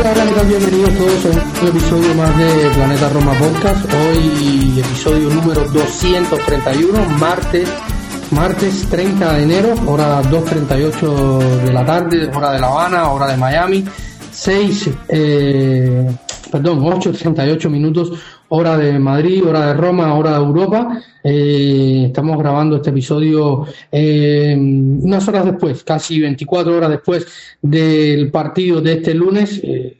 Hola, 0.00 0.12
hola, 0.12 0.24
¿qué 0.24 0.32
tal? 0.32 0.46
Bienvenidos 0.46 0.94
todos 0.94 1.26
a 1.26 1.60
un 1.60 1.68
episodio 1.68 2.14
más 2.14 2.38
de 2.38 2.70
Planeta 2.74 3.08
Roma 3.10 3.34
Podcast. 3.34 3.84
Hoy 3.92 4.80
episodio 4.80 5.28
número 5.28 5.60
231, 5.68 7.04
martes, 7.18 7.68
martes 8.30 8.88
30 8.88 9.34
de 9.34 9.42
enero, 9.42 9.74
hora 9.86 10.22
2.38 10.22 11.38
de 11.64 11.72
la 11.74 11.84
tarde, 11.84 12.30
hora 12.34 12.50
de 12.52 12.60
La 12.60 12.68
Habana, 12.68 13.10
hora 13.10 13.26
de 13.26 13.36
Miami, 13.36 13.84
6, 14.32 14.88
eh, 15.08 16.10
perdón, 16.50 16.80
8.38 16.80 17.68
minutos, 17.68 18.12
hora 18.48 18.76
de 18.76 18.98
Madrid, 18.98 19.44
hora 19.46 19.66
de 19.66 19.74
Roma, 19.74 20.14
hora 20.14 20.32
de 20.32 20.36
Europa. 20.36 21.02
Eh, 21.22 22.04
estamos 22.06 22.38
grabando 22.38 22.76
este 22.76 22.90
episodio 22.90 23.66
eh, 23.90 24.56
unas 24.56 25.26
horas 25.28 25.44
después, 25.46 25.84
casi 25.84 26.20
24 26.20 26.76
horas 26.76 26.90
después 26.90 27.26
del 27.62 28.30
partido 28.30 28.80
de 28.80 28.92
este 28.94 29.14
lunes. 29.14 29.60
Eh, 29.62 29.96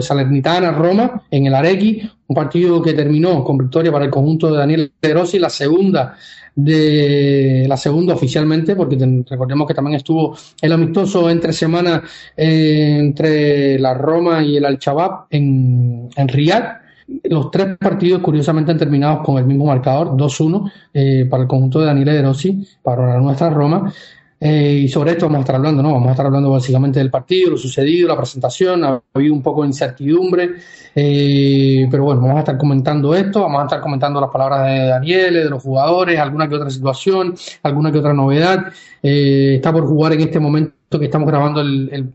Salernitana 0.00 0.72
Roma 0.72 1.22
en 1.30 1.46
el 1.46 1.54
Arequi, 1.54 2.10
un 2.26 2.34
partido 2.34 2.82
que 2.82 2.94
terminó 2.94 3.44
con 3.44 3.58
victoria 3.58 3.92
para 3.92 4.06
el 4.06 4.10
conjunto 4.10 4.50
de 4.50 4.58
Daniel 4.58 4.92
De 5.00 5.14
Rossi, 5.14 5.38
la 5.38 5.50
segunda 5.50 6.16
de 6.58 7.66
la 7.68 7.76
segunda 7.76 8.14
oficialmente, 8.14 8.74
porque 8.74 8.96
recordemos 9.30 9.68
que 9.68 9.74
también 9.74 9.94
estuvo 9.94 10.36
el 10.60 10.72
amistoso 10.72 11.30
entre 11.30 11.52
semana 11.52 12.02
eh, 12.36 12.96
entre 12.98 13.78
la 13.78 13.94
Roma 13.94 14.42
y 14.42 14.56
el 14.56 14.64
Al-Shabaab 14.64 15.26
en, 15.30 16.08
en 16.16 16.28
Riyadh. 16.28 16.80
Los 17.22 17.52
tres 17.52 17.78
partidos, 17.78 18.20
curiosamente, 18.20 18.72
han 18.72 18.76
terminado 18.76 19.22
con 19.22 19.38
el 19.38 19.44
mismo 19.44 19.66
marcador, 19.66 20.08
2-1 20.16 20.72
eh, 20.92 21.26
para 21.30 21.44
el 21.44 21.48
conjunto 21.48 21.78
de 21.78 21.86
Daniel 21.86 22.06
De 22.08 22.22
Rossi, 22.22 22.66
para 22.82 23.20
nuestra 23.20 23.50
Roma. 23.50 23.92
Eh, 24.40 24.82
y 24.84 24.88
sobre 24.88 25.12
esto 25.12 25.26
vamos 25.26 25.38
a 25.38 25.40
estar 25.40 25.56
hablando, 25.56 25.82
¿no? 25.82 25.92
Vamos 25.92 26.08
a 26.08 26.12
estar 26.12 26.26
hablando 26.26 26.50
básicamente 26.50 27.00
del 27.00 27.10
partido, 27.10 27.50
lo 27.50 27.56
sucedido, 27.56 28.06
la 28.06 28.16
presentación, 28.16 28.84
ha 28.84 29.02
habido 29.12 29.34
un 29.34 29.42
poco 29.42 29.62
de 29.62 29.68
incertidumbre, 29.68 30.50
eh, 30.94 31.88
pero 31.90 32.04
bueno, 32.04 32.20
vamos 32.20 32.36
a 32.36 32.40
estar 32.40 32.56
comentando 32.56 33.14
esto, 33.14 33.40
vamos 33.40 33.62
a 33.62 33.64
estar 33.64 33.80
comentando 33.80 34.20
las 34.20 34.30
palabras 34.30 34.66
de 34.66 34.86
Daniel, 34.86 35.34
de 35.34 35.50
los 35.50 35.62
jugadores, 35.62 36.18
alguna 36.20 36.48
que 36.48 36.54
otra 36.54 36.70
situación, 36.70 37.34
alguna 37.64 37.90
que 37.90 37.98
otra 37.98 38.14
novedad. 38.14 38.72
Eh, 39.02 39.54
está 39.56 39.72
por 39.72 39.86
jugar 39.86 40.12
en 40.12 40.20
este 40.20 40.38
momento 40.38 40.98
que 40.98 41.06
estamos 41.06 41.28
grabando 41.28 41.60
el, 41.60 42.12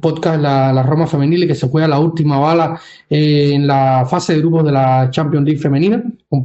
podcast 0.00 0.40
la, 0.40 0.72
la, 0.72 0.82
Roma 0.82 1.06
Femenil 1.06 1.46
que 1.46 1.54
se 1.54 1.68
juega 1.68 1.86
la 1.86 1.98
última 1.98 2.38
bala 2.38 2.80
eh, 3.10 3.50
en 3.52 3.66
la 3.66 4.06
fase 4.08 4.34
de 4.34 4.38
grupos 4.40 4.64
de 4.64 4.72
la 4.72 5.10
Champions 5.10 5.44
League 5.44 5.60
femenina. 5.60 6.02
Un 6.30 6.44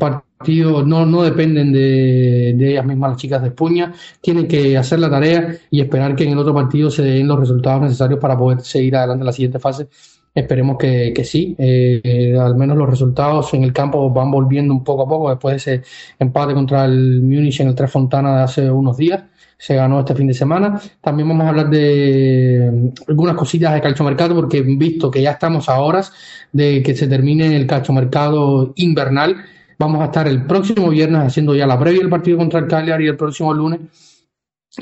no, 0.86 1.24
dependen 1.24 1.72
de, 1.72 2.50
ellas 2.52 2.86
mismas 2.86 3.12
las 3.12 3.20
chicas 3.20 3.42
de 3.42 3.50
Espuña, 3.50 3.94
tienen 4.22 4.48
que 4.48 4.78
hacer 4.78 5.00
la 5.00 5.10
tarea 5.10 5.56
y 5.70 5.82
esperar 5.82 6.16
que 6.16 6.24
en 6.24 6.32
el 6.32 6.38
otro 6.38 6.54
partido 6.54 6.90
se 6.90 7.04
den 7.04 7.28
los 7.28 7.40
resultados 7.40 7.82
necesarios 7.82 8.20
para 8.20 8.38
poder 8.38 8.62
seguir 8.62 8.96
adelante 8.96 9.22
en 9.22 9.26
la 9.28 9.34
siguiente 9.34 9.60
fase. 9.60 9.88
Esperemos 10.34 10.78
que, 10.78 11.12
que 11.14 11.26
sí, 11.26 11.56
eh, 11.58 12.38
al 12.40 12.56
menos 12.56 12.78
los 12.78 12.90
resultados 12.90 13.54
en 13.54 13.64
el 13.64 13.74
campo 13.74 14.10
van 14.12 14.32
volviendo 14.32 14.74
un 14.74 14.84
poco 14.84 15.04
a 15.04 15.08
poco 15.08 15.30
después 15.30 15.54
de 15.54 15.58
ese 15.58 15.84
empate 16.20 16.54
contra 16.54 16.86
el 16.86 17.22
Múnich 17.22 17.60
en 17.60 17.68
el 17.68 17.76
Tres 17.76 17.92
Fontana 17.92 18.38
de 18.38 18.44
hace 18.44 18.72
unos 18.72 18.96
días 18.96 19.24
se 19.62 19.76
ganó 19.76 20.00
este 20.00 20.16
fin 20.16 20.26
de 20.26 20.34
semana. 20.34 20.82
También 21.02 21.30
vamos 21.30 21.46
a 21.46 21.50
hablar 21.50 21.70
de 21.70 22.92
algunas 23.08 23.36
cosillas 23.36 23.76
de 23.76 23.82
calchomercado 23.82 24.34
porque 24.34 24.64
visto 24.64 25.12
que 25.12 25.22
ya 25.22 25.32
estamos 25.32 25.70
a 25.70 25.80
horas 25.80 26.12
de 26.52 26.82
que 26.82 26.96
se 26.96 27.08
termine 27.08 27.56
el 27.56 27.68
calchomercado 27.68 28.74
invernal. 28.78 29.36
Vamos 29.82 30.00
a 30.04 30.06
estar 30.06 30.28
el 30.28 30.46
próximo 30.46 30.92
viernes 30.92 31.22
haciendo 31.22 31.56
ya 31.56 31.66
la 31.66 31.80
previa 31.80 32.02
del 32.02 32.10
partido 32.10 32.38
contra 32.38 32.60
el 32.60 32.68
Cagliari 32.68 33.08
el 33.08 33.18
próximo 33.18 33.52
lunes. 33.52 33.80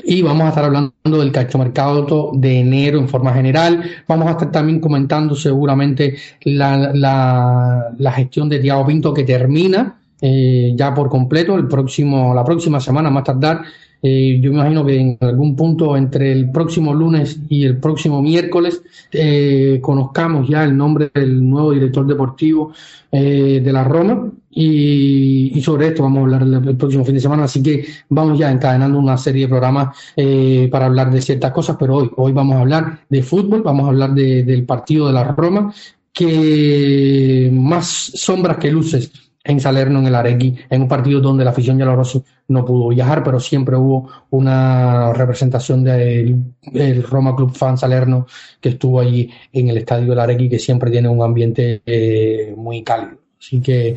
Y 0.04 0.20
vamos 0.20 0.44
a 0.44 0.48
estar 0.50 0.64
hablando 0.64 0.92
del 1.04 1.32
calchomercado 1.32 2.32
de 2.34 2.58
enero 2.60 2.98
en 2.98 3.08
forma 3.08 3.32
general. 3.32 3.82
Vamos 4.06 4.28
a 4.28 4.32
estar 4.32 4.52
también 4.52 4.78
comentando 4.78 5.34
seguramente 5.34 6.16
la, 6.42 6.92
la, 6.92 7.94
la 7.96 8.12
gestión 8.12 8.50
de 8.50 8.58
Tiago 8.58 8.86
Pinto 8.86 9.14
que 9.14 9.24
termina 9.24 9.98
eh, 10.20 10.74
ya 10.76 10.92
por 10.92 11.08
completo 11.08 11.54
el 11.56 11.66
próximo, 11.66 12.34
la 12.34 12.44
próxima 12.44 12.78
semana 12.78 13.08
más 13.08 13.24
tardar 13.24 13.62
eh, 14.02 14.38
yo 14.40 14.50
me 14.50 14.58
imagino 14.58 14.84
que 14.84 14.98
en 14.98 15.18
algún 15.20 15.54
punto 15.54 15.96
entre 15.96 16.32
el 16.32 16.50
próximo 16.50 16.94
lunes 16.94 17.38
y 17.50 17.64
el 17.64 17.76
próximo 17.78 18.22
miércoles 18.22 18.82
eh, 19.12 19.78
conozcamos 19.82 20.48
ya 20.48 20.64
el 20.64 20.74
nombre 20.76 21.10
del 21.12 21.46
nuevo 21.48 21.72
director 21.72 22.06
deportivo 22.06 22.72
eh, 23.12 23.60
de 23.62 23.72
la 23.72 23.84
Roma 23.84 24.30
y, 24.50 25.60
sobre 25.62 25.88
esto 25.88 26.02
vamos 26.02 26.18
a 26.18 26.22
hablar 26.22 26.42
el, 26.42 26.76
próximo 26.76 27.04
fin 27.04 27.14
de 27.14 27.20
semana. 27.20 27.44
Así 27.44 27.62
que 27.62 27.86
vamos 28.08 28.38
ya 28.38 28.50
encadenando 28.50 28.98
una 28.98 29.16
serie 29.16 29.42
de 29.42 29.48
programas 29.48 29.96
eh, 30.16 30.68
para 30.70 30.86
hablar 30.86 31.10
de 31.10 31.22
ciertas 31.22 31.52
cosas, 31.52 31.76
pero 31.78 31.96
hoy, 31.96 32.10
hoy 32.16 32.32
vamos 32.32 32.56
a 32.56 32.60
hablar 32.60 33.00
de 33.08 33.22
fútbol, 33.22 33.62
vamos 33.62 33.86
a 33.86 33.88
hablar 33.88 34.12
de, 34.14 34.42
del 34.42 34.64
partido 34.64 35.06
de 35.06 35.12
la 35.12 35.24
Roma, 35.24 35.72
que 36.12 37.50
más 37.52 38.12
sombras 38.14 38.58
que 38.58 38.70
luces 38.70 39.12
en 39.42 39.60
Salerno, 39.60 40.00
en 40.00 40.06
el 40.06 40.14
Arequi, 40.14 40.56
en 40.68 40.82
un 40.82 40.88
partido 40.88 41.20
donde 41.20 41.44
la 41.44 41.50
afición 41.50 41.80
Rossi 41.80 42.22
no 42.48 42.64
pudo 42.64 42.88
viajar, 42.88 43.22
pero 43.22 43.40
siempre 43.40 43.76
hubo 43.76 44.10
una 44.30 45.12
representación 45.14 45.82
del, 45.82 46.54
del, 46.62 47.02
Roma 47.02 47.34
Club 47.34 47.54
Fan 47.54 47.78
Salerno 47.78 48.26
que 48.60 48.70
estuvo 48.70 49.00
allí 49.00 49.30
en 49.52 49.68
el 49.68 49.78
estadio 49.78 50.10
del 50.10 50.20
Arequi, 50.20 50.48
que 50.48 50.58
siempre 50.58 50.90
tiene 50.90 51.08
un 51.08 51.22
ambiente 51.22 51.82
eh, 51.86 52.54
muy 52.56 52.82
cálido. 52.82 53.19
Así 53.40 53.60
que, 53.60 53.96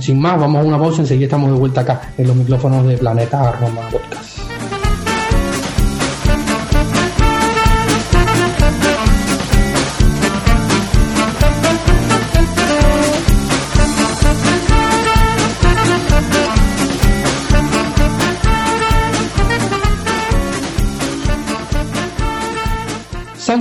sin 0.00 0.20
más, 0.20 0.40
vamos 0.40 0.60
a 0.60 0.66
una 0.66 0.78
pausa, 0.78 1.00
enseguida 1.02 1.26
estamos 1.26 1.52
de 1.52 1.58
vuelta 1.58 1.82
acá 1.82 2.12
en 2.18 2.26
los 2.26 2.36
micrófonos 2.36 2.86
de 2.86 2.98
Planeta 2.98 3.52
Roma 3.52 3.88
Podcast. 3.90 4.75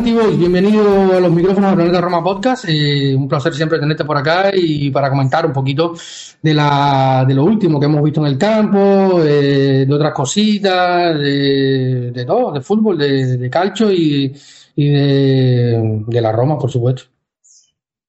Bienvenido 0.03 1.13
a 1.15 1.21
los 1.21 1.31
micrófonos 1.31 1.71
de 1.71 1.75
Planeta 1.77 2.01
Roma 2.01 2.21
Podcast. 2.21 2.65
Eh, 2.67 3.15
un 3.15 3.29
placer 3.29 3.53
siempre 3.53 3.79
tenerte 3.79 4.03
por 4.03 4.17
acá 4.17 4.51
y 4.53 4.91
para 4.91 5.09
comentar 5.09 5.45
un 5.45 5.53
poquito 5.53 5.93
de, 6.41 6.53
la, 6.53 7.23
de 7.25 7.33
lo 7.33 7.45
último 7.45 7.79
que 7.79 7.85
hemos 7.85 8.03
visto 8.03 8.19
en 8.19 8.27
el 8.27 8.37
campo, 8.37 9.23
eh, 9.23 9.85
de 9.87 9.93
otras 9.93 10.13
cositas, 10.13 11.17
de, 11.17 12.25
todo, 12.27 12.51
de 12.51 12.59
fútbol, 12.59 12.97
de, 12.97 13.37
de 13.37 13.49
calcio 13.49 13.89
y, 13.89 14.33
de, 14.75 16.21
la 16.21 16.31
Roma, 16.33 16.57
por 16.57 16.69
supuesto. 16.69 17.03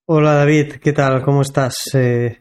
Hola 0.06 0.34
David, 0.34 0.72
¿qué 0.82 0.92
tal? 0.92 1.22
¿Cómo 1.22 1.42
estás? 1.42 1.76
Eh, 1.94 2.36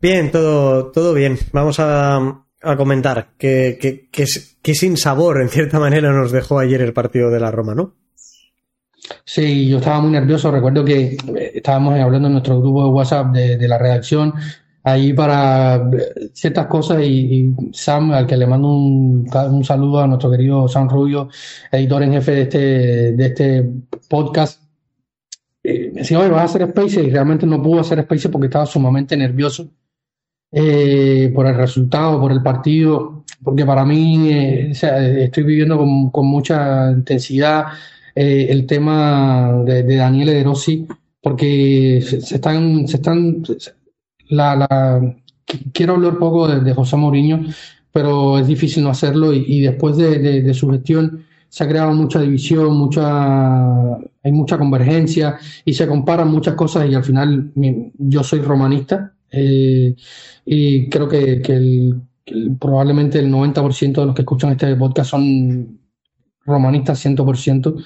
bien, 0.00 0.30
todo, 0.30 0.92
todo 0.92 1.12
bien. 1.12 1.36
Vamos 1.52 1.80
a, 1.80 2.44
a 2.62 2.76
comentar 2.76 3.30
que, 3.36 4.08
que 4.12 4.74
sin 4.74 4.96
sabor, 4.96 5.42
en 5.42 5.48
cierta 5.48 5.80
manera, 5.80 6.12
nos 6.12 6.30
dejó 6.30 6.60
ayer 6.60 6.80
el 6.82 6.92
partido 6.92 7.30
de 7.30 7.40
la 7.40 7.50
Roma, 7.50 7.74
¿no? 7.74 7.99
Sí, 9.24 9.68
yo 9.68 9.78
estaba 9.78 10.00
muy 10.00 10.10
nervioso. 10.10 10.50
Recuerdo 10.50 10.84
que 10.84 11.16
estábamos 11.54 11.98
hablando 11.98 12.28
en 12.28 12.32
nuestro 12.34 12.60
grupo 12.60 12.84
de 12.84 12.90
WhatsApp 12.90 13.32
de, 13.32 13.68
la 13.68 13.78
redacción 13.78 14.34
ahí 14.82 15.12
para 15.12 15.90
ciertas 16.32 16.66
cosas 16.66 17.02
y, 17.02 17.54
Sam, 17.72 18.12
al 18.12 18.26
que 18.26 18.36
le 18.36 18.46
mando 18.46 18.68
un, 18.68 19.28
un, 19.50 19.64
saludo 19.64 20.00
a 20.00 20.06
nuestro 20.06 20.30
querido 20.30 20.68
Sam 20.68 20.88
Rubio, 20.88 21.28
editor 21.70 22.02
en 22.02 22.12
jefe 22.12 22.32
de 22.32 22.42
este, 22.42 22.58
de 23.12 23.26
este 23.26 23.70
podcast. 24.08 24.62
Eh, 25.62 25.90
me 25.92 26.00
decía, 26.00 26.18
oye, 26.18 26.30
vas 26.30 26.42
a 26.42 26.44
hacer 26.44 26.62
Space 26.62 27.02
y 27.02 27.10
realmente 27.10 27.46
no 27.46 27.62
pudo 27.62 27.80
hacer 27.80 27.98
Space 28.00 28.28
porque 28.30 28.46
estaba 28.46 28.66
sumamente 28.66 29.16
nervioso 29.16 29.68
eh, 30.52 31.30
por 31.34 31.46
el 31.46 31.54
resultado, 31.54 32.18
por 32.18 32.32
el 32.32 32.42
partido, 32.42 33.24
porque 33.42 33.66
para 33.66 33.84
mí 33.84 34.30
eh, 34.32 34.70
estoy 34.70 35.42
viviendo 35.42 35.76
con, 35.76 36.10
con 36.10 36.26
mucha 36.26 36.90
intensidad 36.90 37.66
eh, 38.22 38.48
el 38.50 38.66
tema 38.66 39.62
de, 39.64 39.82
de 39.82 39.96
Daniele 39.96 40.34
De 40.34 40.44
Rossi, 40.44 40.86
porque 41.22 42.04
se, 42.06 42.18
están, 42.34 42.86
se 42.86 42.96
están 42.96 43.42
la, 44.28 44.56
la, 44.56 45.16
quiero 45.72 45.94
hablar 45.94 46.18
poco 46.18 46.46
de, 46.46 46.74
José 46.74 46.98
Mourinho, 46.98 47.46
pero 47.90 48.38
es 48.38 48.46
difícil 48.46 48.84
no 48.84 48.90
hacerlo 48.90 49.32
y, 49.32 49.60
después 49.62 49.96
de, 49.96 50.52
su 50.52 50.68
gestión 50.68 51.24
se 51.48 51.64
ha 51.64 51.68
creado 51.68 51.94
mucha 51.94 52.20
división, 52.20 52.76
mucha, 52.76 53.94
hay 53.94 54.32
mucha 54.32 54.58
convergencia 54.58 55.38
y 55.64 55.72
se 55.72 55.86
comparan 55.86 56.28
muchas 56.28 56.56
cosas 56.56 56.90
y 56.90 56.94
al 56.94 57.04
final 57.04 57.52
yo 57.96 58.22
soy 58.22 58.40
romanista 58.40 59.14
eh, 59.32 59.96
y 60.44 60.90
creo 60.90 61.08
que, 61.08 61.40
probablemente 62.60 63.18
el 63.18 63.32
90% 63.32 63.94
de 63.94 64.06
los 64.06 64.14
que 64.14 64.22
escuchan 64.22 64.50
este 64.50 64.76
podcast 64.76 65.10
son 65.10 65.80
romanistas 66.44 67.04
100%. 67.04 67.84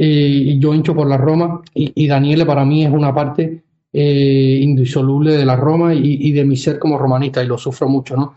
Y 0.00 0.58
yo 0.58 0.74
hincho 0.74 0.94
por 0.94 1.08
la 1.08 1.16
Roma 1.16 1.62
y, 1.74 1.92
y 1.94 2.06
Daniele 2.06 2.46
para 2.46 2.64
mí 2.64 2.84
es 2.84 2.92
una 2.92 3.14
parte 3.14 3.62
eh, 3.90 4.58
indisoluble 4.60 5.36
de 5.36 5.46
la 5.46 5.56
Roma 5.56 5.94
y, 5.94 6.30
de 6.32 6.44
mi 6.44 6.58
ser 6.58 6.78
como 6.78 6.98
romanista 6.98 7.42
y 7.42 7.46
lo 7.46 7.56
sufro 7.56 7.88
mucho, 7.88 8.16
¿no? 8.16 8.36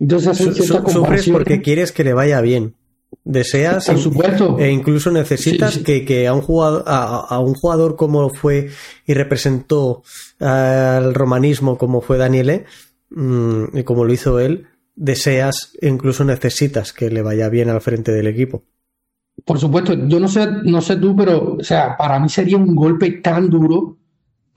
Entonces 0.00 0.36
Sufres 0.66 1.28
porque 1.30 1.62
quieres 1.62 1.92
que 1.92 2.02
le 2.02 2.12
vaya 2.12 2.40
bien. 2.40 2.74
Deseas 3.24 3.86
Por 3.86 3.98
supuesto. 3.98 4.58
e 4.58 4.70
incluso 4.70 5.10
necesitas 5.10 5.78
Que, 5.78 6.26
a 6.26 6.34
un 6.34 6.42
jugador 6.42 6.84
a, 6.86 7.38
un 7.38 7.54
jugador 7.54 7.96
como 7.96 8.28
fue 8.28 8.70
y 9.06 9.14
representó 9.14 10.02
al 10.40 11.14
romanismo 11.14 11.78
como 11.78 12.00
fue 12.00 12.18
Daniele 12.18 12.64
mm, 13.10 13.78
y 13.78 13.82
como 13.84 14.04
lo 14.04 14.12
hizo 14.12 14.40
él 14.40 14.66
deseas 14.94 15.72
e 15.80 15.88
incluso 15.88 16.24
necesitas 16.24 16.92
que 16.92 17.10
le 17.10 17.22
vaya 17.22 17.48
bien 17.48 17.70
al 17.70 17.80
frente 17.80 18.12
del 18.12 18.26
equipo 18.26 18.64
por 19.44 19.58
supuesto 19.58 19.94
yo 20.06 20.20
no 20.20 20.28
sé 20.28 20.46
no 20.64 20.80
sé 20.80 20.96
tú 20.96 21.14
pero 21.16 21.56
o 21.58 21.64
sea 21.64 21.96
para 21.96 22.18
mí 22.18 22.28
sería 22.28 22.56
un 22.56 22.74
golpe 22.74 23.10
tan 23.12 23.48
duro 23.48 23.98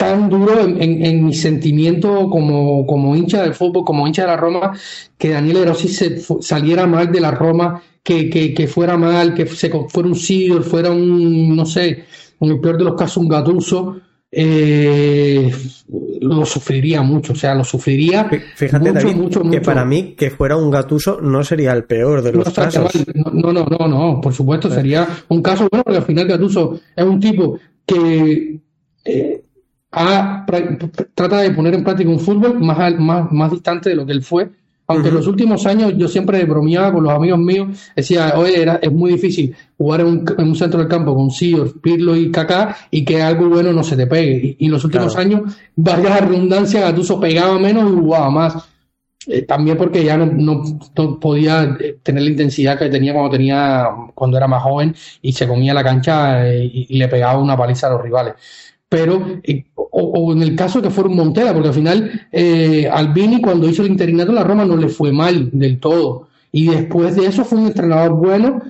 tan 0.02 0.30
duro 0.30 0.62
en, 0.62 1.24
mi 1.24 1.32
sentimiento 1.32 2.28
como, 2.28 2.88
como, 2.88 3.16
hincha 3.16 3.44
del 3.44 3.54
fútbol, 3.54 3.86
como 3.86 4.08
hincha 4.08 4.24
de 4.24 4.30
la 4.30 4.38
Roma, 4.38 4.76
que 5.16 5.30
Daniel 5.30 5.68
Rossi 5.68 5.90
se, 5.90 6.20
saliera 6.42 6.88
mal 6.88 7.12
de 7.12 7.22
la 7.22 7.30
Roma, 7.30 7.84
que, 8.02 8.28
que, 8.28 8.68
fuera 8.68 8.98
mal, 8.98 9.36
que 9.36 9.46
se, 9.46 9.70
fuera 9.70 10.10
un 10.10 10.16
Sidor, 10.16 10.64
fuera 10.64 10.90
un, 10.90 11.56
no 11.56 11.68
sé, 11.68 12.06
en 12.40 12.50
el 12.50 12.60
peor 12.60 12.80
de 12.80 12.86
los 12.86 12.96
casos, 12.96 13.18
un 13.18 13.30
Gatuso. 13.30 14.02
Eh, 14.34 15.52
lo 16.22 16.46
sufriría 16.46 17.02
mucho, 17.02 17.34
o 17.34 17.36
sea, 17.36 17.54
lo 17.54 17.66
sufriría. 17.66 18.30
Fíjate, 18.56 18.94
David, 18.94 19.18
que 19.52 19.60
para 19.60 19.84
mí 19.84 20.16
que 20.16 20.30
fuera 20.30 20.56
un 20.56 20.72
Gatuso 20.72 21.20
no 21.20 21.44
sería 21.44 21.74
el 21.74 21.84
peor 21.84 22.22
de 22.22 22.32
los 22.32 22.54
casos. 22.54 22.92
No, 23.34 23.52
no, 23.52 23.66
no, 23.66 23.88
no, 23.88 24.22
por 24.22 24.34
supuesto, 24.34 24.70
sería 24.70 25.08
un 25.28 25.42
caso 25.42 25.68
bueno, 25.70 25.84
porque 25.84 25.98
al 25.98 26.06
final 26.06 26.28
Gatuso 26.28 26.80
es 26.96 27.04
un 27.04 27.20
tipo 27.20 27.60
que 27.86 28.60
eh, 29.04 29.44
trata 31.14 31.42
de 31.42 31.52
poner 31.52 31.74
en 31.74 31.84
práctica 31.84 32.10
un 32.10 32.20
fútbol 32.20 32.60
más, 32.60 32.98
más, 33.00 33.32
más 33.32 33.52
distante 33.52 33.90
de 33.90 33.96
lo 33.96 34.06
que 34.06 34.14
él 34.14 34.24
fue. 34.24 34.50
Aunque 34.88 35.10
en 35.10 35.16
los 35.16 35.28
últimos 35.28 35.66
años 35.66 35.94
yo 35.96 36.08
siempre 36.08 36.44
bromeaba 36.44 36.92
con 36.92 37.04
los 37.04 37.14
amigos 37.14 37.40
míos, 37.40 37.92
decía, 37.96 38.34
oye, 38.36 38.62
era, 38.62 38.80
es 38.82 38.92
muy 38.92 39.12
difícil 39.14 39.56
jugar 39.78 40.02
en 40.02 40.26
un, 40.38 40.56
centro 40.56 40.80
del 40.80 40.90
campo 40.90 41.16
con 41.16 41.32
Sior, 41.32 41.80
Pirlo 41.80 42.16
y 42.16 42.30
Kaká 42.30 42.76
y 42.90 43.06
que 43.06 43.22
algo 43.22 43.48
bueno 43.48 43.72
no 43.72 43.84
se 43.84 43.96
te 43.96 44.08
pegue. 44.08 44.58
Y, 44.60 44.66
en 44.66 44.72
los 44.72 44.84
últimos 44.84 45.16
años, 45.16 45.42
vaya 45.76 46.10
la 46.10 46.18
redundancia, 46.18 46.82
Gatuso 46.82 47.20
pegaba 47.20 47.58
menos 47.58 47.90
y 47.90 47.96
jugaba 47.96 48.30
más. 48.30 48.68
Eh, 49.28 49.44
también 49.44 49.78
porque 49.78 50.04
ya 50.04 50.18
no, 50.18 50.26
no, 50.26 51.20
podía 51.20 51.78
eh, 51.80 51.98
tener 52.02 52.24
la 52.24 52.30
intensidad 52.30 52.78
que 52.78 52.90
tenía 52.90 53.14
cuando 53.14 53.30
tenía 53.30 53.88
cuando 54.16 54.36
era 54.36 54.48
más 54.48 54.64
joven 54.64 54.96
y 55.22 55.32
se 55.32 55.48
comía 55.48 55.76
la 55.76 55.84
cancha 55.84 56.50
eh, 56.50 56.66
y 56.74 56.98
le 56.98 57.08
pegaba 57.08 57.40
una 57.40 57.56
paliza 57.56 57.86
a 57.86 57.92
los 57.92 58.02
rivales 58.02 58.34
pero 58.92 59.40
eh, 59.44 59.64
o, 59.74 60.34
en 60.34 60.42
el 60.42 60.54
caso 60.54 60.82
que 60.82 60.90
fuera 60.90 61.10
un 61.10 61.16
Montera, 61.16 61.54
porque 61.54 61.70
al 61.70 61.74
final 61.74 62.28
eh, 62.30 62.90
Albini 62.92 63.42
cuando 63.42 63.70
hizo 63.70 63.84
el 63.84 63.92
interinato 63.92 64.32
en 64.32 64.36
la 64.36 64.44
Roma 64.44 64.66
no 64.66 64.76
le 64.76 64.90
fue 64.90 65.14
mal 65.14 65.50
del 65.54 65.80
todo. 65.80 66.28
Y 66.52 66.68
después 66.68 67.16
de 67.16 67.26
eso 67.26 67.46
fue 67.46 67.60
un 67.60 67.68
entrenador 67.68 68.12
bueno 68.12 68.62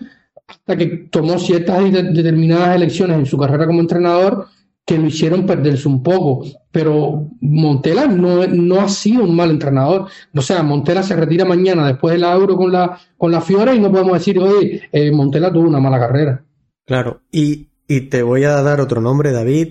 hasta 0.48 0.78
que 0.78 0.86
tomó 1.10 1.40
ciertas 1.40 1.92
determinadas 1.92 2.76
elecciones 2.76 3.18
en 3.18 3.26
su 3.26 3.36
carrera 3.36 3.66
como 3.66 3.80
entrenador 3.80 4.46
que 4.86 5.00
lo 5.00 5.08
hicieron 5.08 5.48
perderse 5.48 5.88
un 5.88 6.04
poco. 6.04 6.46
Pero 6.70 7.28
Montela 7.42 8.06
no, 8.06 8.46
no 8.46 8.80
ha 8.80 8.90
sido 8.90 9.24
un 9.24 9.36
mal 9.36 9.50
entrenador. 9.50 10.06
O 10.36 10.42
sea, 10.42 10.62
Montela 10.62 11.02
se 11.02 11.16
retira 11.16 11.46
mañana 11.46 11.88
después 11.88 12.14
del 12.14 12.26
Euro 12.26 12.56
con 12.58 12.72
la, 12.72 12.96
con 13.18 13.32
la 13.32 13.42
Fiora 13.42 13.74
y 13.74 13.80
no 13.80 13.92
podemos 13.92 14.14
decir, 14.14 14.38
oye, 14.38 14.84
eh, 14.92 15.12
Montela 15.12 15.52
tuvo 15.52 15.68
una 15.68 15.80
mala 15.80 16.00
carrera. 16.00 16.44
Claro, 16.86 17.22
y, 17.32 17.70
y 17.88 18.02
te 18.02 18.22
voy 18.22 18.44
a 18.44 18.62
dar 18.62 18.80
otro 18.82 19.02
nombre, 19.02 19.32
David, 19.32 19.70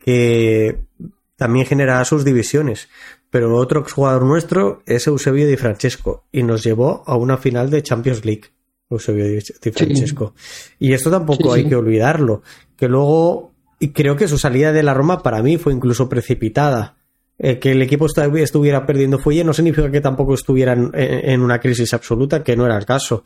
que 0.00 0.78
también 1.36 1.66
generará 1.66 2.04
sus 2.04 2.24
divisiones. 2.24 2.88
Pero 3.30 3.56
otro 3.56 3.84
jugador 3.84 4.24
nuestro 4.24 4.82
es 4.86 5.06
Eusebio 5.06 5.46
Di 5.46 5.56
Francesco 5.56 6.24
y 6.32 6.42
nos 6.42 6.64
llevó 6.64 7.04
a 7.06 7.16
una 7.16 7.36
final 7.36 7.70
de 7.70 7.82
Champions 7.82 8.24
League. 8.24 8.44
Eusebio 8.90 9.24
Di 9.24 9.70
Francesco. 9.70 10.34
Y 10.80 10.92
esto 10.92 11.10
tampoco 11.10 11.52
hay 11.52 11.68
que 11.68 11.76
olvidarlo. 11.76 12.42
Que 12.76 12.88
luego, 12.88 13.52
y 13.78 13.90
creo 13.90 14.16
que 14.16 14.26
su 14.26 14.36
salida 14.36 14.72
de 14.72 14.82
la 14.82 14.94
Roma 14.94 15.22
para 15.22 15.42
mí 15.42 15.58
fue 15.58 15.72
incluso 15.72 16.08
precipitada. 16.08 16.96
Eh, 17.42 17.58
que 17.58 17.72
el 17.72 17.80
equipo 17.80 18.04
estuviera 18.04 18.84
perdiendo 18.84 19.18
fuelle 19.18 19.44
no 19.44 19.54
significa 19.54 19.90
que 19.90 20.02
tampoco 20.02 20.34
estuvieran 20.34 20.90
en 20.92 21.40
una 21.40 21.58
crisis 21.58 21.94
absoluta, 21.94 22.42
que 22.42 22.54
no 22.54 22.66
era 22.66 22.76
el 22.76 22.84
caso. 22.84 23.24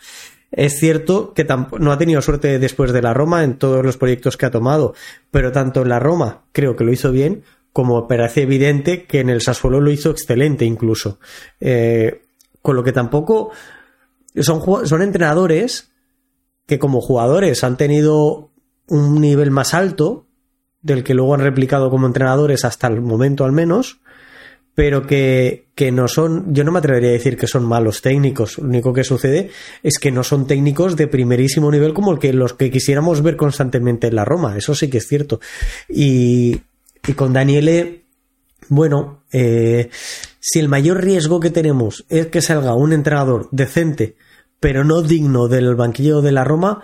Es 0.56 0.78
cierto 0.78 1.34
que 1.34 1.44
no 1.78 1.92
ha 1.92 1.98
tenido 1.98 2.22
suerte 2.22 2.58
después 2.60 2.92
de 2.92 3.02
la 3.02 3.12
Roma 3.12 3.42
en 3.42 3.58
todos 3.58 3.84
los 3.84 3.96
proyectos 3.96 4.36
que 4.36 4.46
ha 4.46 4.52
tomado, 4.52 4.94
pero 5.30 5.50
tanto 5.50 5.82
en 5.82 5.88
la 5.88 5.98
Roma 5.98 6.44
creo 6.52 6.76
que 6.76 6.84
lo 6.84 6.92
hizo 6.92 7.10
bien, 7.10 7.42
como 7.72 8.06
parece 8.06 8.42
evidente 8.42 9.04
que 9.04 9.18
en 9.18 9.30
el 9.30 9.42
Sassuolo 9.42 9.80
lo 9.80 9.90
hizo 9.90 10.10
excelente 10.10 10.64
incluso. 10.64 11.18
Eh, 11.60 12.22
con 12.62 12.76
lo 12.76 12.84
que 12.84 12.92
tampoco 12.92 13.50
son, 14.36 14.86
son 14.86 15.02
entrenadores 15.02 15.92
que 16.66 16.78
como 16.78 17.00
jugadores 17.00 17.64
han 17.64 17.76
tenido 17.76 18.52
un 18.86 19.20
nivel 19.20 19.50
más 19.50 19.74
alto 19.74 20.28
del 20.82 21.02
que 21.02 21.14
luego 21.14 21.34
han 21.34 21.40
replicado 21.40 21.90
como 21.90 22.06
entrenadores 22.06 22.64
hasta 22.64 22.86
el 22.86 23.00
momento 23.00 23.44
al 23.44 23.52
menos, 23.52 24.00
pero 24.74 25.06
que, 25.06 25.66
que, 25.74 25.92
no 25.92 26.08
son, 26.08 26.52
yo 26.52 26.64
no 26.64 26.72
me 26.72 26.80
atrevería 26.80 27.10
a 27.10 27.12
decir 27.12 27.36
que 27.36 27.46
son 27.46 27.64
malos 27.64 28.02
técnicos, 28.02 28.58
lo 28.58 28.68
único 28.68 28.92
que 28.92 29.04
sucede 29.04 29.50
es 29.82 29.98
que 29.98 30.10
no 30.10 30.24
son 30.24 30.46
técnicos 30.46 30.96
de 30.96 31.06
primerísimo 31.06 31.70
nivel 31.70 31.94
como 31.94 32.14
los 32.14 32.52
que 32.54 32.70
quisiéramos 32.70 33.22
ver 33.22 33.36
constantemente 33.36 34.08
en 34.08 34.16
la 34.16 34.24
Roma, 34.24 34.56
eso 34.56 34.74
sí 34.74 34.88
que 34.88 34.98
es 34.98 35.06
cierto. 35.06 35.40
Y, 35.88 36.60
y 37.06 37.12
con 37.14 37.32
Daniele, 37.32 38.04
bueno, 38.68 39.24
eh, 39.32 39.90
si 40.40 40.58
el 40.58 40.68
mayor 40.68 41.02
riesgo 41.02 41.40
que 41.40 41.50
tenemos 41.50 42.04
es 42.08 42.26
que 42.26 42.42
salga 42.42 42.74
un 42.74 42.92
entrenador 42.92 43.48
decente, 43.50 44.16
pero 44.60 44.84
no 44.84 45.02
digno 45.02 45.48
del 45.48 45.74
banquillo 45.74 46.22
de 46.22 46.32
la 46.32 46.44
Roma, 46.44 46.82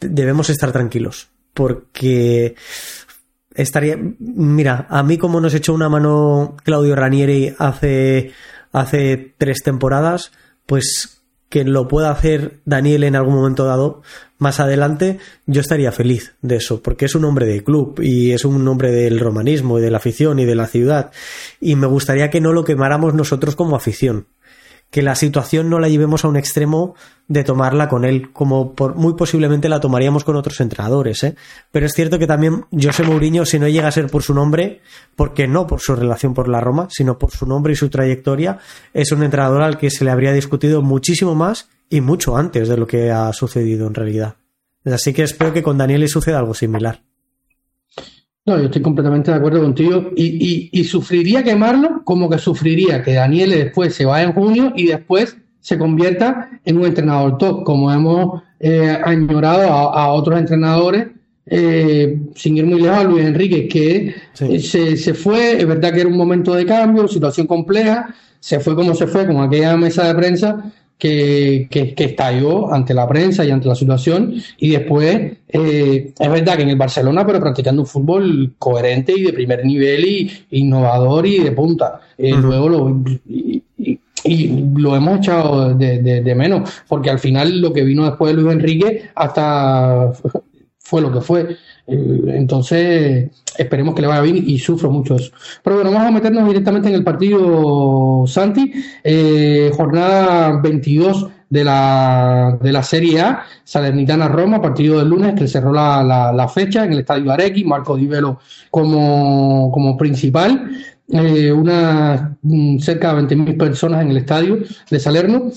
debemos 0.00 0.50
estar 0.50 0.72
tranquilos, 0.72 1.28
porque 1.54 2.54
estaría. 3.60 3.98
Mira, 4.18 4.86
a 4.88 5.02
mí, 5.02 5.18
como 5.18 5.40
nos 5.40 5.54
echó 5.54 5.74
una 5.74 5.88
mano 5.88 6.56
Claudio 6.64 6.94
Ranieri 6.96 7.54
hace, 7.58 8.32
hace 8.72 9.34
tres 9.38 9.62
temporadas, 9.62 10.32
pues 10.66 11.20
que 11.50 11.64
lo 11.64 11.88
pueda 11.88 12.12
hacer 12.12 12.60
Daniel 12.64 13.02
en 13.02 13.16
algún 13.16 13.34
momento 13.34 13.64
dado 13.64 14.02
más 14.38 14.60
adelante, 14.60 15.18
yo 15.46 15.60
estaría 15.60 15.90
feliz 15.90 16.34
de 16.42 16.56
eso, 16.56 16.80
porque 16.80 17.04
es 17.04 17.14
un 17.16 17.24
hombre 17.24 17.44
de 17.44 17.62
club 17.62 18.00
y 18.00 18.30
es 18.30 18.44
un 18.44 18.66
hombre 18.68 18.92
del 18.92 19.18
romanismo 19.18 19.78
y 19.78 19.82
de 19.82 19.90
la 19.90 19.98
afición 19.98 20.38
y 20.38 20.44
de 20.44 20.54
la 20.54 20.68
ciudad. 20.68 21.10
Y 21.60 21.74
me 21.74 21.88
gustaría 21.88 22.30
que 22.30 22.40
no 22.40 22.52
lo 22.52 22.64
quemáramos 22.64 23.14
nosotros 23.14 23.56
como 23.56 23.74
afición, 23.74 24.26
que 24.90 25.02
la 25.02 25.14
situación 25.14 25.70
no 25.70 25.78
la 25.78 25.88
llevemos 25.88 26.24
a 26.24 26.28
un 26.28 26.36
extremo 26.36 26.94
de 27.28 27.44
tomarla 27.44 27.88
con 27.88 28.04
él, 28.04 28.32
como 28.32 28.74
por, 28.74 28.96
muy 28.96 29.14
posiblemente 29.14 29.68
la 29.68 29.78
tomaríamos 29.78 30.24
con 30.24 30.34
otros 30.34 30.60
entrenadores. 30.60 31.22
¿eh? 31.22 31.36
Pero 31.70 31.86
es 31.86 31.92
cierto 31.92 32.18
que 32.18 32.26
también 32.26 32.64
José 32.72 33.04
Mourinho, 33.04 33.46
si 33.46 33.60
no 33.60 33.68
llega 33.68 33.86
a 33.86 33.92
ser 33.92 34.08
por 34.08 34.24
su 34.24 34.34
nombre, 34.34 34.80
porque 35.14 35.46
no 35.46 35.66
por 35.66 35.80
su 35.80 35.94
relación 35.94 36.34
por 36.34 36.48
la 36.48 36.60
Roma, 36.60 36.88
sino 36.90 37.18
por 37.18 37.30
su 37.30 37.46
nombre 37.46 37.72
y 37.72 37.76
su 37.76 37.88
trayectoria, 37.88 38.58
es 38.92 39.12
un 39.12 39.22
entrenador 39.22 39.62
al 39.62 39.78
que 39.78 39.90
se 39.90 40.04
le 40.04 40.10
habría 40.10 40.32
discutido 40.32 40.82
muchísimo 40.82 41.36
más 41.36 41.68
y 41.88 42.00
mucho 42.00 42.36
antes 42.36 42.68
de 42.68 42.76
lo 42.76 42.86
que 42.86 43.12
ha 43.12 43.32
sucedido 43.32 43.86
en 43.86 43.94
realidad. 43.94 44.34
Así 44.84 45.12
que 45.12 45.22
espero 45.22 45.52
que 45.52 45.62
con 45.62 45.78
Daniel 45.78 46.00
le 46.00 46.08
suceda 46.08 46.38
algo 46.38 46.54
similar. 46.54 47.02
No, 48.50 48.58
yo 48.58 48.64
estoy 48.64 48.82
completamente 48.82 49.30
de 49.30 49.36
acuerdo 49.36 49.62
contigo. 49.62 50.10
Y, 50.16 50.70
y, 50.72 50.82
sufriría 50.82 51.44
quemarlo 51.44 52.02
como 52.02 52.28
que 52.28 52.36
sufriría 52.38 53.00
que 53.00 53.14
Daniel 53.14 53.50
después 53.50 53.94
se 53.94 54.04
vaya 54.04 54.24
en 54.24 54.32
junio 54.32 54.72
y 54.74 54.86
después 54.88 55.36
se 55.60 55.78
convierta 55.78 56.50
en 56.64 56.78
un 56.78 56.86
entrenador 56.86 57.38
top, 57.38 57.62
como 57.62 57.92
hemos 57.92 58.42
eh, 58.58 58.98
añorado 59.04 59.70
a, 59.70 60.12
otros 60.12 60.36
entrenadores, 60.36 61.06
eh, 61.46 62.18
sin 62.34 62.56
ir 62.56 62.66
muy 62.66 62.80
lejos 62.80 62.98
a 62.98 63.04
Luis 63.04 63.24
Enrique, 63.24 63.68
que 63.68 64.16
se, 64.32 64.96
se, 64.96 65.14
fue, 65.14 65.60
es 65.60 65.66
verdad 65.68 65.92
que 65.92 66.00
era 66.00 66.08
un 66.08 66.16
momento 66.16 66.52
de 66.52 66.66
cambio, 66.66 67.06
situación 67.06 67.46
compleja, 67.46 68.12
se 68.40 68.58
fue 68.58 68.74
como 68.74 68.96
se 68.96 69.06
fue, 69.06 69.28
con 69.28 69.40
aquella 69.40 69.76
mesa 69.76 70.08
de 70.08 70.14
prensa, 70.16 70.72
que, 71.00 71.66
que, 71.68 72.04
estalló 72.04 72.72
ante 72.72 72.94
la 72.94 73.08
prensa 73.08 73.44
y 73.44 73.50
ante 73.50 73.66
la 73.66 73.74
situación. 73.74 74.34
Y 74.58 74.70
después 74.70 75.32
eh, 75.48 76.12
es 76.16 76.30
verdad 76.30 76.56
que 76.56 76.62
en 76.62 76.68
el 76.68 76.76
Barcelona 76.76 77.26
pero 77.26 77.40
practicando 77.40 77.82
un 77.82 77.88
fútbol 77.88 78.54
coherente 78.58 79.12
y 79.16 79.22
de 79.22 79.32
primer 79.32 79.64
nivel 79.64 80.04
y 80.04 80.30
innovador 80.50 81.26
y 81.26 81.38
de 81.38 81.52
punta. 81.52 82.00
Eh, 82.16 82.32
luego 82.36 82.68
lo, 82.68 83.02
y, 83.26 83.62
y 84.24 84.64
lo 84.76 84.94
hemos 84.96 85.18
echado 85.18 85.74
de, 85.74 86.34
menos, 86.36 86.70
porque 86.88 87.10
al 87.10 87.18
final 87.18 87.60
lo 87.60 87.72
que 87.72 87.82
vino 87.82 88.04
después 88.04 88.34
de 88.34 88.42
Luis 88.42 88.54
Enrique 88.54 89.10
hasta 89.14 90.12
fue 90.78 91.00
lo 91.00 91.12
que 91.12 91.20
fue. 91.20 91.56
Eh, 91.86 92.22
entonces, 92.28 93.30
esperemos 93.56 93.94
que 93.94 94.02
le 94.02 94.08
vaya 94.08 94.20
bien 94.20 94.42
y 94.46 94.58
sufro 94.58 94.90
mucho 94.90 95.16
eso. 95.16 95.32
Pero 95.62 95.76
bueno, 95.76 95.92
vamos 95.92 96.08
a 96.08 96.12
meternos 96.12 96.46
directamente 96.46 96.88
en 96.88 96.94
el 96.94 97.04
partido 97.04 98.24
Santi. 98.26 98.72
Eh, 99.02 99.70
jornada 99.76 100.60
22 100.60 101.28
de 101.48 101.64
la, 101.64 102.58
de 102.60 102.72
la 102.72 102.82
Serie 102.82 103.20
A, 103.20 103.44
Salernitana-Roma, 103.64 104.62
partido 104.62 104.98
del 104.98 105.08
lunes 105.08 105.34
que 105.34 105.48
cerró 105.48 105.72
la, 105.72 106.32
la, 106.32 106.48
fecha 106.48 106.84
en 106.84 106.92
el 106.92 107.00
Estadio 107.00 107.32
Arequi, 107.32 107.64
Marco 107.64 107.96
Di 107.96 108.06
Velo 108.06 108.38
como, 108.70 109.70
como 109.72 109.96
principal 109.96 110.70
eh, 111.12 111.50
una, 111.50 112.36
mm, 112.42 112.78
cerca 112.78 113.12
de 113.14 113.22
20.000 113.22 113.58
personas 113.58 114.02
en 114.02 114.10
el 114.10 114.18
estadio 114.18 114.58
de 114.90 115.00
Salerno. 115.00 115.50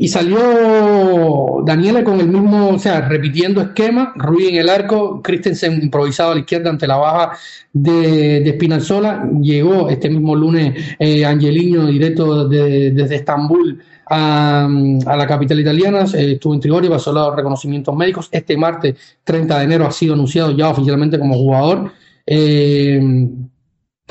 Y 0.00 0.06
salió 0.06 1.60
Daniela 1.66 2.04
con 2.04 2.20
el 2.20 2.28
mismo, 2.28 2.68
o 2.68 2.78
sea, 2.78 3.00
repitiendo 3.00 3.60
esquema, 3.60 4.12
Rui 4.14 4.46
en 4.46 4.54
el 4.54 4.68
arco, 4.68 5.20
Christensen 5.20 5.82
improvisado 5.82 6.30
a 6.30 6.34
la 6.34 6.40
izquierda 6.40 6.70
ante 6.70 6.86
la 6.86 6.98
baja 6.98 7.32
de, 7.72 8.40
de. 8.40 9.40
Llegó 9.42 9.88
este 9.88 10.08
mismo 10.08 10.36
lunes 10.36 10.96
eh, 11.00 11.24
Angelino 11.24 11.86
directo 11.88 12.46
desde 12.46 13.16
Estambul 13.16 13.82
a, 14.06 14.68
la 15.04 15.26
capital 15.26 15.58
italiana, 15.58 16.04
eh, 16.14 16.34
estuvo 16.34 16.54
en 16.54 16.60
Trigoria, 16.60 16.90
pasó 16.90 17.12
los 17.12 17.34
reconocimientos 17.34 17.96
médicos. 17.96 18.28
Este 18.30 18.56
martes 18.56 18.94
30 19.24 19.58
de 19.58 19.64
enero 19.64 19.84
ha 19.84 19.90
sido 19.90 20.14
anunciado 20.14 20.56
ya 20.56 20.68
oficialmente 20.68 21.18
como 21.18 21.34
jugador. 21.34 21.90
Eh, 22.24 23.00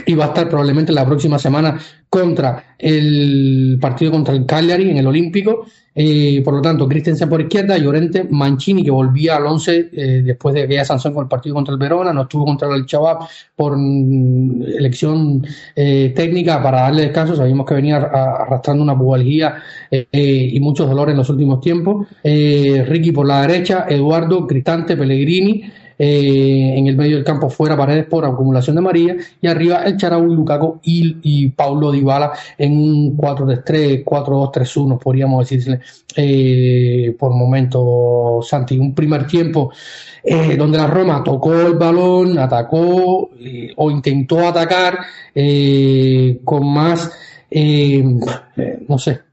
y 0.06 0.16
va 0.16 0.26
a 0.26 0.28
estar 0.28 0.48
probablemente 0.50 0.92
la 0.92 1.06
próxima 1.06 1.40
semana 1.40 1.80
contra 2.10 2.76
el 2.78 3.78
partido 3.82 4.12
contra 4.12 4.34
el 4.34 4.46
Cagliari 4.46 4.90
en 4.90 4.98
el 4.98 5.08
Olímpico. 5.08 5.66
Eh, 6.00 6.44
por 6.46 6.54
lo 6.54 6.62
tanto, 6.62 6.88
Christensen 6.88 7.28
por 7.28 7.42
izquierda, 7.42 7.76
Llorente, 7.76 8.24
Mancini, 8.30 8.84
que 8.84 8.92
volvía 8.92 9.38
al 9.38 9.48
11 9.48 9.90
eh, 9.92 10.22
después 10.24 10.54
de 10.54 10.62
aquella 10.62 10.86
sanción 10.86 11.12
con 11.12 11.24
el 11.24 11.28
partido 11.28 11.56
contra 11.56 11.74
el 11.74 11.80
Verona, 11.80 12.14
no 12.14 12.22
estuvo 12.22 12.46
contra 12.46 12.74
el 12.76 12.86
Chabab 12.86 13.28
por 13.56 13.76
mm, 13.76 14.62
elección 14.78 15.44
eh, 15.76 16.14
técnica 16.16 16.62
para 16.62 16.82
darle 16.82 17.02
descanso. 17.02 17.36
Sabíamos 17.36 17.66
que 17.66 17.74
venía 17.74 17.98
arrastrando 17.98 18.84
una 18.84 18.96
pubalgía 18.96 19.56
y 20.12 20.60
muchos 20.60 20.88
dolores 20.88 21.14
en 21.14 21.18
los 21.18 21.30
últimos 21.30 21.62
tiempos. 21.62 22.06
Ricky 22.24 23.12
por 23.12 23.26
la 23.26 23.42
derecha, 23.42 23.88
Eduardo, 23.90 24.46
Cristante, 24.46 24.96
Pellegrini. 24.96 25.64
Eh, 26.00 26.76
en 26.78 26.88
el 26.88 26.96
medio 26.96 27.16
del 27.16 27.26
campo 27.26 27.50
fuera 27.50 27.76
Paredes 27.76 28.06
por 28.06 28.24
acumulación 28.24 28.76
de 28.76 28.82
María 28.84 29.16
y 29.42 29.48
arriba 29.48 29.84
el 29.84 29.98
Charaúl, 29.98 30.36
Lukaku 30.36 30.80
y, 30.84 31.18
y 31.24 31.48
Paulo 31.50 31.92
Dybala 31.92 32.34
en 32.58 32.74
un 32.78 33.18
4-3-3, 33.18 34.04
4-2-3-1 34.04 35.00
podríamos 35.00 35.50
decirle 35.50 35.80
eh, 36.16 37.16
por 37.18 37.34
momento 37.34 38.40
Santi, 38.44 38.78
un 38.78 38.94
primer 38.94 39.26
tiempo 39.26 39.72
eh, 40.24 40.56
donde 40.56 40.78
la 40.78 40.88
Roma 40.88 41.24
tocó 41.24 41.54
el 41.54 41.74
balón, 41.74 42.38
atacó 42.38 43.32
o 43.76 43.92
intentó 43.92 44.48
atacar 44.48 45.00
con 46.44 46.74
más 46.74 47.12
no 48.88 48.98
sé 48.98 49.27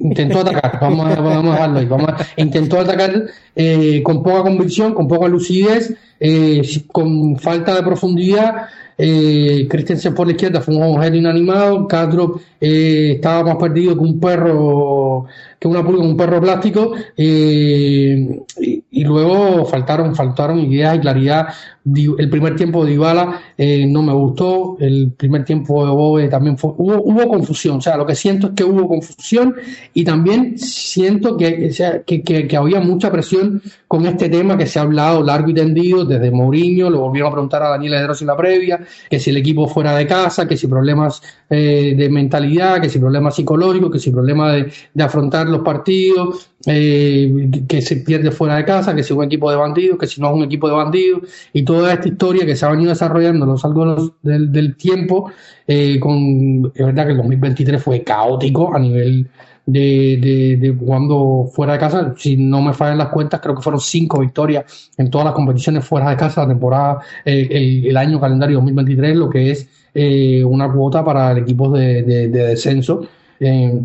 intentó 0.00 0.40
atacar, 0.40 0.78
vamos 0.80 1.06
a, 1.06 1.20
vamos 1.20 1.50
a 1.50 1.52
dejarlo 1.52 1.78
ahí, 1.78 1.86
vamos 1.86 2.10
intentó 2.36 2.80
atacar 2.80 3.26
eh, 3.56 4.02
con 4.02 4.22
poca 4.22 4.42
convicción, 4.42 4.94
con 4.94 5.08
poca 5.08 5.28
lucidez, 5.28 5.94
eh, 6.20 6.62
con 6.92 7.36
falta 7.38 7.74
de 7.74 7.82
profundidad. 7.82 8.68
Eh, 9.02 9.66
Christensen 9.66 10.14
por 10.14 10.26
la 10.26 10.34
izquierda 10.34 10.60
fue 10.60 10.76
un 10.76 10.82
objeto 10.82 11.16
inanimado, 11.16 11.88
Castro 11.88 12.38
eh, 12.60 13.12
estaba 13.14 13.42
más 13.44 13.56
perdido 13.56 13.94
que 13.94 14.00
un 14.00 14.20
perro, 14.20 15.24
que 15.58 15.66
una 15.66 15.82
pulga, 15.82 16.02
un 16.02 16.14
perro 16.14 16.38
plástico, 16.42 16.92
eh, 17.16 18.42
y, 18.90 19.04
luego 19.04 19.64
faltaron, 19.64 20.14
faltaron 20.14 20.58
ideas 20.58 20.96
y 20.96 21.00
claridad. 21.00 21.48
El 21.86 22.28
primer 22.28 22.56
tiempo 22.56 22.84
de 22.84 22.92
Ibala 22.92 23.40
eh, 23.56 23.86
no 23.86 24.02
me 24.02 24.12
gustó, 24.12 24.76
el 24.78 25.12
primer 25.16 25.46
tiempo 25.46 25.86
de 25.86 25.90
Bobe 25.90 26.28
también 26.28 26.58
fue, 26.58 26.72
hubo, 26.76 27.02
hubo 27.02 27.26
confusión, 27.26 27.78
o 27.78 27.80
sea, 27.80 27.96
lo 27.96 28.04
que 28.04 28.14
siento 28.14 28.48
es 28.48 28.52
que 28.52 28.64
hubo 28.64 28.86
confusión 28.86 29.54
y 29.94 30.04
también 30.04 30.58
siento 30.58 31.38
que, 31.38 31.70
que, 32.04 32.22
que, 32.22 32.46
que 32.46 32.56
había 32.56 32.80
mucha 32.80 33.10
presión 33.10 33.62
con 33.88 34.04
este 34.04 34.28
tema 34.28 34.58
que 34.58 34.66
se 34.66 34.78
ha 34.78 34.82
hablado 34.82 35.22
largo 35.22 35.48
y 35.48 35.54
tendido 35.54 36.06
desde 36.10 36.30
Mourinho, 36.30 36.90
lo 36.90 37.00
volvieron 37.00 37.30
a 37.30 37.32
preguntar 37.32 37.62
a 37.62 37.70
Daniel 37.70 37.94
Edros 37.94 38.20
en 38.20 38.26
la 38.26 38.36
previa, 38.36 38.80
que 39.08 39.18
si 39.18 39.30
el 39.30 39.38
equipo 39.38 39.66
fuera 39.66 39.96
de 39.96 40.06
casa, 40.06 40.46
que 40.46 40.56
si 40.56 40.66
problemas 40.66 41.22
eh, 41.48 41.94
de 41.96 42.08
mentalidad, 42.10 42.80
que 42.80 42.88
si 42.88 42.98
problemas 42.98 43.36
psicológicos, 43.36 43.90
que 43.90 43.98
si 43.98 44.10
problemas 44.10 44.54
de, 44.54 44.72
de 44.92 45.02
afrontar 45.02 45.48
los 45.48 45.62
partidos, 45.62 46.50
eh, 46.66 47.50
que 47.66 47.80
se 47.80 47.96
pierde 47.96 48.30
fuera 48.30 48.56
de 48.56 48.66
casa, 48.66 48.94
que 48.94 49.02
si 49.02 49.14
un 49.14 49.24
equipo 49.24 49.50
de 49.50 49.56
bandidos, 49.56 49.98
que 49.98 50.06
si 50.06 50.20
no 50.20 50.28
es 50.28 50.34
un 50.34 50.42
equipo 50.42 50.68
de 50.68 50.74
bandidos, 50.74 51.22
y 51.54 51.62
toda 51.62 51.94
esta 51.94 52.08
historia 52.08 52.44
que 52.44 52.54
se 52.54 52.66
ha 52.66 52.70
venido 52.70 52.90
desarrollando 52.90 53.44
a 53.44 53.48
lo 53.48 53.56
largo 53.56 54.14
del, 54.22 54.52
del 54.52 54.76
tiempo, 54.76 55.32
eh, 55.66 55.98
con, 55.98 56.70
es 56.74 56.86
verdad 56.86 57.06
que 57.06 57.12
el 57.12 57.16
2023 57.16 57.82
fue 57.82 58.02
caótico 58.02 58.74
a 58.74 58.78
nivel 58.78 59.26
de, 59.66 60.58
de, 60.60 60.76
jugando 60.78 61.48
fuera 61.52 61.74
de 61.74 61.78
casa. 61.78 62.14
Si 62.16 62.36
no 62.36 62.62
me 62.62 62.72
fallan 62.72 62.98
las 62.98 63.08
cuentas, 63.08 63.40
creo 63.40 63.54
que 63.54 63.62
fueron 63.62 63.80
cinco 63.80 64.20
victorias 64.20 64.90
en 64.96 65.10
todas 65.10 65.26
las 65.26 65.34
competiciones 65.34 65.84
fuera 65.84 66.10
de 66.10 66.16
casa 66.16 66.42
la 66.42 66.48
temporada, 66.48 67.00
el, 67.24 67.86
el, 67.86 67.96
año 67.96 68.20
calendario 68.20 68.56
2023, 68.56 69.16
lo 69.16 69.30
que 69.30 69.50
es 69.50 69.68
eh, 69.94 70.44
una 70.44 70.72
cuota 70.72 71.04
para 71.04 71.32
el 71.32 71.38
equipo 71.38 71.70
de, 71.70 72.02
de 72.02 72.28
descenso. 72.28 73.06
Eh, 73.38 73.80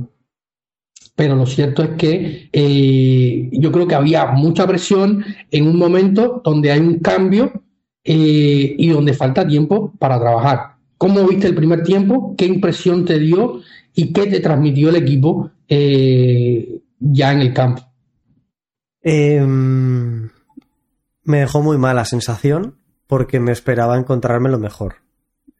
pero 1.16 1.36
lo 1.36 1.46
cierto 1.46 1.82
es 1.84 1.90
que 1.92 2.50
eh, 2.52 3.50
yo 3.54 3.72
creo 3.72 3.88
que 3.88 3.96
había 3.96 4.26
mucha 4.28 4.68
presión 4.68 5.24
en 5.50 5.68
un 5.68 5.78
momento 5.78 6.42
donde 6.44 6.72
hay 6.72 6.80
un 6.80 7.00
cambio 7.00 7.54
eh, 8.04 8.76
y 8.78 8.90
donde 8.90 9.14
falta 9.14 9.48
tiempo 9.48 9.94
para 9.98 10.20
trabajar. 10.20 10.76
¿Cómo 10.98 11.26
viste 11.26 11.48
el 11.48 11.56
primer 11.56 11.84
tiempo? 11.84 12.36
¿Qué 12.38 12.46
impresión 12.46 13.06
te 13.06 13.18
dio 13.18 13.62
y 13.94 14.12
qué 14.12 14.28
te 14.28 14.42
transmitió 14.42 14.90
el 14.90 14.98
equipo 14.98 15.52
eh, 15.68 16.82
ya 17.00 17.32
en 17.32 17.42
el 17.42 17.54
campo? 17.54 17.84
Em, 19.02 20.30
me 21.24 21.40
dejó 21.40 21.62
muy 21.62 21.78
mala 21.78 22.06
sensación 22.06 22.78
porque 23.08 23.40
me 23.40 23.52
esperaba 23.52 23.98
encontrarme 23.98 24.50
lo 24.50 24.60
mejor. 24.60 24.96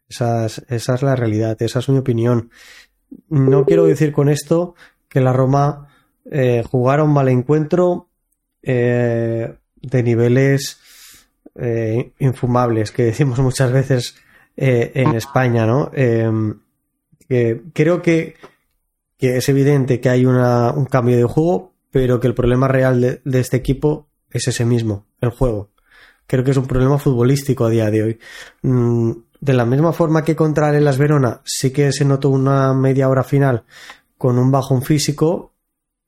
Esa 0.08 0.46
es, 0.46 1.02
la 1.02 1.16
realidad, 1.16 1.60
esa 1.60 1.80
es 1.80 1.88
mi 1.88 1.98
opinión. 1.98 2.50
No 3.28 3.64
quiero 3.64 3.86
decir 3.86 4.12
con 4.12 4.28
esto 4.28 4.74
que 5.08 5.20
la 5.20 5.32
Roma 5.32 5.88
eh, 6.30 6.64
jugara 6.68 7.04
un 7.04 7.12
mal 7.12 7.28
encuentro 7.28 8.08
eh, 8.62 9.54
de 9.76 10.02
niveles 10.02 10.80
eh, 11.56 12.12
infumables, 12.18 12.92
que 12.92 13.04
decimos 13.04 13.38
muchas 13.40 13.72
veces 13.72 14.16
en 14.58 15.14
España, 15.14 15.66
¿no? 15.66 15.90
Em, 15.92 16.60
creo 17.28 18.00
que, 18.00 18.36
que, 19.18 19.36
es 19.36 19.48
evidente 19.48 20.00
que 20.00 20.08
hay 20.08 20.26
un 20.26 20.86
cambio 20.86 21.16
de 21.16 21.24
juego, 21.24 21.74
pero 21.90 22.20
que 22.20 22.26
el 22.26 22.34
problema 22.34 22.68
real 22.68 23.00
de, 23.00 23.40
este 23.40 23.56
equipo 23.56 24.08
es 24.30 24.48
ese 24.48 24.64
mismo, 24.64 25.06
el 25.20 25.30
juego. 25.30 25.70
Creo 26.26 26.44
que 26.44 26.50
es 26.50 26.56
un 26.56 26.66
problema 26.66 26.98
futbolístico 26.98 27.64
a 27.64 27.70
día 27.70 27.90
de 27.90 28.02
hoy. 28.02 28.18
Mm, 28.62 29.12
de 29.40 29.52
la 29.52 29.64
misma 29.64 29.92
forma 29.92 30.24
que 30.24 30.34
contra 30.34 30.76
el 30.76 30.84
Las 30.84 30.98
Verona 30.98 31.40
sí 31.44 31.70
que 31.70 31.92
se 31.92 32.04
notó 32.04 32.30
una 32.30 32.74
media 32.74 33.08
hora 33.08 33.22
final 33.22 33.64
con 34.18 34.38
un 34.38 34.50
bajón 34.50 34.82
físico 34.82 35.54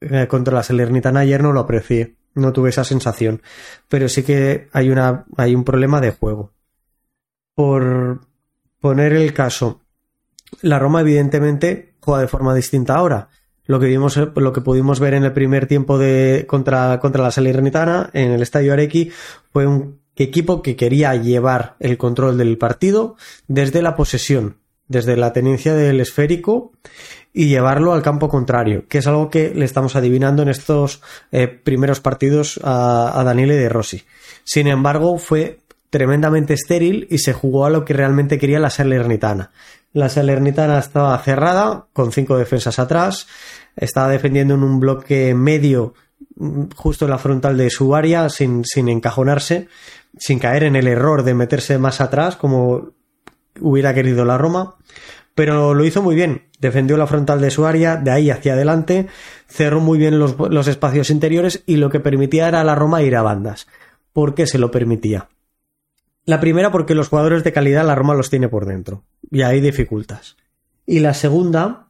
eh, 0.00 0.26
contra 0.28 0.54
la 0.54 0.62
Salernitana 0.62 1.20
ayer 1.20 1.42
no 1.42 1.52
lo 1.52 1.60
aprecié, 1.60 2.16
no 2.34 2.52
tuve 2.52 2.70
esa 2.70 2.84
sensación, 2.84 3.42
pero 3.88 4.08
sí 4.08 4.22
que 4.22 4.68
hay 4.72 5.54
un 5.54 5.64
problema 5.64 6.00
de 6.00 6.12
juego. 6.12 6.52
Por 7.54 8.20
poner 8.80 9.12
el 9.12 9.32
caso, 9.32 9.80
la 10.62 10.78
Roma 10.78 11.00
evidentemente 11.00 11.94
juega 12.00 12.22
de 12.22 12.28
forma 12.28 12.54
distinta 12.54 12.96
ahora. 12.96 13.28
Lo 13.66 13.78
que, 13.78 13.86
vimos, 13.86 14.16
lo 14.16 14.52
que 14.52 14.62
pudimos 14.62 14.98
ver 14.98 15.12
en 15.12 15.24
el 15.24 15.32
primer 15.32 15.66
tiempo 15.66 15.98
de, 15.98 16.46
contra, 16.48 16.98
contra 17.00 17.22
la 17.22 17.30
Salernitana 17.30 18.08
en 18.14 18.30
el 18.30 18.40
Estadio 18.40 18.72
Arequi 18.72 19.10
fue 19.52 19.66
un 19.66 20.00
equipo 20.16 20.62
que 20.62 20.74
quería 20.74 21.14
llevar 21.16 21.76
el 21.78 21.98
control 21.98 22.38
del 22.38 22.56
partido 22.56 23.16
desde 23.46 23.82
la 23.82 23.94
posesión, 23.94 24.56
desde 24.88 25.16
la 25.16 25.34
tenencia 25.34 25.74
del 25.74 26.00
esférico 26.00 26.72
y 27.34 27.48
llevarlo 27.48 27.92
al 27.92 28.02
campo 28.02 28.30
contrario, 28.30 28.86
que 28.88 28.98
es 28.98 29.06
algo 29.06 29.28
que 29.28 29.52
le 29.54 29.66
estamos 29.66 29.96
adivinando 29.96 30.42
en 30.42 30.48
estos 30.48 31.02
eh, 31.30 31.46
primeros 31.46 32.00
partidos 32.00 32.58
a, 32.64 33.20
a 33.20 33.22
Daniele 33.22 33.56
de 33.56 33.68
Rossi. 33.68 34.04
Sin 34.44 34.66
embargo, 34.66 35.18
fue 35.18 35.60
tremendamente 35.90 36.54
estéril 36.54 37.06
y 37.10 37.18
se 37.18 37.32
jugó 37.32 37.66
a 37.66 37.70
lo 37.70 37.84
que 37.84 37.94
realmente 37.94 38.38
quería 38.38 38.58
la 38.58 38.70
Salernitana. 38.70 39.50
La 39.98 40.08
Salernitana 40.08 40.78
estaba 40.78 41.18
cerrada, 41.18 41.88
con 41.92 42.12
cinco 42.12 42.38
defensas 42.38 42.78
atrás, 42.78 43.26
estaba 43.74 44.08
defendiendo 44.08 44.54
en 44.54 44.62
un 44.62 44.78
bloque 44.78 45.34
medio 45.34 45.94
mm, 46.36 46.66
justo 46.76 47.06
en 47.06 47.10
la 47.10 47.18
frontal 47.18 47.56
de 47.56 47.68
su 47.68 47.96
área, 47.96 48.28
sin, 48.28 48.64
sin 48.64 48.88
encajonarse, 48.88 49.66
sin 50.16 50.38
caer 50.38 50.62
en 50.62 50.76
el 50.76 50.86
error 50.86 51.24
de 51.24 51.34
meterse 51.34 51.78
más 51.78 52.00
atrás, 52.00 52.36
como 52.36 52.92
hubiera 53.60 53.92
querido 53.92 54.24
la 54.24 54.38
Roma, 54.38 54.76
pero 55.34 55.74
lo 55.74 55.84
hizo 55.84 56.00
muy 56.00 56.14
bien. 56.14 56.44
Defendió 56.60 56.96
la 56.96 57.08
frontal 57.08 57.40
de 57.40 57.50
su 57.50 57.66
área, 57.66 57.96
de 57.96 58.12
ahí 58.12 58.30
hacia 58.30 58.52
adelante, 58.52 59.08
cerró 59.48 59.80
muy 59.80 59.98
bien 59.98 60.20
los, 60.20 60.36
los 60.38 60.68
espacios 60.68 61.10
interiores 61.10 61.64
y 61.66 61.74
lo 61.74 61.90
que 61.90 61.98
permitía 61.98 62.46
era 62.46 62.60
a 62.60 62.64
la 62.64 62.76
Roma 62.76 63.02
ir 63.02 63.16
a 63.16 63.22
bandas. 63.22 63.66
¿Por 64.12 64.36
qué 64.36 64.46
se 64.46 64.58
lo 64.58 64.70
permitía? 64.70 65.28
La 66.28 66.40
primera 66.40 66.70
porque 66.70 66.94
los 66.94 67.08
jugadores 67.08 67.42
de 67.42 67.54
calidad 67.54 67.86
la 67.86 67.94
Roma 67.94 68.12
los 68.12 68.28
tiene 68.28 68.50
por 68.50 68.66
dentro 68.66 69.02
y 69.30 69.40
hay 69.40 69.62
dificultades. 69.62 70.36
Y 70.84 70.98
la 70.98 71.14
segunda 71.14 71.88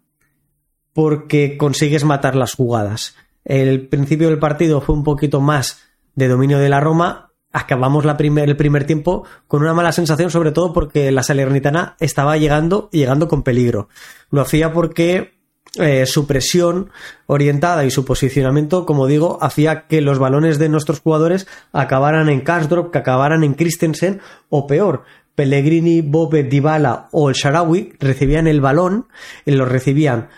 porque 0.93 1.57
consigues 1.59 2.05
matar 2.05 2.37
las 2.37 2.55
jugadas. 2.55 3.17
El 3.45 3.89
principio 3.89 4.29
del 4.29 4.39
partido 4.39 4.81
fue 4.81 4.95
un 4.95 5.03
poquito 5.03 5.41
más 5.41 5.83
de 6.15 6.29
dominio 6.29 6.61
de 6.61 6.69
la 6.69 6.79
Roma. 6.79 7.33
Acabamos 7.51 8.05
el 8.05 8.57
primer 8.57 8.85
tiempo 8.85 9.25
con 9.49 9.63
una 9.63 9.75
mala 9.75 9.91
sensación, 9.91 10.31
sobre 10.31 10.53
todo 10.53 10.73
porque 10.73 11.11
la 11.11 11.25
Salernitana 11.25 11.97
estaba 11.99 12.37
llegando 12.37 12.91
y 12.93 12.99
llegando 12.99 13.27
con 13.27 13.43
peligro. 13.43 13.89
Lo 14.31 14.41
hacía 14.41 14.73
porque 14.73 15.38
eh, 15.77 16.07
su 16.07 16.27
presión 16.27 16.91
orientada 17.27 17.85
y 17.85 17.91
su 17.91 18.05
posicionamiento, 18.05 18.87
como 18.87 19.07
digo, 19.07 19.39
hacía 19.43 19.87
que 19.87 20.01
los 20.01 20.19
balones 20.19 20.59
de 20.59 20.69
nuestros 20.69 21.01
jugadores 21.01 21.47
acabaran 21.73 22.29
en 22.29 22.41
Karsdorp, 22.41 22.91
que 22.91 22.99
acabaran 22.99 23.45
en 23.45 23.55
Christensen 23.55 24.21
o 24.49 24.67
peor. 24.67 25.05
Pellegrini, 25.35 26.01
Bobe, 26.01 26.43
Dybala 26.43 27.09
o 27.13 27.29
el 27.29 27.37
Sharawi 27.37 27.93
recibían 28.01 28.47
el 28.47 28.61
balón 28.61 29.07
y 29.45 29.53
lo 29.53 29.67
recibían 29.67 30.31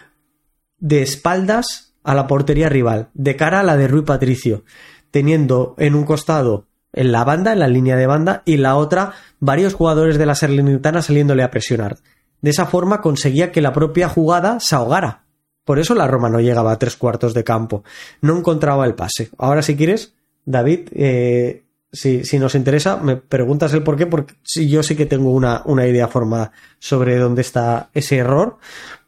de 0.79 1.03
espaldas 1.03 1.95
a 2.03 2.15
la 2.15 2.27
portería 2.27 2.69
rival, 2.69 3.09
de 3.15 3.37
cara 3.37 3.61
a 3.61 3.63
la 3.63 3.77
de 3.77 3.89
Rui 3.89 4.03
Patricio, 4.03 4.65
teniendo 5.11 5.75
en 5.79 5.95
un 5.95 6.05
costado 6.05 6.67
en 6.93 7.13
la 7.13 7.25
banda, 7.25 7.53
en 7.53 7.61
la 7.61 7.69
línea 7.69 7.97
de 7.97 8.07
banda, 8.07 8.43
y 8.45 8.57
la 8.57 8.77
otra 8.77 9.13
varios 9.39 9.75
jugadores 9.75 10.19
de 10.19 10.27
la 10.27 10.35
Salernitana 10.35 11.03
saliéndole 11.03 11.43
a 11.43 11.51
presionar. 11.51 11.99
De 12.41 12.51
esa 12.51 12.67
forma 12.67 13.01
conseguía 13.01 13.53
que 13.53 13.61
la 13.61 13.73
propia 13.73 14.09
jugada 14.09 14.61
se 14.61 14.75
ahogara. 14.75 15.25
Por 15.65 15.79
eso 15.79 15.95
la 15.95 16.07
Roma 16.07 16.31
no 16.31 16.41
llegaba 16.41 16.73
a 16.73 16.79
tres 16.79 16.97
cuartos 16.97 17.35
de 17.35 17.45
campo. 17.45 17.85
No 18.23 18.37
encontraba 18.37 18.87
el 18.87 18.95
pase. 18.95 19.31
Ahora, 19.39 19.63
si 19.63 19.77
quieres, 19.77 20.15
David, 20.45 20.89
eh, 20.93 21.65
si, 21.93 22.25
si, 22.25 22.39
nos 22.39 22.55
interesa, 22.55 22.97
me 22.97 23.17
preguntas 23.17 23.73
el 23.75 23.83
por 23.83 23.97
qué, 23.97 24.07
porque 24.07 24.35
yo 24.67 24.83
sí 24.83 24.97
que 24.97 25.07
tengo 25.07 25.33
una, 25.33 25.63
una 25.67 25.87
idea 25.87 26.09
formada 26.09 26.53
sobre 26.79 27.19
dónde 27.19 27.43
está 27.43 27.91
ese 27.95 28.17
error, 28.17 28.59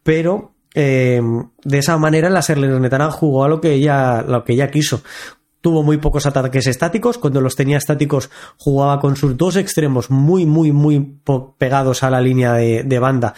pero 0.02 0.52
eh, 0.74 1.20
de 1.64 1.78
esa 1.78 1.96
manera 1.98 2.30
la 2.30 2.42
Salernitana 2.42 3.10
jugó 3.10 3.44
a 3.44 3.48
lo 3.48 3.60
que 3.60 3.72
ella, 3.72 4.22
lo 4.22 4.44
que 4.44 4.54
ella 4.54 4.70
quiso. 4.70 5.02
Tuvo 5.62 5.82
muy 5.82 5.96
pocos 5.96 6.26
ataques 6.26 6.66
estáticos. 6.66 7.16
Cuando 7.16 7.40
los 7.40 7.56
tenía 7.56 7.78
estáticos, 7.78 8.30
jugaba 8.58 9.00
con 9.00 9.16
sus 9.16 9.36
dos 9.38 9.56
extremos 9.56 10.10
muy, 10.10 10.44
muy, 10.44 10.72
muy 10.72 11.16
pegados 11.56 12.02
a 12.02 12.10
la 12.10 12.20
línea 12.20 12.52
de, 12.52 12.98
banda 12.98 13.32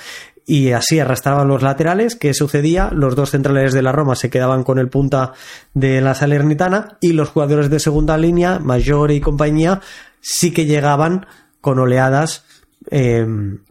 y 0.46 0.72
así 0.72 0.98
arrastraban 0.98 1.46
los 1.46 1.62
laterales. 1.62 2.16
¿Qué 2.16 2.34
sucedía? 2.34 2.90
Los 2.92 3.14
dos 3.14 3.30
centrales 3.30 3.72
de 3.72 3.82
la 3.82 3.92
Roma 3.92 4.16
se 4.16 4.30
quedaban 4.30 4.64
con 4.64 4.78
el 4.78 4.88
punta 4.88 5.32
de 5.72 6.00
la 6.00 6.14
Salernitana 6.14 6.98
y 7.00 7.12
los 7.12 7.28
jugadores 7.28 7.70
de 7.70 7.78
segunda 7.78 8.18
línea, 8.18 8.58
Mayor 8.58 9.12
y 9.12 9.20
compañía, 9.20 9.80
sí 10.20 10.50
que 10.50 10.66
llegaban 10.66 11.26
con 11.60 11.78
oleadas 11.78 12.44
eh, 12.96 13.26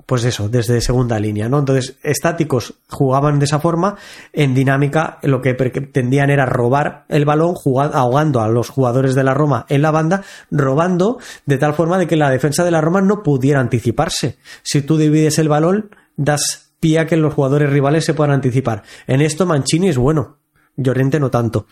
pues 0.05 0.25
eso, 0.25 0.49
desde 0.49 0.81
segunda 0.81 1.17
línea, 1.17 1.47
¿no? 1.47 1.59
Entonces, 1.59 1.97
estáticos 2.03 2.73
jugaban 2.89 3.39
de 3.39 3.45
esa 3.45 3.61
forma, 3.61 3.95
en 4.33 4.53
dinámica 4.53 5.19
lo 5.23 5.41
que 5.41 5.53
pretendían 5.53 6.29
era 6.29 6.45
robar 6.45 7.05
el 7.07 7.23
balón, 7.23 7.55
ahogando 7.93 8.41
a 8.41 8.49
los 8.49 8.67
jugadores 8.67 9.15
de 9.15 9.23
la 9.23 9.33
Roma 9.33 9.65
en 9.69 9.81
la 9.81 9.91
banda, 9.91 10.23
robando 10.51 11.19
de 11.45 11.57
tal 11.57 11.73
forma 11.73 11.97
de 11.97 12.05
que 12.05 12.17
la 12.17 12.29
defensa 12.29 12.65
de 12.65 12.71
la 12.71 12.81
Roma 12.81 12.99
no 12.99 13.23
pudiera 13.23 13.61
anticiparse. 13.61 14.39
Si 14.61 14.81
tú 14.81 14.97
divides 14.97 15.39
el 15.39 15.47
balón, 15.47 15.91
das 16.17 16.73
pie 16.81 16.99
a 16.99 17.07
que 17.07 17.15
los 17.15 17.33
jugadores 17.33 17.69
rivales 17.69 18.03
se 18.03 18.13
puedan 18.13 18.35
anticipar. 18.35 18.83
En 19.07 19.21
esto 19.21 19.45
Mancini 19.45 19.87
es 19.87 19.97
bueno, 19.97 20.39
Llorente 20.75 21.21
no 21.21 21.31
tanto, 21.31 21.65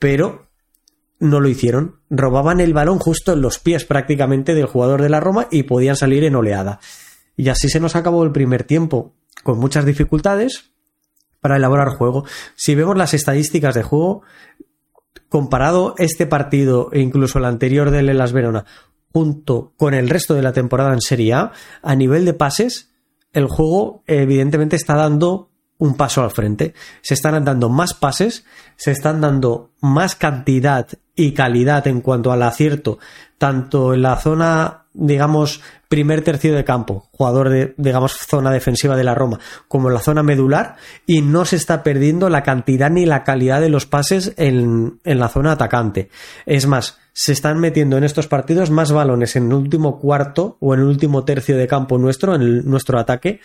pero 0.00 0.47
no 1.18 1.40
lo 1.40 1.48
hicieron. 1.48 2.00
Robaban 2.10 2.60
el 2.60 2.74
balón 2.74 2.98
justo 2.98 3.32
en 3.32 3.40
los 3.40 3.58
pies 3.58 3.84
prácticamente 3.84 4.54
del 4.54 4.66
jugador 4.66 5.02
de 5.02 5.08
la 5.08 5.20
Roma 5.20 5.48
y 5.50 5.64
podían 5.64 5.96
salir 5.96 6.24
en 6.24 6.36
oleada. 6.36 6.80
Y 7.36 7.48
así 7.48 7.68
se 7.68 7.80
nos 7.80 7.96
acabó 7.96 8.24
el 8.24 8.32
primer 8.32 8.64
tiempo, 8.64 9.14
con 9.42 9.58
muchas 9.58 9.84
dificultades 9.84 10.72
para 11.40 11.56
elaborar 11.56 11.88
juego. 11.88 12.24
Si 12.56 12.74
vemos 12.74 12.96
las 12.96 13.14
estadísticas 13.14 13.74
de 13.74 13.82
juego, 13.82 14.22
comparado 15.28 15.94
este 15.98 16.26
partido 16.26 16.90
e 16.92 17.00
incluso 17.00 17.38
el 17.38 17.44
anterior 17.44 17.90
del 17.90 18.16
Las 18.16 18.32
Verona, 18.32 18.64
junto 19.12 19.72
con 19.76 19.94
el 19.94 20.08
resto 20.08 20.34
de 20.34 20.42
la 20.42 20.52
temporada 20.52 20.92
en 20.92 21.00
Serie 21.00 21.34
A, 21.34 21.52
a 21.82 21.94
nivel 21.94 22.24
de 22.24 22.34
pases, 22.34 22.92
el 23.32 23.46
juego 23.46 24.02
evidentemente 24.06 24.76
está 24.76 24.96
dando 24.96 25.50
un 25.78 25.94
paso 25.94 26.22
al 26.22 26.30
frente. 26.30 26.74
Se 27.02 27.14
están 27.14 27.44
dando 27.44 27.68
más 27.68 27.94
pases, 27.94 28.44
se 28.76 28.90
están 28.90 29.20
dando 29.20 29.70
más 29.80 30.14
cantidad 30.16 30.88
y 31.14 31.32
calidad 31.32 31.86
en 31.86 32.00
cuanto 32.00 32.30
al 32.32 32.42
acierto, 32.42 32.98
tanto 33.38 33.94
en 33.94 34.02
la 34.02 34.16
zona, 34.16 34.84
digamos, 34.92 35.60
primer 35.88 36.22
tercio 36.22 36.54
de 36.54 36.64
campo, 36.64 37.08
jugador 37.12 37.48
de, 37.48 37.74
digamos, 37.76 38.12
zona 38.12 38.50
defensiva 38.50 38.96
de 38.96 39.04
la 39.04 39.14
Roma, 39.14 39.40
como 39.66 39.88
en 39.88 39.94
la 39.94 40.00
zona 40.00 40.22
medular, 40.22 40.76
y 41.06 41.22
no 41.22 41.44
se 41.44 41.56
está 41.56 41.82
perdiendo 41.82 42.28
la 42.28 42.42
cantidad 42.42 42.90
ni 42.90 43.06
la 43.06 43.24
calidad 43.24 43.60
de 43.60 43.70
los 43.70 43.86
pases 43.86 44.34
en, 44.36 45.00
en 45.04 45.18
la 45.18 45.28
zona 45.28 45.52
atacante. 45.52 46.10
Es 46.46 46.66
más, 46.66 46.98
se 47.20 47.32
están 47.32 47.58
metiendo 47.58 47.96
en 47.96 48.04
estos 48.04 48.28
partidos 48.28 48.70
más 48.70 48.92
balones 48.92 49.34
en 49.34 49.48
el 49.48 49.54
último 49.54 49.98
cuarto 49.98 50.56
o 50.60 50.74
en 50.74 50.80
el 50.80 50.86
último 50.86 51.24
tercio 51.24 51.56
de 51.56 51.66
campo 51.66 51.98
nuestro, 51.98 52.36
en 52.36 52.64
nuestro 52.70 52.96
ataque, 52.96 53.40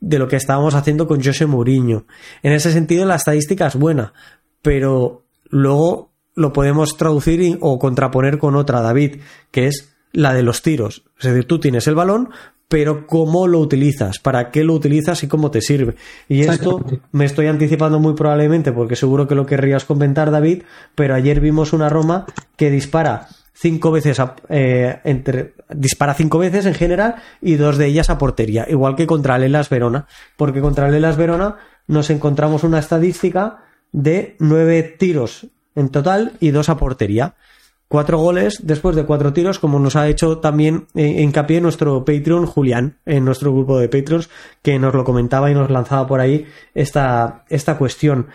de 0.00 0.18
lo 0.18 0.28
que 0.28 0.36
estábamos 0.36 0.74
haciendo 0.74 1.06
con 1.06 1.22
José 1.22 1.46
Mourinho. 1.46 2.06
En 2.42 2.52
ese 2.52 2.72
sentido, 2.72 3.04
la 3.06 3.16
estadística 3.16 3.66
es 3.66 3.76
buena, 3.76 4.12
pero 4.62 5.24
luego 5.50 6.12
lo 6.34 6.52
podemos 6.52 6.96
traducir 6.96 7.58
o 7.60 7.78
contraponer 7.78 8.38
con 8.38 8.56
otra, 8.56 8.80
David, 8.80 9.20
que 9.50 9.66
es 9.66 9.94
la 10.12 10.34
de 10.34 10.42
los 10.42 10.62
tiros. 10.62 11.04
Es 11.18 11.26
decir, 11.26 11.46
tú 11.46 11.58
tienes 11.60 11.86
el 11.86 11.94
balón, 11.94 12.30
pero 12.68 13.06
cómo 13.06 13.46
lo 13.46 13.60
utilizas, 13.60 14.18
para 14.18 14.50
qué 14.50 14.64
lo 14.64 14.74
utilizas 14.74 15.22
y 15.22 15.28
cómo 15.28 15.50
te 15.50 15.60
sirve. 15.60 15.96
Y 16.28 16.42
esto 16.42 16.84
me 17.12 17.24
estoy 17.24 17.46
anticipando 17.46 18.00
muy 18.00 18.14
probablemente 18.14 18.72
porque 18.72 18.96
seguro 18.96 19.28
que 19.28 19.34
lo 19.34 19.46
querrías 19.46 19.84
comentar, 19.84 20.30
David, 20.30 20.62
pero 20.94 21.14
ayer 21.14 21.40
vimos 21.40 21.72
una 21.72 21.88
Roma 21.88 22.26
que 22.56 22.70
dispara 22.70 23.28
cinco 23.54 23.90
veces 23.90 24.20
eh, 24.48 25.00
entre, 25.04 25.54
dispara 25.70 26.14
cinco 26.14 26.38
veces 26.38 26.66
en 26.66 26.74
general 26.74 27.14
y 27.40 27.54
dos 27.54 27.78
de 27.78 27.86
ellas 27.86 28.10
a 28.10 28.18
portería, 28.18 28.66
igual 28.68 28.96
que 28.96 29.06
contra 29.06 29.36
el 29.36 29.44
Elas 29.44 29.70
Verona, 29.70 30.06
porque 30.36 30.60
contra 30.60 30.88
el 30.88 30.94
Elas 30.94 31.16
Verona 31.16 31.56
nos 31.86 32.10
encontramos 32.10 32.64
una 32.64 32.80
estadística 32.80 33.64
de 33.92 34.36
nueve 34.40 34.82
tiros 34.82 35.46
en 35.74 35.88
total 35.88 36.32
y 36.40 36.50
dos 36.50 36.68
a 36.68 36.76
portería. 36.76 37.36
Cuatro 37.86 38.18
goles 38.18 38.60
después 38.62 38.96
de 38.96 39.04
cuatro 39.04 39.32
tiros, 39.32 39.58
como 39.58 39.78
nos 39.78 39.94
ha 39.94 40.08
hecho 40.08 40.38
también 40.38 40.86
eh, 40.94 41.22
hincapié 41.22 41.60
nuestro 41.60 42.04
Patreon 42.04 42.46
Julián, 42.46 42.98
en 43.06 43.24
nuestro 43.24 43.52
grupo 43.52 43.78
de 43.78 43.88
Patreons, 43.88 44.30
que 44.62 44.78
nos 44.78 44.94
lo 44.94 45.04
comentaba 45.04 45.50
y 45.50 45.54
nos 45.54 45.70
lanzaba 45.70 46.06
por 46.06 46.18
ahí 46.18 46.46
esta, 46.74 47.44
esta 47.48 47.76
cuestión. 47.76 48.28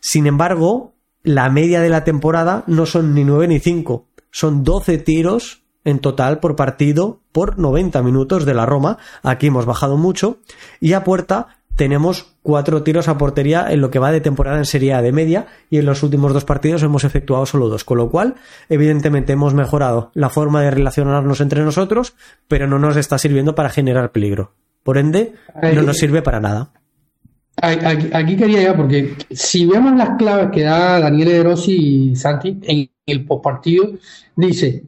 Sin 0.00 0.26
embargo, 0.26 0.94
la 1.22 1.50
media 1.50 1.80
de 1.80 1.90
la 1.90 2.04
temporada 2.04 2.64
no 2.66 2.86
son 2.86 3.14
ni 3.14 3.22
nueve 3.22 3.46
ni 3.46 3.60
cinco, 3.60 4.08
son 4.36 4.64
doce 4.64 4.98
tiros 4.98 5.62
en 5.82 5.98
total 5.98 6.40
por 6.40 6.56
partido 6.56 7.20
por 7.32 7.58
90 7.58 8.02
minutos 8.02 8.44
de 8.44 8.52
la 8.52 8.66
Roma. 8.66 8.98
Aquí 9.22 9.46
hemos 9.46 9.64
bajado 9.64 9.96
mucho. 9.96 10.40
Y 10.78 10.92
a 10.92 11.04
puerta 11.04 11.56
tenemos 11.74 12.36
cuatro 12.42 12.82
tiros 12.82 13.08
a 13.08 13.16
portería 13.16 13.66
en 13.70 13.80
lo 13.80 13.90
que 13.90 13.98
va 13.98 14.12
de 14.12 14.20
temporada 14.20 14.58
en 14.58 14.66
Serie 14.66 14.92
A 14.92 15.00
de 15.00 15.10
media 15.10 15.46
y 15.70 15.78
en 15.78 15.86
los 15.86 16.02
últimos 16.02 16.34
dos 16.34 16.44
partidos 16.44 16.82
hemos 16.82 17.04
efectuado 17.04 17.46
solo 17.46 17.70
dos, 17.70 17.84
con 17.84 17.96
lo 17.96 18.10
cual 18.10 18.34
evidentemente 18.68 19.32
hemos 19.32 19.54
mejorado 19.54 20.10
la 20.12 20.28
forma 20.28 20.60
de 20.60 20.70
relacionarnos 20.70 21.40
entre 21.40 21.64
nosotros, 21.64 22.12
pero 22.46 22.66
no 22.66 22.78
nos 22.78 22.98
está 22.98 23.16
sirviendo 23.16 23.54
para 23.54 23.70
generar 23.70 24.12
peligro. 24.12 24.52
Por 24.82 24.98
ende, 24.98 25.32
no 25.62 25.80
nos 25.80 25.96
sirve 25.96 26.20
para 26.20 26.40
nada. 26.40 26.72
Aquí, 27.56 28.36
quería 28.36 28.60
ya, 28.60 28.76
porque 28.76 29.16
si 29.30 29.64
vemos 29.64 29.96
las 29.96 30.10
claves 30.18 30.50
que 30.52 30.62
da 30.62 31.00
Daniel 31.00 31.28
De 31.28 31.42
Rossi 31.42 32.10
y 32.10 32.16
Santi 32.16 32.60
en 32.64 32.90
el 33.06 33.24
postpartido, 33.24 33.92
dice, 34.34 34.84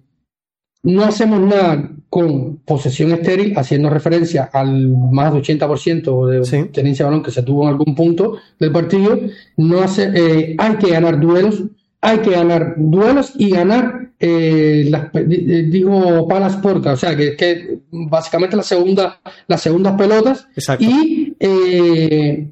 no 0.82 1.04
hacemos 1.04 1.40
nada 1.40 1.90
con 2.08 2.56
posesión 2.58 3.12
estéril, 3.12 3.54
haciendo 3.56 3.90
referencia 3.90 4.50
al 4.52 4.88
más 4.88 5.32
de 5.32 5.40
80% 5.40 6.26
de 6.26 6.64
tenencia 6.68 7.04
de 7.04 7.10
balón 7.10 7.22
que 7.22 7.30
se 7.30 7.42
tuvo 7.42 7.64
en 7.64 7.68
algún 7.68 7.94
punto 7.94 8.38
del 8.58 8.72
partido. 8.72 9.20
No 9.56 9.80
hace, 9.80 10.10
eh, 10.14 10.56
hay 10.58 10.76
que 10.76 10.90
ganar 10.90 11.20
duelos, 11.20 11.64
hay 12.00 12.18
que 12.18 12.30
ganar 12.30 12.74
duelos 12.76 13.32
y 13.36 13.50
ganar, 13.50 14.12
eh, 14.18 14.86
las, 14.88 15.10
digo, 15.12 16.26
palas 16.26 16.56
porcas, 16.56 16.94
o 16.94 16.96
sea, 16.96 17.16
que, 17.16 17.36
que 17.36 17.80
básicamente 17.90 18.56
la 18.56 18.62
segunda, 18.62 19.20
las 19.46 19.60
segundas 19.60 19.94
pelotas. 19.98 20.48
Y 20.78 21.36
eh, 21.40 22.50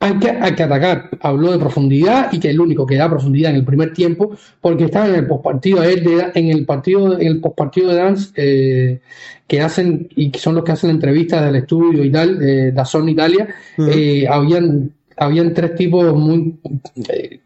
hay 0.00 0.18
que, 0.18 0.30
hay 0.30 0.54
que 0.54 0.62
atacar. 0.62 1.10
Habló 1.20 1.52
de 1.52 1.58
profundidad 1.58 2.32
y 2.32 2.40
que 2.40 2.48
es 2.48 2.54
el 2.54 2.60
único 2.60 2.86
que 2.86 2.96
da 2.96 3.08
profundidad 3.08 3.50
en 3.50 3.58
el 3.58 3.64
primer 3.64 3.92
tiempo, 3.92 4.32
porque 4.60 4.84
estaba 4.84 5.08
en 5.08 5.14
el 5.14 5.26
postpartido, 5.26 5.82
en 5.84 6.50
el 6.50 6.64
partido, 6.66 7.18
en 7.18 7.26
el 7.26 7.40
postpartido 7.40 7.90
de 7.90 7.96
Dance, 7.96 8.32
eh, 8.36 9.00
que 9.46 9.60
hacen, 9.60 10.08
y 10.16 10.30
que 10.30 10.38
son 10.38 10.54
los 10.54 10.64
que 10.64 10.72
hacen 10.72 10.90
entrevistas 10.90 11.44
del 11.44 11.56
estudio 11.56 12.02
y 12.02 12.10
tal, 12.10 12.38
de 12.38 12.72
Dazón 12.72 13.08
Italia, 13.08 13.48
eh, 13.78 14.26
habían 14.28 14.92
habían 15.20 15.52
tres 15.52 15.74
tipos 15.74 16.14
muy 16.14 16.58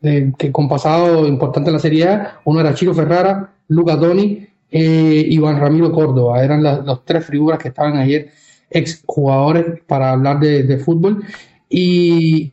eh, 0.03 0.33
que 0.39 0.53
con 0.53 0.69
pasado 0.69 1.27
importante 1.27 1.71
en 1.71 1.75
la 1.75 1.81
Serie 1.81 2.09
A. 2.09 2.41
Uno 2.45 2.61
era 2.61 2.73
Chiro 2.73 2.95
Ferrara, 2.95 3.53
Luca 3.67 3.99
Toni 3.99 4.47
eh, 4.71 5.27
Iván 5.29 5.61
Ramiro 5.61 5.91
Córdoba. 5.93 6.43
Eran 6.43 6.63
las 6.63 6.85
los 6.85 7.05
tres 7.05 7.27
figuras 7.27 7.59
que 7.59 7.69
estaban 7.69 7.97
ayer 7.97 8.31
ex 8.71 9.03
jugadores 9.07 9.81
para 9.87 10.13
hablar 10.13 10.41
de, 10.41 10.79
fútbol. 10.79 11.25
Y, 11.69 12.53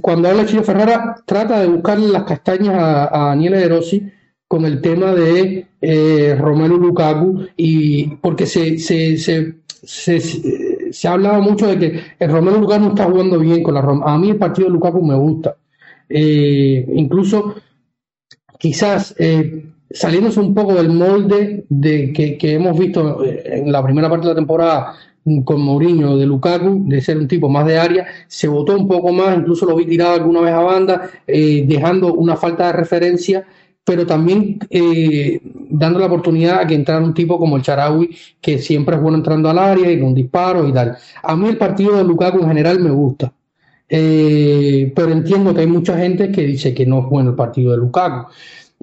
cuando 0.00 0.28
habla 0.28 0.46
Chiro 0.46 0.62
Ferrara, 0.62 1.16
trata 1.26 1.60
de 1.60 1.68
buscarle 1.68 2.08
las 2.08 2.24
castañas 2.24 2.74
a, 2.76 3.26
Daniel 3.28 3.54
De 3.54 3.68
Rossi 3.68 4.02
con 4.48 4.64
el 4.64 4.80
tema 4.80 5.12
de 5.14 5.66
eh, 5.80 6.36
Romelu 6.38 6.76
Lukaku, 6.78 7.46
y 7.56 8.06
porque 8.16 8.46
se, 8.46 8.78
se, 8.78 9.16
se, 9.16 9.54
se, 9.82 11.08
ha 11.08 11.12
hablado 11.12 11.42
mucho 11.42 11.66
de 11.66 11.78
que 11.78 12.00
el 12.18 12.30
Romelu 12.30 12.60
Lukaku 12.60 12.82
no 12.82 12.88
está 12.90 13.04
jugando 13.04 13.38
bien 13.38 13.62
con 13.62 13.74
la 13.74 13.80
Roma. 13.80 14.12
A 14.12 14.18
mí 14.18 14.30
el 14.30 14.36
partido 14.36 14.68
de 14.68 14.74
Lukaku 14.74 15.02
me 15.04 15.16
gusta. 15.16 15.56
Eh, 16.08 16.86
incluso, 16.94 17.54
quizás 18.58 19.14
eh, 19.18 19.72
saliéndose 19.90 20.40
un 20.40 20.54
poco 20.54 20.74
del 20.74 20.90
molde 20.90 21.64
de 21.68 22.12
que, 22.12 22.38
hemos 22.54 22.78
visto 22.78 23.24
eh, 23.24 23.42
en 23.44 23.72
la 23.72 23.82
primera 23.82 24.08
parte 24.08 24.26
de 24.26 24.32
la 24.32 24.38
temporada 24.38 24.94
con 25.44 25.60
Mourinho 25.60 26.16
de 26.16 26.26
Lukaku, 26.26 26.82
de 26.86 27.00
ser 27.00 27.18
un 27.18 27.28
tipo 27.28 27.48
más 27.48 27.66
de 27.66 27.78
área, 27.78 28.06
se 28.26 28.48
votó 28.48 28.76
un 28.76 28.88
poco 28.88 29.12
más, 29.12 29.36
incluso 29.36 29.66
lo 29.66 29.76
vi 29.76 29.86
tirado 29.86 30.14
alguna 30.14 30.40
vez 30.40 30.52
a 30.52 30.60
banda, 30.60 31.10
eh, 31.26 31.64
dejando 31.66 32.14
una 32.14 32.36
falta 32.36 32.66
de 32.66 32.72
referencia, 32.72 33.46
pero 33.84 34.06
también 34.06 34.58
eh, 34.70 35.40
dando 35.70 35.98
la 35.98 36.06
oportunidad 36.06 36.60
a 36.60 36.66
que 36.66 36.74
entrara 36.74 37.04
un 37.04 37.14
tipo 37.14 37.38
como 37.38 37.56
el 37.56 37.62
Charawi, 37.62 38.16
que 38.40 38.58
siempre 38.58 38.96
es 38.96 39.02
bueno 39.02 39.18
entrando 39.18 39.48
al 39.50 39.58
área 39.58 39.90
y 39.90 40.00
con 40.00 40.14
disparos 40.14 40.68
y 40.68 40.72
tal. 40.72 40.96
A 41.22 41.36
mí 41.36 41.48
el 41.48 41.58
partido 41.58 41.96
de 41.96 42.04
Lukaku 42.04 42.40
en 42.40 42.48
general 42.48 42.80
me 42.80 42.90
gusta. 42.90 43.32
pero 43.88 45.10
entiendo 45.12 45.54
que 45.54 45.60
hay 45.60 45.66
mucha 45.66 45.98
gente 45.98 46.30
que 46.32 46.42
dice 46.42 46.72
que 46.72 46.86
no 46.86 47.00
es 47.00 47.06
bueno 47.06 47.30
el 47.30 47.36
partido 47.36 47.72
de 47.72 47.78
Lukaku. 47.78 48.28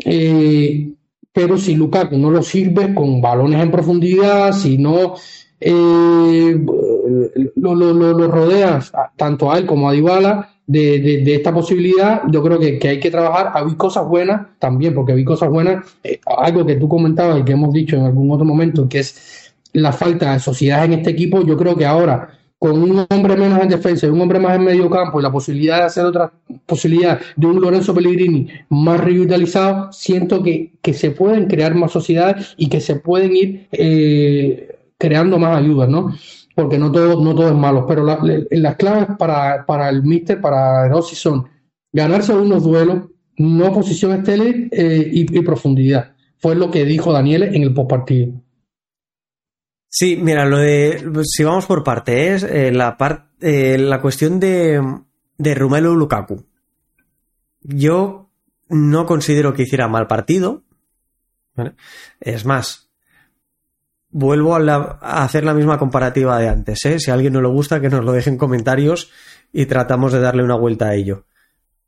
Eh, 0.05 0.91
pero 1.31 1.57
si 1.57 1.75
Lukaku 1.75 2.17
no 2.17 2.31
lo 2.31 2.41
sirve 2.41 2.93
con 2.93 3.21
balones 3.21 3.61
en 3.61 3.71
profundidad, 3.71 4.51
si 4.53 4.77
no 4.77 5.15
eh, 5.59 6.65
lo, 7.55 7.75
lo, 7.75 8.27
rodeas 8.27 8.91
tanto 9.15 9.51
a 9.51 9.57
él 9.57 9.65
como 9.65 9.89
a 9.89 9.93
Dybala 9.93 10.49
de, 10.69 11.35
esta 11.35 11.51
posibilidad, 11.53 12.21
yo 12.29 12.43
creo 12.43 12.59
que, 12.59 12.87
hay 12.87 12.99
que 12.99 13.09
trabajar. 13.09 13.51
Hay 13.55 13.73
cosas 13.75 14.07
buenas 14.07 14.47
también, 14.59 14.93
porque 14.93 15.13
hay 15.13 15.25
cosas 15.25 15.49
buenas, 15.49 15.83
eh, 16.03 16.19
algo 16.25 16.65
que 16.65 16.75
tú 16.75 16.87
comentabas 16.87 17.39
y 17.39 17.43
que 17.43 17.53
hemos 17.53 17.73
dicho 17.73 17.95
en 17.95 18.03
algún 18.03 18.31
otro 18.31 18.45
momento, 18.45 18.87
que 18.87 18.99
es 18.99 19.53
la 19.73 19.91
falta 19.91 20.33
de 20.33 20.39
sociedad 20.39 20.85
en 20.85 20.93
este 20.93 21.09
equipo. 21.09 21.41
Yo 21.41 21.57
creo 21.57 21.75
que 21.75 21.85
ahora 21.85 22.29
con 22.59 22.83
un 22.83 23.05
hombre 23.09 23.37
menos 23.37 23.61
en 23.61 23.69
defensa 23.69 24.05
y 24.05 24.09
un 24.09 24.19
hombre 24.19 24.37
más 24.37 24.57
en 24.57 24.65
medio 24.65 24.89
campo 24.89 25.19
y 25.19 25.23
la 25.23 25.31
posibilidad 25.31 25.77
de 25.77 25.83
hacer 25.83 26.05
otra 26.05 26.31
posibilidad 26.65 27.19
de 27.37 27.47
un 27.47 27.61
Lorenzo 27.61 27.95
Pellegrini 27.95 28.49
más 28.67 28.99
revitalizado, 28.99 29.91
siento 29.93 30.43
que, 30.43 30.73
se 30.93 31.11
pueden 31.11 31.47
crear 31.47 31.73
más 31.73 31.91
sociedades 31.91 32.53
y 32.57 32.67
que 32.67 32.81
se 32.81 32.97
pueden 32.97 33.35
ir 33.35 33.67
eh, 33.71 34.78
creando 34.99 35.39
más 35.39 35.57
ayudas, 35.57 35.89
¿no? 35.89 36.13
Porque 36.53 36.77
no 36.77 36.91
todo, 36.91 37.23
no 37.23 37.33
todo 37.33 37.47
es 37.47 37.55
malo, 37.55 37.87
pero 37.87 38.03
las 38.03 38.75
claves 38.75 39.07
para, 39.17 39.65
para 39.65 39.89
el 39.89 40.03
míster, 40.03 40.39
para 40.41 40.87
Rossi 40.89 41.15
son 41.15 41.47
ganarse 41.91 42.33
unos 42.35 42.63
duelos, 42.63 43.05
no 43.37 43.73
posición 43.73 44.11
estéril 44.11 44.69
eh, 44.71 45.09
y, 45.11 45.39
y 45.39 45.41
profundidad. 45.41 46.13
Fue 46.37 46.55
lo 46.55 46.69
que 46.69 46.85
dijo 46.85 47.13
Daniel 47.13 47.43
en 47.43 47.63
el 47.63 47.73
postpartido. 47.73 48.33
Sí, 49.89 50.17
mira, 50.17 50.45
lo 50.45 50.57
de. 50.57 51.23
Si 51.23 51.43
vamos 51.43 51.65
por 51.65 51.83
partes, 51.83 52.43
eh, 52.43 52.71
la, 52.71 52.95
eh, 53.41 53.77
la 53.77 54.01
cuestión 54.01 54.39
de, 54.39 54.81
de 55.37 55.55
Rumelo 55.55 55.95
Lukaku. 55.95 56.45
Yo 57.61 58.29
no 58.69 59.05
considero 59.05 59.53
que 59.53 59.63
hiciera 59.63 59.87
mal 59.87 60.07
partido. 60.07 60.63
Es 62.19 62.45
más, 62.45 62.88
vuelvo 64.09 64.55
a, 64.55 65.23
hacer 65.23 65.43
la 65.43 65.53
misma 65.53 65.77
comparativa 65.77 66.37
de 66.39 66.49
antes. 66.49 66.83
¿eh? 66.85 66.99
Si 66.99 67.11
a 67.11 67.13
alguien 67.13 67.33
no 67.33 67.41
le 67.41 67.49
gusta, 67.49 67.79
que 67.79 67.89
nos 67.89 68.03
lo 68.03 68.11
deje 68.11 68.29
en 68.29 68.37
comentarios 68.37 69.11
y 69.51 69.65
tratamos 69.65 70.13
de 70.13 70.19
darle 70.19 70.43
una 70.43 70.55
vuelta 70.55 70.89
a 70.89 70.95
ello. 70.95 71.25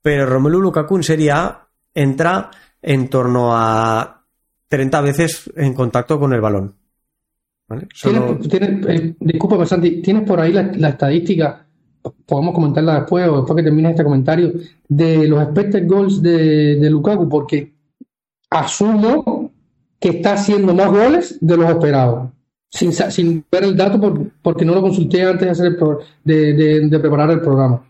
Pero 0.01 0.25
Romelu 0.25 0.61
Lukaku 0.61 0.95
en 0.95 1.03
Serie 1.03 1.31
A 1.31 1.67
entra 1.93 2.49
en 2.81 3.09
torno 3.09 3.51
a 3.53 4.25
30 4.67 5.01
veces 5.01 5.51
en 5.55 5.73
contacto 5.73 6.19
con 6.19 6.33
el 6.33 6.41
balón. 6.41 6.75
¿Tienes, 8.49 8.85
eh, 8.87 9.15
disculpa, 9.19 9.65
Santi, 9.65 10.01
¿tienes 10.01 10.27
por 10.27 10.39
ahí 10.39 10.51
la, 10.51 10.89
estadística, 10.89 11.65
podemos 12.25 12.53
comentarla 12.53 12.99
después 12.99 13.27
o 13.29 13.37
después 13.37 13.55
que 13.55 13.63
termine 13.63 13.91
este 13.91 14.03
comentario, 14.03 14.51
de 14.89 15.27
los 15.27 15.41
expected 15.41 15.87
goals 15.87 16.21
de, 16.21 16.75
de 16.75 16.89
Lukaku? 16.89 17.29
Porque 17.29 17.73
asumo 18.49 19.50
que 20.01 20.09
está 20.09 20.33
haciendo 20.33 20.73
más 20.73 20.89
goles 20.89 21.37
de 21.39 21.55
los 21.55 21.69
esperados. 21.69 22.31
Sin, 22.67 22.91
sin 22.91 23.45
ver 23.51 23.63
el 23.63 23.77
dato 23.77 23.99
porque 24.41 24.65
no 24.65 24.73
lo 24.73 24.81
consulté 24.81 25.23
antes 25.23 25.45
de, 25.45 25.51
hacer 25.51 25.77
de, 26.23 26.89
de, 26.89 26.99
preparar 26.99 27.29
el 27.31 27.41
programa. 27.41 27.85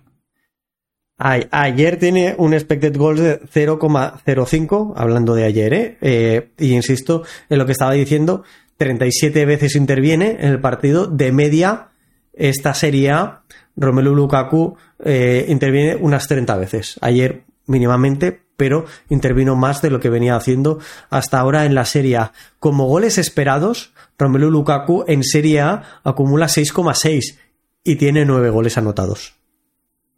Ayer 1.18 2.00
tiene 2.00 2.34
un 2.38 2.56
expected 2.56 2.98
goals 2.98 3.22
de 3.22 3.42
0,05, 3.42 4.94
hablando 4.96 5.36
de 5.36 5.44
ayer, 5.44 5.74
¿eh? 5.74 5.98
¿eh? 6.02 6.50
Y 6.58 6.74
insisto 6.74 7.24
en 7.48 7.60
lo 7.60 7.68
que 7.68 7.74
estaba 7.74 7.94
diciendo, 7.94 8.44
37 8.78 9.46
veces 9.46 9.76
interviene 9.76 10.38
en 10.40 10.50
el 10.50 10.60
partido, 10.60 11.06
de 11.06 11.32
media 11.32 11.92
esta 12.34 12.74
Serie 12.74 13.12
A, 13.12 13.44
Romelu 13.76 14.16
Lukaku 14.16 14.76
eh, 15.06 15.46
interviene 15.48 15.96
unas 15.96 16.28
30 16.28 16.58
veces. 16.58 16.98
Ayer 17.02 17.44
mínimamente, 17.68 18.42
pero 18.62 18.86
intervino 19.10 19.56
más 19.56 19.82
de 19.82 19.90
lo 19.90 20.00
que 20.00 20.12
venía 20.12 20.36
haciendo 20.36 20.78
hasta 21.10 21.40
ahora 21.40 21.66
en 21.66 21.74
la 21.74 21.84
Serie 21.84 22.18
A. 22.18 22.32
Como 22.60 22.86
goles 22.86 23.18
esperados, 23.18 23.92
Romelu 24.20 24.52
Lukaku 24.52 25.04
en 25.08 25.24
Serie 25.24 25.62
A 25.62 25.82
acumula 26.04 26.46
6,6 26.46 27.40
y 27.84 27.96
tiene 27.96 28.24
9 28.24 28.52
goles 28.52 28.78
anotados. 28.78 29.34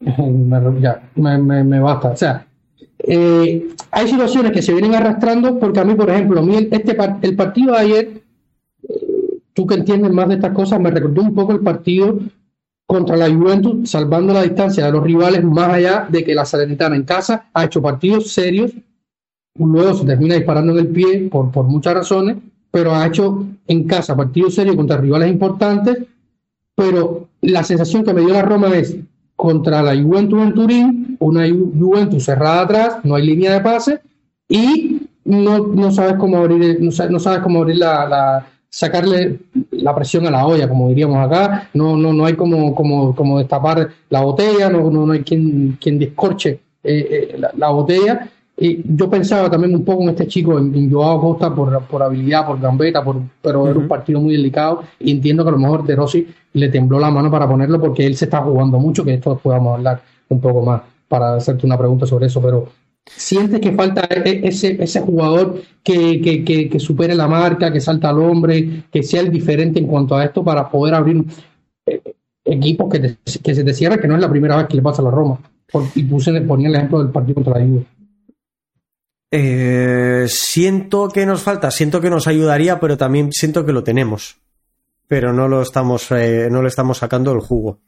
ya, 0.02 1.10
me, 1.16 1.80
basta. 1.80 2.10
O 2.10 2.18
sea, 2.18 2.46
eh, 3.00 3.70
hay 3.90 4.08
situaciones 4.10 4.52
que 4.52 4.62
se 4.62 4.74
vienen 4.74 4.96
arrastrando 4.96 5.58
porque 5.58 5.80
a 5.80 5.86
mí, 5.86 5.96
por 5.96 6.10
ejemplo, 6.10 6.46
este, 6.70 6.98
el 7.22 7.38
partido 7.38 7.72
de 7.72 7.80
ayer 7.80 8.24
tú 9.54 9.66
que 9.66 9.76
entiendes 9.76 10.12
más 10.12 10.28
de 10.28 10.36
estas 10.36 10.52
cosas, 10.52 10.82
me 10.82 10.92
recordó 10.92 11.22
un 11.22 11.34
poco 11.34 11.54
el 11.54 11.62
partido 11.62 12.20
contra 12.86 13.16
la 13.16 13.34
Juventus, 13.34 13.90
salvando 13.90 14.34
la 14.34 14.44
distancia 14.44 14.86
de 14.86 14.92
los 14.92 15.04
rivales, 15.04 15.44
más 15.44 15.70
allá 15.70 16.08
de 16.10 16.24
que 16.24 16.36
la 16.36 16.46
Salernitana 16.46 16.96
en 16.96 17.04
casa 17.04 17.50
ha 17.54 17.66
hecho 17.66 17.82
partidos 17.82 18.32
serios, 18.32 18.72
luego 19.56 19.94
se 19.94 20.06
termina 20.06 20.36
disparando 20.36 20.74
en 20.74 20.80
el 20.80 20.88
pie 20.88 21.30
por, 21.32 21.52
por 21.52 21.66
muchas 21.66 21.94
razones, 21.94 22.38
pero 22.72 22.94
ha 22.94 23.06
hecho 23.08 23.46
en 23.68 23.86
casa 23.86 24.16
partidos 24.16 24.56
serios 24.56 24.76
contra 24.76 24.98
rivales 24.98 25.30
importantes, 25.30 26.00
pero 26.76 27.30
la 27.42 27.64
sensación 27.64 28.04
que 28.04 28.14
me 28.14 28.22
dio 28.22 28.34
la 28.34 28.42
Roma 28.42 28.76
es 28.76 28.98
contra 29.36 29.82
la 29.82 30.02
Juventus 30.02 30.42
en 30.42 30.54
Turín, 30.54 31.18
una 31.20 31.48
Juventus 31.50 32.24
cerrada 32.24 32.62
atrás, 32.62 32.98
no 33.04 33.16
hay 33.16 33.26
línea 33.26 33.54
de 33.54 33.62
pase 33.62 34.02
y 34.48 35.02
no, 35.26 35.68
no 35.68 35.92
sabes 35.92 36.16
cómo 36.16 36.38
abrir, 36.38 36.82
no 36.82 36.92
sabes, 36.92 37.42
cómo 37.42 37.62
abrir 37.62 37.78
la 37.78 38.46
sacarle 38.74 39.40
la 39.70 39.94
presión 39.94 40.26
a 40.26 40.32
la 40.32 40.48
olla, 40.48 40.68
como 40.68 40.90
diríamos 40.90 41.24
acá, 41.24 41.70
no, 41.76 41.96
no, 41.96 42.12
no 42.12 42.26
hay 42.26 42.34
como, 42.34 42.74
como, 42.74 43.14
como 43.16 43.38
destapar 43.38 43.88
la 44.10 44.22
botella, 44.22 44.68
no, 44.68 44.90
no, 44.90 45.06
no 45.06 45.14
hay 45.14 45.22
quien, 45.22 45.78
quien 45.80 46.00
descorche 46.00 46.60
eh, 46.84 47.36
eh, 47.36 47.42
la, 47.56 47.70
botella. 47.70 48.28
Y 48.58 48.82
yo 48.84 49.08
pensaba 49.12 49.48
también 49.48 49.76
un 49.76 49.86
poco 49.86 50.02
en 50.02 50.10
este 50.10 50.26
chico, 50.28 50.58
en, 50.58 50.92
Joao 50.92 51.22
Costa, 51.22 51.54
por, 51.54 51.84
por 51.84 52.02
habilidad, 52.02 52.48
por 52.48 52.60
gambeta, 52.60 53.04
por, 53.04 53.18
pero 53.44 53.68
era 53.68 53.78
un 53.78 53.88
partido 53.88 54.20
muy 54.20 54.34
delicado 54.34 54.82
y 55.00 55.12
entiendo 55.12 55.44
que 55.44 55.50
a 55.50 55.54
lo 55.54 55.60
mejor 55.60 55.86
De 55.86 55.96
Rossi 55.96 56.28
le 56.54 56.70
tembló 56.70 57.00
la 57.00 57.12
mano 57.12 57.30
para 57.30 57.48
ponerlo 57.48 57.80
porque 57.80 58.08
él 58.08 58.16
se 58.16 58.26
está 58.26 58.42
jugando 58.42 58.80
mucho, 58.80 59.06
que 59.06 59.14
esto 59.14 59.38
podamos 59.38 59.78
hablar 59.78 60.02
un 60.30 60.42
poco 60.42 60.64
más 60.64 60.82
para 61.08 61.36
hacerte 61.36 61.68
una 61.68 61.78
pregunta 61.78 62.08
sobre 62.08 62.26
eso, 62.26 62.42
pero 62.42 62.70
¿Sientes 63.06 63.60
que 63.60 63.74
falta 63.74 64.08
e-, 64.10 64.48
ese, 64.48 64.82
ese 64.82 65.00
jugador 65.02 65.62
que, 65.84 66.76
supere 66.80 67.16
la 67.16 67.28
marca, 67.28 67.72
que 67.72 67.82
salta 67.82 68.10
al 68.10 68.20
hombre, 68.20 68.86
que 68.92 69.04
sea 69.04 69.22
el 69.22 69.32
diferente 69.32 69.80
en 69.80 69.88
cuanto 69.88 70.16
a 70.16 70.24
esto 70.24 70.44
para 70.44 70.70
poder 70.70 70.96
abrir 70.96 71.26
eh, 71.86 72.02
equipos 72.46 72.92
que, 72.92 73.18
que 73.44 73.56
se 73.56 73.64
te 73.64 74.00
que 74.00 74.08
no 74.08 74.16
es 74.16 74.22
la 74.22 74.30
primera 74.30 74.58
vez 74.58 74.68
que 74.68 74.78
le 74.78 74.82
pasa 74.82 75.02
a 75.02 75.06
la 75.06 75.12
Roma? 75.12 75.40
y 75.96 76.04
puse, 76.04 76.40
ponía 76.42 76.68
el 76.68 76.76
ejemplo 76.76 77.00
del 77.00 77.12
partido 77.12 77.36
contra 77.36 77.58
la 77.58 77.66
Juve. 77.66 77.86
Eh, 79.32 80.26
siento 80.28 81.10
que 81.10 81.26
nos 81.26 81.42
falta, 81.42 81.72
siento 81.72 82.00
que 82.00 82.12
nos 82.12 82.28
ayudaría, 82.28 82.80
pero 82.80 82.98
también 82.98 83.32
siento 83.32 83.66
que 83.66 83.74
lo 83.74 83.84
tenemos. 83.84 84.38
Pero 85.08 85.34
no 85.34 85.48
lo 85.48 85.64
estamos, 85.64 86.12
eh, 86.12 86.50
no 86.52 86.62
le 86.62 86.68
estamos 86.68 87.00
sacando 87.00 87.32
el 87.32 87.40
jugo. 87.40 87.80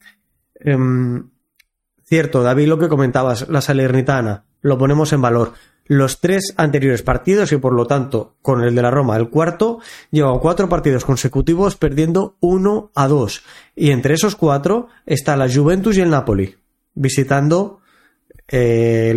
Em, 0.54 1.30
cierto, 2.02 2.42
David, 2.42 2.66
lo 2.66 2.78
que 2.78 2.88
comentabas, 2.88 3.48
la 3.48 3.60
Salernitana, 3.60 4.45
lo 4.66 4.78
ponemos 4.78 5.12
en 5.12 5.22
valor. 5.22 5.52
Los 5.84 6.20
tres 6.20 6.52
anteriores 6.56 7.02
partidos 7.02 7.52
y 7.52 7.56
por 7.58 7.72
lo 7.72 7.86
tanto, 7.86 8.34
con 8.42 8.64
el 8.64 8.74
de 8.74 8.82
la 8.82 8.90
Roma, 8.90 9.16
el 9.16 9.30
cuarto, 9.30 9.78
lleva 10.10 10.38
cuatro 10.40 10.68
partidos 10.68 11.04
consecutivos 11.04 11.76
perdiendo 11.76 12.36
1 12.40 12.90
a 12.94 13.06
2. 13.06 13.42
Y 13.76 13.90
entre 13.92 14.14
esos 14.14 14.34
cuatro 14.34 14.88
está 15.06 15.36
la 15.36 15.48
Juventus 15.48 15.96
y 15.96 16.00
el 16.00 16.10
Napoli, 16.10 16.56
visitando 16.94 17.78
eh, 18.48 19.10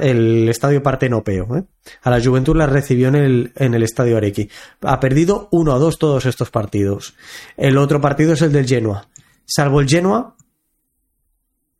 el, 0.00 0.48
estadio 0.48 0.80
partenopeo. 0.80 1.56
¿eh? 1.56 1.64
A 2.02 2.10
la 2.10 2.22
Juventus 2.22 2.56
la 2.56 2.66
recibió 2.66 3.08
en 3.08 3.16
el, 3.16 3.52
en 3.56 3.74
el 3.74 3.82
estadio 3.82 4.16
Arequi. 4.16 4.48
Ha 4.82 5.00
perdido 5.00 5.48
1 5.50 5.72
a 5.72 5.78
2 5.78 5.98
todos 5.98 6.26
estos 6.26 6.50
partidos. 6.50 7.14
El 7.56 7.76
otro 7.78 8.00
partido 8.00 8.34
es 8.34 8.42
el 8.42 8.52
del 8.52 8.68
Genoa. 8.68 9.08
Salvo 9.44 9.80
el 9.80 9.88
Genoa, 9.88 10.36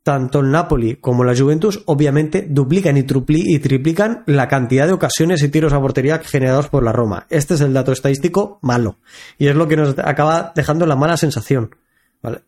tanto 0.02 0.40
el 0.40 0.50
Napoli 0.50 0.96
como 0.96 1.24
la 1.24 1.36
Juventus 1.36 1.82
obviamente 1.86 2.46
duplican 2.48 2.96
y, 2.96 3.04
triplican 3.04 4.24
la 4.26 4.48
cantidad 4.48 4.86
de 4.86 4.92
ocasiones 4.92 5.42
y 5.42 5.48
tiros 5.48 5.72
a 5.72 5.80
portería 5.80 6.18
generados 6.18 6.68
por 6.68 6.82
la 6.82 6.92
Roma. 6.92 7.26
Este 7.30 7.54
es 7.54 7.60
el 7.60 7.72
dato 7.72 7.92
estadístico 7.92 8.58
malo 8.62 8.98
y 9.38 9.46
es 9.46 9.54
lo 9.54 9.68
que 9.68 9.76
nos 9.76 9.98
acaba 9.98 10.52
dejando 10.54 10.86
la 10.86 10.96
mala 10.96 11.16
sensación. 11.16 11.76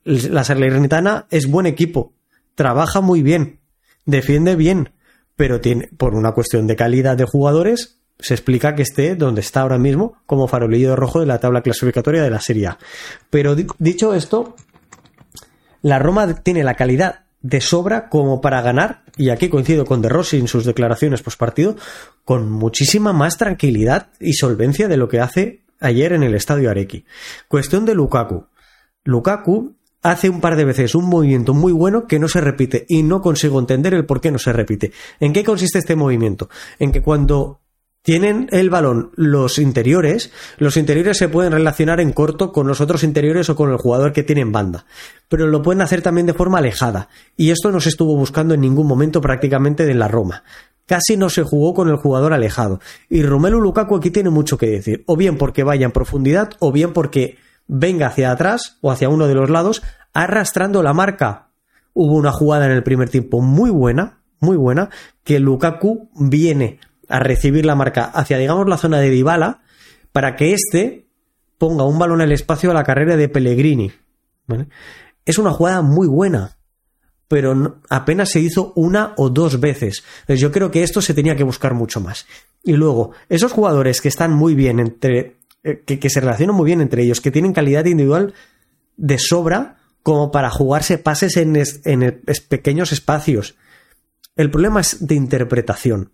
La 0.05 0.45
Salernitana 0.45 1.27
es 1.31 1.51
buen 1.51 1.67
equipo, 1.67 2.13
trabaja 2.55 3.01
muy 3.01 3.23
bien, 3.23 3.61
defiende 4.05 4.57
bien, 4.57 4.91
pero 5.37 5.61
tiene, 5.61 5.89
por 5.97 6.15
una 6.15 6.33
cuestión 6.33 6.67
de 6.67 6.77
calidad 6.77 7.17
de 7.17 7.25
jugadores, 7.25 8.01
se 8.19 8.35
explica 8.35 8.77
que 8.77 8.83
esté 8.83 9.17
donde 9.17 9.41
está 9.41 9.63
ahora 9.63 9.79
mismo 9.79 10.23
como 10.27 10.47
farolillo 10.47 10.95
rojo 10.95 11.21
de 11.21 11.27
la 11.27 11.41
tabla 11.41 11.63
clasificatoria 11.63 12.23
de 12.23 12.31
la 12.31 12.41
Serie 12.41 12.69
A. 12.69 12.79
Pero 13.31 13.57
dicho 13.57 14.15
esto, 14.15 14.55
la 15.83 15.99
Roma 15.99 16.35
tiene 16.35 16.63
la 16.63 16.75
calidad 16.75 17.24
de 17.45 17.61
sobra 17.61 18.09
como 18.09 18.41
para 18.41 18.63
ganar, 18.63 19.03
y 19.19 19.29
aquí 19.29 19.51
coincido 19.51 19.85
con 19.85 20.01
De 20.01 20.09
Rossi 20.09 20.39
en 20.39 20.49
sus 20.49 20.65
declaraciones 20.65 21.23
post 21.23 21.39
partido, 21.39 21.77
con 22.25 22.51
muchísima 22.51 23.13
más 23.13 23.37
tranquilidad 23.37 24.09
y 24.19 24.33
solvencia 24.33 24.89
de 24.89 24.97
lo 24.97 25.09
que 25.09 25.21
hace 25.21 25.63
ayer 25.79 26.15
en 26.15 26.23
el 26.23 26.35
estadio 26.35 26.71
Areki. 26.71 27.05
Cuestión 27.47 27.85
de 27.85 27.95
Lukaku. 27.95 28.47
Lukaku 29.05 29.77
hace 30.03 30.31
un 30.31 30.41
par 30.41 30.57
de 30.57 30.65
veces 30.65 30.95
un 30.95 31.05
movimiento 31.05 31.53
muy 31.53 31.73
bueno 31.73 32.07
que 32.07 32.19
no 32.19 32.29
se 32.29 32.41
repite 32.41 32.87
y 32.89 33.03
no 33.03 33.21
consigo 33.21 33.61
entender 33.61 33.93
el 33.93 34.07
por 34.07 34.23
qué 34.23 34.31
no 34.31 34.39
se 34.39 34.55
repite. 34.55 34.93
¿En 35.21 35.35
qué 35.35 35.45
consiste 35.45 35.79
este 35.79 35.97
movimiento? 35.97 36.49
En 36.79 36.93
que 36.93 37.03
cuando 37.03 37.61
tienen 38.05 38.49
el 38.51 38.69
balón 38.69 39.13
los 39.17 39.59
interiores, 39.59 40.31
los 40.59 40.77
interiores 40.77 41.17
se 41.17 41.31
pueden 41.31 41.53
relacionar 41.53 42.01
en 42.01 42.13
corto 42.13 42.53
con 42.53 42.67
los 42.67 42.83
otros 42.83 43.03
interiores 43.03 43.49
o 43.49 43.57
con 43.57 43.73
el 43.73 43.79
jugador 43.79 44.13
que 44.13 44.23
tiene 44.23 44.43
en 44.43 44.53
banda, 44.53 44.85
pero 45.27 45.47
lo 45.47 45.63
pueden 45.63 45.81
hacer 45.81 46.03
también 46.03 46.27
de 46.27 46.35
forma 46.35 46.59
alejada, 46.59 47.09
y 47.35 47.51
esto 47.51 47.73
no 47.73 47.81
se 47.81 47.89
estuvo 47.89 48.15
buscando 48.15 48.53
en 48.53 48.61
ningún 48.61 48.87
momento 48.87 49.23
prácticamente 49.23 49.87
de 49.87 49.95
la 49.95 50.07
Roma. 50.07 50.45
Casi 50.85 51.17
no 51.17 51.31
se 51.31 51.45
jugó 51.45 51.73
con 51.73 51.89
el 51.89 51.97
jugador 51.97 52.35
alejado, 52.35 52.79
y 53.09 53.23
Romelu 53.23 53.59
Lukaku 53.59 53.97
aquí 53.97 54.11
tiene 54.11 54.29
mucho 54.29 54.59
que 54.59 54.67
decir, 54.67 55.03
o 55.07 55.17
bien 55.17 55.39
porque 55.39 55.65
vaya 55.65 55.87
en 55.87 55.93
profundidad, 55.93 56.51
o 56.59 56.73
bien 56.73 56.93
porque 56.93 57.39
venga 57.67 58.09
hacia 58.09 58.33
atrás 58.33 58.77
o 58.83 58.91
hacia 58.91 59.09
uno 59.09 59.27
de 59.29 59.35
los 59.35 59.49
lados, 59.49 59.83
arrastrando 60.13 60.83
la 60.83 60.93
marca. 60.93 61.49
Hubo 61.95 62.17
una 62.17 62.33
jugada 62.33 62.67
en 62.67 62.73
el 62.73 62.83
primer 62.83 63.09
tiempo 63.09 63.41
muy 63.41 63.71
buena, 63.71 64.19
muy 64.41 64.59
buena, 64.59 64.91
que 65.23 65.41
Lukaku 65.41 66.11
viene 66.15 66.81
a 67.09 67.19
recibir 67.21 67.67
la 67.67 67.75
marca 67.75 68.05
hacia, 68.05 68.39
digamos, 68.39 68.69
la 68.69 68.77
zona 68.77 68.99
de 68.99 69.11
Dybala 69.11 69.63
para 70.13 70.37
que 70.37 70.53
éste 70.53 71.07
ponga 71.59 71.85
un 71.85 71.99
balón 71.99 72.21
al 72.21 72.33
espacio 72.33 72.71
a 72.71 72.75
la 72.75 72.85
carrera 72.85 73.17
de 73.17 73.29
Pellegrini. 73.29 73.93
Es 75.25 75.39
una 75.39 75.51
jugada 75.51 75.83
muy 75.83 76.07
buena, 76.07 76.59
pero 77.29 77.81
apenas 77.89 78.31
se 78.31 78.41
hizo 78.41 78.73
una 78.77 79.15
o 79.17 79.31
dos 79.31 79.61
veces. 79.61 80.05
Entonces 80.21 80.41
yo 80.41 80.53
creo 80.53 80.71
que 80.71 80.83
esto 80.83 81.01
se 81.01 81.15
tenía 81.15 81.37
que 81.37 81.45
buscar 81.45 81.75
mucho 81.75 82.01
más. 82.01 82.27
Y 82.63 82.73
luego, 82.75 83.13
esos 83.29 83.53
jugadores 83.53 84.01
que 84.01 84.09
están 84.09 84.33
muy 84.33 84.55
bien 84.55 84.81
entre. 84.81 85.37
Eh, 85.63 85.83
que, 85.85 86.11
se 86.11 86.21
relacionan 86.21 86.55
muy 86.55 86.67
bien 86.67 86.83
entre 86.83 87.03
ellos, 87.03 87.23
que 87.23 87.31
tienen 87.31 87.55
calidad 87.55 87.87
individual 87.87 88.35
de 88.97 89.19
sobra 89.19 89.79
como 90.03 90.31
para 90.31 90.51
jugarse 90.51 90.99
pases 90.99 91.39
en, 91.39 91.57
en 91.57 92.23
pequeños 92.51 92.93
espacios. 92.93 93.57
El 94.37 94.51
problema 94.51 94.81
es 94.83 95.07
de 95.07 95.15
interpretación. 95.15 96.13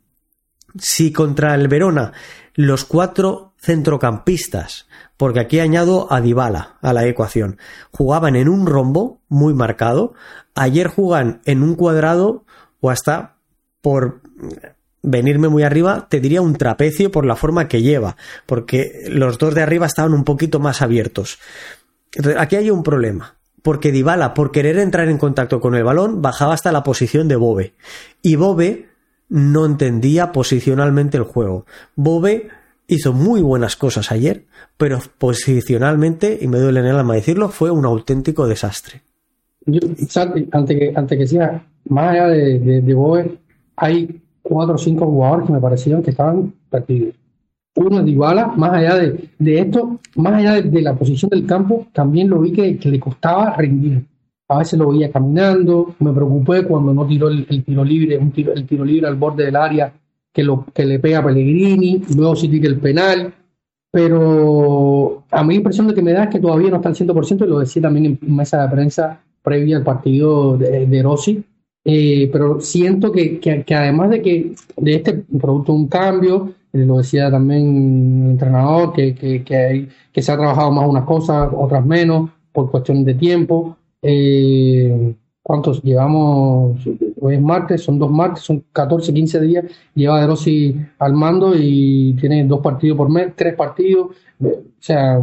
Si 0.78 1.12
contra 1.12 1.54
el 1.54 1.68
Verona 1.68 2.12
los 2.54 2.84
cuatro 2.84 3.54
centrocampistas, 3.58 4.86
porque 5.16 5.40
aquí 5.40 5.60
añado 5.60 6.12
a 6.12 6.20
Dybala 6.20 6.78
a 6.80 6.92
la 6.92 7.06
ecuación, 7.06 7.58
jugaban 7.90 8.36
en 8.36 8.48
un 8.48 8.66
rombo 8.66 9.20
muy 9.28 9.54
marcado, 9.54 10.14
ayer 10.54 10.88
juegan 10.88 11.40
en 11.44 11.62
un 11.62 11.74
cuadrado 11.74 12.44
o 12.80 12.90
hasta 12.90 13.36
por 13.80 14.20
venirme 15.02 15.48
muy 15.48 15.62
arriba, 15.62 16.06
te 16.08 16.20
diría 16.20 16.42
un 16.42 16.56
trapecio 16.56 17.10
por 17.10 17.24
la 17.24 17.36
forma 17.36 17.68
que 17.68 17.82
lleva, 17.82 18.16
porque 18.46 19.04
los 19.08 19.38
dos 19.38 19.54
de 19.54 19.62
arriba 19.62 19.86
estaban 19.86 20.12
un 20.12 20.24
poquito 20.24 20.60
más 20.60 20.82
abiertos. 20.82 21.38
Aquí 22.38 22.56
hay 22.56 22.70
un 22.70 22.82
problema, 22.82 23.36
porque 23.62 23.92
Dybala, 23.92 24.34
por 24.34 24.50
querer 24.50 24.78
entrar 24.78 25.08
en 25.08 25.18
contacto 25.18 25.60
con 25.60 25.74
el 25.74 25.84
balón, 25.84 26.20
bajaba 26.20 26.54
hasta 26.54 26.72
la 26.72 26.82
posición 26.82 27.28
de 27.28 27.36
Bobe. 27.36 27.74
Y 28.22 28.36
Bobe 28.36 28.89
no 29.30 29.64
entendía 29.64 30.32
posicionalmente 30.32 31.16
el 31.16 31.22
juego. 31.22 31.64
Bobe 31.96 32.48
hizo 32.88 33.12
muy 33.12 33.40
buenas 33.40 33.76
cosas 33.76 34.12
ayer, 34.12 34.44
pero 34.76 34.98
posicionalmente, 35.18 36.38
y 36.40 36.48
me 36.48 36.58
duele 36.58 36.80
en 36.80 36.86
el 36.86 36.96
alma 36.96 37.14
decirlo, 37.14 37.48
fue 37.48 37.70
un 37.70 37.84
auténtico 37.86 38.46
desastre. 38.46 39.02
Yo, 39.64 39.80
antes, 40.52 41.18
que, 41.18 41.26
sea, 41.26 41.64
más 41.88 42.10
allá 42.10 42.26
de, 42.28 42.80
de, 42.82 42.94
Bobe, 42.94 43.38
hay 43.76 44.20
cuatro 44.42 44.74
o 44.74 44.78
cinco 44.78 45.06
jugadores 45.06 45.46
que 45.46 45.52
me 45.52 45.60
parecieron 45.60 46.02
que 46.02 46.10
estaban 46.10 46.52
perdidos. 46.68 47.14
Uno 47.76 48.02
de 48.02 48.10
Iguala, 48.10 48.48
más 48.48 48.72
allá 48.72 48.96
de, 48.96 49.60
esto, 49.60 50.00
más 50.16 50.34
allá 50.34 50.60
de, 50.60 50.82
la 50.82 50.94
posición 50.94 51.30
del 51.30 51.46
campo, 51.46 51.86
también 51.92 52.28
lo 52.28 52.40
vi 52.40 52.52
que 52.52 52.90
le 52.90 52.98
costaba 52.98 53.54
rendir 53.54 54.04
a 54.50 54.58
veces 54.58 54.76
lo 54.78 54.90
veía 54.90 55.12
caminando, 55.12 55.94
me 56.00 56.12
preocupé 56.12 56.64
cuando 56.64 56.92
no 56.92 57.06
tiró 57.06 57.28
el, 57.28 57.46
tiro 57.64 57.84
libre, 57.84 58.18
un 58.18 58.32
tiro, 58.32 58.52
el 58.52 58.66
tiro 58.66 58.84
libre 58.84 59.06
al 59.06 59.14
borde 59.14 59.44
del 59.44 59.54
área 59.54 59.92
que, 60.32 60.42
lo, 60.42 60.66
que 60.74 60.84
le 60.84 60.98
pega 60.98 61.20
a 61.20 61.24
Pellegrini, 61.24 62.02
luego 62.16 62.34
sí 62.34 62.48
tira 62.48 62.66
el 62.66 62.80
penal, 62.80 63.32
pero 63.92 65.22
a 65.30 65.44
mí 65.44 65.54
la 65.54 65.58
impresión 65.58 65.86
de 65.86 65.94
que 65.94 66.02
me 66.02 66.12
da 66.12 66.24
es 66.24 66.30
que 66.30 66.40
todavía 66.40 66.68
no 66.68 66.76
está 66.76 66.88
al 66.88 66.96
100%, 66.96 67.44
y 67.44 67.48
lo 67.48 67.60
decía 67.60 67.82
también 67.82 68.18
en 68.20 68.34
mesa 68.34 68.62
de 68.62 68.74
prensa 68.74 69.20
previa 69.40 69.76
al 69.76 69.84
partido 69.84 70.58
de, 70.58 71.00
Rossi, 71.00 71.44
eh, 71.84 72.28
pero 72.32 72.60
siento 72.60 73.12
que, 73.12 73.38
que, 73.38 73.64
además 73.72 74.10
de 74.10 74.20
que 74.20 74.52
de 74.76 74.94
este 74.96 75.14
producto 75.40 75.72
un 75.72 75.86
cambio, 75.86 76.54
eh, 76.72 76.84
lo 76.84 76.98
decía 76.98 77.30
también 77.30 78.24
el 78.24 78.30
entrenador, 78.32 78.92
que, 78.92 79.14
que, 79.14 79.44
que 80.12 80.22
se 80.22 80.32
ha 80.32 80.36
trabajado 80.36 80.72
más 80.72 80.88
unas 80.88 81.04
cosas, 81.04 81.50
otras 81.54 81.86
menos, 81.86 82.30
por 82.52 82.68
cuestión 82.68 83.04
de 83.04 83.14
tiempo, 83.14 83.76
eh, 84.02 85.14
¿Cuántos 85.42 85.82
llevamos? 85.82 86.78
Hoy 87.20 87.34
es 87.34 87.40
martes, 87.40 87.82
son 87.82 87.98
dos 87.98 88.10
martes, 88.10 88.44
son 88.44 88.64
14, 88.72 89.12
15 89.12 89.40
días. 89.40 89.64
Lleva 89.94 90.20
De 90.20 90.26
Rossi 90.26 90.76
al 90.98 91.14
mando 91.14 91.54
y 91.56 92.14
tiene 92.20 92.44
dos 92.44 92.60
partidos 92.60 92.96
por 92.96 93.08
mes, 93.08 93.32
tres 93.34 93.54
partidos. 93.54 94.14
Eh, 94.44 94.62
o 94.62 94.82
sea, 94.82 95.20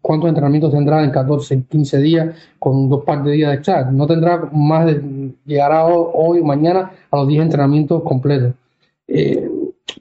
¿cuántos 0.00 0.28
entrenamientos 0.28 0.72
tendrá 0.72 1.04
en 1.04 1.10
14, 1.10 1.64
15 1.68 1.98
días 1.98 2.36
con 2.58 2.88
dos 2.88 3.04
partes 3.04 3.26
de 3.26 3.32
días 3.32 3.52
de 3.52 3.62
chat? 3.62 3.90
No 3.90 4.06
tendrá 4.06 4.48
más 4.52 4.86
de. 4.86 5.34
Llegará 5.44 5.84
hoy 5.86 6.40
o 6.40 6.44
mañana 6.44 6.92
a 7.10 7.16
los 7.16 7.28
10 7.28 7.42
entrenamientos 7.42 8.02
completos. 8.04 8.54
Eh, 9.08 9.50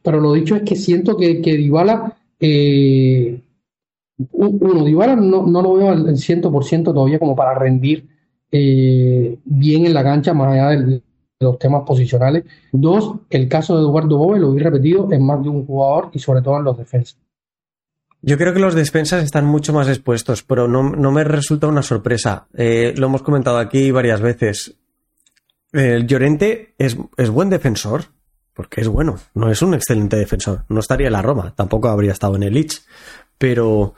pero 0.01 0.19
lo 0.21 0.33
dicho 0.33 0.55
es 0.55 0.61
que 0.63 0.75
siento 0.75 1.17
que, 1.17 1.41
que 1.41 1.57
Dybala 1.57 2.15
eh, 2.39 3.41
uno, 4.32 4.84
Dybala 4.84 5.15
no, 5.15 5.45
no 5.45 5.62
lo 5.62 5.73
veo 5.73 5.89
al 5.89 6.06
100% 6.08 6.84
todavía 6.84 7.19
como 7.19 7.36
para 7.36 7.58
rendir 7.58 8.08
eh, 8.51 9.38
bien 9.43 9.86
en 9.86 9.93
la 9.93 10.04
cancha, 10.04 10.34
más 10.34 10.54
allá 10.54 10.69
de 10.69 11.01
los 11.39 11.60
temas 11.60 11.84
posicionales. 11.86 12.45
Dos, 12.71 13.15
el 13.30 13.49
caso 13.49 13.75
de 13.75 13.82
Eduardo 13.82 14.17
Bobe, 14.17 14.39
lo 14.39 14.56
he 14.56 14.60
repetido, 14.60 15.12
en 15.12 15.25
más 15.25 15.43
de 15.43 15.49
un 15.49 15.65
jugador 15.65 16.10
y 16.13 16.19
sobre 16.19 16.41
todo 16.41 16.58
en 16.58 16.63
los 16.63 16.78
defensas. 16.78 17.17
Yo 18.21 18.38
creo 18.38 18.54
que 18.54 18.60
los 18.60 18.73
defensas 18.73 19.23
están 19.23 19.45
mucho 19.45 19.73
más 19.73 19.88
expuestos, 19.88 20.41
pero 20.41 20.67
no, 20.67 21.12
me 21.12 21.23
resulta 21.23 21.67
una 21.67 21.84
sorpresa. 21.84 22.47
Eh, 22.56 22.93
lo 22.97 23.08
hemos 23.08 23.21
comentado 23.21 23.58
aquí 23.58 23.91
varias 23.91 24.21
veces. 24.21 24.75
El 25.71 26.08
Llorente 26.08 26.73
es, 26.78 26.97
es, 27.17 27.30
buen 27.30 27.49
defensor, 27.49 28.06
porque 28.54 28.82
es 28.82 28.88
bueno, 28.88 29.17
no 29.34 29.51
es 29.51 29.62
un 29.62 29.73
excelente 29.73 30.15
defensor. 30.15 30.63
No 30.69 30.80
estaría 30.80 31.08
en 31.08 31.13
la 31.13 31.21
Roma, 31.21 31.54
tampoco 31.56 31.89
habría 31.89 32.13
estado 32.13 32.36
en 32.38 32.43
el 32.43 32.54
Leeds, 32.54 32.88
pero 33.37 33.95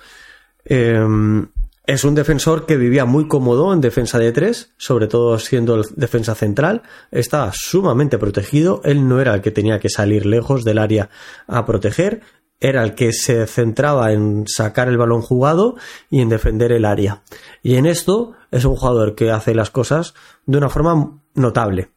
em, 0.65 1.47
es 1.85 2.03
un 2.03 2.15
defensor 2.15 2.65
que 2.65 2.75
vivía 2.75 3.05
muy 3.05 3.27
cómodo 3.27 3.73
en 3.73 3.79
defensa 3.79 4.19
de 4.19 4.31
tres, 4.31 4.73
sobre 4.77 5.07
todo 5.07 5.39
siendo 5.39 5.75
el 5.75 5.85
defensa 5.95 6.35
central, 6.35 6.83
estaba 7.11 7.51
sumamente 7.53 8.17
protegido, 8.17 8.81
él 8.83 9.07
no 9.07 9.21
era 9.21 9.33
el 9.33 9.41
que 9.41 9.51
tenía 9.51 9.79
que 9.79 9.89
salir 9.89 10.25
lejos 10.25 10.65
del 10.65 10.79
área 10.79 11.09
a 11.47 11.65
proteger, 11.65 12.21
era 12.59 12.83
el 12.83 12.95
que 12.95 13.13
se 13.13 13.45
centraba 13.47 14.11
en 14.11 14.45
sacar 14.47 14.87
el 14.87 14.97
balón 14.97 15.21
jugado 15.21 15.75
y 16.09 16.21
en 16.21 16.29
defender 16.29 16.71
el 16.71 16.85
área. 16.85 17.21
Y 17.61 17.75
en 17.75 17.85
esto 17.85 18.33
es 18.51 18.65
un 18.65 18.75
jugador 18.75 19.15
que 19.15 19.31
hace 19.31 19.53
las 19.53 19.69
cosas 19.69 20.13
de 20.45 20.57
una 20.57 20.69
forma 20.69 21.21
notable. 21.35 21.91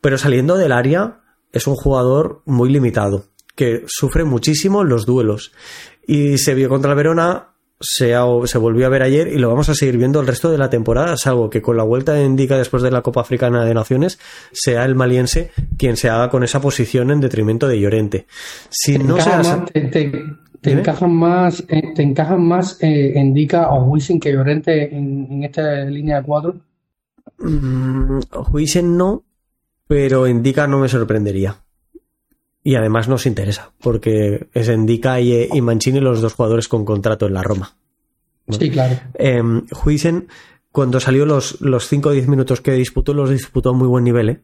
Pero 0.00 0.18
saliendo 0.18 0.56
del 0.56 0.72
área 0.72 1.20
es 1.52 1.66
un 1.66 1.74
jugador 1.74 2.42
muy 2.46 2.70
limitado, 2.70 3.26
que 3.54 3.84
sufre 3.86 4.24
muchísimo 4.24 4.84
los 4.84 5.04
duelos. 5.04 5.52
Y 6.10 6.38
se 6.38 6.54
vio 6.54 6.68
contra 6.68 6.90
el 6.90 6.96
Verona, 6.96 7.50
se, 7.78 8.14
se, 8.44 8.58
volvió 8.58 8.86
a 8.86 8.88
ver 8.88 9.02
ayer 9.02 9.28
y 9.28 9.38
lo 9.38 9.48
vamos 9.48 9.68
a 9.68 9.74
seguir 9.74 9.96
viendo 9.96 10.18
el 10.18 10.26
resto 10.26 10.50
de 10.50 10.58
la 10.58 10.68
temporada, 10.68 11.16
salvo 11.16 11.48
que 11.48 11.62
con 11.62 11.76
la 11.76 11.84
vuelta 11.84 12.14
de 12.14 12.24
Indica 12.24 12.58
después 12.58 12.82
de 12.82 12.90
la 12.90 13.02
Copa 13.02 13.20
Africana 13.20 13.64
de 13.64 13.74
Naciones 13.74 14.18
sea 14.50 14.84
el 14.86 14.96
maliense 14.96 15.52
quien 15.78 15.96
se 15.96 16.08
haga 16.08 16.28
con 16.28 16.42
esa 16.42 16.60
posición 16.60 17.12
en 17.12 17.20
detrimento 17.20 17.68
de 17.68 17.78
Llorente. 17.78 18.26
Si 18.70 18.98
te 18.98 19.04
no 19.04 19.18
te, 20.60 20.72
encajan 20.72 21.14
más, 21.14 21.64
eh, 21.68 21.94
te 21.94 22.02
encajan 22.02 22.42
más 22.42 22.76
eh, 22.80 23.12
Indica 23.14 23.70
o 23.70 23.84
Wisin 23.84 24.18
que 24.18 24.32
Llorente 24.32 24.92
en, 24.92 25.44
esta 25.44 25.84
línea 25.84 26.16
de 26.16 26.26
cuatro. 26.26 26.56
Mm, 27.38 28.18
no, 28.96 29.24
pero 29.86 30.26
Indica 30.26 30.66
no 30.66 30.80
me 30.80 30.88
sorprendería. 30.88 31.56
Y 32.62 32.74
además 32.74 33.08
nos 33.08 33.24
interesa, 33.26 33.72
porque 33.80 34.48
es 34.52 34.68
Indica 34.68 35.20
y, 35.20 35.48
y, 35.50 35.60
Mancini 35.62 35.98
los 35.98 36.20
dos 36.20 36.34
jugadores 36.34 36.68
con 36.68 36.84
contrato 36.84 37.26
en 37.26 37.34
la 37.34 37.42
Roma. 37.42 37.74
Sí, 38.48 38.70
claro. 38.70 38.96
Eh, 39.14 39.42
cuando 40.72 41.00
salió 41.00 41.26
los, 41.26 41.60
los 41.60 41.88
5 41.88 42.08
o 42.10 42.12
10 42.12 42.28
minutos 42.28 42.60
que 42.60 42.72
disputó, 42.72 43.12
los 43.12 43.30
disputó 43.30 43.70
a 43.70 43.72
muy 43.72 43.88
buen 43.88 44.04
nivel. 44.04 44.28
¿eh? 44.28 44.40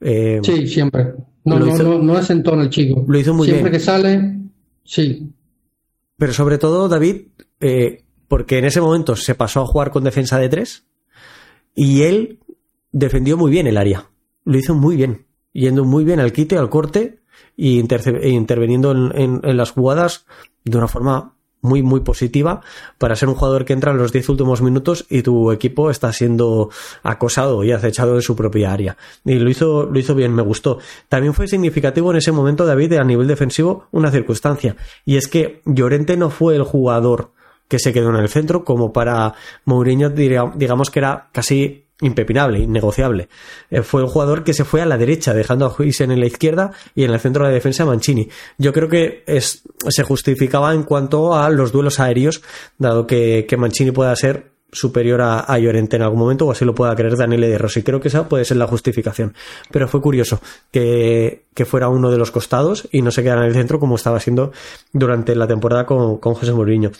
Eh, 0.00 0.40
sí, 0.42 0.66
siempre. 0.66 1.14
No, 1.44 1.58
no, 1.58 1.76
no, 1.76 1.98
no, 1.98 2.18
es 2.18 2.30
en 2.30 2.42
tono 2.42 2.62
el 2.62 2.70
chico. 2.70 3.04
Lo 3.06 3.18
hizo 3.18 3.34
muy 3.34 3.46
siempre 3.46 3.70
bien. 3.70 3.80
Siempre 3.80 4.02
que 4.02 4.18
sale, 4.18 4.38
sí. 4.84 5.32
Pero 6.16 6.32
sobre 6.32 6.58
todo, 6.58 6.88
David, 6.88 7.28
eh, 7.60 8.04
porque 8.28 8.58
en 8.58 8.64
ese 8.64 8.80
momento 8.80 9.16
se 9.16 9.34
pasó 9.34 9.60
a 9.60 9.66
jugar 9.66 9.90
con 9.90 10.04
defensa 10.04 10.38
de 10.38 10.48
3 10.48 10.86
y 11.74 12.02
él 12.02 12.40
defendió 12.92 13.36
muy 13.36 13.50
bien 13.50 13.66
el 13.66 13.76
área. 13.76 14.10
Lo 14.44 14.58
hizo 14.58 14.74
muy 14.74 14.96
bien. 14.96 15.26
Yendo 15.52 15.84
muy 15.84 16.04
bien 16.04 16.20
al 16.20 16.32
quite, 16.32 16.56
al 16.56 16.70
corte 16.70 17.19
y 17.60 17.78
e 17.78 18.28
interviniendo 18.30 18.92
en, 18.92 19.40
las 19.42 19.72
jugadas 19.72 20.24
de 20.64 20.78
una 20.78 20.88
forma 20.88 21.34
muy, 21.60 21.82
muy 21.82 22.00
positiva 22.00 22.62
para 22.96 23.14
ser 23.16 23.28
un 23.28 23.34
jugador 23.34 23.66
que 23.66 23.74
entra 23.74 23.92
en 23.92 23.98
los 23.98 24.12
10 24.12 24.30
últimos 24.30 24.62
minutos 24.62 25.04
y 25.10 25.20
tu 25.20 25.52
equipo 25.52 25.90
está 25.90 26.10
siendo 26.14 26.70
acosado 27.02 27.62
y 27.62 27.72
acechado 27.72 28.14
en 28.14 28.22
su 28.22 28.34
propia 28.34 28.72
área. 28.72 28.96
Y 29.26 29.34
lo 29.34 29.50
hizo, 29.50 29.84
lo 29.84 29.98
hizo 29.98 30.14
bien, 30.14 30.34
me 30.34 30.40
gustó. 30.40 30.78
También 31.10 31.34
fue 31.34 31.48
significativo 31.48 32.10
en 32.12 32.16
ese 32.16 32.32
momento, 32.32 32.64
David, 32.64 32.94
a 32.94 33.04
nivel 33.04 33.26
defensivo, 33.26 33.88
una 33.90 34.10
circunstancia. 34.10 34.76
Y 35.04 35.16
es 35.16 35.28
que 35.28 35.60
Llorente 35.66 36.16
no 36.16 36.30
fue 36.30 36.56
el 36.56 36.62
jugador 36.62 37.32
que 37.68 37.78
se 37.78 37.92
quedó 37.92 38.08
en 38.08 38.16
el 38.16 38.30
centro, 38.30 38.64
como 38.64 38.90
para 38.90 39.34
Mourinho, 39.66 40.08
digamos 40.08 40.90
que 40.90 40.98
era 40.98 41.28
casi 41.30 41.89
impepinable, 42.00 42.58
innegociable. 42.58 43.28
Eh, 43.70 43.82
fue 43.82 44.02
el 44.02 44.08
jugador 44.08 44.44
que 44.44 44.54
se 44.54 44.64
fue 44.64 44.82
a 44.82 44.86
la 44.86 44.98
derecha, 44.98 45.34
dejando 45.34 45.66
a 45.66 45.74
Huisen 45.76 46.10
en 46.10 46.20
la 46.20 46.26
izquierda 46.26 46.72
y 46.94 47.04
en 47.04 47.10
el 47.10 47.20
centro 47.20 47.44
de 47.44 47.50
la 47.50 47.54
defensa 47.54 47.84
Mancini. 47.84 48.28
Yo 48.58 48.72
creo 48.72 48.88
que 48.88 49.24
se 49.26 50.02
justificaba 50.02 50.74
en 50.74 50.82
cuanto 50.82 51.34
a 51.34 51.50
los 51.50 51.72
duelos 51.72 52.00
aéreos, 52.00 52.42
dado 52.78 53.06
que, 53.06 53.46
Mancini 53.58 53.90
pueda 53.90 54.14
ser 54.16 54.52
superior 54.72 55.20
a, 55.20 55.40
a, 55.40 55.58
Llorente 55.58 55.96
en 55.96 56.02
algún 56.02 56.20
momento, 56.20 56.46
o 56.46 56.52
así 56.52 56.64
lo 56.64 56.74
pueda 56.74 56.94
creer 56.94 57.16
Daniele 57.16 57.48
de 57.48 57.58
Rossi. 57.58 57.82
Creo 57.82 58.00
que 58.00 58.08
esa 58.08 58.28
puede 58.28 58.44
ser 58.44 58.56
la 58.56 58.66
justificación. 58.66 59.34
Pero 59.70 59.88
fue 59.88 60.00
curioso 60.00 60.40
que, 60.70 61.46
que 61.54 61.64
fuera 61.64 61.88
uno 61.88 62.10
de 62.10 62.18
los 62.18 62.30
costados 62.30 62.88
y 62.92 63.02
no 63.02 63.10
se 63.10 63.22
quedara 63.22 63.42
en 63.42 63.48
el 63.48 63.54
centro 63.54 63.80
como 63.80 63.96
estaba 63.96 64.20
siendo 64.20 64.52
durante 64.92 65.34
la 65.34 65.46
temporada 65.48 65.86
con, 65.86 66.18
con 66.18 66.34
José 66.34 66.52
Mourinho. 66.52 66.92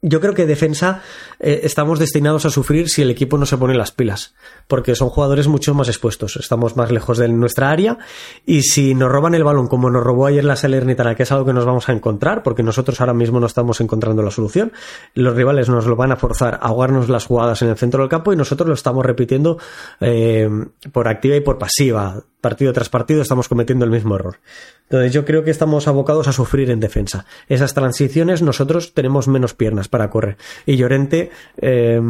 Yo 0.00 0.20
creo 0.20 0.32
que 0.32 0.46
defensa 0.46 1.02
eh, 1.40 1.62
estamos 1.64 1.98
destinados 1.98 2.46
a 2.46 2.50
sufrir 2.50 2.88
si 2.88 3.02
el 3.02 3.10
equipo 3.10 3.36
no 3.36 3.46
se 3.46 3.56
pone 3.56 3.74
las 3.74 3.90
pilas, 3.90 4.34
porque 4.68 4.94
son 4.94 5.08
jugadores 5.08 5.48
mucho 5.48 5.74
más 5.74 5.88
expuestos, 5.88 6.36
estamos 6.36 6.76
más 6.76 6.92
lejos 6.92 7.18
de 7.18 7.26
nuestra 7.26 7.70
área 7.70 7.98
y 8.46 8.62
si 8.62 8.94
nos 8.94 9.10
roban 9.10 9.34
el 9.34 9.42
balón 9.42 9.66
como 9.66 9.90
nos 9.90 10.04
robó 10.04 10.26
ayer 10.26 10.44
la 10.44 10.54
Salernitana, 10.54 11.16
que 11.16 11.24
es 11.24 11.32
algo 11.32 11.46
que 11.46 11.52
nos 11.52 11.64
vamos 11.64 11.88
a 11.88 11.92
encontrar, 11.92 12.44
porque 12.44 12.62
nosotros 12.62 13.00
ahora 13.00 13.12
mismo 13.12 13.40
no 13.40 13.46
estamos 13.46 13.80
encontrando 13.80 14.22
la 14.22 14.30
solución, 14.30 14.72
los 15.14 15.34
rivales 15.34 15.68
nos 15.68 15.86
lo 15.86 15.96
van 15.96 16.12
a 16.12 16.16
forzar 16.16 16.54
a 16.54 16.68
ahogarnos 16.68 17.08
las 17.08 17.26
jugadas 17.26 17.60
en 17.62 17.70
el 17.70 17.76
centro 17.76 18.00
del 18.00 18.08
campo 18.08 18.32
y 18.32 18.36
nosotros 18.36 18.68
lo 18.68 18.74
estamos 18.74 19.04
repitiendo 19.04 19.58
eh, 20.00 20.48
por 20.92 21.08
activa 21.08 21.34
y 21.34 21.40
por 21.40 21.58
pasiva, 21.58 22.22
partido 22.40 22.72
tras 22.72 22.88
partido 22.88 23.22
estamos 23.22 23.48
cometiendo 23.48 23.84
el 23.84 23.90
mismo 23.90 24.14
error. 24.14 24.38
Entonces 24.84 25.12
yo 25.12 25.24
creo 25.24 25.44
que 25.44 25.50
estamos 25.50 25.88
abocados 25.88 26.28
a 26.28 26.32
sufrir 26.32 26.70
en 26.70 26.80
defensa. 26.80 27.26
Esas 27.48 27.74
transiciones 27.74 28.42
nosotros 28.42 28.94
tenemos 28.94 29.28
menos 29.28 29.54
piernas 29.54 29.88
para 29.88 30.10
correr. 30.10 30.36
Y 30.66 30.76
Llorente 30.76 31.30
eh, 31.58 32.00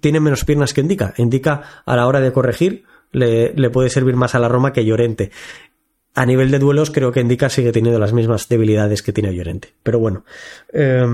tiene 0.00 0.20
menos 0.20 0.44
piernas 0.44 0.74
que 0.74 0.80
Indica. 0.80 1.14
Indica 1.16 1.82
a 1.84 1.96
la 1.96 2.06
hora 2.06 2.20
de 2.20 2.32
corregir 2.32 2.84
le, 3.12 3.52
le, 3.54 3.70
puede 3.70 3.90
servir 3.90 4.16
más 4.16 4.34
a 4.34 4.38
la 4.38 4.48
Roma 4.48 4.72
que 4.72 4.84
Llorente. 4.84 5.30
A 6.14 6.26
nivel 6.26 6.50
de 6.50 6.58
duelos 6.58 6.90
creo 6.90 7.12
que 7.12 7.20
Indica 7.20 7.48
sigue 7.48 7.72
teniendo 7.72 7.98
las 7.98 8.12
mismas 8.12 8.48
debilidades 8.48 9.02
que 9.02 9.12
tiene 9.12 9.34
Llorente. 9.34 9.74
Pero 9.82 9.98
bueno, 9.98 10.24
eh, 10.72 11.06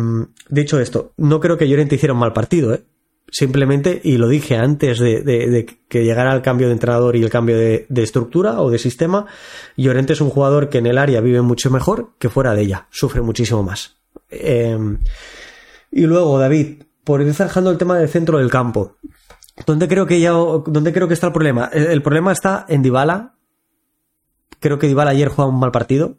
dicho 0.49 0.81
esto, 0.81 1.13
no 1.17 1.41
creo 1.41 1.57
que 1.57 1.69
Llorente 1.69 1.97
hiciera 1.97 2.15
un 2.15 2.21
mal 2.21 2.33
partido, 2.33 2.75
¿eh? 2.75 2.83
Simplemente, 3.31 4.01
y 4.03 4.17
lo 4.17 4.29
dije 4.29 4.57
antes 4.57 4.99
de, 4.99 5.79
que 5.89 6.05
llegara 6.05 6.35
el 6.35 6.43
cambio 6.43 6.67
de 6.69 6.73
entrenador 6.73 7.17
y 7.17 7.23
el 7.23 7.31
cambio 7.31 7.57
de, 7.57 7.87
estructura 7.97 8.61
o 8.61 8.71
de 8.71 8.79
sistema, 8.79 9.27
Llorente 9.77 10.15
es 10.15 10.21
un 10.21 10.31
jugador 10.31 10.69
que 10.69 10.79
en 10.79 10.87
el 10.87 10.99
área 10.99 11.21
vive 11.21 11.43
mucho 11.43 11.71
mejor 11.71 12.11
que 12.19 12.29
fuera 12.29 12.55
de 12.55 12.63
ella, 12.63 12.87
sufre 12.91 13.23
muchísimo 13.23 13.63
más. 13.63 13.97
Eh, 14.31 14.79
y 15.91 16.03
luego, 16.03 16.39
David, 16.39 16.83
por 17.05 17.23
ir 17.23 17.33
zanjando 17.35 17.71
el 17.71 17.79
tema 17.79 17.99
del 17.99 18.09
centro 18.09 18.39
del 18.39 18.51
campo, 18.51 18.97
¿dónde 19.67 19.89
creo 19.89 20.07
que 20.07 20.21
ya, 20.21 20.33
dónde 20.33 20.93
creo 20.93 21.09
que 21.09 21.15
está 21.15 21.29
el 21.29 21.33
problema? 21.33 21.71
El, 21.73 22.03
problema 22.03 22.33
está 22.33 22.67
en 22.69 22.83
Dybala. 22.83 23.35
Creo 24.61 24.79
que 24.79 24.89
Dybala 24.89 25.13
ayer 25.13 25.29
juega 25.29 25.51
un 25.51 25.59
mal 25.59 25.71
partido. 25.71 26.17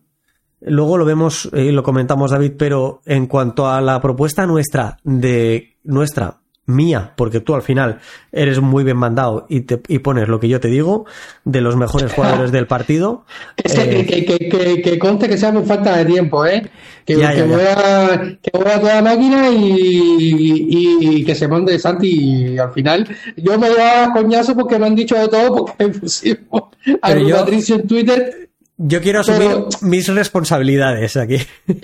Luego 0.61 0.97
lo 0.97 1.05
vemos 1.05 1.49
y 1.53 1.71
lo 1.71 1.83
comentamos, 1.83 2.31
David, 2.31 2.53
pero 2.57 3.01
en 3.05 3.27
cuanto 3.27 3.69
a 3.69 3.79
la 3.81 4.01
propuesta 4.01 4.45
nuestra 4.45 4.97
de 5.03 5.77
nuestra 5.83 6.41
mía, 6.69 7.13
porque 7.15 7.39
tú 7.39 7.55
al 7.55 7.61
final 7.61 7.99
eres 8.31 8.61
muy 8.61 8.83
bien 8.83 8.97
mandado 8.97 9.45
y, 9.49 9.61
te, 9.61 9.81
y 9.87 9.99
pones 9.99 10.27
lo 10.27 10.39
que 10.39 10.47
yo 10.47 10.59
te 10.59 10.67
digo, 10.67 11.05
de 11.43 11.61
los 11.61 11.75
mejores 11.75 12.13
jugadores 12.13 12.51
del 12.51 12.67
partido. 12.67 13.25
Es 13.57 13.73
que, 13.75 13.99
eh, 13.99 14.05
que, 14.05 14.25
que, 14.25 14.49
que, 14.49 14.81
que, 14.81 14.99
conste 14.99 15.27
que 15.27 15.37
sea 15.37 15.51
por 15.51 15.65
falta 15.65 15.97
de 15.97 16.05
tiempo, 16.05 16.45
¿eh? 16.45 16.69
Que, 17.05 17.17
ya, 17.17 17.33
ya, 17.33 17.45
voy, 17.45 17.61
a, 17.61 18.37
que 18.41 18.51
voy 18.53 18.71
a 18.71 18.79
toda 18.79 19.01
máquina 19.01 19.49
y, 19.49 20.17
y, 20.19 20.97
y, 21.01 21.25
que 21.25 21.33
se 21.33 21.47
mande 21.47 21.79
Santi 21.79 22.53
y 22.53 22.57
al 22.59 22.71
final 22.71 23.07
yo 23.35 23.57
me 23.57 23.69
voy 23.69 23.79
a 23.81 24.11
coñazo 24.13 24.55
porque 24.55 24.77
me 24.77 24.85
han 24.85 24.95
dicho 24.95 25.15
de 25.15 25.27
todo 25.27 25.65
porque 25.65 25.87
pusimos 25.99 26.63
a 27.01 27.09
Patricio 27.09 27.77
en 27.77 27.87
Twitter 27.87 28.48
yo 28.81 29.01
quiero 29.01 29.19
asumir 29.19 29.49
Pero, 29.49 29.67
mis 29.81 30.07
responsabilidades 30.07 31.17
aquí. 31.17 31.35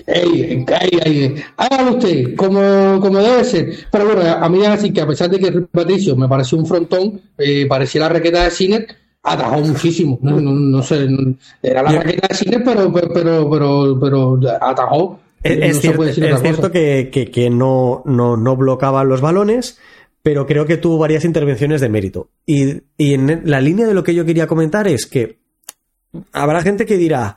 Ey, 0.06 0.64
ey, 0.66 0.98
ey, 1.04 1.34
hágalo 1.58 1.98
usted, 1.98 2.34
como, 2.36 2.98
como 3.02 3.18
debe 3.18 3.44
ser. 3.44 3.70
Pero 3.92 4.06
bueno, 4.06 4.22
a 4.22 4.48
mí 4.48 4.64
así 4.64 4.92
que 4.92 5.02
a 5.02 5.06
pesar 5.06 5.28
de 5.28 5.38
que 5.38 5.52
Patricio 5.70 6.16
me 6.16 6.26
pareció 6.26 6.56
un 6.56 6.64
frontón, 6.64 7.20
eh, 7.36 7.66
parecía 7.68 8.00
la 8.00 8.08
raqueta 8.08 8.44
de 8.44 8.50
Cine, 8.50 8.86
atajó 9.22 9.60
muchísimo. 9.60 10.18
No, 10.22 10.40
no, 10.40 10.52
no 10.52 10.82
sé, 10.82 11.06
era 11.62 11.82
la 11.82 11.92
raqueta 11.92 12.28
de 12.28 12.34
Cine, 12.34 12.60
pero, 12.60 12.90
pero, 12.90 13.12
pero, 13.12 13.50
pero, 13.50 14.00
pero 14.00 14.40
atajó. 14.58 15.20
Es, 15.42 15.58
no 15.58 15.64
es 15.66 15.80
cierto, 15.80 16.04
es 16.04 16.14
cierto 16.14 16.72
que, 16.72 17.10
que, 17.12 17.30
que 17.30 17.50
no, 17.50 18.02
no, 18.06 18.38
no 18.38 18.56
blocaba 18.56 19.04
los 19.04 19.20
balones, 19.20 19.78
pero 20.22 20.46
creo 20.46 20.64
que 20.64 20.78
tuvo 20.78 20.96
varias 20.96 21.26
intervenciones 21.26 21.82
de 21.82 21.90
mérito. 21.90 22.30
Y, 22.46 22.84
y 22.96 23.12
en 23.12 23.42
la 23.44 23.60
línea 23.60 23.86
de 23.86 23.92
lo 23.92 24.02
que 24.02 24.14
yo 24.14 24.24
quería 24.24 24.46
comentar 24.46 24.88
es 24.88 25.04
que 25.04 25.44
habrá 26.32 26.62
gente 26.62 26.86
que 26.86 26.96
dirá, 26.96 27.36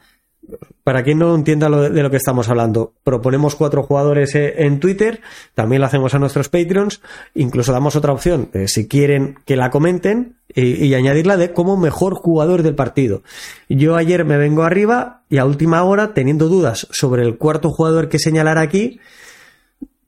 para 0.84 1.04
quien 1.04 1.20
no 1.20 1.36
entienda 1.36 1.70
lo 1.70 1.82
de, 1.82 2.02
lo 2.02 2.10
que 2.10 2.18
estamos 2.18 2.50
hablando, 2.50 2.94
proponemos 3.04 3.56
cuatro 3.56 3.84
jugadores 3.84 4.34
en 4.34 4.80
Twitter, 4.80 5.22
también 5.54 5.82
lo 5.82 5.88
hacemos 5.88 6.14
a 6.14 6.20
nuestros 6.20 6.50
Patreons, 6.50 7.02
incluso 7.36 7.72
damos 7.72 7.96
otra 7.96 8.14
opción, 8.14 8.50
eh, 8.54 8.68
si 8.68 8.88
quieren 8.88 9.38
que 9.46 9.56
la 9.56 9.70
comenten 9.70 10.38
y, 10.54 10.84
y, 10.86 10.96
añadirla 10.96 11.38
de 11.38 11.54
como 11.54 11.78
mejor 11.78 12.16
jugador 12.16 12.64
del 12.64 12.76
partido. 12.76 13.22
Yo 13.68 13.96
ayer 13.96 14.26
me 14.26 14.38
vengo 14.38 14.64
arriba 14.64 15.22
y 15.30 15.38
a 15.38 15.46
última 15.46 15.84
hora, 15.84 16.14
teniendo 16.14 16.48
dudas 16.48 16.88
sobre 16.92 17.24
el 17.24 17.38
cuarto 17.38 17.70
jugador 17.70 18.10
que 18.10 18.18
señalar 18.18 18.58
aquí, 18.58 19.00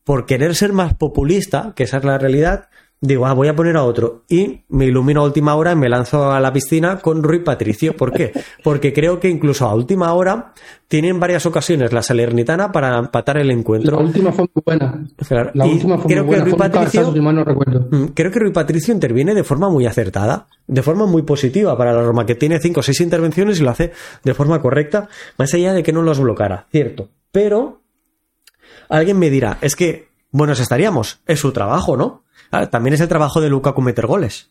por 0.04 0.26
querer 0.26 0.56
ser 0.56 0.74
más 0.74 0.96
populista, 0.96 1.74
que 1.76 1.84
esa 1.84 1.98
es 1.98 2.04
la 2.04 2.18
realidad, 2.18 2.70
digo, 3.02 3.26
ah, 3.26 3.34
voy 3.34 3.48
a 3.48 3.56
poner 3.56 3.76
a 3.76 3.84
otro. 3.84 4.24
Y 4.30 4.62
me 4.70 4.86
ilumino 4.86 5.22
a 5.22 5.24
última 5.26 5.56
hora 5.56 5.72
y 5.72 5.76
me 5.76 5.90
lanzo 5.90 6.32
a 6.32 6.40
la 6.40 6.54
piscina 6.54 7.00
con 7.00 7.24
Rui 7.24 7.40
Patricio. 7.40 7.98
¿Por 7.98 8.14
qué? 8.14 8.32
Porque 8.64 8.94
creo 8.94 9.20
que 9.20 9.28
incluso 9.28 9.68
a 9.68 9.74
última 9.74 10.14
hora 10.14 10.54
tienen 10.88 11.20
varias 11.20 11.46
ocasiones 11.48 11.92
la 11.92 12.04
Salernitana 12.04 12.72
para 12.72 12.98
empatar 12.98 13.38
el 13.38 13.50
encuentro. 13.50 13.98
La 13.98 14.04
última 14.04 14.32
fue 14.32 14.46
muy 14.54 14.64
buena. 14.64 15.04
Claro. 15.28 15.52
La 15.56 15.66
y 15.68 15.72
última 15.72 15.98
fue 15.98 16.12
creo 16.12 16.24
muy 16.24 16.36
buena. 16.36 16.44
Que 16.44 16.50
Rui 16.52 16.58
fue 16.58 16.70
Patricio, 16.70 17.12
no 17.12 17.44
recuerdo. 17.44 17.88
Mm, 17.90 18.06
creo 18.14 18.32
que 18.32 18.40
Rui 18.40 18.52
Patricio 18.52 18.94
interviene 18.94 19.34
de 19.34 19.44
forma 19.44 19.70
muy 19.70 19.88
acertada, 19.88 20.48
de 20.68 20.82
forma 20.84 21.08
muy 21.08 21.24
positiva 21.24 21.76
para 21.76 21.94
la 21.94 22.04
Roma, 22.04 22.26
que 22.26 22.36
tiene 22.36 22.60
cinco 22.60 22.82
o 22.82 22.84
seis 22.84 23.02
intervenciones 23.02 23.60
y 23.60 23.64
lo 23.64 23.72
hace 23.72 23.92
de 24.24 24.34
forma 24.36 24.62
correcta, 24.62 25.10
más 25.38 25.54
allá 25.56 25.74
de 25.74 25.82
que 25.82 25.92
no 25.92 26.04
los 26.04 26.20
blocara, 26.20 26.68
cierto. 26.72 27.10
Pero 27.32 27.82
alguien 28.90 29.18
me 29.18 29.30
dirá, 29.30 29.58
es 29.62 29.76
que 29.76 30.10
buenos 30.32 30.60
estaríamos, 30.60 31.22
es 31.26 31.40
su 31.40 31.52
trabajo, 31.52 31.98
¿no? 31.98 32.24
Ah, 32.50 32.70
también 32.70 32.94
es 32.94 33.02
el 33.02 33.08
trabajo 33.08 33.42
de 33.42 33.50
Lukaku 33.50 33.82
meter 33.82 34.08
goles. 34.08 34.50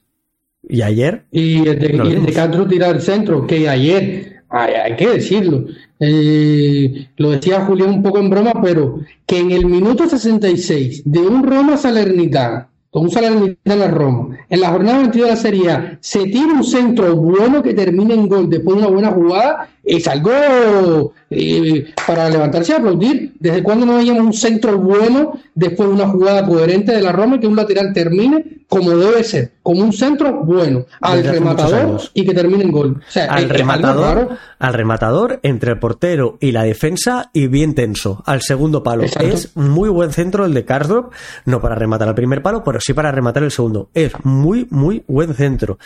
Y 0.63 0.83
ayer. 0.83 1.25
Y 1.31 1.67
el 1.67 1.79
de, 1.79 1.97
y 2.05 2.13
el 2.13 2.27
de 2.27 2.33
Castro 2.33 2.67
tirar 2.67 2.95
el 2.97 3.03
centro, 3.03 3.47
que 3.47 3.69
ayer, 3.69 4.43
hay, 4.49 4.75
hay 4.75 4.97
que 4.97 5.09
decirlo, 5.09 5.67
eh, 5.99 7.09
lo 7.17 7.31
decía 7.31 7.65
Julián 7.65 7.91
un 7.91 8.03
poco 8.03 8.19
en 8.19 8.31
broma, 8.31 8.53
pero 8.63 9.01
que 9.27 9.39
en 9.39 9.51
el 9.51 9.67
minuto 9.67 10.09
66 10.09 11.03
de 11.05 11.21
un 11.21 11.43
Roma 11.43 11.77
Salernitana, 11.77 12.69
con 12.91 13.05
un 13.05 13.11
Salernitana 13.11 13.87
Roma, 13.89 14.39
en 14.49 14.61
la 14.61 14.71
jornada 14.71 14.99
22 14.99 15.29
de 15.29 15.35
la 15.35 15.41
Serie 15.41 15.71
A, 15.71 15.99
se 16.01 16.25
tira 16.25 16.55
un 16.55 16.65
centro 16.65 17.15
bueno 17.17 17.63
que 17.63 17.75
termine 17.75 18.15
en 18.15 18.29
gol 18.29 18.49
después 18.49 18.77
de 18.77 18.83
una 18.83 18.91
buena 18.91 19.11
jugada, 19.13 19.69
es 19.85 20.07
algo 20.09 21.13
eh, 21.31 21.93
para 22.07 22.29
levantarse 22.29 22.73
y 22.73 22.75
aplaudir. 22.77 23.33
¿Desde 23.39 23.63
cuándo 23.63 23.87
no 23.87 23.97
veíamos 23.97 24.23
un 24.23 24.33
centro 24.33 24.79
bueno 24.79 25.39
después 25.55 25.89
de 25.89 25.95
una 25.95 26.09
jugada 26.09 26.47
coherente 26.47 26.93
de 26.93 27.03
la 27.03 27.13
Roma 27.13 27.37
y 27.37 27.41
que 27.41 27.47
un 27.47 27.57
lateral 27.57 27.93
termine 27.93 28.59
como 28.69 28.91
debe 28.91 29.25
ser, 29.25 29.53
como 29.65 29.81
un 29.83 29.93
centro 29.93 30.45
bueno, 30.45 30.85
al 31.01 31.23
Desde 31.23 31.33
rematador 31.33 32.01
y 32.15 32.25
que 32.25 32.35
termine 32.35 32.63
en 32.63 32.71
gol? 32.71 33.01
O 33.09 33.11
sea, 33.11 33.25
al 33.27 33.45
es- 33.45 33.49
rematador, 33.51 34.29
al 34.61 34.75
rematador 34.75 35.41
entre 35.43 35.73
el 35.73 35.79
portero 35.81 36.37
y 36.41 36.53
la 36.53 36.63
defensa 36.63 37.31
y 37.33 37.49
bien 37.49 37.75
tenso 37.75 38.23
al 38.27 38.43
segundo 38.43 38.83
palo. 38.85 39.03
Exacto. 39.05 39.29
Es 39.29 39.57
muy 39.57 39.89
buen 39.89 40.13
centro 40.13 40.45
el 40.45 40.55
de 40.55 40.65
Karsdorp, 40.65 41.13
no 41.47 41.61
para 41.61 41.75
rematar 41.75 42.09
al 42.09 42.15
primer 42.15 42.43
palo, 42.43 42.63
pero 42.63 42.79
sí 42.81 42.93
para 42.93 43.11
rematar 43.11 43.43
el 43.43 43.51
segundo. 43.51 43.89
Es 43.95 44.13
muy, 44.25 44.67
muy 44.71 45.03
buen 45.09 45.35
centro. 45.35 45.79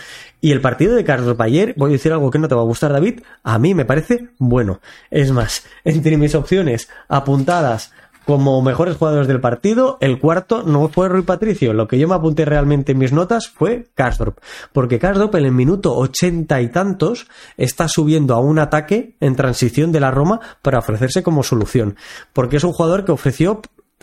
Y 0.43 0.53
el 0.53 0.61
partido 0.61 0.95
de 0.95 1.05
Karsdorp 1.05 1.41
ayer, 1.41 1.75
voy 1.79 1.91
a 1.91 1.93
decir 1.93 2.13
algo 2.13 2.31
que 2.31 2.39
no 2.39 2.49
te 2.49 2.55
va 2.55 2.61
a 2.61 2.65
gustar, 2.65 2.93
David, 2.93 3.21
a 3.45 3.59
mí 3.59 3.75
me 3.75 3.84
parece 3.85 4.29
bueno. 4.39 4.81
Es 5.11 5.31
más, 5.33 5.65
entre 5.85 6.17
mis 6.17 6.35
opciones 6.35 6.89
apuntadas 7.09 7.93
como 8.25 8.63
mejores 8.63 8.97
jugadores 8.97 9.29
del 9.29 9.41
partido, 9.41 9.99
el 10.01 10.19
cuarto 10.19 10.63
no 10.63 10.89
fue 10.89 11.11
Rui 11.11 11.23
Patricio. 11.23 11.75
Lo 11.75 11.87
que 11.87 11.99
yo 11.99 12.09
me 12.09 12.15
apunté 12.15 12.47
realmente 12.47 12.93
en 12.93 12.99
mis 12.99 13.13
notas 13.13 13.49
fue 13.49 13.89
Karsdorp. 13.95 14.39
Porque 14.73 14.99
Karsdorp 14.99 15.35
en 15.35 15.45
el 15.45 15.53
minuto 15.53 15.95
ochenta 15.95 16.63
y 16.63 16.69
tantos 16.69 17.27
está 17.59 17.87
subiendo 17.87 18.35
a 18.35 18.41
un 18.41 18.59
ataque 18.59 19.17
en 19.21 19.37
transición 19.37 19.93
de 19.93 20.01
la 20.01 20.11
Roma 20.11 20.41
para 20.63 20.79
ofrecerse 20.79 21.23
como 21.23 21.43
solución. 21.43 21.97
Porque 22.33 22.57
es 22.57 22.65
un 22.65 22.73
jugador 22.73 23.05
que 23.05 23.13
ofreció 23.13 23.61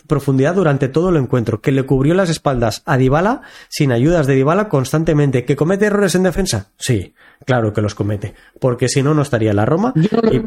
profundidad 0.08 0.56
durante 0.56 0.88
todo 0.88 1.10
el 1.10 1.18
encuentro, 1.18 1.62
que 1.62 1.72
le 1.72 1.84
cubrió 1.84 2.14
las 2.14 2.30
espaldas 2.30 2.82
a 2.86 2.98
Dybala 2.98 3.42
sin 3.70 3.92
ayudas 3.92 4.28
de 4.28 4.36
Dybala 4.36 4.70
constantemente, 4.70 5.46
que 5.46 5.56
comete 5.56 5.86
errores 5.86 6.16
en 6.16 6.24
defensa. 6.24 6.68
Sí, 6.78 7.14
claro 7.46 7.74
que 7.74 7.82
los 7.82 7.96
comete, 7.96 8.34
porque 8.60 8.88
si 8.90 9.02
no 9.04 9.14
no 9.14 9.22
estaría 9.22 9.54
la 9.54 9.66
Roma. 9.66 9.94
No 9.96 10.34
Y- 10.34 10.42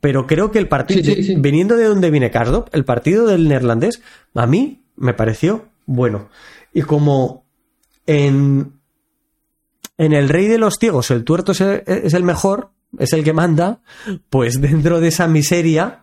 pero 0.00 0.26
creo 0.26 0.50
que 0.50 0.58
el 0.58 0.68
partido, 0.68 1.02
Sí, 1.02 1.14
sí, 1.14 1.22
sí. 1.22 1.34
viniendo 1.38 1.76
de 1.76 1.84
donde 1.86 2.10
viene 2.10 2.30
Karsdorp, 2.30 2.68
el 2.74 2.84
partido 2.84 3.26
del 3.26 3.48
neerlandés, 3.48 4.02
a 4.34 4.46
mí 4.46 4.84
me 4.96 5.14
pareció 5.14 5.64
bueno. 5.86 6.28
Y 6.74 6.82
como 6.82 7.46
en, 8.06 8.72
en 9.96 10.12
El 10.12 10.28
Rey 10.28 10.46
de 10.48 10.58
los 10.58 10.74
Ciegos 10.78 11.10
el 11.10 11.24
tuerto 11.24 11.52
es 11.52 11.60
el, 11.62 11.82
es 11.86 12.12
el 12.12 12.22
mejor, 12.22 12.70
es 12.98 13.12
el 13.14 13.24
que 13.24 13.32
manda, 13.32 13.80
pues 14.28 14.60
dentro 14.60 15.00
de 15.00 15.08
esa 15.08 15.26
miseria, 15.26 16.00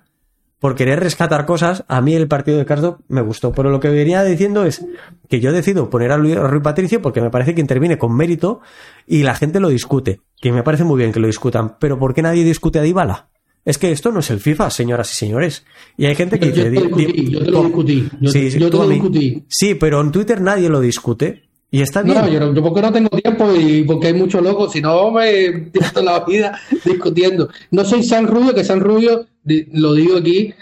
por 0.59 0.75
querer 0.75 0.99
rescatar 0.99 1.45
cosas, 1.45 1.83
a 1.87 2.01
mí 2.01 2.15
el 2.15 2.27
partido 2.27 2.57
de 2.57 2.65
Karsdorp 2.65 3.01
me 3.07 3.21
gustó. 3.21 3.51
Pero 3.51 3.69
lo 3.69 3.79
que 3.79 3.89
venía 3.89 4.23
diciendo 4.23 4.63
es 4.65 4.85
que 5.27 5.39
yo 5.39 5.51
decido 5.51 5.89
poner 5.89 6.11
a 6.11 6.17
Lu- 6.17 6.39
a 6.39 6.47
Rui 6.47 6.61
Patricio 6.61 7.01
porque 7.01 7.21
me 7.21 7.29
parece 7.31 7.53
que 7.55 7.61
interviene 7.61 7.97
con 7.97 8.15
mérito 8.15 8.61
y 9.07 9.23
la 9.23 9.33
gente 9.35 9.59
lo 9.59 9.69
discute. 9.69 10.21
Que 10.41 10.51
me 10.51 10.63
parece 10.63 10.83
muy 10.83 10.97
bien 10.97 11.11
que 11.13 11.19
lo 11.21 11.27
discutan. 11.27 11.77
Pero 11.79 11.97
¿por 11.97 12.13
qué 12.13 12.21
nadie 12.21 12.43
discute 12.43 12.79
a 12.79 12.81
Dybala? 12.81 13.29
Es 13.63 13.77
que 13.77 13.91
esto 13.91 14.11
no 14.11 14.21
es 14.21 14.29
el 14.31 14.39
FIFA, 14.39 14.71
señoras 14.71 15.13
y 15.13 15.15
señores. 15.15 15.63
Y 15.95 16.05
hay 16.07 16.15
gente 16.15 16.39
que 16.39 16.47
Yo 16.47 16.63
te 16.63 16.69
dice... 16.71 16.89
lo 16.89 16.95
"Di- 16.97 17.05
discutí, 17.05 17.21
di- 17.25 17.31
yo 17.31 17.39
te 17.45 17.51
lo 17.51 17.63
discutí, 17.63 18.09
yo- 18.19 18.31
sí, 18.31 18.49
yo 18.49 18.69
te 18.71 18.77
lo 18.77 18.83
a 18.83 18.87
mí". 18.87 18.93
discutí. 18.95 19.43
Sí, 19.47 19.75
pero 19.75 20.01
en 20.01 20.11
Twitter 20.11 20.41
nadie 20.41 20.67
lo 20.67 20.81
discute. 20.81 21.43
Y 21.73 21.81
está 21.81 22.01
bien. 22.01 22.17
No, 22.17 22.27
yo, 22.53 22.61
porque 22.63 22.81
no 22.81 22.91
tengo 22.91 23.09
tiempo 23.09 23.53
y 23.55 23.83
porque 23.83 24.07
hay 24.07 24.13
muchos 24.13 24.41
locos, 24.43 24.73
si 24.73 24.81
no 24.81 25.11
me 25.11 25.51
pierdo 25.71 26.01
la 26.01 26.25
vida 26.25 26.59
discutiendo. 26.85 27.49
No 27.69 27.85
soy 27.85 28.03
San 28.03 28.25
Rubio, 28.27 28.53
que 28.53 28.63
San 28.65 28.81
Rubio, 28.81 29.27
lo 29.45 29.93
digo 29.93 30.17
aquí, 30.17 30.53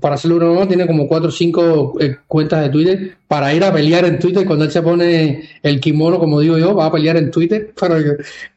para 0.00 0.14
hacerlo 0.16 0.36
una 0.36 0.46
broma, 0.46 0.68
tiene 0.68 0.86
como 0.86 1.06
cuatro 1.08 1.28
o 1.28 1.32
cinco 1.32 1.94
eh, 2.00 2.16
cuentas 2.26 2.62
de 2.62 2.68
Twitter 2.70 3.16
para 3.28 3.52
ir 3.54 3.64
a 3.64 3.72
pelear 3.72 4.04
en 4.04 4.18
Twitter. 4.18 4.46
Cuando 4.46 4.64
él 4.64 4.70
se 4.70 4.82
pone 4.82 5.48
el 5.62 5.80
kimono, 5.80 6.18
como 6.18 6.40
digo 6.40 6.58
yo, 6.58 6.74
va 6.74 6.86
a 6.86 6.92
pelear 6.92 7.16
en 7.16 7.30
Twitter, 7.30 7.72
pero 7.80 8.00
yo- 8.00 8.12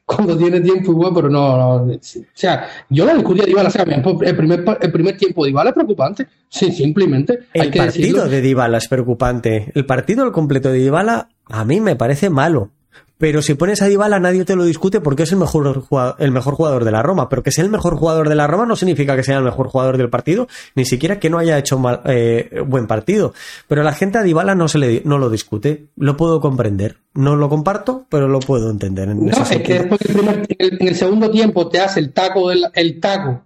cuando 0.05 0.37
tiene 0.37 0.61
tiempo 0.61 0.93
igual, 0.93 1.11
pero 1.13 1.29
no, 1.29 1.57
no. 1.85 1.93
O 1.93 1.99
sea, 2.33 2.65
yo 2.89 3.05
la 3.05 3.13
discutí 3.13 3.41
a 3.41 3.45
Dybala, 3.45 3.67
o 3.67 3.71
sea, 3.71 3.83
el 3.83 4.35
primer, 4.37 4.63
el 4.79 4.91
primer 4.93 5.17
tiempo 5.17 5.43
de 5.43 5.49
Dybala 5.49 5.71
es 5.71 5.73
preocupante, 5.73 6.27
sí, 6.47 6.71
simplemente. 6.71 7.39
hay 7.53 7.61
El 7.63 7.71
que 7.71 7.77
partido 7.79 8.01
decirlo. 8.01 8.29
de 8.29 8.41
Dybala 8.41 8.77
es 8.77 8.87
preocupante. 8.87 9.69
El 9.75 9.85
partido 9.85 10.23
al 10.23 10.31
completo 10.31 10.71
de 10.71 10.79
Dybala 10.79 11.27
a 11.49 11.65
mí 11.65 11.81
me 11.81 11.97
parece 11.97 12.29
malo. 12.29 12.69
Pero 13.17 13.41
si 13.41 13.55
pones 13.55 13.81
a 13.81 13.87
Dybala 13.87 14.19
nadie 14.19 14.45
te 14.45 14.55
lo 14.55 14.63
discute 14.63 15.01
porque 15.01 15.23
es 15.23 15.31
el 15.31 15.39
mejor, 15.39 15.81
jugador, 15.81 16.15
el 16.19 16.31
mejor 16.31 16.53
jugador 16.53 16.85
de 16.85 16.91
la 16.91 17.01
Roma. 17.01 17.29
Pero 17.29 17.41
que 17.43 17.51
sea 17.51 17.63
el 17.63 17.69
mejor 17.71 17.95
jugador 17.95 18.29
de 18.29 18.35
la 18.35 18.45
Roma 18.47 18.65
no 18.65 18.75
significa 18.75 19.15
que 19.15 19.23
sea 19.23 19.37
el 19.37 19.43
mejor 19.43 19.67
jugador 19.67 19.97
del 19.97 20.09
partido, 20.09 20.47
ni 20.75 20.85
siquiera 20.85 21.19
que 21.19 21.29
no 21.29 21.39
haya 21.39 21.57
hecho 21.57 21.79
mal, 21.79 22.01
eh, 22.05 22.61
buen 22.65 22.85
partido. 22.87 23.33
Pero 23.67 23.81
la 23.83 23.93
gente 23.93 24.17
a 24.19 24.23
Dybala 24.23 24.53
no, 24.55 24.67
se 24.67 24.77
le, 24.77 25.01
no 25.05 25.17
lo 25.17 25.29
discute. 25.29 25.87
Lo 25.97 26.15
puedo 26.15 26.39
comprender. 26.39 26.97
No 27.15 27.35
lo 27.35 27.49
comparto, 27.49 28.05
pero 28.09 28.27
lo 28.27 28.39
puedo 28.39 28.69
entender. 28.69 29.09
En 29.09 29.25
No, 29.25 29.31
es 29.31 29.61
que 29.61 29.73
después 29.79 29.99
el 30.01 30.15
primer- 30.15 30.45
en, 30.49 30.87
el, 30.87 30.95
segundo 30.95 31.31
tiempo 31.31 31.67
te 31.69 31.79
hace 31.79 31.99
el 31.99 32.13
taco 32.13 32.49
del 32.49 32.65
el 32.75 32.99
taco 32.99 33.41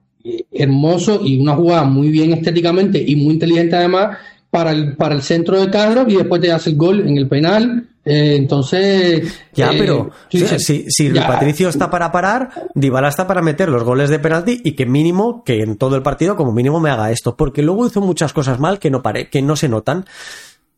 hermoso 0.52 1.20
y 1.24 1.40
una 1.40 1.56
jugada 1.56 1.84
muy 1.84 2.10
bien 2.10 2.34
estéticamente 2.34 3.04
y 3.06 3.16
muy 3.16 3.34
inteligente 3.34 3.76
además 3.76 4.18
para 4.52 4.72
el, 4.72 4.96
para 4.98 5.16
el 5.16 5.24
centro 5.24 5.60
de 5.60 5.72
Castro 5.72 6.06
y 6.08 6.18
después 6.18 6.42
te 6.42 6.52
hace 6.52 6.70
el 6.72 6.76
gol 6.76 7.00
en 7.00 7.18
el 7.18 7.28
penal. 7.28 7.88
Eh, 8.04 8.36
entonces. 8.36 9.34
Ya, 9.54 9.72
eh, 9.72 9.76
pero 9.78 10.12
tú 10.30 10.38
o 10.38 10.40
sea, 10.40 10.58
dices, 10.58 10.66
si, 10.66 10.86
si 10.90 11.12
ya, 11.12 11.28
Patricio 11.28 11.70
está 11.70 11.90
para 11.90 12.12
parar, 12.12 12.50
Dybala 12.76 13.08
está 13.10 13.28
para 13.28 13.42
meter 13.42 13.70
los 13.70 13.84
goles 13.84 14.10
de 14.10 14.20
penalti 14.20 14.60
y 14.64 14.74
que 14.74 14.86
mínimo, 14.86 15.44
que 15.44 15.62
en 15.62 15.78
todo 15.78 15.96
el 15.96 16.02
partido 16.02 16.36
como 16.36 16.52
mínimo 16.52 16.80
me 16.80 16.90
haga 16.90 17.12
esto, 17.12 17.38
porque 17.38 17.62
luego 17.62 17.88
hizo 17.88 18.02
muchas 18.02 18.34
cosas 18.34 18.60
mal 18.60 18.80
que 18.80 18.92
no 18.92 19.02
pare, 19.02 19.30
que 19.30 19.42
no 19.42 19.56
se 19.56 19.70
notan. 19.70 20.06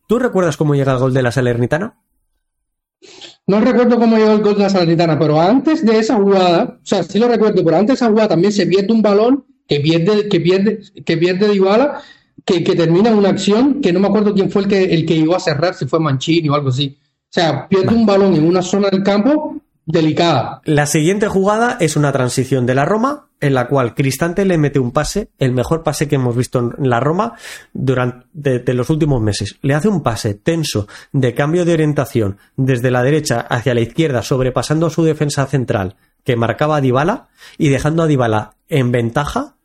¿Tú 0.08 0.20
recuerdas 0.20 0.58
cómo 0.58 0.76
llega 0.76 0.94
el 0.94 1.00
gol 1.00 1.14
de 1.14 1.24
la 1.24 1.32
Salernitana? 1.32 1.96
No 3.48 3.60
recuerdo 3.60 3.98
cómo 3.98 4.18
llegó 4.18 4.34
el 4.34 4.42
gol 4.42 4.56
de 4.56 4.64
la 4.64 4.70
Salernitana, 4.70 5.18
pero 5.18 5.42
antes 5.42 5.86
de 5.86 6.00
esa 6.00 6.16
jugada, 6.16 6.78
o 6.82 6.86
sea, 6.86 7.04
sí 7.04 7.20
lo 7.20 7.28
recuerdo, 7.28 7.64
pero 7.64 7.78
antes 7.78 7.88
de 7.88 7.94
esa 8.06 8.10
jugada 8.10 8.30
también 8.30 8.52
se 8.52 8.68
pierde 8.68 8.94
un 8.94 9.02
balón 9.02 9.46
que 9.68 9.80
pierde, 9.80 10.28
que 10.28 10.40
pierde, 10.40 10.82
que 11.06 11.18
pierde 11.18 11.50
Dybala, 11.50 12.02
que, 12.46 12.64
que 12.64 12.76
termina 12.76 13.12
una 13.12 13.30
acción 13.30 13.82
que 13.82 13.94
no 13.94 14.00
me 14.00 14.08
acuerdo 14.08 14.34
quién 14.34 14.52
fue 14.52 14.64
el 14.64 14.68
que, 14.68 14.84
el 14.84 15.06
que 15.06 15.16
llegó 15.16 15.36
a 15.36 15.40
cerrar, 15.40 15.74
si 15.74 15.86
fue 15.86 16.00
Mancini 16.00 16.50
o 16.50 16.56
algo 16.56 16.70
así. 16.70 16.98
O 17.00 17.34
sea, 17.34 17.68
pierde 17.68 17.96
un 17.96 18.06
balón 18.06 18.36
en 18.36 18.46
una 18.46 18.62
zona 18.62 18.90
del 18.90 19.04
campo 19.04 19.56
delicada. 19.86 20.62
La 20.66 20.86
siguiente 20.86 21.28
jugada 21.28 21.78
es 21.80 21.96
una 21.96 22.12
transición 22.12 22.66
de 22.66 22.76
la 22.76 22.86
Roma, 22.86 23.28
en 23.42 23.54
la 23.54 23.68
cual 23.68 23.96
Cristante 23.96 24.46
le 24.46 24.58
mete 24.58 24.80
un 24.80 24.92
pase, 24.92 25.30
el 25.40 25.52
mejor 25.52 25.84
pase 25.84 26.08
que 26.08 26.16
hemos 26.16 26.36
visto 26.36 26.60
en 26.60 26.90
la 26.90 27.00
Roma 27.00 27.34
durante 27.74 28.28
de, 28.34 28.60
de 28.60 28.74
los 28.74 28.90
últimos 28.90 29.22
meses. 29.22 29.58
Le 29.62 29.74
hace 29.74 29.90
un 29.90 30.04
pase 30.04 30.36
tenso 30.36 30.88
de 31.12 31.34
cambio 31.34 31.66
de 31.66 31.74
orientación 31.74 32.38
desde 32.56 32.92
la 32.92 33.04
derecha 33.04 33.42
hacia 33.42 33.74
la 33.74 33.82
izquierda, 33.82 34.22
sobrepasando 34.22 34.90
su 34.90 35.04
defensa 35.04 35.46
central 35.46 35.96
que 36.24 36.36
marcaba 36.36 36.78
a 36.78 36.82
Dybala 36.82 37.28
y 37.58 37.70
dejando 37.70 38.04
a 38.04 38.08
Dybala 38.08 38.56
en 38.70 38.92
ventaja 38.92 39.56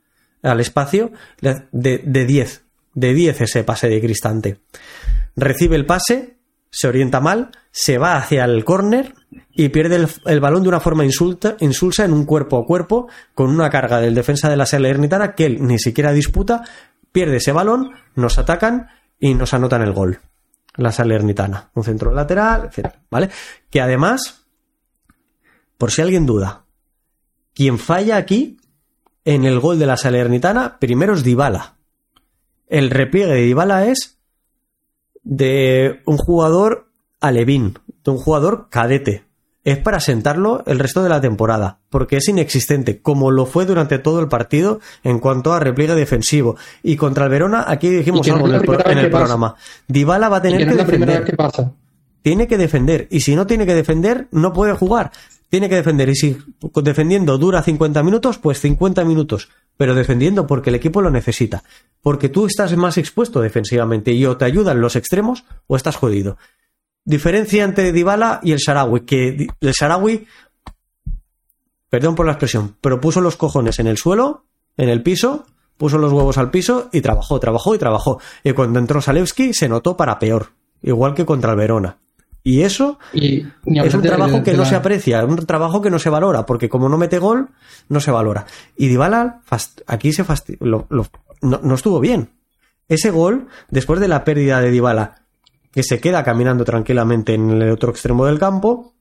al 0.43 0.61
espacio 0.61 1.12
de, 1.41 1.99
de 2.05 2.24
10. 2.26 2.64
De 2.95 3.14
10 3.14 3.41
ese 3.41 3.64
pase 3.64 3.89
de 3.89 4.01
Cristante. 4.01 4.61
Recibe 5.36 5.76
el 5.76 5.86
pase, 5.86 6.36
se 6.70 6.89
orienta 6.89 7.20
mal, 7.20 7.51
se 7.70 7.99
va 7.99 8.16
hacia 8.16 8.45
el 8.45 8.64
córner 8.64 9.14
y 9.53 9.68
pierde 9.68 9.97
el, 9.97 10.09
el, 10.26 10.41
balón 10.41 10.62
de 10.62 10.68
una 10.68 10.80
forma 10.80 11.05
insulta, 11.05 11.57
insulsa 11.61 12.05
en 12.05 12.12
un 12.12 12.24
cuerpo 12.24 12.59
a 12.59 12.66
cuerpo 12.66 13.09
con 13.34 13.51
una 13.51 13.70
carga 13.70 14.01
del 14.01 14.14
defensa 14.14 14.49
de 14.49 14.57
la 14.57 14.66
Salernitana 14.66 15.34
que 15.34 15.47
él 15.47 15.59
ni 15.61 15.78
siquiera 15.78 16.12
disputa, 16.12 16.62
pierde 17.12 17.36
ese 17.36 17.53
balón, 17.53 17.93
nos 18.14 18.39
atacan 18.39 18.89
y 19.18 19.34
nos 19.34 19.55
anotan 19.55 19.82
el 19.82 19.93
gol. 19.93 20.20
La 20.76 20.93
Salernitana, 20.93 21.70
un 21.74 21.82
centro 21.82 22.12
lateral, 22.12 22.70
etc. 22.72 22.95
¿Vale? 23.11 23.30
Que 23.70 23.80
además, 23.80 24.47
por 25.76 25.91
si 25.91 26.03
alguien 26.03 26.26
duda, 26.26 26.64
quien 27.55 27.78
falla 27.78 28.16
aquí 28.16 28.58
en 29.25 29.45
el 29.45 29.61
gol 29.61 29.79
de 29.79 29.87
la 29.87 29.97
Salernitana, 29.97 30.79
primero 30.79 31.14
es 31.14 31.23
Dybala. 31.23 31.77
El 32.69 32.91
repliegue 32.91 33.35
de 33.35 33.43
Dybala 33.43 33.87
es 33.87 34.19
de 35.23 36.01
un 36.07 36.16
jugador 36.16 36.89
alevín, 37.21 37.79
de 38.05 38.11
un 38.11 38.19
jugador 38.19 38.69
cadete. 38.71 39.25
Es 39.64 39.77
para 39.77 40.01
sentarlo 40.01 40.62
el 40.66 40.79
resto 40.79 41.03
de 41.03 41.11
la 41.11 41.21
temporada, 41.21 41.81
porque 41.91 42.16
es 42.16 42.29
inexistente, 42.29 43.03
como 43.03 43.31
lo 43.31 43.45
fue 43.45 43.66
durante 43.66 43.99
todo 43.99 44.21
el 44.21 44.29
partido 44.29 44.81
en 45.05 45.19
cuanto 45.19 45.53
a 45.53 45.61
repliegue 45.61 45.95
defensivo. 45.95 46.57
Y 46.83 46.97
contra 46.97 47.25
el 47.25 47.31
Verona, 47.31 47.64
aquí 47.69 47.91
dijimos 47.91 48.27
no 48.27 48.35
algo 48.35 48.49
en 48.49 48.55
el, 48.55 48.62
pro, 48.62 48.91
en 48.91 48.99
el 48.99 49.11
programa. 49.11 49.57
Dybala 49.87 50.31
va 50.31 50.39
a 50.39 50.43
tener 50.43 50.61
que, 50.61 50.64
que, 50.64 50.71
no 50.71 50.77
defender. 50.77 51.25
que 51.25 51.37
pasa. 51.37 51.73
Tiene 52.23 52.49
que 52.49 52.57
defender, 52.57 53.09
y 53.11 53.21
si 53.21 53.37
no 53.37 53.47
tiene 53.47 53.66
que 53.66 53.75
defender, 53.75 54.29
no 54.31 54.53
puede 54.55 54.73
jugar. 54.73 55.12
Tiene 55.49 55.69
que 55.69 55.77
defender, 55.77 56.09
y 56.11 56.15
si 56.15 56.37
defendiendo 56.83 57.39
dura 57.39 57.63
50 57.63 58.03
minutos, 58.03 58.39
pues 58.39 58.61
50 58.61 59.05
minutos 59.05 59.49
pero 59.79 59.95
defendiendo 59.95 60.47
porque 60.47 60.69
el 60.69 60.77
equipo 60.77 61.01
lo 61.01 61.11
necesita. 61.11 61.63
Porque 62.03 62.29
tú 62.29 62.45
estás 62.47 62.77
más 62.77 62.99
expuesto 62.99 63.41
defensivamente 63.41 64.13
y 64.13 64.27
o 64.27 64.37
te 64.37 64.45
ayudan 64.45 64.83
los 64.83 64.97
extremos 64.97 65.45
o 65.67 65.77
estás 65.77 65.97
jodido. 65.97 66.37
Diferencia 67.05 67.65
entre 67.65 67.93
Dybala 67.93 68.41
y 68.43 68.53
el 68.53 68.59
Sharawi, 68.59 69.01
que 69.07 69.47
el 69.61 69.73
Sharawi, 69.73 70.27
perdón 71.89 72.17
por 72.17 72.27
la 72.27 72.33
expresión, 72.33 72.77
pero 72.83 73.01
puso 73.01 73.23
los 73.23 73.37
cojones 73.37 73.79
en 73.79 73.87
el 73.87 73.97
suelo, 73.97 74.45
en 74.77 74.91
el 74.91 75.03
piso, 75.03 75.47
puso 75.79 75.97
los 75.97 76.13
huevos 76.13 76.37
al 76.39 76.51
piso 76.51 76.91
y 76.93 77.01
trabajó, 77.01 77.39
trabajó 77.41 77.75
y 77.75 77.79
trabajó. 77.79 78.21
Y 78.43 78.53
cuando 78.53 78.81
entró 78.81 79.01
Salewski 79.01 79.55
se 79.55 79.69
notó 79.69 79.97
para 79.97 80.19
peor, 80.19 80.51
igual 80.83 81.15
que 81.15 81.25
contra 81.25 81.53
el 81.53 81.57
Verona. 81.57 81.99
Y 82.51 82.63
eso 82.63 82.99
Y, 83.13 83.41
es 83.67 83.93
un 83.95 84.01
de- 84.01 84.09
trabajo 84.09 84.39
de- 84.39 84.43
que 84.43 84.53
no 84.55 84.63
la- 84.63 84.69
se 84.71 84.75
aprecia, 84.75 85.23
un 85.25 85.37
trabajo 85.45 85.83
que 85.83 85.91
no 85.91 85.99
se 85.99 86.09
valora, 86.09 86.47
porque 86.47 86.71
como 86.71 86.89
no 86.89 86.97
mete 86.97 87.19
gol, 87.19 87.51
no 87.91 88.01
se 88.01 88.11
valora. 88.11 88.47
Y 88.75 88.89
Dybala, 88.89 89.43
fast- 89.47 89.83
aquí 89.87 90.15
se 90.15 90.25
fasti- 90.25 90.57
lo- 90.61 90.87
lo- 90.89 91.07
no, 91.43 91.61
no 91.63 91.75
estuvo 91.75 92.01
bien. 92.01 92.31
Ese 92.89 93.11
gol, 93.11 93.49
después 93.69 94.01
de 94.01 94.09
la 94.09 94.25
pérdida 94.25 94.63
de 94.63 94.71
Dybala, 94.71 95.27
que 95.73 95.83
se 95.83 96.01
queda 96.01 96.25
caminando 96.25 96.65
tranquilamente 96.65 97.35
en 97.35 97.51
el 97.51 97.71
otro 97.71 97.91
extremo 97.91 98.25
del 98.25 98.39
campo, 98.39 98.95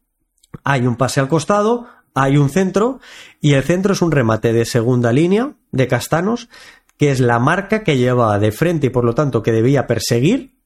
hay 0.66 0.86
un 0.86 0.98
pase 0.98 1.22
al 1.22 1.30
costado, 1.30 1.88
hay 2.14 2.36
un 2.36 2.50
centro, 2.50 3.00
y 3.40 3.54
el 3.54 3.64
centro 3.64 3.94
es 3.94 4.02
un 4.02 4.12
remate 4.12 4.52
de 4.52 4.66
segunda 4.66 5.14
línea 5.14 5.54
de 5.72 5.88
Castanos, 5.88 6.50
que 6.98 7.12
es 7.12 7.22
la 7.22 7.40
marca 7.40 7.84
que 7.86 7.96
llevaba 7.98 8.40
de 8.40 8.52
frente 8.52 8.88
y 8.88 8.90
por 8.90 9.06
lo 9.06 9.14
tanto 9.16 9.42
que 9.42 9.54
debía 9.54 9.88
perseguir 9.88 10.58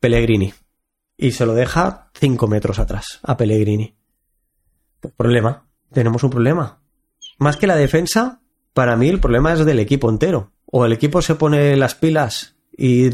Pellegrini. 0.00 0.52
Y 1.16 1.32
se 1.32 1.46
lo 1.46 1.54
deja 1.54 2.10
5 2.14 2.46
metros 2.46 2.78
atrás 2.78 3.20
a 3.22 3.36
Pellegrini. 3.36 3.96
Problema, 5.16 5.66
tenemos 5.92 6.22
un 6.22 6.30
problema. 6.30 6.82
Más 7.38 7.56
que 7.56 7.66
la 7.66 7.76
defensa, 7.76 8.40
para 8.72 8.96
mí 8.96 9.08
el 9.08 9.20
problema 9.20 9.52
es 9.52 9.64
del 9.64 9.78
equipo 9.78 10.10
entero. 10.10 10.52
O 10.66 10.84
el 10.84 10.92
equipo 10.92 11.22
se 11.22 11.36
pone 11.36 11.76
las 11.76 11.94
pilas 11.94 12.56
y 12.76 13.10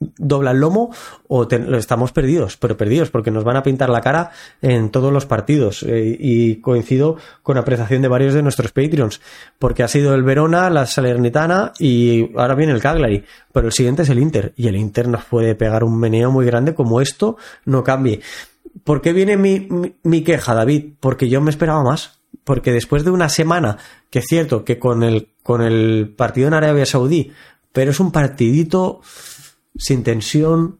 dobla 0.00 0.50
el 0.50 0.58
lomo 0.58 0.90
o 1.28 1.48
estamos 1.50 2.12
perdidos, 2.12 2.56
pero 2.56 2.76
perdidos 2.76 3.10
porque 3.10 3.30
nos 3.30 3.44
van 3.44 3.56
a 3.56 3.62
pintar 3.62 3.88
la 3.90 4.00
cara 4.00 4.30
en 4.60 4.90
todos 4.90 5.12
los 5.12 5.24
partidos 5.26 5.82
Eh, 5.82 6.16
y 6.18 6.56
coincido 6.56 7.16
con 7.42 7.56
apreciación 7.58 8.02
de 8.02 8.08
varios 8.08 8.34
de 8.34 8.42
nuestros 8.42 8.72
Patreons 8.72 9.20
porque 9.58 9.82
ha 9.82 9.88
sido 9.88 10.14
el 10.14 10.22
Verona, 10.22 10.68
la 10.68 10.86
Salernitana 10.86 11.72
y 11.78 12.36
ahora 12.36 12.54
viene 12.54 12.72
el 12.72 12.80
Cagliari, 12.80 13.24
pero 13.52 13.66
el 13.66 13.72
siguiente 13.72 14.02
es 14.02 14.10
el 14.10 14.18
Inter 14.18 14.52
y 14.56 14.68
el 14.68 14.76
Inter 14.76 15.08
nos 15.08 15.24
puede 15.24 15.54
pegar 15.54 15.84
un 15.84 15.98
meneo 15.98 16.30
muy 16.30 16.44
grande 16.44 16.74
como 16.74 17.00
esto 17.00 17.36
no 17.64 17.82
cambie. 17.84 18.20
¿Por 18.82 19.00
qué 19.00 19.12
viene 19.12 19.36
mi, 19.36 19.60
mi, 19.60 19.94
mi 20.02 20.22
queja, 20.22 20.54
David? 20.54 20.94
Porque 21.00 21.28
yo 21.28 21.40
me 21.40 21.50
esperaba 21.50 21.82
más. 21.82 22.18
Porque 22.42 22.72
después 22.72 23.04
de 23.04 23.10
una 23.10 23.28
semana, 23.28 23.78
que 24.10 24.18
es 24.18 24.26
cierto 24.26 24.64
que 24.64 24.78
con 24.78 25.02
el, 25.02 25.28
con 25.42 25.62
el 25.62 26.12
partido 26.14 26.48
en 26.48 26.54
Arabia 26.54 26.84
Saudí, 26.84 27.32
pero 27.72 27.92
es 27.92 28.00
un 28.00 28.10
partidito 28.10 29.00
sin 29.76 30.02
tensión, 30.02 30.78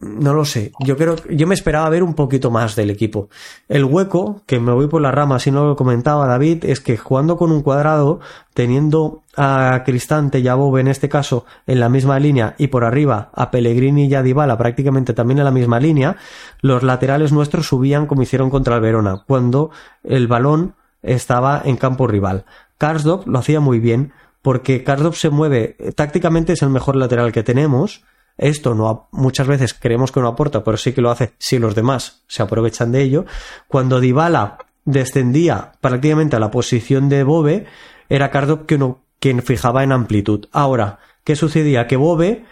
no 0.00 0.34
lo 0.34 0.44
sé. 0.44 0.72
Yo 0.80 0.96
creo, 0.96 1.16
yo 1.30 1.46
me 1.46 1.54
esperaba 1.54 1.88
ver 1.88 2.02
un 2.02 2.14
poquito 2.14 2.50
más 2.50 2.76
del 2.76 2.90
equipo. 2.90 3.28
El 3.68 3.84
hueco, 3.84 4.42
que 4.46 4.60
me 4.60 4.72
voy 4.72 4.88
por 4.88 5.00
la 5.00 5.10
rama, 5.10 5.38
si 5.38 5.50
no 5.50 5.66
lo 5.66 5.76
comentaba 5.76 6.26
David, 6.26 6.64
es 6.64 6.80
que 6.80 6.96
jugando 6.96 7.36
con 7.36 7.50
un 7.50 7.62
cuadrado, 7.62 8.20
teniendo 8.52 9.22
a 9.36 9.82
Cristante 9.84 10.40
y 10.40 10.48
a 10.48 10.54
Bobe 10.54 10.80
en 10.80 10.88
este 10.88 11.08
caso 11.08 11.44
en 11.66 11.80
la 11.80 11.88
misma 11.88 12.18
línea 12.18 12.54
y 12.58 12.68
por 12.68 12.84
arriba 12.84 13.30
a 13.34 13.50
Pellegrini 13.50 14.06
y 14.06 14.14
a 14.14 14.22
Dybala 14.22 14.58
prácticamente 14.58 15.14
también 15.14 15.38
en 15.38 15.44
la 15.44 15.50
misma 15.50 15.80
línea, 15.80 16.16
los 16.60 16.82
laterales 16.82 17.32
nuestros 17.32 17.66
subían 17.66 18.06
como 18.06 18.22
hicieron 18.22 18.50
contra 18.50 18.76
el 18.76 18.82
Verona, 18.82 19.24
cuando 19.26 19.70
el 20.04 20.26
balón 20.26 20.74
estaba 21.02 21.62
en 21.64 21.76
campo 21.76 22.06
rival. 22.06 22.44
Karsdorp 22.78 23.26
lo 23.26 23.38
hacía 23.38 23.60
muy 23.60 23.78
bien 23.78 24.12
porque 24.46 24.84
Karsdorp 24.84 25.16
se 25.16 25.28
mueve, 25.28 25.76
tácticamente 25.96 26.52
es 26.52 26.62
el 26.62 26.70
mejor 26.70 26.94
lateral 26.94 27.32
que 27.32 27.42
tenemos, 27.42 28.04
esto 28.38 28.76
no 28.76 29.08
muchas 29.10 29.48
veces 29.48 29.74
creemos 29.74 30.12
que 30.12 30.20
no 30.20 30.28
aporta, 30.28 30.62
pero 30.62 30.76
sí 30.76 30.92
que 30.92 31.00
lo 31.00 31.10
hace 31.10 31.32
si 31.36 31.58
los 31.58 31.74
demás 31.74 32.22
se 32.28 32.44
aprovechan 32.44 32.92
de 32.92 33.02
ello. 33.02 33.24
Cuando 33.66 33.98
Dybala 33.98 34.58
descendía 34.84 35.72
prácticamente 35.80 36.36
a 36.36 36.38
la 36.38 36.52
posición 36.52 37.08
de 37.08 37.24
Bobe, 37.24 37.66
era 38.08 38.30
Karsdorp 38.30 38.66
quien, 38.66 38.94
quien 39.18 39.42
fijaba 39.42 39.82
en 39.82 39.90
amplitud. 39.90 40.46
Ahora, 40.52 41.00
¿qué 41.24 41.34
sucedía? 41.34 41.88
Que 41.88 41.96
Bobe 41.96 42.44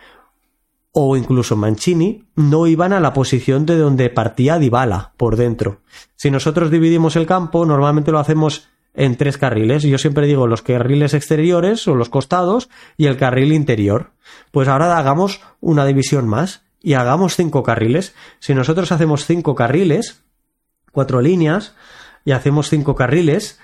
o 0.90 1.16
incluso 1.16 1.54
Mancini 1.54 2.24
no 2.34 2.66
iban 2.66 2.92
a 2.92 2.98
la 2.98 3.12
posición 3.12 3.66
de 3.66 3.78
donde 3.78 4.10
partía 4.10 4.58
Dybala 4.58 5.12
por 5.16 5.36
dentro. 5.36 5.78
Si 6.16 6.28
nosotros 6.32 6.72
dividimos 6.72 7.14
el 7.14 7.26
campo, 7.26 7.64
normalmente 7.64 8.10
lo 8.10 8.18
hacemos 8.18 8.68
en 8.94 9.16
tres 9.16 9.38
carriles. 9.38 9.82
Yo 9.82 9.98
siempre 9.98 10.26
digo 10.26 10.46
los 10.46 10.62
carriles 10.62 11.14
exteriores 11.14 11.86
o 11.88 11.94
los 11.94 12.08
costados 12.08 12.68
y 12.96 13.06
el 13.06 13.16
carril 13.16 13.52
interior. 13.52 14.12
Pues 14.50 14.68
ahora 14.68 14.96
hagamos 14.96 15.40
una 15.60 15.84
división 15.84 16.28
más 16.28 16.62
y 16.80 16.94
hagamos 16.94 17.36
cinco 17.36 17.62
carriles. 17.62 18.14
Si 18.38 18.54
nosotros 18.54 18.92
hacemos 18.92 19.26
cinco 19.26 19.54
carriles, 19.54 20.22
cuatro 20.92 21.20
líneas, 21.20 21.74
y 22.24 22.32
hacemos 22.32 22.70
cinco 22.70 22.94
carriles, 22.94 23.58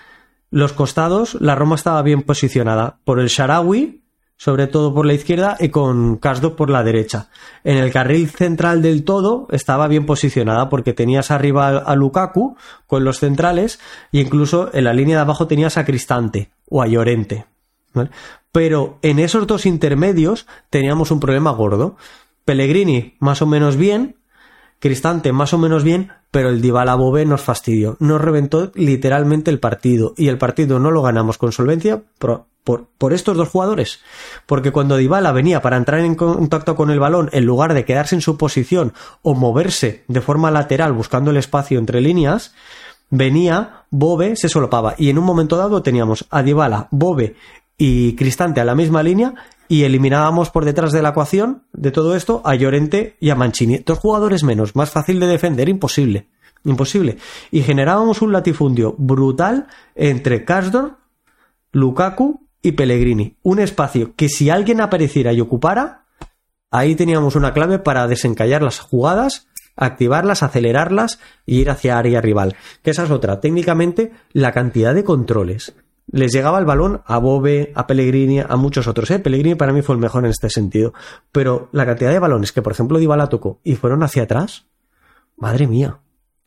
los 0.51 0.73
costados, 0.73 1.35
la 1.41 1.55
Roma 1.55 1.77
estaba 1.77 2.03
bien 2.03 2.23
posicionada 2.23 2.99
por 3.05 3.21
el 3.21 3.29
Sharawi, 3.29 4.00
sobre 4.41 4.69
todo 4.69 4.95
por 4.95 5.05
la 5.05 5.13
izquierda, 5.13 5.59
y 5.61 5.69
con 5.69 6.17
Kasdorp 6.17 6.57
por 6.57 6.71
la 6.71 6.83
derecha. 6.83 7.29
En 7.63 7.77
el 7.77 7.93
carril 7.93 8.31
central 8.31 8.81
del 8.81 9.05
todo 9.05 9.47
estaba 9.51 9.87
bien 9.87 10.07
posicionada 10.07 10.71
porque 10.71 10.95
tenías 10.95 11.31
arriba 11.31 11.77
a 11.77 11.95
Lukaku 11.95 12.57
con 12.87 13.05
los 13.05 13.19
centrales 13.19 13.81
e 14.13 14.21
incluso 14.21 14.71
en 14.73 14.85
la 14.85 14.95
línea 14.95 15.17
de 15.17 15.23
abajo 15.23 15.47
tenías 15.47 15.77
a 15.77 15.85
Cristante 15.85 16.49
o 16.71 16.81
a 16.81 16.87
Llorente. 16.87 17.45
Pero 18.51 18.99
en 19.03 19.19
esos 19.19 19.47
dos 19.47 19.67
intermedios 19.67 20.47
teníamos 20.71 21.11
un 21.11 21.21
problema 21.21 21.51
gordo. 21.51 21.97
Pellegrini 22.47 23.17
más 23.19 23.43
o 23.43 23.47
menos 23.47 23.77
bien, 23.77 24.17
Cristante 24.79 25.33
más 25.33 25.53
o 25.53 25.59
menos 25.59 25.85
bien, 25.85 26.13
pero 26.31 26.49
el 26.49 26.63
Dybala 26.63 26.95
Bobé 26.95 27.27
nos 27.27 27.43
fastidió. 27.43 27.99
Nos 28.01 28.19
reventó 28.19 28.73
literalmente 28.75 29.51
el 29.51 29.61
partido. 29.61 30.15
Y 30.17 30.29
el 30.29 30.39
partido 30.39 30.79
no 30.79 30.91
lo 30.91 31.03
ganamos 31.03 31.37
con 31.37 31.53
solvencia 31.53 32.03
por, 32.65 33.13
estos 33.13 33.37
dos 33.37 33.49
jugadores. 33.49 34.01
Porque 34.47 34.73
cuando 34.73 34.97
Dybala 34.97 35.33
venía 35.33 35.63
para 35.63 35.77
entrar 35.77 36.01
en 36.01 36.15
contacto 36.15 36.77
con 36.77 36.91
el 36.91 37.01
balón, 37.01 37.31
en 37.33 37.45
lugar 37.45 37.75
de 37.75 37.85
quedarse 37.85 38.15
en 38.15 38.21
su 38.21 38.37
posición 38.37 38.93
o 39.23 39.35
moverse 39.35 40.05
de 40.09 40.21
forma 40.21 40.51
lateral 40.51 40.93
buscando 40.93 41.31
el 41.31 41.37
espacio 41.37 41.79
entre 41.79 42.01
líneas, 42.01 42.55
venía, 43.11 43.85
Bobe 43.91 44.37
se 44.37 44.49
solapaba. 44.49 44.95
Y 44.99 45.11
en 45.11 45.19
un 45.19 45.25
momento 45.25 45.57
dado 45.57 45.83
teníamos 45.83 46.27
a 46.31 46.43
Dybala, 46.43 46.89
Bobe 46.91 47.37
y 47.77 48.15
Cristante 48.15 48.61
a 48.61 48.65
la 48.65 48.75
misma 48.75 49.03
línea 49.03 49.35
y 49.69 49.85
eliminábamos 49.85 50.51
por 50.51 50.65
detrás 50.65 50.93
de 50.93 51.03
la 51.03 51.11
ecuación 51.11 51.63
de 51.73 51.93
todo 51.93 52.17
esto 52.17 52.43
a 52.45 52.55
Llorente 52.55 53.17
y 53.21 53.31
a 53.31 53.37
Mancini. 53.37 53.79
Dos 53.79 53.99
jugadores 53.99 54.43
menos, 54.43 54.77
más 54.77 54.91
fácil 54.91 55.21
de 55.21 55.27
defender, 55.27 55.69
imposible. 55.69 56.29
Imposible. 56.65 57.17
Y 57.51 57.63
generábamos 57.63 58.21
un 58.21 58.33
latifundio 58.33 58.95
brutal 58.99 59.69
entre 59.95 60.45
Karsdorp, 60.45 60.99
Lukaku 61.73 62.50
y 62.63 62.73
Pellegrini. 62.73 63.37
Un 63.43 63.59
espacio 63.61 64.13
que 64.17 64.29
si 64.29 64.51
alguien 64.51 64.81
apareciera 64.81 65.33
y 65.33 65.41
ocupara, 65.41 66.05
ahí 66.71 66.95
teníamos 66.95 67.37
una 67.37 67.53
clave 67.53 67.79
para 67.79 68.07
desencallar 68.07 68.63
las 68.63 68.79
jugadas, 68.81 69.49
activarlas, 69.77 70.43
acelerarlas 70.43 71.19
y 71.47 71.61
ir 71.61 71.71
hacia 71.71 71.99
área 71.99 72.21
rival. 72.21 72.57
Que 72.83 72.91
esa 72.91 73.05
es 73.05 73.11
otra. 73.11 73.41
Técnicamente, 73.41 74.13
la 74.33 74.53
cantidad 74.53 74.95
de 74.95 75.05
controles 75.05 75.75
les 76.13 76.33
llegaba 76.33 76.59
el 76.59 76.65
balón 76.65 77.03
a 77.07 77.19
Bobe, 77.19 77.73
a 77.77 77.87
Pellegrini, 77.87 78.41
a 78.41 78.57
muchos 78.57 78.89
otros. 78.89 79.11
¿eh? 79.13 79.21
Pellegrini 79.21 79.55
para 79.55 79.73
mí 79.73 79.81
fue 79.81 79.95
el 79.95 80.01
mejor 80.01 80.25
en 80.25 80.31
este 80.31 80.51
sentido. 80.51 80.93
Pero 81.33 81.69
la 81.73 81.87
cantidad 81.87 82.11
de 82.11 82.19
balones 82.19 82.51
que, 82.53 82.63
por 82.63 82.73
ejemplo, 82.73 82.99
Dybala 82.99 83.29
tocó 83.29 83.61
y 83.63 83.77
fueron 83.77 84.03
hacia 84.03 84.25
atrás, 84.25 84.67
madre 85.37 85.67
mía. 85.69 85.99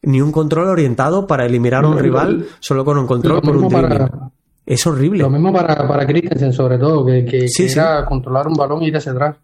Ni 0.02 0.20
un 0.20 0.34
control 0.34 0.68
orientado 0.68 1.28
para 1.28 1.46
eliminar 1.46 1.86
a 1.86 1.88
un 1.88 1.98
rival 1.98 2.40
lo- 2.40 2.46
solo 2.60 2.84
con 2.84 2.98
un 2.98 3.08
control 3.08 3.42
por 3.42 3.56
un 3.56 3.70
dribbling. 3.70 3.90
para, 4.10 4.32
Es 4.66 4.86
horrible. 4.88 5.20
lo 5.24 5.30
mismo 5.30 5.52
para, 5.52 5.88
para 5.88 6.06
Christensen, 6.06 6.54
sobre 6.54 6.78
todo, 6.78 7.06
que, 7.06 7.26
que, 7.26 7.48
Sí, 7.50 7.64
que 7.64 7.70
sí. 7.70 7.80
era 7.80 8.06
controlar 8.06 8.48
un 8.48 8.54
balón 8.54 8.82
y 8.84 8.88
ir 8.88 8.98
hacia 8.98 9.12
atrás. 9.12 9.36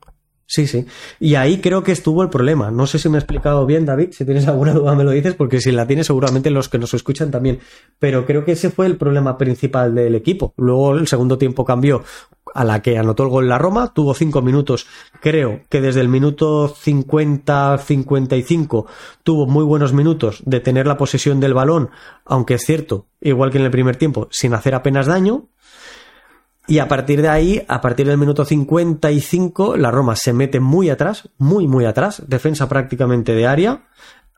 Sí, 0.52 0.66
sí. 0.66 0.88
Y 1.20 1.36
ahí 1.36 1.62
creo 1.62 1.84
que 1.84 1.92
estuvo 1.92 2.24
el 2.24 2.32
problema. 2.32 2.72
No 2.72 2.88
sé 2.88 2.98
si 2.98 3.08
me 3.08 3.18
he 3.18 3.20
explicado 3.20 3.68
bien, 3.68 3.86
David. 3.86 4.14
Si 4.14 4.26
tienes 4.26 4.48
alguna 4.48 4.74
duda 4.74 4.96
me 4.96 5.04
lo 5.04 5.12
dices, 5.12 5.36
porque 5.36 5.62
si 5.62 5.72
la 5.72 5.86
tienes 5.86 6.08
seguramente 6.08 6.50
los 6.50 6.70
que 6.70 6.80
nos 6.80 6.96
escuchan 6.96 7.30
también. 7.30 7.60
Pero 8.00 8.26
creo 8.26 8.44
que 8.44 8.54
ese 8.54 8.72
fue 8.72 8.88
el 8.88 8.98
problema 8.98 9.38
principal 9.38 9.94
del 9.94 10.16
equipo. 10.16 10.56
Luego 10.58 10.96
el 10.96 11.08
segundo 11.08 11.38
tiempo 11.38 11.66
cambió 11.66 12.04
a 12.56 12.64
la 12.64 12.82
que 12.82 12.98
anotó 12.98 13.22
el 13.22 13.30
gol 13.30 13.48
la 13.48 13.60
Roma. 13.60 13.94
Tuvo 13.94 14.16
cinco 14.16 14.42
minutos. 14.42 14.88
Creo 15.22 15.66
que 15.70 15.82
desde 15.82 16.02
el 16.02 16.10
minuto 16.10 16.74
50-55 16.74 18.86
tuvo 19.22 19.46
muy 19.46 19.64
buenos 19.64 19.94
minutos 19.94 20.42
de 20.48 20.62
tener 20.62 20.88
la 20.88 20.98
posesión 20.98 21.40
del 21.40 21.54
balón, 21.54 21.92
aunque 22.26 22.56
es 22.56 22.64
cierto, 22.64 23.06
igual 23.22 23.52
que 23.52 23.60
en 23.60 23.66
el 23.66 23.72
primer 23.72 23.98
tiempo, 23.98 24.28
sin 24.32 24.56
hacer 24.56 24.74
apenas 24.74 25.06
daño. 25.06 25.50
Y 26.70 26.78
a 26.78 26.88
partir 26.88 27.24
de 27.24 27.30
ahí, 27.30 27.66
a 27.68 27.82
partir 27.82 28.06
del 28.06 28.20
minuto 28.20 28.46
55, 28.46 29.76
la 29.76 29.90
Roma 29.90 30.16
se 30.16 30.34
mete 30.34 30.60
muy 30.60 30.92
atrás, 30.92 31.28
muy, 31.40 31.68
muy 31.68 31.86
atrás, 31.86 32.22
defensa 32.28 32.70
prácticamente 32.70 33.34
de 33.34 33.48
área, 33.48 33.88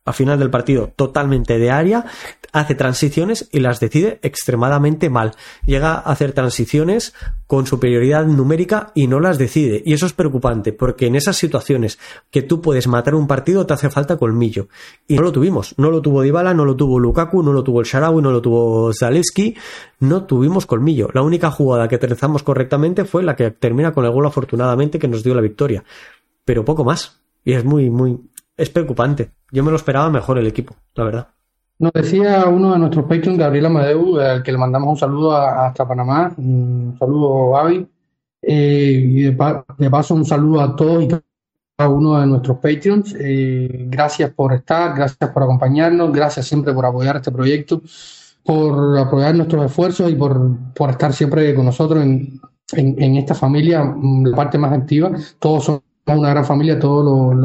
al 0.03 0.13
final 0.13 0.39
del 0.39 0.49
partido 0.49 0.91
totalmente 0.95 1.59
de 1.59 1.69
área, 1.69 2.05
hace 2.51 2.75
transiciones 2.75 3.47
y 3.51 3.59
las 3.59 3.79
decide 3.79 4.19
extremadamente 4.23 5.09
mal. 5.09 5.33
Llega 5.65 5.93
a 5.93 5.99
hacer 5.99 6.33
transiciones 6.33 7.13
con 7.45 7.67
superioridad 7.67 8.25
numérica 8.25 8.91
y 8.95 9.07
no 9.07 9.19
las 9.19 9.37
decide. 9.37 9.83
Y 9.85 9.93
eso 9.93 10.05
es 10.05 10.13
preocupante, 10.13 10.73
porque 10.73 11.07
en 11.07 11.15
esas 11.15 11.37
situaciones 11.37 11.99
que 12.29 12.41
tú 12.41 12.61
puedes 12.61 12.87
matar 12.87 13.13
un 13.13 13.27
partido 13.27 13.65
te 13.65 13.73
hace 13.73 13.89
falta 13.89 14.17
colmillo. 14.17 14.69
Y 15.07 15.15
no 15.15 15.21
lo 15.21 15.31
tuvimos. 15.31 15.75
No 15.77 15.91
lo 15.91 16.01
tuvo 16.01 16.21
Dybala, 16.21 16.53
no 16.53 16.65
lo 16.65 16.75
tuvo 16.75 16.99
Lukaku, 16.99 17.43
no 17.43 17.53
lo 17.53 17.63
tuvo 17.63 17.81
el 17.81 17.85
Sharawi, 17.85 18.21
no 18.21 18.31
lo 18.31 18.41
tuvo 18.41 18.91
Zaleski. 18.93 19.55
No 19.99 20.25
tuvimos 20.25 20.65
colmillo. 20.65 21.09
La 21.13 21.21
única 21.21 21.51
jugada 21.51 21.87
que 21.87 21.95
aterrizamos 21.95 22.41
correctamente 22.41 23.05
fue 23.05 23.21
la 23.21 23.35
que 23.35 23.51
termina 23.51 23.93
con 23.93 24.05
el 24.05 24.11
gol 24.11 24.25
afortunadamente 24.25 24.97
que 24.97 25.07
nos 25.07 25.23
dio 25.23 25.35
la 25.35 25.41
victoria. 25.41 25.83
Pero 26.43 26.65
poco 26.65 26.83
más. 26.83 27.21
Y 27.43 27.53
es 27.53 27.65
muy, 27.65 27.89
muy, 27.89 28.19
es 28.61 28.69
preocupante. 28.69 29.31
Yo 29.51 29.63
me 29.63 29.71
lo 29.71 29.77
esperaba 29.77 30.09
mejor 30.09 30.37
el 30.37 30.45
equipo, 30.45 30.75
la 30.95 31.03
verdad. 31.03 31.27
Nos 31.79 31.91
decía 31.93 32.45
uno 32.45 32.73
de 32.73 32.79
nuestros 32.79 33.05
patrons, 33.05 33.39
Gabriel 33.39 33.65
Amadeu, 33.65 34.19
al 34.19 34.43
que 34.43 34.51
le 34.51 34.57
mandamos 34.59 34.89
un 34.89 34.97
saludo 34.97 35.35
hasta 35.35 35.87
Panamá, 35.87 36.31
un 36.37 36.95
saludo 36.99 37.53
Gaby, 37.53 37.87
eh, 38.43 39.03
y 39.03 39.21
de, 39.23 39.89
paso 39.89 40.13
un 40.13 40.23
saludo 40.23 40.61
a 40.61 40.75
todos 40.75 41.03
y 41.03 41.07
cada 41.07 41.89
uno 41.89 42.19
de 42.19 42.27
nuestros 42.27 42.57
patrons. 42.57 43.15
Eh, 43.19 43.87
gracias 43.89 44.29
por 44.29 44.53
estar, 44.53 44.95
gracias 44.95 45.31
por 45.31 45.41
acompañarnos, 45.41 46.11
gracias 46.11 46.45
siempre 46.45 46.71
por 46.71 46.85
apoyar 46.85 47.15
este 47.15 47.31
proyecto, 47.31 47.81
por 48.43 48.99
apoyar 48.99 49.33
nuestros 49.33 49.65
esfuerzos 49.65 50.11
y 50.11 50.13
por, 50.13 50.55
por 50.75 50.91
estar 50.91 51.13
siempre 51.13 51.55
con 51.55 51.65
nosotros 51.65 52.03
en, 52.03 52.39
en, 52.73 53.01
en 53.01 53.15
esta 53.15 53.33
familia, 53.33 53.95
la 54.23 54.35
parte 54.35 54.59
más 54.59 54.71
activa. 54.71 55.11
Todos 55.39 55.63
son 55.63 55.81
una 56.07 56.29
gran 56.29 56.45
familia, 56.45 56.79
toda 56.79 57.35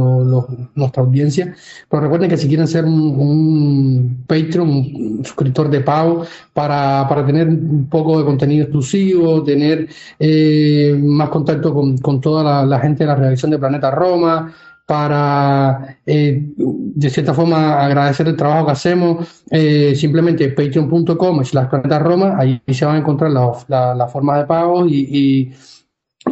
nuestra 0.74 1.02
audiencia. 1.02 1.54
Pero 1.88 2.02
recuerden 2.02 2.30
que 2.30 2.36
si 2.36 2.48
quieren 2.48 2.66
ser 2.66 2.84
un, 2.84 4.24
Patreon, 4.26 4.68
un 4.68 5.24
suscriptor 5.24 5.68
de 5.70 5.80
pago, 5.80 6.24
para, 6.52 7.06
para, 7.08 7.24
tener 7.24 7.48
un 7.48 7.88
poco 7.88 8.18
de 8.18 8.24
contenido 8.24 8.64
exclusivo, 8.64 9.42
tener 9.42 9.88
eh, 10.18 10.98
más 11.02 11.28
contacto 11.28 11.72
con, 11.74 11.98
con 11.98 12.20
toda 12.20 12.64
la, 12.64 12.80
gente 12.80 13.04
de 13.04 13.08
la 13.08 13.16
redacción 13.16 13.50
de 13.50 13.58
Planeta 13.58 13.90
Roma, 13.90 14.54
para 14.86 15.98
eh, 16.06 16.52
de 16.56 17.10
cierta 17.10 17.34
forma 17.34 17.84
agradecer 17.84 18.28
el 18.28 18.36
trabajo 18.36 18.66
que 18.66 18.72
hacemos, 18.72 19.44
eh, 19.50 19.94
simplemente 19.96 20.48
patreon.com 20.48 21.42
la 21.52 21.68
Planeta 21.68 21.98
Roma, 21.98 22.36
ahí 22.38 22.62
se 22.68 22.84
van 22.84 22.96
a 22.96 22.98
encontrar 23.00 23.32
las 23.32 23.68
la, 23.68 24.06
formas 24.06 24.38
de 24.38 24.44
pago 24.44 24.86
y 24.86 25.08
y 25.10 25.52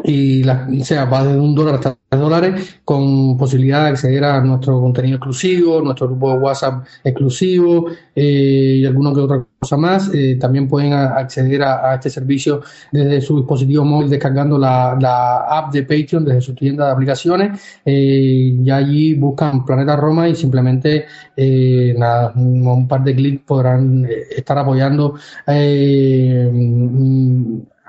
la, 0.02 0.68
o 0.80 0.84
sea, 0.84 1.04
va 1.06 1.24
desde 1.24 1.40
un 1.40 1.54
dólar 1.54 1.76
hasta 1.76 1.96
tres 2.08 2.20
dólares 2.20 2.80
con 2.84 3.36
posibilidad 3.38 3.84
de 3.84 3.90
acceder 3.90 4.24
a 4.24 4.40
nuestro 4.42 4.80
contenido 4.80 5.16
exclusivo, 5.16 5.80
nuestro 5.80 6.08
grupo 6.08 6.32
de 6.32 6.38
WhatsApp 6.38 6.84
exclusivo 7.02 7.86
eh, 8.14 8.78
y 8.80 8.86
alguna 8.86 9.14
que 9.14 9.20
otra 9.20 9.46
cosa 9.58 9.76
más. 9.76 10.10
Eh, 10.12 10.36
también 10.38 10.68
pueden 10.68 10.92
acceder 10.92 11.62
a, 11.62 11.94
este 11.94 12.10
servicio 12.10 12.60
desde 12.92 13.20
su 13.20 13.38
dispositivo 13.38 13.84
móvil 13.84 14.10
descargando 14.10 14.58
la, 14.58 14.96
la 15.00 15.36
app 15.48 15.72
de 15.72 15.82
Patreon 15.82 16.24
desde 16.24 16.40
su 16.40 16.54
tienda 16.54 16.86
de 16.86 16.92
aplicaciones 16.92 17.80
eh, 17.84 18.54
y 18.62 18.70
allí 18.70 19.14
buscan 19.14 19.64
Planeta 19.64 19.96
Roma 19.96 20.28
y 20.28 20.34
simplemente 20.34 21.06
eh, 21.36 21.94
nada, 21.96 22.32
un, 22.36 22.86
par 22.86 23.02
de 23.04 23.14
clics 23.14 23.42
podrán 23.44 24.06
estar 24.36 24.58
apoyando 24.58 25.14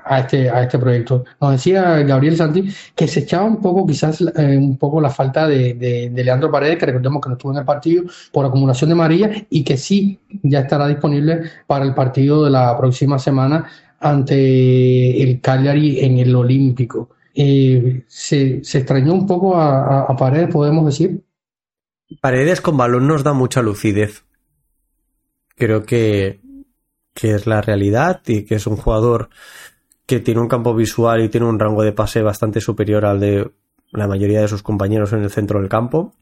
a 0.06 0.20
este, 0.20 0.48
a 0.48 0.62
este 0.62 0.78
proyecto. 0.78 1.24
Nos 1.40 1.52
decía 1.52 2.02
Gabriel 2.02 2.36
Santi 2.36 2.68
que 2.94 3.08
se 3.08 3.20
echaba 3.20 3.44
un 3.44 3.60
poco, 3.60 3.86
quizás 3.86 4.20
eh, 4.20 4.56
un 4.56 4.78
poco 4.78 5.00
la 5.00 5.10
falta 5.10 5.46
de, 5.46 5.74
de, 5.74 6.24
Leandro 6.24 6.50
Paredes, 6.50 6.78
que 6.78 6.86
recordemos 6.86 7.20
que 7.20 7.28
no 7.28 7.34
estuvo 7.34 7.52
en 7.52 7.58
el 7.58 7.64
partido 7.64 8.04
por 8.32 8.46
acumulación 8.46 8.90
de 8.90 8.96
María 8.96 9.46
y 9.50 9.64
que 9.64 9.76
sí 9.76 10.18
ya 10.42 10.60
estará 10.60 10.86
disponible 10.86 11.42
para 11.66 11.84
el 11.84 11.94
partido 11.94 12.44
de 12.44 12.50
la 12.50 12.76
próxima 12.78 13.18
semana 13.18 13.66
ante 13.98 15.22
el 15.22 15.40
Cagliari 15.40 16.00
en 16.00 16.18
el 16.18 16.34
Olímpico. 16.34 17.10
Eh, 17.34 18.04
se, 18.06 18.64
se, 18.64 18.78
extrañó 18.78 19.12
un 19.12 19.26
poco 19.26 19.56
a, 19.56 20.02
a, 20.02 20.16
Paredes, 20.16 20.48
podemos 20.50 20.86
decir. 20.86 21.22
Paredes 22.20 22.60
con 22.60 22.76
balón 22.76 23.08
nos 23.08 23.24
da 23.24 23.34
mucha 23.34 23.60
lucidez. 23.60 24.24
Creo 25.54 25.82
que, 25.82 26.40
que 27.12 27.34
es 27.34 27.46
la 27.46 27.60
realidad 27.60 28.22
y 28.26 28.44
que 28.44 28.54
es 28.54 28.66
un 28.66 28.76
jugador 28.76 29.28
que 30.06 30.20
tiene 30.20 30.40
un 30.40 30.48
campo 30.48 30.74
visual 30.74 31.22
y 31.22 31.28
tiene 31.28 31.46
un 31.46 31.58
rango 31.58 31.82
de 31.82 31.92
pase 31.92 32.22
bastante 32.22 32.60
superior 32.60 33.04
al 33.04 33.20
de 33.20 33.50
la 33.90 34.06
mayoría 34.06 34.40
de 34.40 34.48
sus 34.48 34.62
compañeros 34.62 35.12
en 35.12 35.22
el 35.22 35.30
centro 35.30 35.60
del 35.60 35.68
campo. 35.68 36.14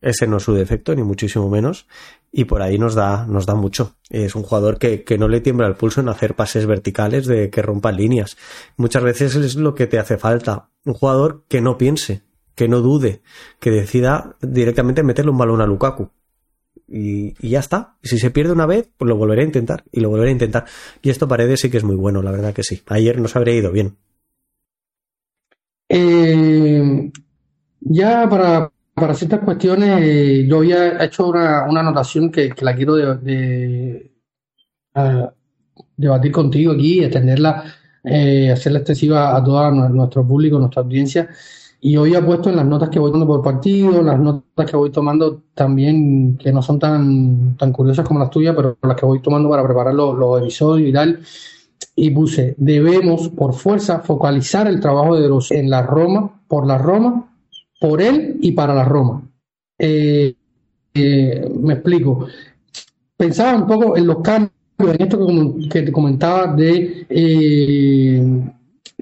Ese 0.00 0.26
no 0.26 0.38
es 0.38 0.42
su 0.42 0.54
defecto, 0.54 0.94
ni 0.96 1.04
muchísimo 1.04 1.48
menos. 1.48 1.86
Y 2.32 2.44
por 2.46 2.60
ahí 2.60 2.76
nos 2.76 2.94
da, 2.94 3.24
nos 3.26 3.46
da 3.46 3.54
mucho. 3.54 3.94
Es 4.10 4.34
un 4.34 4.42
jugador 4.42 4.78
que, 4.78 5.04
que 5.04 5.16
no 5.16 5.28
le 5.28 5.40
tiembla 5.40 5.68
el 5.68 5.76
pulso 5.76 6.00
en 6.00 6.08
hacer 6.08 6.34
pases 6.34 6.66
verticales 6.66 7.26
de 7.26 7.50
que 7.50 7.62
rompan 7.62 7.96
líneas. 7.96 8.36
Muchas 8.76 9.04
veces 9.04 9.36
es 9.36 9.54
lo 9.54 9.74
que 9.74 9.86
te 9.86 10.00
hace 10.00 10.16
falta. 10.16 10.70
Un 10.84 10.94
jugador 10.94 11.44
que 11.48 11.60
no 11.60 11.78
piense, 11.78 12.22
que 12.56 12.66
no 12.66 12.80
dude, 12.80 13.22
que 13.60 13.70
decida 13.70 14.34
directamente 14.40 15.04
meterle 15.04 15.30
un 15.30 15.38
balón 15.38 15.60
a 15.60 15.66
Lukaku 15.66 16.10
y, 16.88 17.48
ya 17.48 17.60
está. 17.60 17.96
Y 18.02 18.08
si 18.08 18.18
se 18.18 18.30
pierde 18.30 18.52
una 18.52 18.66
vez, 18.66 18.88
pues 18.96 19.08
lo 19.08 19.16
volveré 19.16 19.42
a 19.42 19.46
intentar 19.46 19.84
y 19.90 20.00
lo 20.00 20.10
volveré 20.10 20.30
a 20.30 20.32
intentar. 20.32 20.64
Y 21.02 21.10
esto 21.10 21.28
Paredes 21.28 21.60
sí 21.60 21.70
que 21.70 21.78
es 21.78 21.84
muy 21.84 21.96
bueno, 21.96 22.22
la 22.22 22.30
verdad 22.30 22.52
que 22.52 22.62
sí. 22.62 22.82
Ayer 22.88 23.18
nos 23.18 23.34
habría 23.34 23.54
ido 23.54 23.72
bien. 23.72 23.96
Eh, 25.88 27.10
ya 27.80 28.28
para, 28.28 28.70
para, 28.94 29.14
ciertas 29.14 29.40
cuestiones, 29.40 30.46
yo 30.46 30.58
había 30.58 31.02
hecho 31.04 31.28
una, 31.28 31.66
una 31.68 31.80
anotación 31.80 32.30
que, 32.30 32.50
la 32.60 32.74
quiero 32.74 32.94
de, 32.94 34.10
debatir 35.96 36.32
contigo 36.32 36.72
aquí, 36.72 37.02
extenderla, 37.02 37.64
eh, 38.04 38.50
hacerla 38.50 38.80
extensiva 38.80 39.36
a 39.36 39.42
todo 39.44 39.70
nuestro 39.70 40.26
público, 40.26 40.58
nuestra 40.58 40.82
audiencia. 40.82 41.28
Y 41.84 41.96
hoy 41.96 42.14
he 42.14 42.22
puesto 42.22 42.48
en 42.48 42.54
las 42.54 42.64
notas 42.64 42.90
que 42.90 43.00
voy 43.00 43.10
tomando 43.10 43.26
por 43.26 43.42
partido, 43.42 44.02
las 44.02 44.16
notas 44.16 44.70
que 44.70 44.76
voy 44.76 44.90
tomando 44.92 45.42
también, 45.52 46.38
que 46.38 46.52
no 46.52 46.62
son 46.62 46.78
tan, 46.78 47.56
tan 47.56 47.72
curiosas 47.72 48.06
como 48.06 48.20
las 48.20 48.30
tuyas, 48.30 48.54
pero 48.54 48.78
las 48.80 48.96
que 48.96 49.04
voy 49.04 49.20
tomando 49.20 49.50
para 49.50 49.64
preparar 49.64 49.92
los, 49.92 50.40
episodios 50.40 50.88
y 50.88 50.92
tal. 50.92 51.18
Y 51.96 52.10
puse, 52.10 52.54
debemos 52.56 53.30
por 53.30 53.52
fuerza 53.54 53.98
focalizar 53.98 54.68
el 54.68 54.78
trabajo 54.78 55.18
de 55.18 55.28
los 55.28 55.50
en 55.50 55.68
la 55.68 55.82
Roma, 55.82 56.40
por 56.46 56.68
la 56.68 56.78
Roma, 56.78 57.34
por 57.80 58.00
él 58.00 58.38
y 58.40 58.52
para 58.52 58.74
la 58.76 58.84
Roma. 58.84 59.28
Eh, 59.76 60.36
eh, 60.94 61.50
me 61.60 61.74
explico. 61.74 62.28
Pensaba 63.16 63.58
un 63.58 63.66
poco 63.66 63.96
en 63.96 64.06
los 64.06 64.20
cambios, 64.20 64.52
en 64.78 65.02
esto 65.02 65.26
que, 65.26 65.68
que 65.68 65.82
te 65.82 65.90
comentaba 65.90 66.54
de 66.54 67.06
eh, 67.08 68.52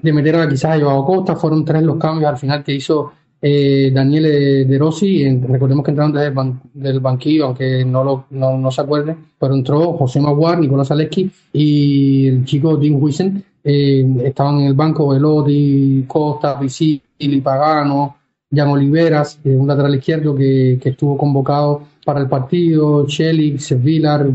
de 0.01 0.13
meter 0.13 0.35
a 0.35 0.49
quizás 0.49 0.77
a 0.77 0.79
Joao 0.79 1.05
Costa, 1.05 1.35
fueron 1.35 1.63
tres 1.63 1.83
los 1.83 1.97
cambios 1.97 2.29
al 2.29 2.37
final 2.37 2.63
que 2.63 2.73
hizo 2.73 3.11
eh, 3.41 3.91
Daniele 3.91 4.65
De 4.65 4.77
Rossi, 4.77 5.27
recordemos 5.39 5.83
que 5.83 5.91
entraron 5.91 6.13
desde 6.13 6.27
el 6.27 6.53
del 6.73 6.99
banquillo, 6.99 7.47
aunque 7.47 7.83
no, 7.83 8.03
lo, 8.03 8.25
no, 8.29 8.71
se 8.71 8.81
acuerde, 8.81 9.15
pero 9.39 9.55
entró 9.55 9.93
José 9.93 10.21
Maguar, 10.21 10.59
Nicolás 10.59 10.91
Aleski 10.91 11.31
y 11.51 12.27
el 12.27 12.45
chico 12.45 12.77
Dean 12.77 13.01
Wiesen, 13.01 13.43
eh, 13.63 14.05
estaban 14.23 14.59
en 14.59 14.67
el 14.67 14.73
banco 14.75 15.15
Elodi, 15.15 16.05
Costa, 16.07 16.59
Visili, 16.59 17.41
Pagano, 17.41 18.17
Jan 18.53 18.67
Oliveras, 18.67 19.39
eh, 19.43 19.55
un 19.55 19.67
lateral 19.67 19.95
izquierdo 19.95 20.35
que, 20.35 20.77
que, 20.81 20.89
estuvo 20.89 21.17
convocado 21.17 21.81
para 22.05 22.19
el 22.19 22.27
partido, 22.27 23.07
Chelix, 23.07 23.81
Villar, 23.81 24.27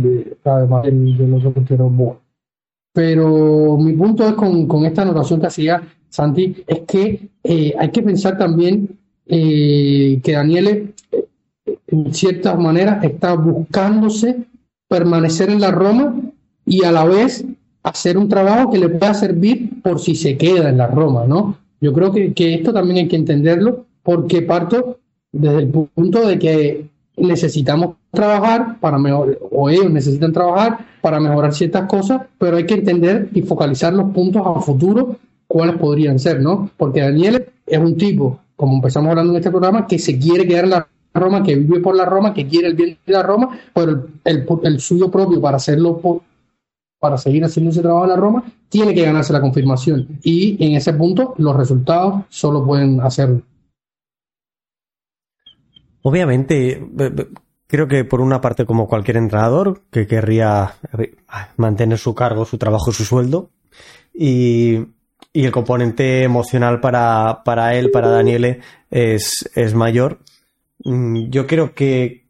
además 0.45 0.83
de, 0.85 0.91
de 0.91 1.29
los 1.29 1.45
otros 1.45 1.65
pero 2.97 3.77
mi 3.77 3.93
punto 3.93 4.27
es 4.27 4.33
con, 4.33 4.87
esta 4.87 5.03
anotación 5.03 5.39
que 5.39 5.49
hacía 5.49 5.83
Santi, 6.09 6.65
es 6.67 6.81
que 6.89 7.29
eh, 7.45 7.75
hay 7.79 7.91
que 7.91 8.03
pensar 8.03 8.39
también 8.39 8.89
eh, 9.27 10.19
que 10.25 10.33
Daniele, 10.33 10.95
eh, 11.13 11.27
en 11.89 12.15
cierta 12.15 12.57
manera, 12.57 13.01
está 13.03 13.35
buscándose 13.35 14.45
permanecer 14.89 15.51
en 15.51 15.61
la 15.61 15.73
Roma 15.73 16.19
y 16.65 16.85
a 16.85 16.91
la 16.91 17.05
vez 17.05 17.45
hacer 17.83 18.17
un 18.17 18.31
trabajo 18.31 18.71
que 18.71 18.79
le 18.79 18.89
pueda 18.89 19.13
servir 19.13 19.83
por 19.83 20.01
si 20.01 20.15
se 20.15 20.39
queda 20.39 20.71
en 20.71 20.79
la 20.79 20.87
Roma, 20.87 21.27
¿no? 21.29 21.59
Yo 21.83 21.93
creo 21.93 22.11
que, 22.11 22.33
que 22.33 22.55
esto 22.55 22.73
también 22.73 22.97
hay 22.97 23.09
que 23.09 23.17
entenderlo 23.17 23.85
porque 24.03 24.41
parto 24.41 25.01
desde 25.33 25.59
el 25.59 25.69
punto 25.69 26.27
de 26.27 26.39
que 26.39 26.87
necesitamos 27.17 27.97
trabajar 28.11 28.79
para 28.81 28.99
mejorar, 28.99 29.39
o 29.51 29.71
ellos 29.71 29.91
necesitan 29.91 30.33
trabajar 30.33 30.79
para 31.01 31.21
mejorar 31.21 31.55
ciertas 31.55 31.89
cosas, 31.89 32.23
pero 32.39 32.57
hay 32.57 32.67
que 32.67 32.75
entender 32.75 33.29
y 33.33 33.43
focalizar 33.43 33.93
los 33.93 34.11
puntos 34.13 34.43
a 34.45 34.61
futuro, 34.61 35.17
cuáles 35.47 35.77
podrían 35.77 36.19
ser, 36.19 36.41
¿no? 36.41 36.71
Porque 36.77 37.01
Daniel 37.01 37.47
es 37.67 37.79
un 37.79 37.97
tipo, 37.97 38.41
como 38.57 38.75
empezamos 38.75 39.11
hablando 39.11 39.33
en 39.33 39.39
este 39.39 39.51
programa, 39.51 39.87
que 39.87 39.99
se 39.99 40.19
quiere 40.19 40.47
quedar 40.47 40.65
en 40.65 40.71
la 40.71 40.89
Roma, 41.15 41.43
que 41.43 41.57
vive 41.57 41.81
por 41.81 41.97
la 41.97 42.05
Roma, 42.05 42.35
que 42.35 42.47
quiere 42.47 42.69
el 42.69 42.75
bien 42.75 42.99
de 43.07 43.13
la 43.13 43.23
Roma, 43.23 43.59
pero 43.75 44.07
el, 44.25 44.47
el, 44.63 44.81
suyo 44.81 45.11
propio 45.11 45.41
para 45.41 45.57
hacerlo 45.57 46.01
para 46.99 47.19
seguir 47.19 47.45
haciendo 47.45 47.71
ese 47.71 47.83
trabajo 47.83 48.05
en 48.05 48.11
la 48.11 48.17
Roma, 48.17 48.45
tiene 48.69 48.95
que 48.95 49.03
ganarse 49.03 49.33
la 49.33 49.41
confirmación. 49.41 50.19
Y 50.23 50.63
en 50.65 50.77
ese 50.77 50.93
punto 50.93 51.35
los 51.39 51.55
resultados 51.55 52.25
solo 52.29 52.65
pueden 52.65 53.01
hacerlo. 53.01 53.43
Obviamente, 56.09 56.81
creo 57.67 57.89
que 57.89 58.05
por 58.05 58.21
una 58.21 58.41
parte, 58.41 58.65
como 58.65 58.87
cualquier 58.87 59.17
entrenador 59.17 59.83
que 59.91 60.07
querría 60.07 60.77
mantener 61.57 61.99
su 61.99 62.15
cargo, 62.15 62.45
su 62.45 62.59
trabajo, 62.59 62.93
su 62.93 63.05
sueldo, 63.05 63.51
y, 64.15 64.87
y 65.33 65.45
el 65.45 65.51
componente 65.51 66.23
emocional 66.23 66.79
para, 66.79 67.43
para 67.45 67.75
él, 67.75 67.91
para 67.91 68.07
Daniele, 68.07 68.61
es, 68.89 69.51
es 69.57 69.75
mayor. 69.75 70.21
Mm, 70.85 71.29
yo 71.29 71.49
creo 71.49 71.75
que, 71.75 72.29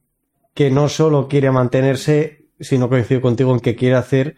que 0.54 0.70
no 0.70 0.88
solo 0.88 1.28
quiere 1.28 1.50
mantenerse, 1.50 2.46
sino 2.58 2.88
coincido 2.88 3.20
contigo 3.20 3.52
en 3.52 3.60
que 3.60 3.76
quiere 3.76 3.96
hacer 3.96 4.36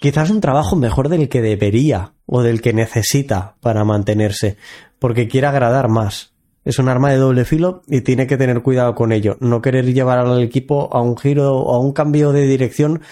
quizás 0.00 0.30
un 0.30 0.40
trabajo 0.40 0.74
mejor 0.74 1.08
del 1.08 1.28
que 1.28 1.40
debería 1.40 2.14
o 2.26 2.42
del 2.42 2.62
que 2.62 2.72
necesita 2.72 3.54
para 3.60 3.84
mantenerse, 3.84 4.56
porque 4.98 5.28
quiere 5.28 5.46
agradar 5.46 5.88
más. 5.88 6.33
Es 6.64 6.78
un 6.78 6.88
arma 6.88 7.10
de 7.10 7.18
doble 7.18 7.44
filo 7.44 7.82
y 7.86 8.00
tiene 8.00 8.26
que 8.26 8.36
tener 8.36 8.62
cuidado 8.62 8.94
con 8.94 9.12
ello. 9.12 9.36
No 9.40 9.60
querer 9.60 9.92
llevar 9.92 10.18
al 10.18 10.42
equipo 10.42 10.88
a 10.92 11.00
un 11.02 11.16
giro 11.16 11.70
a 11.70 11.78
un 11.78 11.92
cambio 11.92 12.32
de 12.32 12.46
dirección 12.46 13.02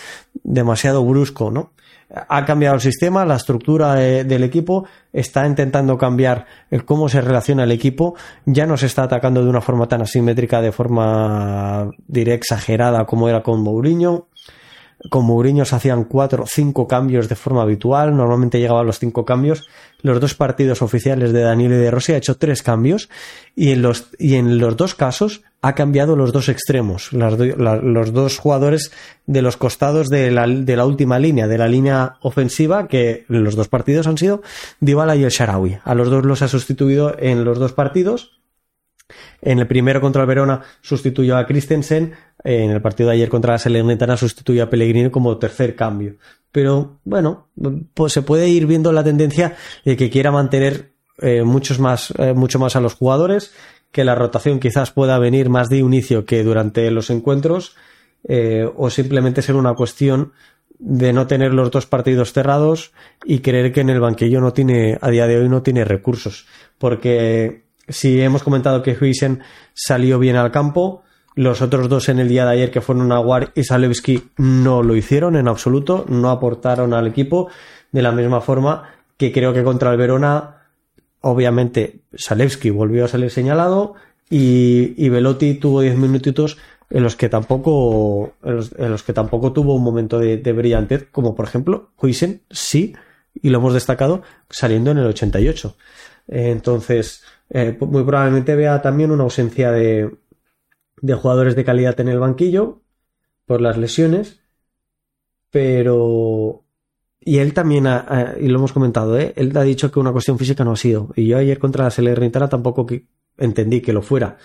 demasiado 0.43 1.05
brusco, 1.05 1.51
¿no? 1.51 1.73
ha 2.29 2.45
cambiado 2.45 2.75
el 2.75 2.81
sistema, 2.81 3.25
la 3.25 3.37
estructura 3.37 3.95
del 3.95 4.45
equipo, 4.45 4.87
está 5.13 5.47
intentando 5.47 5.97
cambiar 5.97 6.47
el 6.71 6.85
cómo 6.85 7.09
se 7.09 7.21
relaciona 7.21 7.65
el 7.65 7.73
equipo, 7.73 8.15
ya 8.45 8.67
no 8.67 8.77
se 8.77 8.87
está 8.87 9.05
atacando 9.05 9.43
de 9.43 9.49
una 9.49 9.61
forma 9.61 9.89
tan 9.89 10.03
asimétrica, 10.03 10.61
de 10.61 10.73
forma 10.73 11.91
directa, 12.07 12.33
exagerada 12.33 13.05
como 13.05 13.29
era 13.29 13.43
con 13.43 13.63
Mourinho. 13.63 14.29
Con 15.11 15.25
Mourinho 15.25 15.65
se 15.65 15.75
hacían 15.75 16.05
cuatro 16.05 16.45
o 16.45 16.47
cinco 16.47 16.87
cambios 16.87 17.29
de 17.29 17.35
forma 17.35 17.63
habitual, 17.63 18.17
normalmente 18.17 18.61
llegaban 18.61 18.87
los 18.87 18.99
cinco 18.99 19.25
cambios. 19.25 19.69
Los 20.01 20.21
dos 20.21 20.35
partidos 20.35 20.83
oficiales 20.83 21.33
de 21.33 21.43
Daniel 21.43 21.73
y 21.73 21.77
de 21.77 21.91
Rossi 21.91 22.13
ha 22.13 22.17
hecho 22.17 22.37
tres 22.37 22.63
cambios 22.63 23.09
y 23.57 23.71
en 23.71 23.83
los, 23.83 24.11
y 24.19 24.37
en 24.37 24.59
los 24.59 24.77
dos 24.77 24.95
casos 24.95 25.43
ha 25.61 25.75
cambiado 25.75 26.17
los 26.17 26.33
dos 26.33 26.49
extremos, 26.49 27.13
los 27.13 28.13
dos 28.13 28.39
jugadores 28.39 28.91
de 29.27 29.43
los 29.43 29.57
costados 29.57 30.09
de 30.09 30.33
la, 30.33 30.47
de 30.47 30.77
la, 30.77 30.85
última 30.85 31.21
línea, 31.21 31.47
de 31.47 31.57
la 31.57 31.69
línea 31.69 32.17
ofensiva, 32.21 32.89
que 32.89 33.25
los 33.29 33.55
dos 33.55 33.69
partidos 33.69 34.09
han 34.09 34.19
sido 34.19 34.43
Dybala 34.81 35.15
y 35.15 35.23
el 35.23 35.31
Sharawi. 35.31 35.79
A 35.85 35.95
los 35.95 36.11
dos 36.11 36.25
los 36.25 36.43
ha 36.43 36.49
sustituido 36.49 37.17
en 37.17 37.45
los 37.45 37.61
dos 37.61 37.73
partidos. 37.73 38.43
En 39.41 39.59
el 39.59 39.67
primero 39.67 40.01
contra 40.01 40.23
el 40.23 40.29
Verona 40.29 40.63
sustituyó 40.81 41.37
a 41.37 41.47
Christensen, 41.47 42.15
en 42.45 42.71
el 42.71 42.83
partido 42.83 43.09
de 43.09 43.17
ayer 43.17 43.29
contra 43.29 43.53
la 43.53 43.59
Salernitana 43.59 44.17
sustituyó 44.17 44.65
a 44.65 44.71
Pellegrini 44.71 45.11
como 45.11 45.39
tercer 45.39 45.77
cambio. 45.77 46.17
Pero 46.51 46.99
bueno, 47.05 47.49
pues 47.95 48.13
se 48.13 48.23
puede 48.23 48.49
ir 48.49 48.67
viendo 48.67 48.93
la 48.93 49.05
tendencia 49.05 49.57
de 49.85 49.97
que 49.97 50.11
quiera 50.11 50.31
mantener 50.31 50.93
eh, 51.19 51.43
muchos 51.43 51.79
más, 51.79 52.13
eh, 52.19 52.35
mucho 52.35 52.59
más 52.59 52.77
a 52.77 52.81
los 52.81 52.95
jugadores, 52.95 53.53
que 53.91 54.05
la 54.05 54.15
rotación 54.15 54.61
quizás 54.61 54.91
pueda 54.91 55.19
venir 55.19 55.49
más 55.49 55.69
de 55.69 55.79
inicio 55.79 56.25
que 56.25 56.43
durante 56.43 56.91
los 56.91 57.11
encuentros, 57.11 57.77
eh, 58.29 58.69
o 58.77 58.91
simplemente 58.91 59.43
ser 59.43 59.55
una 59.55 59.75
cuestión 59.75 60.33
de 60.79 61.13
no 61.13 61.27
tener 61.27 61.55
los 61.55 61.71
dos 61.71 61.87
partidos 61.87 62.33
cerrados 62.33 62.93
y 63.25 63.39
creer 63.39 63.73
que 63.73 63.81
en 63.81 63.91
el 63.91 64.01
banquillo 64.01 64.41
no 64.41 64.53
tiene, 64.53 64.99
a 65.01 65.11
día 65.11 65.27
de 65.27 65.39
hoy 65.39 65.49
no 65.49 65.63
tiene 65.63 65.85
recursos. 65.85 66.47
Porque 66.79 67.67
si 67.89 68.21
hemos 68.21 68.43
comentado 68.43 68.83
que 68.83 68.97
Huisen 69.01 69.43
salió 69.75 70.19
bien 70.19 70.37
al 70.37 70.51
campo, 70.51 71.03
los 71.35 71.63
otros 71.63 71.89
dos 71.89 72.09
en 72.09 72.19
el 72.19 72.29
día 72.29 72.45
de 72.45 72.53
ayer 72.53 72.71
que 72.71 72.81
fueron 72.81 73.13
Aguar 73.13 73.53
y 73.55 73.65
Salewski 73.65 74.31
no 74.37 74.83
lo 74.83 74.97
hicieron 74.97 75.37
en 75.37 75.49
absoluto, 75.49 76.05
no 76.09 76.31
aportaron 76.31 76.93
al 76.95 77.07
equipo 77.07 77.49
de 77.91 78.03
la 78.03 78.13
misma 78.13 78.41
forma 78.41 78.91
que 79.17 79.33
creo 79.33 79.53
que 79.53 79.63
contra 79.63 79.91
el 79.91 79.99
Verona 79.99 80.63
Obviamente, 81.23 82.01
Salewski 82.15 82.71
volvió 82.71 83.05
a 83.05 83.09
salir 83.09 83.31
señalado 83.31 83.95
y, 84.29 84.93
y 84.97 85.09
Velotti 85.09 85.55
tuvo 85.55 85.81
10 85.81 85.97
minutitos 85.97 86.59
en 86.91 87.05
los 87.05 87.15
que 87.15 87.29
tampoco 87.29 88.35
en 88.43 88.91
los, 88.91 89.03
que 89.03 89.13
tampoco 89.13 89.53
tuvo 89.53 89.77
un 89.77 89.85
momento 89.85 90.19
de, 90.19 90.37
brillantez, 90.53 91.07
como 91.11 91.35
por 91.35 91.47
ejemplo 91.47 91.91
Huisen, 91.97 92.43
sí, 92.51 92.95
y 93.41 93.51
lo 93.51 93.59
hemos 93.59 93.73
destacado, 93.73 94.23
saliendo 94.51 94.91
en 94.91 94.99
el 94.99 95.07
88. 95.07 95.77
entonces, 96.27 97.23
eh, 97.51 97.77
muy 97.81 98.03
probablemente 98.03 98.57
vea 98.57 98.83
también 98.83 99.13
una 99.13 99.23
ausencia 99.23 99.71
de, 99.71 100.11
de 101.03 101.15
jugadores 101.15 101.55
de 101.55 101.65
calidad 101.65 102.01
en 102.01 102.09
el 102.09 102.19
banquillo 102.19 102.81
por 103.45 103.61
las 103.61 103.77
lesiones, 103.77 104.41
pero 105.51 106.65
y 107.25 107.39
él 107.39 107.55
también, 107.55 107.87
y 108.41 108.49
lo 108.49 108.59
hemos 108.59 108.73
comentado, 108.73 109.19
¿eh? 109.19 109.33
él 109.37 109.57
ha 109.57 109.63
dicho 109.63 109.93
que 109.93 110.01
una 110.01 110.13
cuestión 110.13 110.39
física 110.39 110.65
no 110.65 110.73
ha 110.73 110.77
sido. 110.77 111.11
Y 111.15 111.27
yo 111.27 111.39
ayer 111.39 111.59
contra 111.59 111.85
la 111.85 111.91
Salernitana 111.91 112.49
tampoco 112.49 112.87
entendí 113.37 113.81
que 113.81 113.93
lo 113.93 114.03
fuera. 114.03 114.39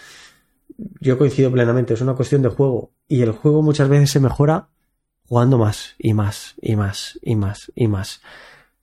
Yo 0.99 1.17
coincido 1.17 1.51
plenamente, 1.51 1.95
es 1.95 2.01
una 2.01 2.13
cuestión 2.13 2.43
de 2.43 2.49
juego. 2.49 2.91
Y 3.07 3.21
el 3.21 3.31
juego 3.31 3.63
muchas 3.63 3.89
veces 3.89 4.11
se 4.11 4.19
mejora 4.19 4.69
jugando 5.27 5.57
más 5.57 5.95
y 5.97 6.13
más 6.13 6.55
y 6.61 6.75
más 6.75 7.19
y 7.23 7.35
más 7.35 7.71
y 7.75 7.87
más. 7.87 8.21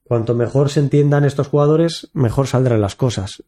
Cuanto 0.03 0.35
mejor 0.35 0.71
se 0.71 0.81
entiendan 0.81 1.25
estos 1.25 1.49
jugadores, 1.49 2.11
mejor 2.15 2.49
saldrán 2.49 2.81
las 2.81 2.97
cosas. 2.97 3.45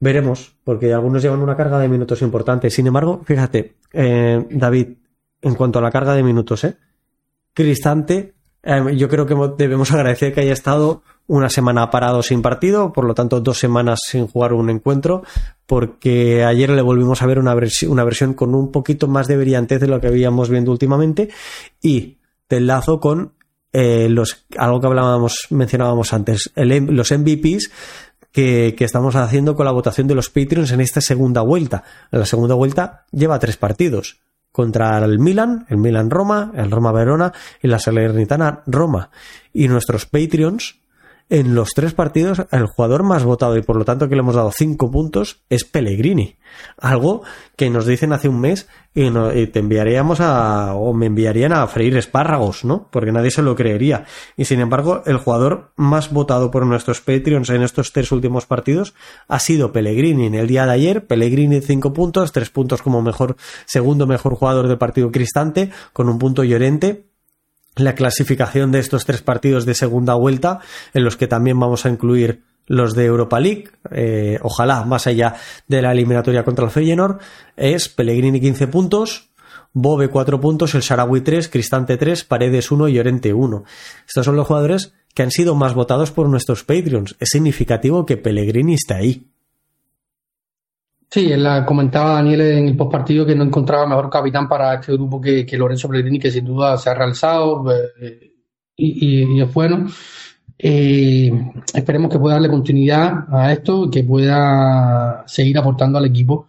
Veremos, 0.00 0.54
porque 0.64 0.92
algunos 0.92 1.22
llevan 1.22 1.40
una 1.40 1.56
carga 1.56 1.78
de 1.78 1.88
minutos 1.88 2.22
importante. 2.22 2.70
Sin 2.70 2.86
embargo, 2.86 3.22
fíjate, 3.24 3.76
eh, 3.92 4.46
David, 4.50 4.88
en 5.42 5.54
cuanto 5.54 5.78
a 5.78 5.82
la 5.82 5.90
carga 5.90 6.14
de 6.14 6.22
minutos, 6.22 6.64
¿eh? 6.64 6.76
Cristante 7.52 8.34
Em, 8.62 8.96
yo 8.96 9.08
creo 9.08 9.24
que 9.24 9.34
debemos 9.56 9.90
agradecer 9.92 10.34
que 10.34 10.40
haya 10.40 10.52
estado 10.52 11.02
una 11.26 11.48
semana 11.48 11.90
parado 11.90 12.22
sin 12.22 12.42
partido, 12.42 12.92
por 12.92 13.04
lo 13.04 13.14
tanto 13.14 13.40
dos 13.40 13.58
semanas 13.58 14.00
sin 14.04 14.26
jugar 14.26 14.52
un 14.52 14.70
encuentro, 14.70 15.22
porque 15.66 16.44
ayer 16.44 16.70
le 16.70 16.82
volvimos 16.82 17.22
a 17.22 17.26
ver 17.26 17.38
una, 17.38 17.54
una 17.88 18.04
versión 18.04 18.34
con 18.34 18.54
un 18.54 18.72
poquito 18.72 19.08
más 19.08 19.26
de 19.28 19.36
brillantez 19.36 19.80
de 19.80 19.88
lo 19.88 20.00
que 20.00 20.08
habíamos 20.08 20.48
viendo 20.48 20.72
últimamente 20.72 21.28
y 21.82 22.18
te 22.46 22.56
enlazo 22.56 22.98
con 22.98 23.32
eh, 23.72 24.08
los, 24.08 24.46
algo 24.56 24.80
que 24.80 24.86
hablábamos, 24.86 25.46
mencionábamos 25.50 26.12
antes, 26.14 26.50
los 26.56 27.12
MVPs 27.12 27.70
que, 28.38 28.84
estamos 28.84 29.16
haciendo 29.16 29.56
con 29.56 29.66
la 29.66 29.72
votación 29.72 30.06
de 30.06 30.14
los 30.14 30.30
Patreons 30.30 30.70
en 30.70 30.80
esta 30.80 31.00
segunda 31.00 31.40
vuelta. 31.40 31.82
La 32.12 32.24
segunda 32.24 32.54
vuelta 32.54 33.04
lleva 33.10 33.40
tres 33.40 33.56
partidos 33.56 34.20
contra 34.52 34.96
el 34.98 35.18
Milan, 35.18 35.66
el 35.68 35.78
Milan 35.78 36.08
Roma, 36.08 36.52
el 36.54 36.70
Roma 36.70 36.92
Verona 36.92 37.32
y 37.60 37.66
la 37.66 37.80
Salernitana 37.80 38.62
Roma. 38.66 39.10
Y 39.52 39.66
nuestros 39.66 40.06
Patreons 40.06 40.76
en 41.30 41.54
los 41.54 41.70
tres 41.74 41.92
partidos 41.94 42.42
el 42.50 42.66
jugador 42.66 43.02
más 43.02 43.24
votado 43.24 43.56
y 43.56 43.62
por 43.62 43.76
lo 43.76 43.84
tanto 43.84 44.08
que 44.08 44.14
le 44.14 44.20
hemos 44.20 44.34
dado 44.34 44.50
cinco 44.52 44.90
puntos 44.90 45.42
es 45.50 45.64
Pellegrini. 45.64 46.36
Algo 46.78 47.22
que 47.56 47.70
nos 47.70 47.86
dicen 47.86 48.12
hace 48.12 48.28
un 48.28 48.40
mes 48.40 48.68
y, 48.94 49.10
te 49.48 49.58
enviaríamos 49.58 50.20
a, 50.20 50.74
o 50.74 50.92
me 50.94 51.06
enviarían 51.06 51.52
a 51.52 51.66
freír 51.66 51.96
espárragos, 51.96 52.64
¿no? 52.64 52.88
Porque 52.90 53.12
nadie 53.12 53.30
se 53.30 53.42
lo 53.42 53.54
creería. 53.54 54.06
Y 54.36 54.46
sin 54.46 54.60
embargo, 54.60 55.02
el 55.06 55.18
jugador 55.18 55.72
más 55.76 56.10
votado 56.10 56.50
por 56.50 56.66
nuestros 56.66 57.00
Patreons 57.00 57.50
en 57.50 57.62
estos 57.62 57.92
tres 57.92 58.10
últimos 58.10 58.46
partidos 58.46 58.94
ha 59.28 59.38
sido 59.38 59.72
Pellegrini. 59.72 60.26
En 60.26 60.34
el 60.34 60.48
día 60.48 60.66
de 60.66 60.72
ayer, 60.72 61.06
Pellegrini 61.06 61.60
cinco 61.60 61.92
puntos, 61.92 62.32
tres 62.32 62.50
puntos 62.50 62.82
como 62.82 63.02
mejor, 63.02 63.36
segundo 63.66 64.06
mejor 64.06 64.34
jugador 64.34 64.66
del 64.66 64.78
partido 64.78 65.12
Cristante, 65.12 65.70
con 65.92 66.08
un 66.08 66.18
punto 66.18 66.42
Llorente 66.42 67.07
la 67.80 67.94
clasificación 67.94 68.72
de 68.72 68.78
estos 68.78 69.04
tres 69.04 69.22
partidos 69.22 69.66
de 69.66 69.74
segunda 69.74 70.14
vuelta, 70.14 70.60
en 70.94 71.04
los 71.04 71.16
que 71.16 71.26
también 71.26 71.58
vamos 71.58 71.86
a 71.86 71.90
incluir 71.90 72.42
los 72.66 72.94
de 72.94 73.06
Europa 73.06 73.40
League, 73.40 73.70
eh, 73.90 74.38
ojalá 74.42 74.84
más 74.84 75.06
allá 75.06 75.36
de 75.66 75.82
la 75.82 75.92
eliminatoria 75.92 76.44
contra 76.44 76.66
el 76.66 76.70
Feyenoord, 76.70 77.18
es 77.56 77.88
Pellegrini 77.88 78.40
15 78.40 78.66
puntos, 78.68 79.30
Bobe 79.72 80.08
4 80.08 80.40
puntos, 80.40 80.74
el 80.74 80.82
Sarawi 80.82 81.20
3, 81.20 81.48
Cristante 81.48 81.96
3, 81.96 82.24
Paredes 82.24 82.70
1 82.70 82.88
y 82.88 82.94
Llorente 82.94 83.32
1. 83.32 83.64
Estos 84.06 84.24
son 84.24 84.36
los 84.36 84.46
jugadores 84.46 84.94
que 85.14 85.22
han 85.22 85.30
sido 85.30 85.54
más 85.54 85.74
votados 85.74 86.10
por 86.10 86.28
nuestros 86.28 86.64
Patreons. 86.64 87.16
Es 87.18 87.30
significativo 87.30 88.06
que 88.06 88.16
Pellegrini 88.16 88.74
esté 88.74 88.94
ahí. 88.94 89.30
Sí, 91.10 91.32
él 91.32 91.46
comentaba 91.66 92.14
Daniel 92.14 92.40
en 92.42 92.68
el 92.68 92.76
postpartido 92.76 93.24
que 93.24 93.34
no 93.34 93.44
encontraba 93.44 93.86
mejor 93.86 94.10
capitán 94.10 94.46
para 94.46 94.74
este 94.74 94.92
grupo 94.92 95.20
que, 95.20 95.46
Lorenzo 95.52 95.88
Pellegrini, 95.88 96.18
que 96.18 96.30
sin 96.30 96.44
duda 96.44 96.76
se 96.76 96.90
ha 96.90 96.94
realizado 96.94 97.64
eh, 97.72 98.32
y, 98.76 99.40
es 99.40 99.54
bueno. 99.54 99.86
Eh, 100.58 101.30
esperemos 101.72 102.10
que 102.10 102.18
pueda 102.18 102.34
darle 102.34 102.50
continuidad 102.50 103.24
a 103.32 103.52
esto 103.52 103.86
y 103.86 103.90
que 103.90 104.04
pueda 104.04 105.24
seguir 105.26 105.56
aportando 105.56 105.98
al 105.98 106.04
equipo 106.06 106.46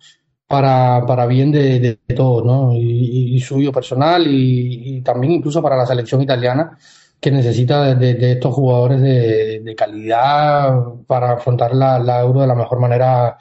para, 0.47 1.05
para 1.05 1.25
bien 1.25 1.51
de, 1.51 1.99
todos, 2.15 2.43
¿no? 2.45 2.73
Y, 2.73 3.39
suyo 3.39 3.71
personal 3.71 4.25
y, 4.27 5.01
también 5.01 5.33
incluso 5.33 5.61
para 5.61 5.77
la 5.77 5.85
selección 5.85 6.21
italiana 6.21 6.77
que 7.21 7.31
necesita 7.31 7.95
de, 7.95 8.31
estos 8.33 8.53
jugadores 8.53 9.01
de, 9.01 9.75
calidad 9.77 10.83
para 11.07 11.33
afrontar 11.33 11.73
la, 11.75 11.99
la 11.99 12.21
Euro 12.21 12.41
de 12.41 12.47
la 12.47 12.55
mejor 12.55 12.79
manera 12.79 13.37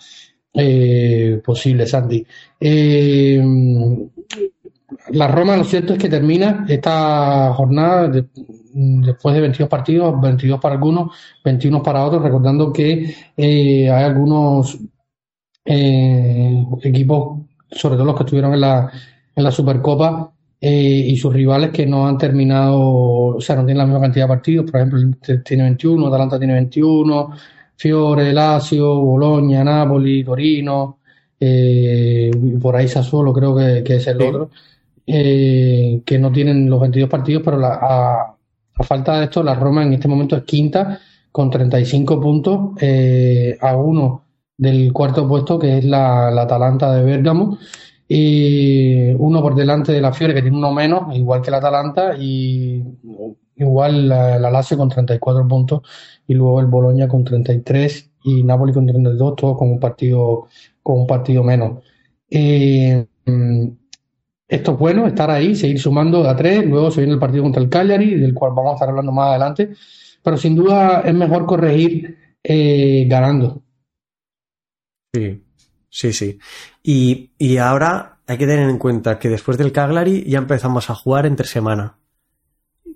eh, 0.55 1.41
posible, 1.45 1.87
Sandy. 1.87 2.27
Eh, 2.61 3.43
la 5.11 5.29
Roma, 5.29 5.57
lo 5.57 5.65
cierto 5.65 5.93
es 5.95 5.99
que 5.99 6.09
termina 6.09 6.65
esta 6.69 7.53
jornada 7.55 8.09
después 8.09 9.35
de 9.35 9.41
22 9.41 9.69
partidos, 9.69 10.21
22 10.21 10.61
para 10.61 10.75
algunos, 10.75 11.17
21 11.45 11.83
para 11.83 12.05
otros, 12.05 12.23
recordando 12.23 12.73
que 12.73 13.15
eh, 13.37 13.91
hay 13.91 14.05
algunos 14.05 14.79
equipos 15.65 17.43
sobre 17.71 17.97
todo 17.97 18.07
los 18.07 18.17
que 18.17 18.23
estuvieron 18.23 18.55
en 18.55 18.61
la, 18.63 18.91
en 19.37 19.45
la 19.45 19.51
Supercopa, 19.51 20.33
eh, 20.61 21.05
y 21.07 21.17
sus 21.17 21.33
rivales 21.33 21.71
que 21.71 21.87
no 21.87 22.09
han 22.09 22.19
terminado, 22.19 22.81
o 22.81 23.41
sea, 23.41 23.55
no 23.55 23.65
tienen 23.65 23.79
la 23.79 23.85
misma 23.85 24.01
cantidad 24.01 24.25
de 24.25 24.29
partidos. 24.29 24.71
Por 24.71 24.81
ejemplo, 24.81 25.01
tiene 25.45 25.63
21, 25.65 26.07
Atalanta 26.09 26.39
tiene 26.39 26.55
21, 26.55 27.31
Fiore, 27.79 28.33
Lazio, 28.33 28.99
Bologna, 28.99 29.63
Napoli, 29.63 30.25
Torino, 30.25 30.99
eh, 31.39 32.31
por 32.61 32.75
ahí 32.75 32.89
Sassuolo 32.89 33.33
creo 33.33 33.55
que, 33.57 33.85
que 33.85 33.97
es 33.97 34.07
el 34.09 34.21
otro, 34.21 34.51
eh, 35.07 36.03
que 36.05 36.19
no 36.19 36.33
tienen 36.33 36.69
los 36.69 36.81
22 36.81 37.09
partidos, 37.09 37.43
pero 37.45 37.57
la, 37.57 37.75
a, 37.75 38.37
a, 38.75 38.83
falta 38.83 39.19
de 39.19 39.25
esto, 39.27 39.45
la 39.45 39.55
Roma 39.55 39.85
en 39.85 39.93
este 39.93 40.09
momento 40.09 40.37
es 40.37 40.43
quinta 40.43 41.01
con 41.31 41.51
35 41.51 42.21
puntos 42.21 42.71
eh, 42.81 43.57
a 43.61 43.77
uno 43.77 44.25
del 44.57 44.93
cuarto 44.93 45.29
puesto, 45.29 45.57
que 45.57 45.79
es 45.79 45.85
la, 45.85 46.33
la 46.33 46.43
Atalanta 46.43 46.93
de 46.93 47.05
Bergamo 47.05 47.59
y 48.09 49.13
uno 49.13 49.41
por 49.41 49.55
delante 49.55 49.93
de 49.93 50.01
la 50.01 50.13
Fiore 50.13 50.35
que 50.35 50.43
tiene 50.43 50.57
uno 50.57 50.73
menos, 50.73 51.15
igual 51.17 51.43
que 51.43 51.51
la 51.53 51.59
Atalanta, 51.59 52.17
y 52.19 52.83
igual 53.59 54.09
la, 54.09 54.39
Lazio 54.39 54.77
con 54.77 54.89
34 54.89 55.47
puntos, 55.47 55.83
y 56.27 56.35
luego 56.35 56.61
el 56.61 56.67
Boloña 56.67 57.09
con 57.09 57.25
33 57.25 58.11
y 58.25 58.43
Napoli 58.45 58.73
con 58.73 58.87
32, 58.87 59.37
todos 59.37 59.59
con 59.59 59.71
un 59.71 59.81
partido, 59.81 60.49
con 60.83 61.01
un 61.01 61.07
partido 61.07 61.43
menos. 61.43 61.83
Eh, 62.31 63.07
esto 64.49 64.73
es 64.73 64.79
bueno, 64.79 65.07
estar 65.07 65.31
ahí, 65.31 65.55
seguir 65.55 65.79
sumando 65.79 66.29
a 66.29 66.35
tres, 66.35 66.65
luego 66.65 66.91
se 66.91 67.01
viene 67.01 67.15
el 67.15 67.21
partido 67.21 67.43
contra 67.43 67.63
el 67.63 67.69
Cagliari, 67.69 68.15
del 68.15 68.35
cual 68.35 68.53
vamos 68.55 68.73
a 68.73 68.75
estar 68.75 68.89
hablando 68.89 69.13
más 69.13 69.31
adelante, 69.31 69.71
pero 70.23 70.37
sin 70.37 70.55
duda 70.55 71.03
es 71.03 71.15
mejor 71.15 71.47
corregir 71.47 72.17
eh, 72.43 73.07
ganando. 73.09 73.63
Sí, 75.13 75.43
Sí, 75.91 76.13
sí. 76.13 76.39
Y, 76.83 77.33
y, 77.39 77.57
ahora 77.57 78.19
hay 78.27 78.39
que 78.39 78.47
tener 78.47 78.69
en 78.69 78.79
cuenta 78.79 79.19
que 79.19 79.29
después 79.29 79.57
del 79.59 79.73
Cagliari 79.73 80.25
ya 80.25 80.39
empezamos 80.39 80.91
a 80.91 80.95
jugar 80.95 81.27
entre 81.27 81.47
semana. 81.47 81.98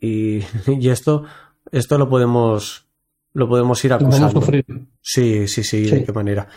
Y, 0.03 0.43
y 0.67 0.89
esto, 0.91 1.25
esto 1.71 1.97
lo 1.97 2.09
podemos, 2.11 2.87
lo 3.33 3.49
podemos 3.49 3.83
ir 3.85 3.95
acusando. 3.95 4.43
Sí, 5.01 5.49
sí, 5.49 5.65
sí, 5.65 5.87
de 5.89 6.05
qué 6.05 6.13
manera. 6.13 6.49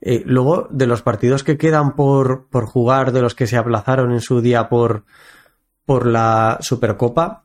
Eh, 0.00 0.22
luego, 0.26 0.66
de 0.70 0.86
los 0.86 1.02
partidos 1.02 1.44
que 1.44 1.56
quedan 1.56 1.94
por, 1.94 2.48
por 2.48 2.66
jugar, 2.66 3.12
de 3.12 3.22
los 3.22 3.34
que 3.34 3.46
se 3.46 3.56
aplazaron 3.56 4.12
en 4.12 4.20
su 4.20 4.40
día 4.40 4.68
por, 4.68 5.04
por 5.84 6.06
la 6.06 6.58
Supercopa, 6.60 7.44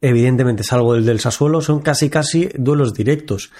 evidentemente 0.00 0.62
salvo 0.62 0.94
el 0.94 1.04
del 1.04 1.20
Sassuolo, 1.20 1.60
son 1.60 1.80
casi 1.80 2.08
casi 2.08 2.48
duelos 2.56 2.94
directos. 2.94 3.52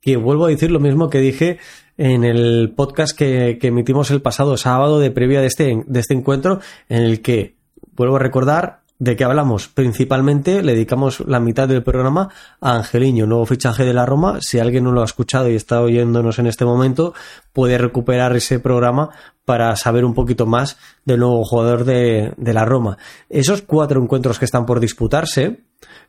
Que 0.00 0.16
vuelvo 0.16 0.46
a 0.46 0.50
decir 0.50 0.70
lo 0.70 0.80
mismo 0.80 1.08
que 1.08 1.20
dije 1.20 1.58
en 1.96 2.24
el 2.24 2.72
podcast 2.76 3.16
que, 3.16 3.58
emitimos 3.62 4.10
el 4.10 4.20
pasado 4.20 4.56
sábado 4.56 5.00
de 5.00 5.10
previa 5.10 5.40
de 5.40 5.46
este, 5.46 5.82
de 5.86 6.00
este 6.00 6.14
encuentro, 6.14 6.60
en 6.88 7.02
el 7.02 7.22
que, 7.22 7.56
vuelvo 7.92 8.16
a 8.16 8.20
recordar, 8.20 8.83
de 9.04 9.16
qué 9.16 9.24
hablamos. 9.24 9.68
Principalmente 9.68 10.62
le 10.62 10.72
dedicamos 10.72 11.20
la 11.26 11.38
mitad 11.38 11.68
del 11.68 11.82
programa 11.82 12.30
a 12.60 12.74
Angeliño, 12.76 13.26
nuevo 13.26 13.44
fichaje 13.44 13.84
de 13.84 13.92
la 13.92 14.06
Roma. 14.06 14.38
Si 14.40 14.58
alguien 14.58 14.84
no 14.84 14.92
lo 14.92 15.02
ha 15.02 15.04
escuchado 15.04 15.50
y 15.50 15.54
está 15.54 15.82
oyéndonos 15.82 16.38
en 16.38 16.46
este 16.46 16.64
momento, 16.64 17.12
puede 17.52 17.76
recuperar 17.76 18.34
ese 18.34 18.58
programa 18.60 19.10
para 19.44 19.76
saber 19.76 20.06
un 20.06 20.14
poquito 20.14 20.46
más 20.46 20.78
del 21.04 21.20
nuevo 21.20 21.44
jugador 21.44 21.84
de, 21.84 22.32
la 22.38 22.64
Roma. 22.64 22.96
Esos 23.28 23.60
cuatro 23.60 24.02
encuentros 24.02 24.38
que 24.38 24.46
están 24.46 24.64
por 24.64 24.80
disputarse, 24.80 25.60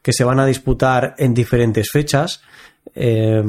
que 0.01 0.13
se 0.13 0.23
van 0.23 0.39
a 0.39 0.45
disputar 0.45 1.15
en 1.17 1.33
diferentes 1.33 1.89
fechas, 1.91 2.41
eh, 2.95 3.43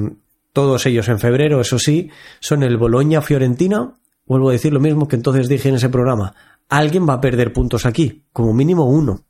todos 0.53 0.87
ellos 0.87 1.09
en 1.09 1.21
febrero, 1.21 1.61
eso 1.61 1.79
sí, 1.79 2.11
son 2.41 2.65
el 2.65 2.79
Boloña-Fiorentina. 2.79 3.93
Vuelvo 4.27 4.49
a 4.49 4.53
decir 4.53 4.73
lo 4.73 4.81
mismo 4.81 5.07
que 5.07 5.15
entonces 5.15 5.49
dije 5.49 5.69
en 5.69 5.77
ese 5.77 5.89
programa. 5.89 6.35
Alguien 6.69 7.09
va 7.09 7.15
a 7.15 7.21
perder 7.21 7.53
puntos 7.53 7.87
aquí, 7.87 8.25
como 8.33 8.53
mínimo 8.53 8.87
uno. 8.87 9.25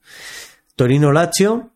Torino-Lazio, 0.75 1.71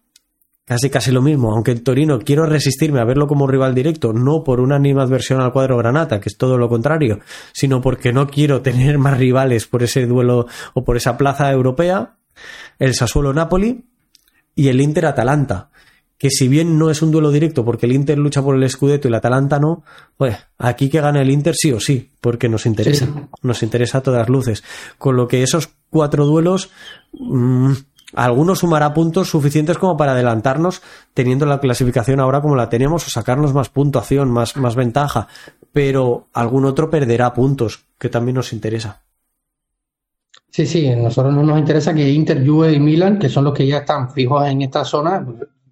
casi 0.64 0.88
casi 0.88 1.10
lo 1.10 1.20
mismo, 1.20 1.52
aunque 1.52 1.72
el 1.72 1.82
Torino 1.82 2.18
quiero 2.18 2.46
resistirme 2.46 3.00
a 3.00 3.04
verlo 3.04 3.26
como 3.26 3.46
rival 3.46 3.74
directo, 3.74 4.12
no 4.12 4.44
por 4.44 4.60
una 4.60 4.76
animadversión 4.76 5.40
al 5.40 5.52
cuadro 5.52 5.76
Granata, 5.76 6.20
que 6.20 6.28
es 6.28 6.36
todo 6.36 6.56
lo 6.56 6.68
contrario, 6.68 7.20
sino 7.52 7.80
porque 7.80 8.12
no 8.12 8.26
quiero 8.28 8.62
tener 8.62 8.98
más 8.98 9.18
rivales 9.18 9.66
por 9.66 9.82
ese 9.82 10.06
duelo 10.06 10.46
o 10.74 10.84
por 10.84 10.96
esa 10.96 11.16
plaza 11.16 11.50
europea, 11.50 12.16
el 12.78 12.94
Sassuolo-Napoli 12.94 13.84
y 14.54 14.68
el 14.68 14.80
Inter-Atalanta 14.80 15.69
que 16.20 16.28
si 16.28 16.48
bien 16.48 16.78
no 16.78 16.90
es 16.90 17.00
un 17.00 17.10
duelo 17.10 17.30
directo 17.30 17.64
porque 17.64 17.86
el 17.86 17.92
Inter 17.92 18.18
lucha 18.18 18.42
por 18.42 18.54
el 18.54 18.68
Scudetto 18.68 19.08
y 19.08 19.10
el 19.10 19.14
Atalanta 19.14 19.58
no, 19.58 19.84
pues 20.18 20.36
aquí 20.58 20.90
que 20.90 21.00
gane 21.00 21.22
el 21.22 21.30
Inter 21.30 21.54
sí 21.56 21.72
o 21.72 21.80
sí, 21.80 22.10
porque 22.20 22.46
nos 22.46 22.66
interesa, 22.66 23.08
nos 23.40 23.62
interesa 23.62 23.98
a 23.98 24.00
todas 24.02 24.28
luces. 24.28 24.62
Con 24.98 25.16
lo 25.16 25.26
que 25.26 25.42
esos 25.42 25.70
cuatro 25.88 26.26
duelos, 26.26 26.68
mmm, 27.14 27.72
algunos 28.14 28.58
sumará 28.58 28.92
puntos 28.92 29.30
suficientes 29.30 29.78
como 29.78 29.96
para 29.96 30.12
adelantarnos 30.12 30.82
teniendo 31.14 31.46
la 31.46 31.58
clasificación 31.58 32.20
ahora 32.20 32.42
como 32.42 32.54
la 32.54 32.68
tenemos 32.68 33.06
o 33.06 33.10
sacarnos 33.10 33.54
más 33.54 33.70
puntuación, 33.70 34.30
más, 34.30 34.58
más 34.58 34.74
ventaja, 34.74 35.26
pero 35.72 36.28
algún 36.34 36.66
otro 36.66 36.90
perderá 36.90 37.32
puntos, 37.32 37.86
que 37.98 38.10
también 38.10 38.34
nos 38.34 38.52
interesa. 38.52 39.00
Sí, 40.50 40.66
sí, 40.66 40.86
a 40.86 40.96
nosotros 40.96 41.32
no 41.32 41.44
nos 41.44 41.58
interesa 41.58 41.94
que 41.94 42.10
Inter, 42.10 42.46
Juve 42.46 42.74
y 42.74 42.78
Milan, 42.78 43.18
que 43.18 43.30
son 43.30 43.44
los 43.44 43.54
que 43.54 43.66
ya 43.66 43.78
están 43.78 44.10
fijos 44.12 44.46
en 44.46 44.60
esta 44.60 44.84
zona, 44.84 45.24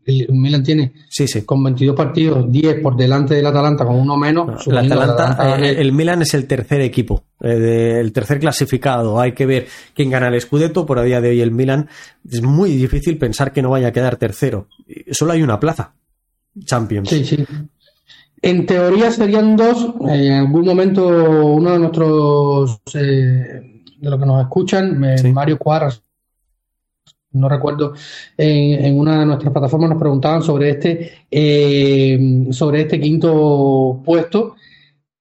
el 0.08 0.26
Milan 0.30 0.62
tiene 0.62 0.92
sí, 1.08 1.28
sí. 1.28 1.42
con 1.42 1.62
22 1.62 1.94
partidos, 1.94 2.50
10 2.50 2.80
por 2.80 2.96
delante 2.96 3.34
del 3.34 3.46
Atalanta 3.46 3.84
con 3.84 3.96
uno 3.96 4.16
menos. 4.16 4.66
el, 4.66 4.78
Atalanta, 4.78 5.58
eh, 5.60 5.76
el, 5.78 5.92
Milan 5.92 6.22
es 6.22 6.32
el 6.32 6.46
tercer 6.46 6.80
equipo, 6.80 7.24
eh, 7.42 7.98
el 8.00 8.12
tercer 8.12 8.40
clasificado. 8.40 9.20
Hay 9.20 9.32
que 9.32 9.44
ver 9.44 9.66
quién 9.94 10.10
gana 10.10 10.28
el 10.28 10.40
Scudetto. 10.40 10.86
Por 10.86 10.98
a 10.98 11.02
día 11.02 11.20
de 11.20 11.28
hoy 11.28 11.40
el 11.42 11.50
Milan 11.50 11.88
es 12.28 12.42
muy 12.42 12.70
difícil 12.70 13.18
pensar 13.18 13.52
que 13.52 13.60
no 13.60 13.70
vaya 13.70 13.88
a 13.88 13.92
quedar 13.92 14.16
tercero. 14.16 14.68
Solo 15.10 15.32
hay 15.32 15.42
una 15.42 15.60
plaza, 15.60 15.92
Champions. 16.64 17.10
Sí, 17.10 17.24
sí. 17.24 17.44
En 18.40 18.64
teoría 18.64 19.10
serían 19.10 19.56
dos. 19.56 19.94
en 20.08 20.32
algún 20.32 20.64
momento 20.64 21.06
uno 21.06 21.72
de 21.72 21.78
nuestros 21.80 22.80
eh, 22.94 23.82
de 24.00 24.10
los 24.10 24.18
que 24.18 24.26
nos 24.26 24.40
escuchan, 24.40 24.98
Mario 25.34 25.58
Cuadras 25.58 26.02
no 27.32 27.48
recuerdo, 27.48 27.94
en, 28.36 28.98
una 28.98 29.20
de 29.20 29.26
nuestras 29.26 29.52
plataformas 29.52 29.90
nos 29.90 29.98
preguntaban 29.98 30.42
sobre 30.42 30.70
este, 30.70 31.12
eh, 31.30 32.46
sobre 32.50 32.82
este 32.82 33.00
quinto 33.00 34.00
puesto. 34.04 34.56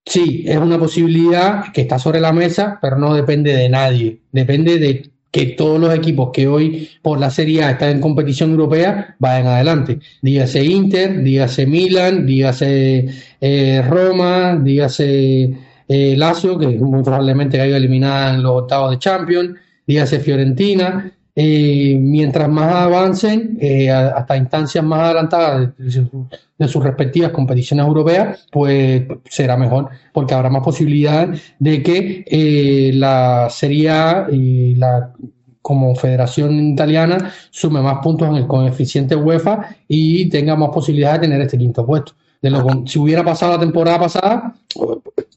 Sí, 0.06 0.46
es 0.48 0.58
una 0.58 0.80
posibilidad 0.80 1.72
que 1.74 1.82
está 1.82 2.00
sobre 2.00 2.22
la 2.22 2.32
mesa, 2.32 2.80
pero 2.82 2.98
no 2.98 3.14
depende 3.14 3.54
de 3.54 3.68
nadie. 3.68 4.22
Depende 4.32 4.80
de 4.80 5.12
que 5.32 5.48
todos 5.48 5.80
los 5.80 5.94
equipos 5.94 6.30
que 6.34 6.48
hoy 6.48 6.90
por 7.02 7.20
la 7.20 7.30
Serie 7.30 7.64
A 7.64 7.72
están 7.72 7.90
en 7.92 8.02
competición 8.02 8.52
europea 8.52 9.16
vayan 9.20 9.48
adelante. 9.48 10.00
Dígase 10.22 10.64
Inter, 10.64 11.22
dígase 11.22 11.68
Milan, 11.68 12.26
dígase 12.26 13.08
eh, 13.42 13.82
Roma, 13.88 14.58
dígase 14.64 15.58
eh, 15.90 16.16
Lazio, 16.18 16.58
que 16.58 16.68
muy 16.68 17.04
probablemente 17.04 17.60
haya 17.60 17.78
eliminado 17.78 18.36
en 18.36 18.44
los 18.44 18.62
octavos 18.62 18.92
de 18.92 19.00
Champions, 19.00 19.60
dígase 19.86 20.20
Fiorentina. 20.22 21.12
Eh, 21.40 21.96
mientras 22.02 22.50
más 22.50 22.74
avancen 22.74 23.60
eh, 23.62 23.92
hasta 23.92 24.36
instancias 24.36 24.84
más 24.84 25.02
adelantadas 25.02 25.70
de, 25.78 26.68
sus 26.68 26.84
respectivas 26.84 27.30
competiciones 27.30 27.86
europeas, 27.86 28.48
pues 28.52 29.04
será 29.30 29.56
mejor, 29.56 29.88
porque 30.12 30.34
habrá 30.34 30.50
más 30.50 30.64
posibilidades 30.64 31.54
de 31.60 31.84
que 31.84 32.26
eh, 32.26 32.92
la 32.96 33.50
Serie 33.52 33.88
A 33.92 34.28
y 34.32 34.74
la 34.78 35.14
como 35.62 35.94
federación 35.94 36.60
italiana 36.70 37.32
sume 37.52 37.82
más 37.82 38.00
puntos 38.02 38.30
en 38.30 38.38
el 38.38 38.48
coeficiente 38.48 39.16
UEFA 39.16 39.76
y 39.88 40.28
tenga 40.30 40.56
más 40.56 40.70
posibilidades 40.70 41.22
de 41.22 41.28
tener 41.28 41.42
este 41.42 41.60
quinto 41.60 41.86
puesto. 41.86 42.14
De 42.42 42.50
lo, 42.50 42.66
si 42.88 42.98
hubiera 42.98 43.24
pasado 43.24 43.54
la 43.54 43.60
temporada 43.60 44.00
pasada, 44.00 44.56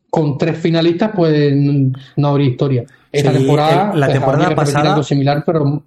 con 0.08 0.38
tres 0.38 0.56
finalistas, 0.56 1.10
pues 1.14 1.54
no 1.54 2.28
habría 2.28 2.48
historia. 2.48 2.84
Esta 3.12 3.32
temporada, 3.32 3.92
la 3.94 4.06
pues, 4.06 4.18
temporada 4.18 4.54
pasada 4.54 5.02
similar, 5.02 5.42
pero 5.44 5.82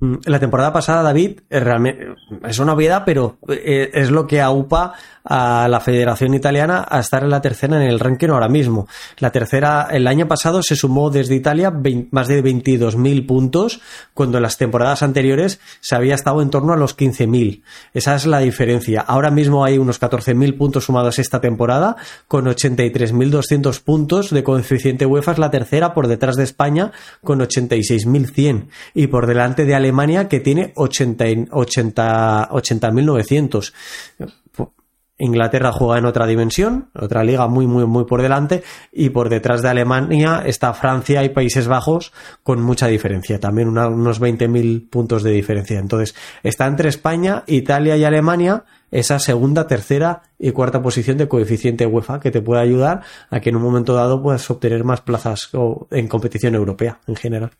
la 0.00 0.38
temporada 0.38 0.72
pasada, 0.72 1.02
David, 1.02 1.40
es, 1.50 1.60
realmente, 1.60 2.06
es 2.46 2.60
una 2.60 2.74
obviedad, 2.74 3.02
pero 3.04 3.38
eh, 3.48 3.90
es 3.92 4.12
lo 4.12 4.28
que 4.28 4.40
aupa 4.40 4.94
a 5.24 5.66
la 5.68 5.80
Federación 5.80 6.34
Italiana 6.34 6.86
a 6.88 7.00
estar 7.00 7.24
en 7.24 7.30
la 7.30 7.40
tercera 7.40 7.76
en 7.76 7.82
el 7.82 7.98
ranking 7.98 8.28
ahora 8.28 8.48
mismo. 8.48 8.86
La 9.18 9.32
tercera, 9.32 9.88
el 9.90 10.06
año 10.06 10.28
pasado 10.28 10.62
se 10.62 10.76
sumó 10.76 11.10
desde 11.10 11.34
Italia 11.34 11.72
más 12.12 12.28
de 12.28 12.44
22.000 12.44 13.26
puntos, 13.26 13.80
cuando 14.14 14.38
en 14.38 14.44
las 14.44 14.56
temporadas 14.56 15.02
anteriores 15.02 15.58
se 15.80 15.96
había 15.96 16.14
estado 16.14 16.42
en 16.42 16.50
torno 16.50 16.72
a 16.72 16.76
los 16.76 16.96
15.000. 16.96 17.62
Esa 17.92 18.14
es 18.14 18.24
la 18.24 18.38
diferencia. 18.38 19.00
Ahora 19.00 19.32
mismo 19.32 19.64
hay 19.64 19.78
unos 19.78 20.00
14.000 20.00 20.56
puntos 20.56 20.84
sumados 20.84 21.18
esta 21.18 21.40
temporada, 21.40 21.96
con 22.28 22.46
83.200 22.46 23.82
puntos 23.82 24.30
de 24.30 24.44
coeficiente 24.44 25.06
UEFA 25.06 25.32
es 25.32 25.38
la 25.38 25.50
tercera 25.50 25.92
por 25.92 26.06
detrás 26.06 26.36
de 26.36 26.44
España, 26.44 26.92
con 27.24 27.40
86.100 27.40 28.68
y 28.94 29.08
por 29.08 29.26
delante 29.26 29.64
de 29.64 29.74
Alemania 29.74 29.87
que 30.28 30.40
tiene 30.40 30.74
80.900. 30.74 33.72
Inglaterra 35.18 35.72
juega 35.72 35.98
en 35.98 36.06
otra 36.06 36.26
dimensión, 36.26 36.90
otra 36.94 37.24
liga 37.24 37.48
muy, 37.48 37.66
muy, 37.66 37.84
muy 37.86 38.04
por 38.04 38.22
delante, 38.22 38.62
y 38.92 39.10
por 39.10 39.28
detrás 39.28 39.62
de 39.62 39.68
Alemania 39.68 40.44
está 40.46 40.72
Francia 40.74 41.24
y 41.24 41.30
Países 41.30 41.66
Bajos 41.66 42.12
con 42.44 42.62
mucha 42.62 42.86
diferencia, 42.86 43.40
también 43.40 43.66
unos 43.68 44.20
20.000 44.20 44.88
puntos 44.88 45.24
de 45.24 45.32
diferencia. 45.32 45.80
Entonces, 45.80 46.14
está 46.44 46.66
entre 46.66 46.88
España, 46.88 47.42
Italia 47.48 47.96
y 47.96 48.04
Alemania 48.04 48.64
esa 48.90 49.18
segunda, 49.18 49.66
tercera 49.66 50.22
y 50.38 50.52
cuarta 50.52 50.80
posición 50.80 51.18
de 51.18 51.28
coeficiente 51.28 51.84
UEFA 51.84 52.20
que 52.20 52.30
te 52.30 52.40
puede 52.40 52.62
ayudar 52.62 53.02
a 53.28 53.40
que 53.40 53.50
en 53.50 53.56
un 53.56 53.62
momento 53.62 53.94
dado 53.94 54.22
puedas 54.22 54.48
obtener 54.50 54.82
más 54.84 55.02
plazas 55.02 55.50
en 55.90 56.08
competición 56.08 56.54
europea 56.54 57.00
en 57.06 57.16
general. 57.16 57.50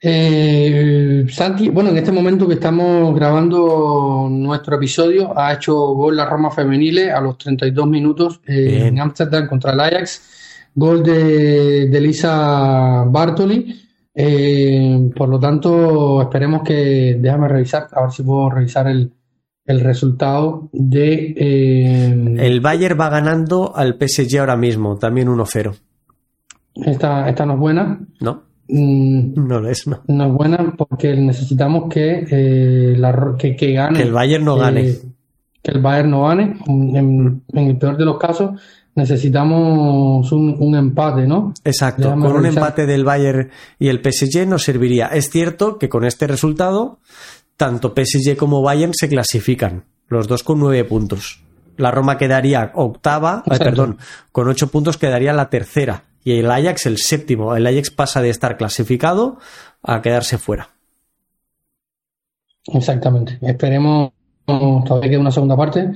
Eh, 0.00 1.26
Santi, 1.30 1.70
bueno, 1.70 1.90
en 1.90 1.96
este 1.96 2.12
momento 2.12 2.46
que 2.46 2.54
estamos 2.54 3.14
grabando 3.14 4.28
nuestro 4.30 4.76
episodio, 4.76 5.36
ha 5.38 5.54
hecho 5.54 5.74
gol 5.74 6.16
la 6.16 6.26
Roma 6.26 6.50
Femenile 6.50 7.10
a 7.10 7.20
los 7.20 7.38
32 7.38 7.86
minutos 7.86 8.40
eh, 8.46 8.86
en 8.86 9.00
Amsterdam 9.00 9.48
contra 9.48 9.72
el 9.72 9.80
Ajax. 9.80 10.68
Gol 10.74 11.02
de, 11.02 11.88
de 11.88 12.00
Lisa 12.00 13.04
Bartoli. 13.06 13.82
Eh, 14.14 15.10
por 15.16 15.28
lo 15.28 15.40
tanto, 15.40 16.22
esperemos 16.22 16.62
que. 16.62 17.16
Déjame 17.18 17.48
revisar, 17.48 17.88
a 17.92 18.02
ver 18.02 18.10
si 18.10 18.22
puedo 18.22 18.50
revisar 18.50 18.86
el, 18.88 19.12
el 19.64 19.80
resultado 19.80 20.68
de. 20.72 22.36
el 22.38 22.60
Bayern 22.60 23.00
va 23.00 23.08
ganando 23.08 23.74
al 23.74 23.96
PSG 23.98 24.38
ahora 24.38 24.56
mismo, 24.56 24.96
también 24.96 25.28
1-0. 25.28 25.74
Esta, 26.84 27.28
esta 27.28 27.46
no 27.46 27.54
es 27.54 27.58
buena. 27.58 27.98
No. 28.20 28.45
Mm, 28.68 29.34
no 29.46 29.60
lo 29.60 29.68
es, 29.68 29.86
no. 29.86 30.02
No 30.08 30.26
es 30.26 30.32
buena 30.32 30.74
porque 30.76 31.14
necesitamos 31.14 31.92
que, 31.92 32.26
eh, 32.30 32.96
la, 32.96 33.36
que, 33.38 33.72
gane. 33.72 33.98
Que 33.98 34.04
el 34.04 34.12
Bayern 34.12 34.44
no 34.44 34.56
gane. 34.56 34.88
Eh, 34.88 35.02
que 35.62 35.70
el 35.70 35.80
Bayern 35.80 36.10
no 36.10 36.24
gane. 36.24 36.58
En, 36.66 37.42
el 37.52 37.78
peor 37.78 37.96
de 37.96 38.04
los 38.04 38.18
casos, 38.18 38.60
necesitamos 38.94 40.30
un, 40.32 40.74
empate, 40.74 41.26
¿no? 41.26 41.52
Exacto. 41.64 42.10
con 42.10 42.36
un 42.36 42.46
empate 42.46 42.86
del 42.86 43.04
Bayern 43.04 43.50
y 43.78 43.88
el 43.88 44.00
PSG 44.00 44.46
nos 44.46 44.64
serviría. 44.64 45.06
Es 45.08 45.30
cierto 45.30 45.78
que 45.78 45.88
con 45.88 46.04
este 46.04 46.26
resultado, 46.26 46.98
tanto 47.56 47.94
PSG 47.94 48.36
como 48.36 48.62
Bayern 48.62 48.94
se 48.94 49.08
clasifican, 49.08 49.84
los 50.08 50.26
dos 50.26 50.42
con 50.42 50.58
nueve 50.58 50.84
puntos. 50.84 51.42
La 51.76 51.90
Roma 51.90 52.16
quedaría 52.16 52.72
octava, 52.74 53.44
perdón, 53.44 53.98
con 54.32 54.48
ocho 54.48 54.68
puntos 54.68 54.96
quedaría 54.96 55.34
la 55.34 55.50
tercera 55.50 56.04
y 56.26 56.40
el 56.40 56.50
Ajax 56.50 56.86
el 56.86 56.98
séptimo. 56.98 57.54
El 57.54 57.68
Ajax 57.68 57.92
pasa 57.92 58.20
de 58.20 58.30
estar 58.30 58.56
clasificado 58.56 59.38
a 59.80 60.02
quedarse 60.02 60.38
fuera. 60.38 60.70
Exactamente. 62.66 63.38
Esperemos, 63.40 64.10
todavía 64.44 65.08
queda 65.08 65.20
una 65.20 65.30
segunda 65.30 65.56
parte, 65.56 65.88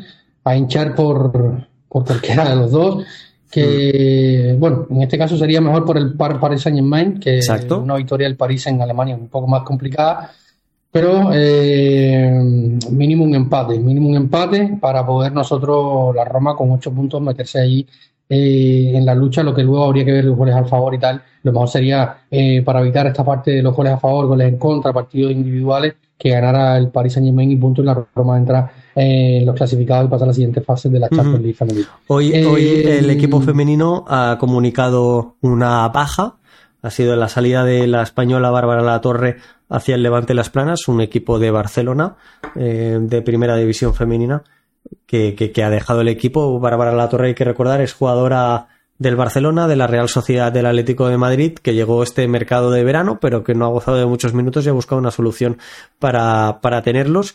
a 0.45 0.57
hinchar 0.57 0.95
por, 0.95 1.33
por 1.33 1.67
cualquiera 1.89 2.49
de 2.49 2.55
los 2.55 2.71
dos. 2.71 3.05
Que, 3.51 4.55
mm. 4.55 4.61
bueno, 4.61 4.87
en 4.89 5.03
este 5.03 5.19
caso 5.19 5.37
sería 5.37 5.61
mejor 5.61 5.85
por 5.85 5.99
el 5.99 6.15
Paris 6.15 6.63
Saint-Germain, 6.63 7.19
que 7.19 7.35
Exacto. 7.35 7.81
una 7.81 7.97
victoria 7.97 8.29
del 8.29 8.37
París 8.37 8.65
en 8.69 8.81
Alemania 8.81 9.17
un 9.17 9.27
poco 9.27 9.49
más 9.49 9.65
complicada. 9.65 10.31
Pero 10.93 11.33
eh, 11.35 12.31
mínimo 12.93 13.25
un 13.25 13.35
empate, 13.35 13.81
mínimo 13.81 14.09
un 14.09 14.15
empate 14.15 14.79
para 14.81 15.05
poder 15.05 15.33
nosotros, 15.33 16.15
la 16.15 16.25
Roma, 16.25 16.55
con 16.55 16.71
ocho 16.71 16.93
puntos, 16.93 17.21
meterse 17.21 17.59
ahí 17.59 17.85
eh, 18.33 18.93
en 18.95 19.05
la 19.05 19.13
lucha, 19.13 19.43
lo 19.43 19.53
que 19.53 19.65
luego 19.65 19.85
habría 19.85 20.05
que 20.05 20.13
ver 20.13 20.25
los 20.25 20.37
goles 20.37 20.55
a 20.55 20.65
favor 20.65 20.95
y 20.95 20.99
tal. 20.99 21.21
Lo 21.43 21.51
mejor 21.51 21.69
sería, 21.69 22.19
eh, 22.31 22.63
para 22.63 22.81
evitar 22.81 23.09
esta 23.09 23.25
parte 23.25 23.51
de 23.51 23.61
los 23.61 23.75
goles 23.75 23.93
a 23.93 23.99
favor, 23.99 24.29
goles 24.29 24.49
en 24.49 24.57
contra, 24.57 24.93
partidos 24.93 25.33
individuales, 25.33 25.97
que 26.17 26.31
ganara 26.31 26.79
el 26.79 26.91
Paris 26.91 27.15
Saint 27.15 27.27
Germain 27.27 27.51
y 27.51 27.57
punto 27.57 27.83
y 27.83 27.87
la 27.87 28.07
Roma 28.15 28.39
entra 28.39 28.71
en 28.95 29.45
los 29.45 29.57
clasificados 29.57 30.07
y 30.07 30.09
pasa 30.11 30.25
a 30.25 30.29
la 30.29 30.33
siguiente 30.33 30.61
fase 30.61 30.89
de 30.89 31.01
la 31.01 31.09
Champions 31.09 31.41
League 31.41 31.55
femenina. 31.55 31.89
Hoy, 32.07 32.33
hoy 32.45 32.67
eh, 32.67 32.99
el 32.99 33.11
equipo 33.11 33.41
femenino 33.41 34.05
ha 34.07 34.37
comunicado 34.39 35.35
una 35.41 35.89
baja, 35.89 36.37
ha 36.83 36.91
sido 36.91 37.17
la 37.17 37.29
salida 37.29 37.65
de 37.65 37.89
la 37.89 38.03
española 38.03 38.51
Bárbara 38.51 38.83
La 38.83 39.01
Torre 39.01 39.39
hacia 39.69 39.97
el 39.97 40.05
Levante 40.05 40.35
Las 40.35 40.51
Planas, 40.51 40.87
un 40.87 41.01
equipo 41.01 41.41
de 41.41 41.51
Barcelona 41.51 42.15
de 42.55 43.23
primera 43.23 43.57
división 43.57 43.93
femenina 43.95 44.45
que, 45.07 45.53
ha 45.65 45.71
dejado 45.71 46.01
el 46.03 46.09
equipo. 46.09 46.59
Bárbara 46.61 46.93
La 46.93 47.09
Torre, 47.09 47.29
hay 47.29 47.35
que 47.35 47.45
recordar, 47.45 47.81
es 47.81 47.93
jugadora 47.93 48.69
del 48.99 49.17
Barcelona, 49.17 49.67
de 49.67 49.77
la 49.77 49.87
Real 49.87 50.09
Sociedad 50.09 50.53
del 50.53 50.67
Atlético 50.67 51.09
de 51.09 51.17
Madrid, 51.17 51.55
que 51.55 51.75
llegó 51.75 52.03
este 52.03 52.29
mercado 52.29 52.71
de 52.71 52.85
verano, 52.85 53.19
pero 53.21 53.43
que 53.43 53.55
no 53.55 53.65
ha 53.65 53.71
gozado 53.71 53.97
de 53.97 54.07
muchos 54.07 54.35
minutos 54.35 54.67
y 54.67 54.69
ha 54.69 54.73
buscado 54.73 55.01
una 55.01 55.11
solución 55.11 55.59
para, 55.99 56.61
para 56.61 56.83
tenerlos. 56.83 57.35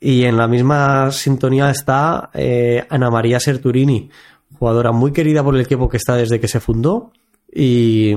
Y 0.00 0.24
en 0.24 0.36
la 0.36 0.48
misma 0.48 1.10
sintonía 1.12 1.70
está 1.70 2.30
eh, 2.34 2.84
Ana 2.90 3.10
María 3.10 3.40
Serturini, 3.40 4.10
jugadora 4.58 4.92
muy 4.92 5.12
querida 5.12 5.42
por 5.42 5.54
el 5.54 5.60
equipo 5.62 5.88
que 5.88 5.96
está 5.96 6.16
desde 6.16 6.40
que 6.40 6.48
se 6.48 6.60
fundó 6.60 7.12
y 7.50 8.16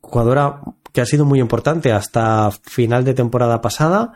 jugadora 0.00 0.60
que 0.92 1.00
ha 1.00 1.06
sido 1.06 1.24
muy 1.24 1.40
importante 1.40 1.92
hasta 1.92 2.50
final 2.50 3.04
de 3.04 3.14
temporada 3.14 3.60
pasada. 3.60 4.12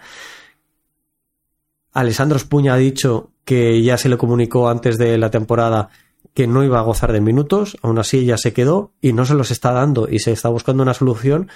Alessandro 1.93 2.39
Spuña 2.39 2.75
ha 2.75 2.77
dicho 2.79 3.31
que 3.45 3.83
ya 3.83 3.97
se 3.97 4.09
le 4.09 4.19
comunicó 4.19 4.69
antes 4.69 4.99
de 4.99 5.19
la 5.19 5.31
temporada 5.31 5.91
que 6.35 6.47
no 6.47 6.65
iba 6.65 6.79
a 6.79 6.83
gozar 6.83 7.13
de 7.13 7.21
minutos, 7.21 7.77
aún 7.83 7.99
así 7.99 8.25
ya 8.25 8.37
se 8.37 8.53
quedó 8.53 8.93
y 9.01 9.13
no 9.13 9.25
se 9.25 9.35
los 9.35 9.51
está 9.51 9.73
dando 9.73 10.09
y 10.09 10.21
se 10.21 10.33
está 10.33 10.49
buscando 10.49 10.83
una 10.83 10.95
solución 10.95 11.49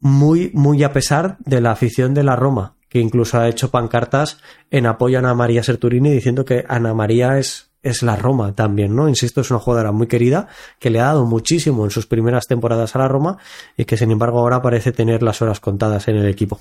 muy, 0.00 0.50
muy 0.54 0.82
a 0.82 0.92
pesar 0.92 1.36
de 1.40 1.60
la 1.60 1.72
afición 1.72 2.14
de 2.14 2.24
la 2.24 2.36
Roma, 2.36 2.76
que 2.88 2.98
incluso 3.00 3.38
ha 3.38 3.48
hecho 3.48 3.70
pancartas 3.70 4.38
en 4.70 4.86
apoyo 4.86 5.18
a 5.18 5.20
Ana 5.20 5.34
María 5.34 5.62
Serturini 5.62 6.10
diciendo 6.10 6.44
que 6.44 6.64
Ana 6.68 6.94
María 6.94 7.38
es, 7.38 7.70
es 7.82 8.02
la 8.02 8.16
Roma 8.16 8.54
también, 8.54 8.94
¿no? 8.94 9.08
Insisto, 9.08 9.40
es 9.40 9.50
una 9.50 9.60
jugadora 9.60 9.92
muy 9.92 10.06
querida 10.06 10.48
que 10.78 10.90
le 10.90 11.00
ha 11.00 11.04
dado 11.04 11.24
muchísimo 11.24 11.84
en 11.84 11.90
sus 11.90 12.06
primeras 12.06 12.46
temporadas 12.46 12.96
a 12.96 12.98
la 12.98 13.08
Roma 13.08 13.38
y 13.76 13.84
que 13.84 13.96
sin 13.96 14.10
embargo 14.10 14.40
ahora 14.40 14.62
parece 14.62 14.92
tener 14.92 15.22
las 15.22 15.40
horas 15.42 15.60
contadas 15.60 16.08
en 16.08 16.16
el 16.16 16.28
equipo. 16.28 16.60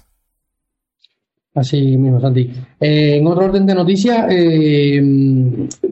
Así 1.56 1.98
mismo, 1.98 2.20
Santi. 2.20 2.52
Eh, 2.82 3.16
en 3.16 3.28
otro 3.28 3.46
orden 3.46 3.66
de 3.66 3.74
noticias, 3.74 4.28
eh, 4.30 5.02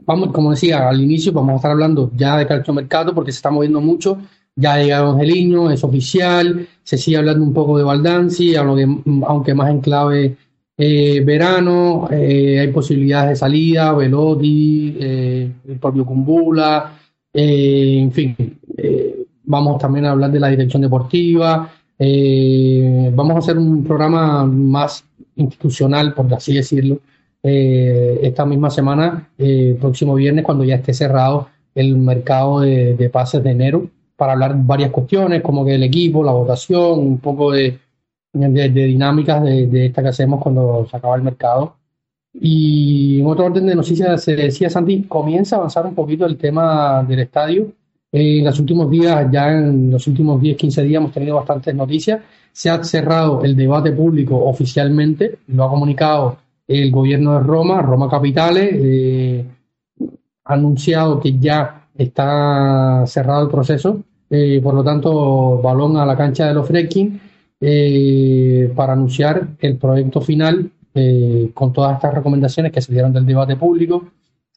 vamos, 0.05 0.33
como 0.33 0.51
decía 0.51 0.89
al 0.89 1.01
inicio, 1.01 1.31
vamos 1.31 1.53
a 1.53 1.55
estar 1.55 1.71
hablando 1.71 2.11
ya 2.17 2.37
de 2.37 2.45
calciomercato 2.45 3.15
porque 3.15 3.31
se 3.31 3.37
está 3.37 3.49
moviendo 3.49 3.79
mucho. 3.79 4.17
Ya 4.57 4.73
ha 4.73 4.83
llegado 4.83 5.13
Angelino, 5.13 5.71
es 5.71 5.81
oficial, 5.85 6.67
se 6.83 6.97
sigue 6.97 7.15
hablando 7.15 7.45
un 7.45 7.53
poco 7.53 7.77
de 7.77 7.85
Baldanzi, 7.85 8.55
aunque 8.57 9.53
más 9.53 9.69
en 9.69 9.79
clave 9.79 10.35
eh, 10.77 11.21
verano, 11.21 12.09
hay 12.11 12.67
posibilidades 12.67 13.29
de 13.29 13.35
salida, 13.37 13.93
Velotti, 13.93 14.97
el 14.99 15.79
propio 15.79 16.05
Cumbula, 16.05 16.91
en 17.31 18.11
fin, 18.11 18.35
vamos 19.45 19.79
también 19.79 20.05
a 20.05 20.11
hablar 20.11 20.29
de 20.29 20.39
la 20.41 20.49
dirección 20.49 20.81
deportiva. 20.81 21.71
Vamos 23.13 23.35
a 23.35 23.39
hacer 23.39 23.57
un 23.57 23.83
programa 23.83 24.45
más 24.45 25.05
institucional, 25.35 26.13
por 26.13 26.33
así 26.33 26.53
decirlo, 26.53 26.99
eh, 27.45 28.19
esta 28.23 28.45
misma 28.45 28.69
semana, 28.69 29.29
eh, 29.37 29.77
próximo 29.79 30.15
viernes, 30.15 30.45
cuando 30.45 30.63
ya 30.63 30.75
esté 30.75 30.93
cerrado 30.93 31.49
el 31.75 31.97
mercado 31.97 32.61
de, 32.61 33.09
pases 33.11 33.43
de 33.43 33.51
enero, 33.51 33.89
para 34.15 34.33
hablar 34.33 34.55
varias 34.57 34.91
cuestiones, 34.91 35.41
como 35.41 35.65
que 35.65 35.75
el 35.75 35.83
equipo, 35.83 36.23
la 36.23 36.31
votación, 36.31 36.99
un 36.99 37.17
poco 37.19 37.51
de, 37.51 37.79
de, 38.31 38.69
dinámicas 38.69 39.43
de, 39.43 39.85
esta 39.87 40.01
que 40.01 40.09
hacemos 40.09 40.41
cuando 40.41 40.87
se 40.89 40.95
acaba 40.95 41.15
el 41.15 41.23
mercado. 41.23 41.75
Y 42.33 43.19
en 43.19 43.27
otro 43.27 43.45
orden 43.45 43.65
de 43.65 43.75
noticias, 43.75 44.23
se 44.23 44.35
decía 44.35 44.69
Santi, 44.69 45.03
comienza 45.03 45.55
a 45.55 45.59
avanzar 45.59 45.85
un 45.85 45.95
poquito 45.95 46.25
el 46.25 46.37
tema 46.37 47.03
del 47.03 47.19
estadio. 47.19 47.73
En 48.13 48.45
los 48.45 48.59
últimos 48.59 48.89
días, 48.89 49.27
ya 49.31 49.51
en 49.51 49.91
los 49.91 50.07
últimos 50.07 50.39
10, 50.39 50.55
15 50.55 50.83
días, 50.83 51.01
hemos 51.01 51.11
tenido 51.11 51.35
bastantes 51.35 51.75
noticias 51.75 52.21
se 52.53 52.69
ha 52.69 52.81
cerrado 52.83 53.43
el 53.43 53.55
debate 53.55 53.91
público 53.91 54.37
oficialmente, 54.37 55.39
lo 55.47 55.63
ha 55.65 55.69
comunicado 55.69 56.37
el 56.67 56.91
gobierno 56.91 57.33
de 57.33 57.39
Roma, 57.39 57.81
Roma 57.81 58.07
Capitales, 58.07 58.69
eh, 58.73 59.45
ha 60.45 60.53
anunciado 60.53 61.19
que 61.19 61.37
ya 61.39 61.87
está 61.97 63.03
cerrado 63.07 63.43
el 63.43 63.49
proceso, 63.49 64.03
eh, 64.29 64.61
por 64.63 64.75
lo 64.75 64.83
tanto, 64.83 65.59
balón 65.61 65.97
a 65.97 66.05
la 66.05 66.15
cancha 66.15 66.47
de 66.47 66.53
los 66.53 66.67
Frecking 66.67 67.19
eh, 67.59 68.71
para 68.75 68.93
anunciar 68.93 69.47
el 69.59 69.77
proyecto 69.77 70.21
final 70.21 70.69
con 71.55 71.73
todas 71.73 71.95
estas 71.95 72.13
recomendaciones 72.13 72.71
que 72.71 72.81
se 72.81 72.93
dieron 72.93 73.11
del 73.11 73.25
debate 73.25 73.55
público. 73.55 74.09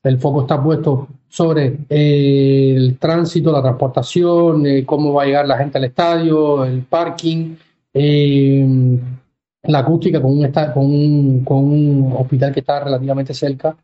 El 0.06 0.18
foco 0.18 0.42
está 0.42 0.62
puesto 0.62 1.08
sobre 1.28 1.78
el 1.88 2.96
tránsito, 2.98 3.50
la 3.50 3.60
transportación, 3.60 4.64
cómo 4.84 5.12
va 5.12 5.24
a 5.24 5.26
llegar 5.26 5.48
la 5.48 5.58
gente 5.58 5.78
al 5.78 5.84
estadio, 5.84 6.64
el 6.64 6.82
parking, 6.82 7.56
eh, 7.92 8.98
la 9.64 9.80
acústica 9.80 10.22
con 10.22 10.32
un, 10.36 12.12
hospital 12.16 12.52
que 12.52 12.60
está 12.60 12.84
relativamente 12.84 13.34
cerca 13.34 13.76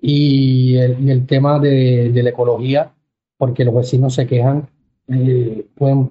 y 0.00 0.76
el, 0.76 1.26
tema 1.26 1.58
de, 1.58 2.12
la 2.14 2.30
ecología, 2.30 2.92
porque 3.38 3.64
los 3.64 3.74
vecinos 3.74 4.14
se 4.14 4.26
quejan, 4.26 4.68
eh, 5.08 5.66
pueden, 5.74 6.10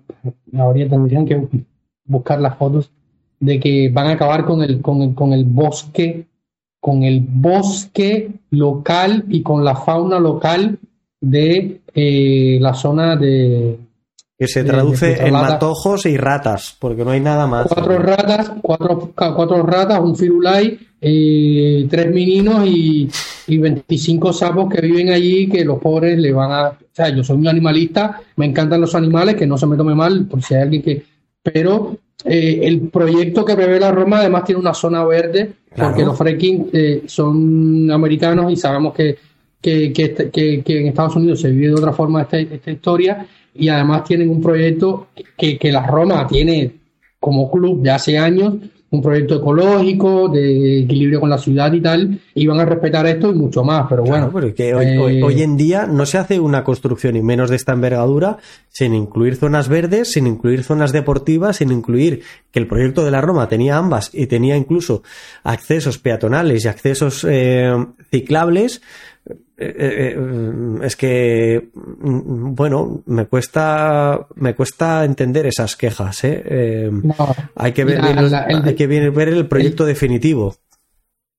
ahora 0.58 0.90
tendrían 0.90 1.26
que 1.26 1.48
buscar 2.06 2.42
las 2.42 2.58
fotos 2.58 2.92
de 3.40 3.60
que 3.60 3.90
van 3.90 4.08
a 4.08 4.12
acabar 4.14 4.46
con 4.46 4.64
el, 4.64 4.82
con 4.82 5.02
el, 5.04 5.14
con 5.14 5.32
el 5.34 5.46
bosque 5.46 6.26
con 6.80 7.04
el 7.04 7.22
bosque 7.22 8.32
local 8.52 9.26
y 9.28 9.42
con 9.42 9.64
la 9.64 9.76
fauna 9.76 10.20
local 10.20 10.80
de 11.20 11.82
eh, 11.94 12.58
la 12.62 12.74
zona 12.74 13.16
de... 13.16 13.78
Que 14.38 14.48
se 14.48 14.64
traduce 14.64 15.22
en 15.22 15.34
matojos 15.34 16.06
y 16.06 16.16
ratas, 16.16 16.78
porque 16.80 17.04
no 17.04 17.12
hay 17.12 17.20
nada 17.20 17.46
más. 17.46 17.68
Cuatro 17.68 18.00
ratas, 18.00 18.54
cuatro, 18.62 19.12
cuatro 19.14 19.64
ratas, 19.64 20.00
un 20.00 20.16
firulai, 20.16 20.80
eh, 21.02 21.86
tres 21.90 22.08
meninos 22.08 22.66
y, 22.66 23.10
y 23.48 23.58
25 23.58 24.32
sapos 24.32 24.74
que 24.74 24.80
viven 24.80 25.10
allí 25.10 25.50
que 25.50 25.66
los 25.66 25.80
pobres 25.80 26.18
le 26.18 26.32
van 26.32 26.52
a... 26.54 26.70
O 26.70 26.76
sea, 26.94 27.10
yo 27.10 27.22
soy 27.22 27.36
un 27.36 27.50
animalista, 27.50 28.22
me 28.38 28.46
encantan 28.46 28.80
los 28.80 28.96
animales, 28.96 29.36
que 29.36 29.46
no 29.46 29.58
se 29.58 29.68
me 29.68 29.76
tome 29.76 29.94
mal, 29.94 30.26
por 30.26 30.42
si 30.42 30.56
hay 30.56 30.62
alguien 30.62 30.82
que... 30.84 31.04
Pero 31.44 31.98
eh, 32.26 32.60
el 32.64 32.90
proyecto 32.90 33.46
que 33.46 33.56
prevé 33.56 33.80
la 33.80 33.92
Roma 33.92 34.20
además 34.20 34.44
tiene 34.44 34.60
una 34.60 34.74
zona 34.74 35.06
verde, 35.06 35.54
porque 35.76 36.04
los 36.04 36.18
fracking 36.18 36.70
eh, 36.74 37.04
son 37.06 37.90
americanos 37.92 38.52
y 38.52 38.56
sabemos 38.56 38.94
que, 38.94 39.18
que, 39.62 39.94
que, 39.94 40.64
en 40.66 40.88
Estados 40.88 41.16
Unidos 41.16 41.42
se 41.42 41.50
vive 41.50 41.68
de 41.68 41.76
otra 41.76 41.94
forma 41.94 42.24
esta, 42.24 42.38
esta 42.40 42.72
historia 42.72 43.26
y 43.54 43.70
además 43.70 44.04
tienen 44.04 44.30
un 44.30 44.42
proyecto 44.42 45.08
que, 45.38 45.58
que 45.58 45.72
la 45.72 45.86
Roma 45.86 46.28
tiene 46.28 46.74
como 47.20 47.50
club 47.50 47.82
de 47.82 47.92
hace 47.92 48.18
años 48.18 48.56
un 48.92 49.02
proyecto 49.02 49.36
ecológico, 49.36 50.30
de 50.30 50.80
equilibrio 50.80 51.20
con 51.20 51.30
la 51.30 51.38
ciudad 51.38 51.72
y 51.74 51.82
tal, 51.82 52.20
y 52.34 52.48
van 52.48 52.60
a 52.60 52.66
respetar 52.66 53.06
esto 53.06 53.30
y 53.30 53.36
mucho 53.36 53.64
más, 53.64 53.86
pero 53.88 54.04
bueno. 54.04 54.30
porque 54.32 54.74
hoy, 54.74 54.86
eh, 54.86 55.24
hoy, 55.24 55.42
en 55.44 55.58
día 55.58 55.86
no 55.86 56.08
se 56.08 56.18
hace 56.18 56.40
una 56.40 56.64
construcción, 56.64 57.16
y 57.16 57.22
menos 57.22 57.52
de 57.52 57.56
esta 57.56 57.74
envergadura, 57.74 58.38
sin 58.70 58.96
incluir 58.96 59.36
zonas 59.36 59.70
verdes, 59.70 60.12
sin 60.12 60.26
incluir 60.26 60.64
zonas 60.64 60.92
deportivas, 60.92 61.58
sin 61.58 61.72
incluir 61.72 62.24
que 62.52 62.60
el 62.60 62.68
proyecto 62.68 63.06
de 63.06 63.12
la 63.12 63.22
Roma 63.22 63.48
tenía 63.48 63.78
ambas 63.78 64.10
y 64.14 64.26
tenía 64.26 64.58
incluso 64.58 65.04
accesos 65.44 66.00
peatonales 66.00 66.66
y 66.66 66.68
accesos 66.68 67.26
eh, 67.30 67.72
ciclables 68.10 68.82
eh, 69.62 69.76
eh, 69.78 70.16
eh, 70.16 70.80
es 70.84 70.96
que 70.96 71.70
mm, 71.74 72.56
bueno 72.56 73.04
me 73.08 73.26
cuesta 73.26 74.18
me 74.36 74.56
cuesta 74.56 75.04
entender 75.04 75.48
esas 75.48 75.76
quejas 75.76 76.24
hay 76.24 77.72
que 77.74 77.84
ver 77.84 78.00
el, 78.00 78.34
hay 78.34 78.76
que 78.76 78.88
ver 78.88 79.28
el 79.28 79.48
proyecto 79.48 79.86
definitivo. 79.86 80.56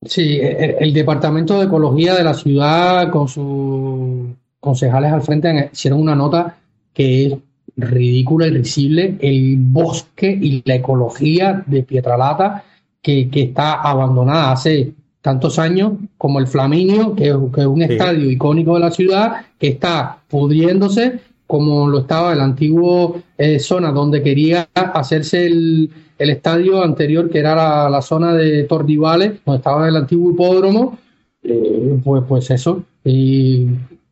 Sí 0.05 0.39
el, 0.39 0.93
departamento 0.93 1.59
de 1.59 1.65
ecología 1.65 2.15
de 2.15 2.25
la 2.25 2.35
ciudad 2.35 3.11
con 3.11 3.27
sus 3.27 4.37
concejales 4.61 5.13
al 5.13 5.23
frente 5.23 5.71
hicieron 5.73 6.01
una 6.01 6.15
nota 6.15 6.59
que 6.93 7.27
es 7.27 7.35
ridícula 7.77 8.49
y 8.49 8.51
risible. 8.51 9.17
El 9.19 9.57
bosque 9.59 10.31
y 10.31 10.63
la 10.67 10.75
ecología 10.75 11.63
de 11.67 11.85
Pietralata 11.85 12.65
que, 13.01 13.31
que 13.31 13.45
está 13.45 13.81
abandonada 13.81 14.53
hace 14.53 14.93
tantos 15.23 15.59
años 15.59 15.93
como 16.17 16.39
el 16.39 16.47
Flaminio, 16.47 17.15
que 17.15 17.29
es, 17.29 17.35
un 17.35 17.83
estadio 17.83 18.31
icónico 18.31 18.75
de 18.75 18.81
la 18.81 18.91
ciudad, 18.91 19.45
que 19.59 19.69
está 19.69 20.19
pudriéndose 20.29 21.21
como 21.47 21.89
lo 21.89 22.01
estaba 22.01 22.33
el 22.33 22.41
antiguo 22.41 23.23
eh, 23.37 23.59
zona 23.59 23.91
donde 23.91 24.23
quería 24.23 24.69
hacerse 24.73 25.47
el, 25.47 25.91
estadio 26.17 26.83
anterior, 26.85 27.29
que 27.29 27.39
era 27.39 27.89
la, 27.91 28.03
zona 28.03 28.35
de 28.35 28.65
Tordivales, 28.65 29.41
donde 29.45 29.57
estaba 29.57 29.89
el 29.89 29.97
antiguo 29.97 30.31
hipódromo, 30.31 30.99
eh, 31.43 31.99
pues, 32.05 32.23
pues 32.29 32.51
eso. 32.51 32.85
Y 33.03 33.67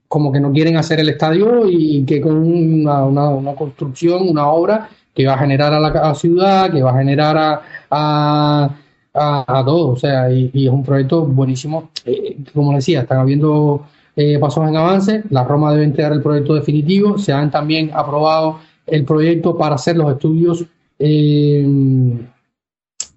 como 0.09 0.33
que 0.33 0.41
no 0.41 0.51
quieren 0.53 0.79
hacer 0.79 0.99
el 0.99 1.11
estadio 1.11 1.69
y 1.69 2.03
que 2.05 2.21
con 2.21 2.37
una, 2.39 3.55
construcción, 3.55 4.29
una 4.29 4.49
obra 4.49 4.89
que 5.15 5.27
va 5.27 5.35
a 5.35 5.39
generar 5.39 5.73
a 5.75 5.79
la, 5.79 6.15
ciudad, 6.15 6.73
que 6.73 6.83
va 6.83 6.91
a 6.91 6.99
generar 6.99 7.37
a 7.39 7.63
a, 7.91 8.71
todo, 9.65 9.91
o 9.91 9.97
sea, 9.97 10.31
y, 10.33 10.51
es 10.55 10.71
un 10.71 10.83
proyecto 10.83 11.25
buenísimo. 11.25 11.91
Eh, 12.05 12.37
como 12.55 12.75
decía, 12.75 13.03
están 13.03 13.19
habiendo 13.19 13.87
eh, 14.17 14.39
pasos 14.39 14.69
en 14.69 14.77
avance, 14.77 15.23
la 15.31 15.45
Roma 15.45 15.73
debe 15.73 15.85
entregar 15.85 16.13
el 16.13 16.23
proyecto 16.23 16.55
definitivo, 16.55 17.19
se 17.19 17.33
han 17.33 17.51
también 17.51 17.91
aprobado 17.93 18.59
el 18.87 19.05
proyecto 19.05 19.57
para 19.57 19.75
hacer 19.75 19.97
los 19.97 20.11
estudios 20.13 20.65
eh, 20.99 21.63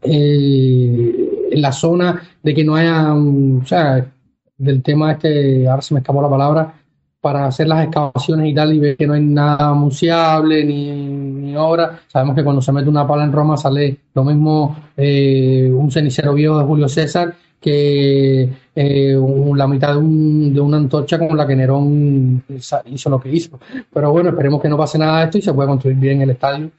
en 0.03 1.61
la 1.61 1.71
zona 1.71 2.21
de 2.41 2.53
que 2.53 2.63
no 2.63 2.75
haya, 2.75 3.13
o 3.13 3.65
sea, 3.65 4.11
del 4.57 4.81
tema 4.83 5.13
este, 5.13 5.67
ahora 5.67 5.81
se 5.81 5.93
me 5.93 5.99
escapó 5.99 6.21
la 6.21 6.29
palabra, 6.29 6.80
para 7.21 7.45
hacer 7.45 7.67
las 7.67 7.85
excavaciones 7.85 8.49
y 8.49 8.53
tal 8.55 8.73
y 8.73 8.79
ver 8.79 8.97
que 8.97 9.05
no 9.05 9.13
hay 9.13 9.21
nada 9.21 9.73
museable 9.73 10.65
ni, 10.65 10.91
ni 10.91 11.55
obra. 11.55 11.99
Sabemos 12.07 12.35
que 12.35 12.43
cuando 12.43 12.61
se 12.61 12.71
mete 12.71 12.89
una 12.89 13.07
pala 13.07 13.23
en 13.23 13.31
Roma 13.31 13.55
sale 13.57 13.97
lo 14.13 14.23
mismo 14.23 14.75
eh, 14.97 15.71
un 15.71 15.91
cenicero 15.91 16.33
viejo 16.33 16.57
de 16.57 16.65
Julio 16.65 16.89
César 16.89 17.35
que 17.59 18.49
eh, 18.75 19.15
la 19.55 19.67
mitad 19.67 19.93
de, 19.93 19.99
un, 19.99 20.51
de, 20.51 20.59
una 20.59 20.77
antorcha 20.77 21.19
con 21.19 21.37
la 21.37 21.45
que 21.45 21.55
Nerón 21.55 22.43
hizo 22.85 23.09
lo 23.11 23.19
que 23.19 23.31
hizo. 23.31 23.59
Pero 23.93 24.11
bueno, 24.11 24.29
esperemos 24.29 24.59
que 24.59 24.69
no 24.69 24.77
pase 24.77 24.97
nada 24.97 25.19
de 25.19 25.25
esto 25.25 25.37
y 25.37 25.41
se 25.43 25.53
pueda 25.53 25.67
construir 25.67 25.97
bien 25.97 26.23
el 26.23 26.31
estadio. 26.31 26.71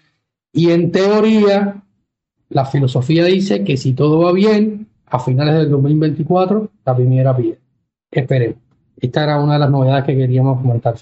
Y 0.52 0.70
en 0.70 0.90
teoría, 0.90 1.80
la 2.48 2.64
filosofía 2.64 3.24
dice 3.26 3.62
que 3.62 3.76
si 3.76 3.92
todo 3.92 4.18
va 4.24 4.32
bien, 4.32 4.88
a 5.06 5.20
finales 5.20 5.54
del 5.54 5.70
2024, 5.70 6.68
la 6.84 6.96
primera 6.96 7.36
piedra. 7.36 7.60
Esperemos 8.10 8.71
esta 9.02 9.24
era 9.24 9.40
una 9.40 9.54
de 9.54 9.58
las 9.58 9.70
novedades 9.70 10.04
que 10.04 10.16
queríamos 10.16 10.60
comentar, 10.60 10.94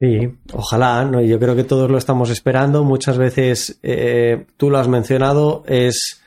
Sí, 0.00 0.32
ojalá, 0.52 1.04
¿no? 1.04 1.20
yo 1.20 1.40
creo 1.40 1.56
que 1.56 1.64
todos 1.64 1.90
lo 1.90 1.98
estamos 1.98 2.30
esperando. 2.30 2.84
Muchas 2.84 3.18
veces, 3.18 3.80
eh, 3.82 4.46
tú 4.56 4.70
lo 4.70 4.78
has 4.78 4.86
mencionado, 4.86 5.64
es 5.66 6.22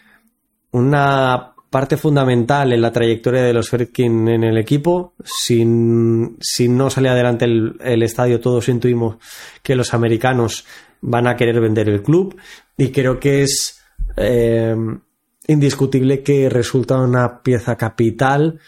una 0.71 1.53
parte 1.69 1.95
fundamental 1.95 2.73
en 2.73 2.81
la 2.81 2.91
trayectoria 2.91 3.43
de 3.43 3.53
los 3.53 3.69
Fredkin 3.69 4.27
en 4.27 4.43
el 4.43 4.57
equipo. 4.57 5.13
Si, 5.23 5.63
no 5.63 6.89
sale 6.89 7.07
adelante 7.07 7.45
el, 7.45 8.03
estadio, 8.03 8.41
todos 8.41 8.67
intuimos 8.67 9.15
que 9.63 9.75
los 9.75 9.93
americanos 9.93 10.65
van 10.99 11.27
a 11.27 11.37
querer 11.37 11.61
vender 11.61 11.87
el 11.87 12.03
club 12.03 12.35
y 12.75 12.91
creo 12.91 13.19
que 13.19 13.43
es 13.43 13.81
eh, 14.17 14.75
indiscutible 15.47 16.21
que 16.21 16.49
resulta 16.49 16.99
una 16.99 17.41
pieza 17.41 17.77
capital 17.77 18.59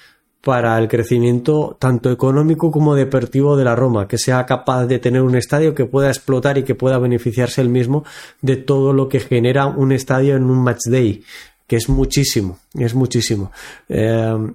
para 0.43 0.77
el 0.77 0.89
crecimiento 0.89 1.77
tanto 1.79 2.11
económico 2.11 2.69
como 2.69 2.95
deportivo 2.95 3.55
de 3.55 3.63
la 3.63 3.75
Roma, 3.75 4.09
que 4.09 4.17
sea 4.17 4.45
capaz 4.45 4.87
de 4.87 4.99
tener 4.99 5.21
un 5.21 5.37
estadio 5.37 5.73
que 5.73 5.85
pueda 5.85 6.09
explotar 6.09 6.57
y 6.57 6.63
que 6.63 6.75
pueda 6.75 6.97
beneficiarse 6.97 7.61
el 7.61 7.69
mismo 7.69 8.03
de 8.41 8.57
todo 8.57 8.91
lo 8.91 9.07
que 9.07 9.21
genera 9.21 9.67
un 9.67 9.93
estadio 9.93 10.35
en 10.35 10.43
un 10.43 10.61
match 10.61 10.81
day, 10.89 11.23
que 11.65 11.77
es 11.77 11.87
muchísimo, 11.87 12.59
es 12.73 12.93
muchísimo. 12.93 13.53
Eh, 13.87 14.53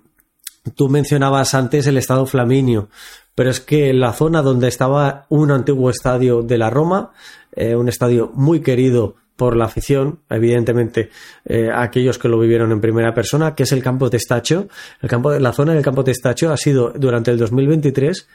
tú 0.75 0.91
mencionabas 0.91 1.55
antes 1.55 1.87
el 1.87 1.97
estado 1.97 2.27
Flaminio, 2.27 2.91
pero 3.35 3.49
es 3.49 3.61
que 3.61 3.95
la 3.95 4.13
zona 4.13 4.43
donde 4.43 4.69
estaba 4.69 5.25
un 5.31 5.51
antiguo 5.51 5.89
estadio 5.89 6.43
de 6.43 6.59
la 6.59 6.69
Roma, 6.69 7.13
eh, 7.57 7.75
un 7.75 7.89
estadio 7.89 8.31
muy 8.35 8.61
querido 8.61 9.15
por 9.39 9.57
la 9.57 9.67
afición, 9.67 10.19
evidentemente 10.29 11.11
eh, 11.45 11.71
aquellos 11.73 12.19
que 12.19 12.27
lo 12.27 12.41
vivieron 12.41 12.73
en 12.73 12.81
primera 12.81 13.15
persona, 13.15 13.55
que 13.55 13.63
es 13.63 13.71
el 13.71 13.85
campo 13.85 14.11
Testacho. 14.11 14.67
El 15.01 15.09
campo, 15.09 15.31
la 15.31 15.53
zona 15.53 15.75
del 15.75 15.85
campo 15.85 16.03
Testacho 16.03 16.51
ha 16.51 16.57
sido 16.57 16.93
durante 16.97 17.31
el 17.31 17.39
2023 17.39 18.27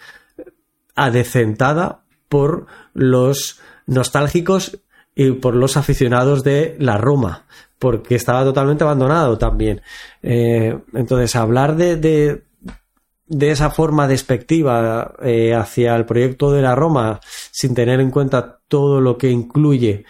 adecentada 0.95 2.03
por 2.29 2.67
los 2.93 3.59
nostálgicos 3.85 4.79
y 5.13 5.31
por 5.31 5.55
los 5.55 5.75
aficionados 5.75 6.41
de 6.41 6.77
la 6.79 6.97
Roma, 6.97 7.47
porque 7.79 8.15
estaba 8.15 8.45
totalmente 8.45 8.85
abandonado 8.85 9.37
también. 9.37 9.81
Eh, 10.21 10.79
entonces, 10.93 11.35
hablar 11.35 11.75
de, 11.75 11.97
de, 11.97 13.51
esa 13.51 13.71
forma 13.71 14.07
despectiva 14.07 15.15
eh, 15.21 15.53
hacia 15.53 15.97
el 15.97 16.05
proyecto 16.05 16.53
de 16.53 16.61
la 16.61 16.75
Roma, 16.75 17.19
sin 17.51 17.75
tener 17.75 17.99
en 17.99 18.09
cuenta 18.09 18.61
todo 18.69 19.01
lo 19.01 19.17
que 19.17 19.29
incluye 19.29 20.05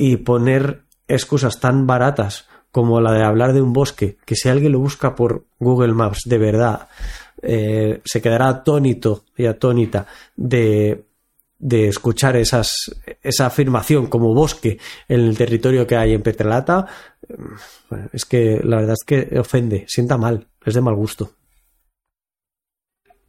y 0.00 0.16
poner 0.16 0.80
excusas 1.08 1.60
tan 1.60 1.86
baratas 1.86 2.48
como 2.72 3.02
la 3.02 3.12
de 3.12 3.22
hablar 3.22 3.52
de 3.52 3.60
un 3.60 3.74
bosque, 3.74 4.16
que 4.24 4.34
si 4.34 4.48
alguien 4.48 4.72
lo 4.72 4.78
busca 4.78 5.14
por 5.14 5.44
Google 5.58 5.92
Maps, 5.92 6.22
de 6.24 6.38
verdad, 6.38 6.88
eh, 7.42 8.00
se 8.02 8.22
quedará 8.22 8.48
atónito 8.48 9.24
y 9.36 9.44
atónita 9.44 10.06
de, 10.34 11.04
de 11.58 11.88
escuchar 11.88 12.36
esas, 12.36 12.72
esa 13.22 13.44
afirmación 13.44 14.06
como 14.06 14.32
bosque 14.32 14.78
en 15.06 15.20
el 15.20 15.36
territorio 15.36 15.86
que 15.86 15.96
hay 15.96 16.14
en 16.14 16.22
Petrelata, 16.22 16.86
es 18.10 18.24
que 18.24 18.58
la 18.64 18.76
verdad 18.76 18.94
es 18.98 19.04
que 19.04 19.38
ofende, 19.38 19.84
sienta 19.86 20.16
mal, 20.16 20.46
es 20.64 20.72
de 20.72 20.80
mal 20.80 20.94
gusto. 20.94 21.32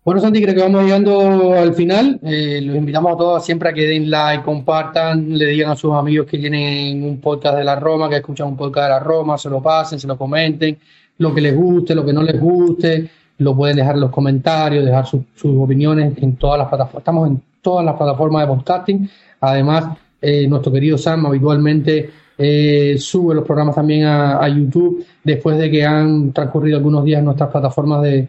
Bueno, 0.04 0.20
Santi, 0.20 0.42
creo 0.42 0.56
que 0.56 0.62
vamos 0.62 0.84
llegando 0.84 1.54
al 1.54 1.76
final. 1.76 2.20
Eh, 2.24 2.60
los 2.64 2.76
invitamos 2.76 3.14
a 3.14 3.18
todos 3.18 3.46
siempre 3.46 3.70
a 3.70 3.74
que 3.74 3.86
den 3.86 4.10
like, 4.10 4.44
compartan, 4.44 5.38
le 5.38 5.46
digan 5.46 5.70
a 5.70 5.76
sus 5.76 5.94
amigos 5.94 6.26
que 6.26 6.40
tienen 6.40 7.04
un 7.04 7.22
podcast 7.22 7.58
de 7.58 7.64
la 7.64 7.76
Roma, 7.76 8.10
que 8.10 8.16
escuchan 8.16 8.48
un 8.48 8.58
podcast 8.58 8.86
de 8.86 8.90
la 8.90 9.00
Roma, 9.00 9.38
se 9.38 9.48
lo 9.48 9.62
pasen, 9.62 10.00
se 10.00 10.08
lo 10.08 10.18
comenten, 10.18 10.76
lo 11.20 11.32
que 11.36 11.42
les 11.42 11.56
guste, 11.56 11.94
lo 11.94 12.04
que 12.04 12.14
no 12.14 12.24
les 12.24 12.40
guste, 12.42 13.12
lo 13.38 13.56
pueden 13.56 13.76
dejar 13.76 13.94
en 13.94 14.02
los 14.02 14.10
comentarios, 14.10 14.84
dejar 14.84 15.06
sus 15.06 15.22
opiniones 15.44 16.18
en 16.18 16.36
todas 16.36 16.58
las 16.58 16.68
plataformas. 16.68 17.02
Estamos 17.02 17.28
en 17.28 17.42
todas 17.62 17.86
las 17.86 17.96
plataformas 17.96 18.42
de 18.42 18.56
podcasting. 18.56 19.10
Además, 19.42 19.98
eh, 20.20 20.48
nuestro 20.48 20.72
querido 20.72 20.98
Sam 20.98 21.28
habitualmente 21.28 22.10
eh, 22.40 22.96
sube 22.98 23.36
los 23.36 23.46
programas 23.46 23.76
también 23.76 24.06
a, 24.06 24.48
YouTube 24.50 25.06
después 25.24 25.60
de 25.60 25.70
que 25.70 25.86
han 25.86 26.34
transcurrido 26.34 26.78
algunos 26.78 27.06
días 27.06 27.20
en 27.20 27.26
nuestras 27.26 27.52
plataformas 27.52 28.02
de, 28.02 28.28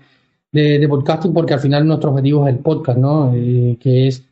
de, 0.53 0.87
podcasting, 0.89 1.33
porque 1.33 1.55
al 1.55 1.61
final 1.61 1.87
nuestro 1.87 2.11
objetivo 2.11 2.47
es 2.47 2.55
el 2.55 2.61
podcast, 2.61 2.99
¿no? 2.99 3.33
Eh, 3.35 3.77
que 3.81 4.09
es 4.09 4.23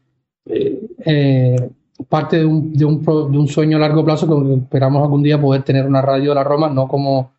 eh, 0.46 1.70
parte 2.08 2.38
de 2.38 2.44
un, 2.44 2.72
de, 2.72 2.84
un, 2.84 3.02
de 3.02 3.38
un 3.38 3.48
sueño 3.48 3.76
a 3.76 3.80
largo 3.80 4.04
plazo 4.04 4.28
que 4.28 4.54
esperamos 4.54 5.02
algún 5.02 5.22
día 5.22 5.40
poder 5.40 5.62
tener 5.62 5.86
una 5.86 6.02
radio 6.02 6.30
de 6.30 6.34
la 6.34 6.44
Roma, 6.44 6.68
no 6.68 6.86
como, 6.86 7.32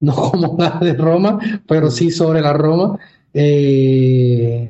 no 0.00 0.14
como 0.14 0.56
la 0.58 0.78
de 0.80 0.94
Roma, 0.94 1.38
pero 1.66 1.90
sí 1.90 2.10
sobre 2.10 2.40
la 2.40 2.52
Roma. 2.52 2.98
y 3.32 4.68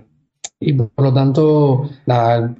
por 0.72 1.04
lo 1.04 1.12
tanto, 1.12 1.90
la, 2.06 2.54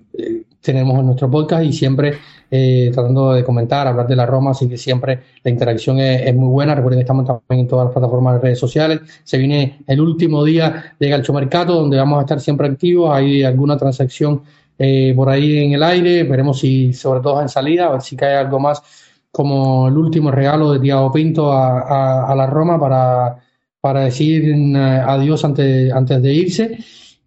tenemos 0.61 0.99
en 0.99 1.07
nuestro 1.07 1.31
podcast 1.31 1.65
y 1.65 1.73
siempre 1.73 2.19
eh, 2.51 2.90
tratando 2.93 3.32
de 3.32 3.44
comentar, 3.44 3.86
hablar 3.86 4.06
de 4.06 4.16
la 4.16 4.27
Roma, 4.27 4.52
así 4.52 4.68
que 4.68 4.77
siempre 4.77 5.20
la 5.43 5.51
interacción 5.51 5.98
es, 5.98 6.35
muy 6.35 6.48
buena. 6.48 6.74
Recuerden 6.74 6.98
que 6.98 7.05
estamos 7.05 7.27
también 7.27 7.64
en 7.64 7.68
todas 7.68 7.86
las 7.86 7.93
plataformas 7.93 8.35
de 8.35 8.40
redes 8.40 8.59
sociales. 8.59 9.01
Se 9.24 9.39
viene 9.39 9.81
el 9.86 10.01
último 10.01 10.44
día 10.44 10.94
de 10.98 11.09
Galcho 11.09 11.32
Mercato, 11.32 11.74
donde 11.74 11.97
vamos 11.97 12.18
a 12.18 12.23
estar 12.23 12.40
siempre 12.40 12.68
activos. 12.68 13.10
Hay 13.14 13.43
alguna 13.43 13.77
transacción 13.77 14.43
eh, 14.78 15.12
por 15.16 15.28
ahí 15.28 15.59
en 15.59 15.73
el 15.73 15.82
aire, 15.82 16.24
veremos 16.24 16.59
si, 16.59 16.93
sobre 16.93 17.20
todo 17.20 17.40
en 17.40 17.48
salida, 17.48 17.86
a 17.86 17.93
ver 17.93 18.02
si 18.02 18.14
cae 18.14 18.36
algo 18.36 18.60
más 18.60 18.82
como 19.31 19.89
el 19.89 19.97
último 19.98 20.31
regalo 20.31 20.73
de 20.73 20.81
Tiago 20.81 21.12
Pinto 21.12 21.52
a, 21.52 22.35
la 22.35 22.47
Roma 22.47 22.81
para, 22.81 23.36
para 23.81 24.01
decir 24.01 24.44
eh, 24.48 25.02
adiós 25.06 25.44
antes, 25.44 25.93
antes 25.93 26.23
de 26.23 26.32
irse. 26.32 26.78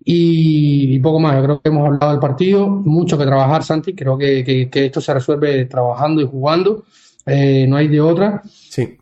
Y, 0.03 0.99
poco 0.99 1.19
más. 1.19 1.35
Yo 1.35 1.43
creo 1.43 1.61
que 1.61 1.69
hemos 1.69 1.88
hablado 1.88 2.11
del 2.11 2.19
partido, 2.19 2.67
mucho 2.67 3.17
que 3.17 3.26
trabajar, 3.26 3.63
Santi. 3.63 3.93
Creo 3.93 4.17
que, 4.17 4.69
esto 4.71 5.01
se 5.01 5.13
resuelve 5.13 5.65
trabajando 5.65 6.21
y 6.21 6.27
jugando. 6.27 6.84
Eh, 7.26 7.65
no 7.67 7.77
hay 7.77 7.88
de 7.88 8.01
otra. 8.01 8.41
Sí. 8.45 8.98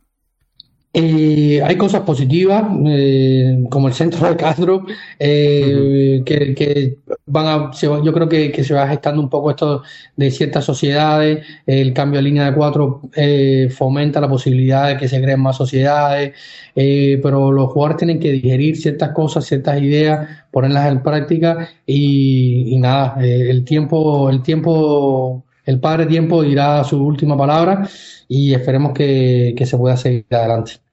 Eh, 0.99 1.61
hay 1.63 1.77
cosas 1.77 2.01
positivas, 2.01 2.63
eh, 2.87 3.65
como 3.69 3.87
el 3.87 3.93
centro 3.93 4.27
de 4.27 4.35
Castro, 4.35 4.83
eh, 5.19 6.23
que, 6.25 6.97
van 7.27 7.45
a, 7.45 7.71
yo 7.71 8.11
creo 8.11 8.27
que, 8.27 8.63
se 8.63 8.73
va 8.73 8.87
gestando 8.87 9.21
un 9.21 9.29
poco 9.29 9.51
esto 9.51 9.83
de 10.15 10.31
ciertas 10.31 10.65
sociedades, 10.65 11.45
el 11.67 11.93
cambio 11.93 12.17
de 12.17 12.23
línea 12.23 12.45
de 12.45 12.55
cuatro 12.55 13.01
fomenta 13.69 14.19
la 14.19 14.27
posibilidad 14.27 14.87
de 14.87 14.97
que 14.97 15.07
se 15.07 15.21
creen 15.21 15.39
más 15.39 15.57
sociedades, 15.57 16.33
pero 16.73 17.51
los 17.51 17.71
jugadores 17.71 17.97
tienen 17.97 18.19
que 18.19 18.31
digerir 18.31 18.75
ciertas 18.77 19.11
cosas, 19.11 19.45
ciertas 19.45 19.79
ideas, 19.79 20.27
ponerlas 20.49 20.87
en 20.91 21.03
práctica 21.03 21.69
y, 21.85 22.75
nada, 22.79 23.17
el 23.23 23.63
tiempo, 23.65 24.31
el 24.31 24.41
tiempo, 24.41 25.45
el 25.63 25.79
padre 25.79 26.07
tiempo 26.07 26.41
dirá 26.41 26.83
su 26.83 26.99
última 27.05 27.37
palabra 27.37 27.87
y 28.27 28.53
esperemos 28.55 28.93
que 28.93 29.63
se 29.63 29.77
pueda 29.77 29.95
seguir 29.95 30.25
adelante. 30.31 30.86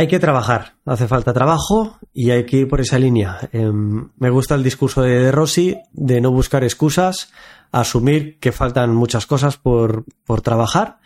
Hay 0.00 0.08
que 0.08 0.18
trabajar, 0.18 0.76
hace 0.86 1.06
falta 1.06 1.34
trabajo 1.34 1.98
y 2.14 2.30
hay 2.30 2.46
que 2.46 2.56
ir 2.56 2.68
por 2.68 2.80
esa 2.80 2.98
línea. 2.98 3.38
Em, 3.52 4.08
me 4.16 4.30
gusta 4.30 4.54
el 4.54 4.62
discurso 4.62 5.02
de, 5.02 5.30
Rossi 5.30 5.76
de 5.92 6.22
no 6.22 6.30
buscar 6.30 6.64
excusas, 6.64 7.30
asumir 7.70 8.38
que 8.38 8.50
faltan 8.50 8.94
muchas 8.94 9.26
cosas 9.26 9.58
por, 9.58 10.06
por 10.24 10.40
trabajar 10.40 11.00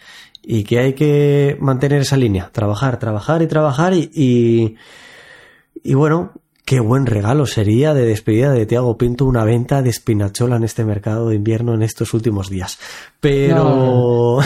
y 0.45 0.63
que 0.63 0.79
hay 0.79 0.93
que 0.93 1.59
mantener 1.61 2.03
esa 2.03 2.17
línea, 2.17 2.51
trabajar, 2.53 3.01
trabajar 3.01 3.43
y 3.43 3.49
trabajar 3.49 3.95
y, 3.95 4.77
y 5.83 5.95
bueno, 5.95 6.31
Qué 6.75 6.81
buen 6.81 7.07
regalo 7.07 7.47
sería 7.47 7.95
de 7.95 8.05
despedida 8.05 8.51
de 8.51 8.67
Tiago 8.67 8.99
Pinto 8.99 9.27
una 9.27 9.45
venta 9.45 9.81
de 9.81 9.91
espinachola 9.91 10.57
en 10.57 10.65
este 10.65 10.85
mercado 10.85 11.29
de 11.29 11.37
invierno 11.37 11.73
en 11.73 11.83
estos 11.83 12.13
últimos 12.15 12.51
días. 12.51 12.81
Pero. 13.21 14.41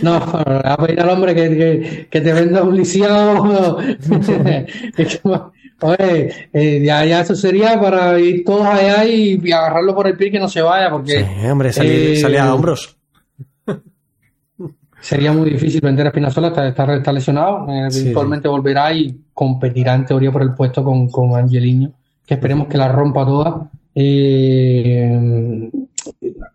No, 0.00 0.14
a 0.14 0.76
pedir 0.76 1.00
al 1.00 1.10
hombre 1.10 1.34
que, 1.34 2.20
te 2.20 2.32
venda 2.32 2.62
un 2.62 2.76
lisiado. 2.76 3.78
Oye, 5.80 6.48
eh, 6.52 6.82
ya, 6.84 7.04
ya 7.04 7.22
eso 7.22 7.34
sería 7.34 7.80
para 7.80 8.16
ir 8.20 8.44
todos 8.44 8.64
allá 8.64 9.04
y, 9.04 9.36
agarrarlo 9.50 9.92
por 9.92 10.06
el 10.06 10.16
pie 10.16 10.30
que 10.30 10.38
no 10.38 10.48
se 10.48 10.62
vaya, 10.62 10.88
porque. 10.88 11.18
Sí, 11.18 11.46
hombre, 11.48 11.72
salía, 11.72 12.44
a 12.44 12.46
eh, 12.46 12.50
hombros 12.50 12.95
sería 15.00 15.32
muy 15.32 15.50
difícil 15.50 15.80
vender 15.80 16.06
a 16.06 16.10
Spinazzola, 16.10 16.48
está, 16.48 16.94
está, 16.96 17.12
lesionado, 17.12 17.66
eh, 17.68 17.88
eventualmente 17.92 18.48
volverá 18.48 18.92
y 18.92 19.16
competirá 19.32 19.94
en 19.94 20.06
teoría 20.06 20.32
por 20.32 20.42
el 20.42 20.54
puesto 20.54 20.82
con, 20.82 21.08
con 21.08 21.34
Angeliño, 21.36 21.92
que 22.26 22.34
esperemos 22.34 22.68
que 22.68 22.78
la 22.78 22.88
rompa 22.88 23.24
toda 23.24 23.70
eh, 23.94 25.70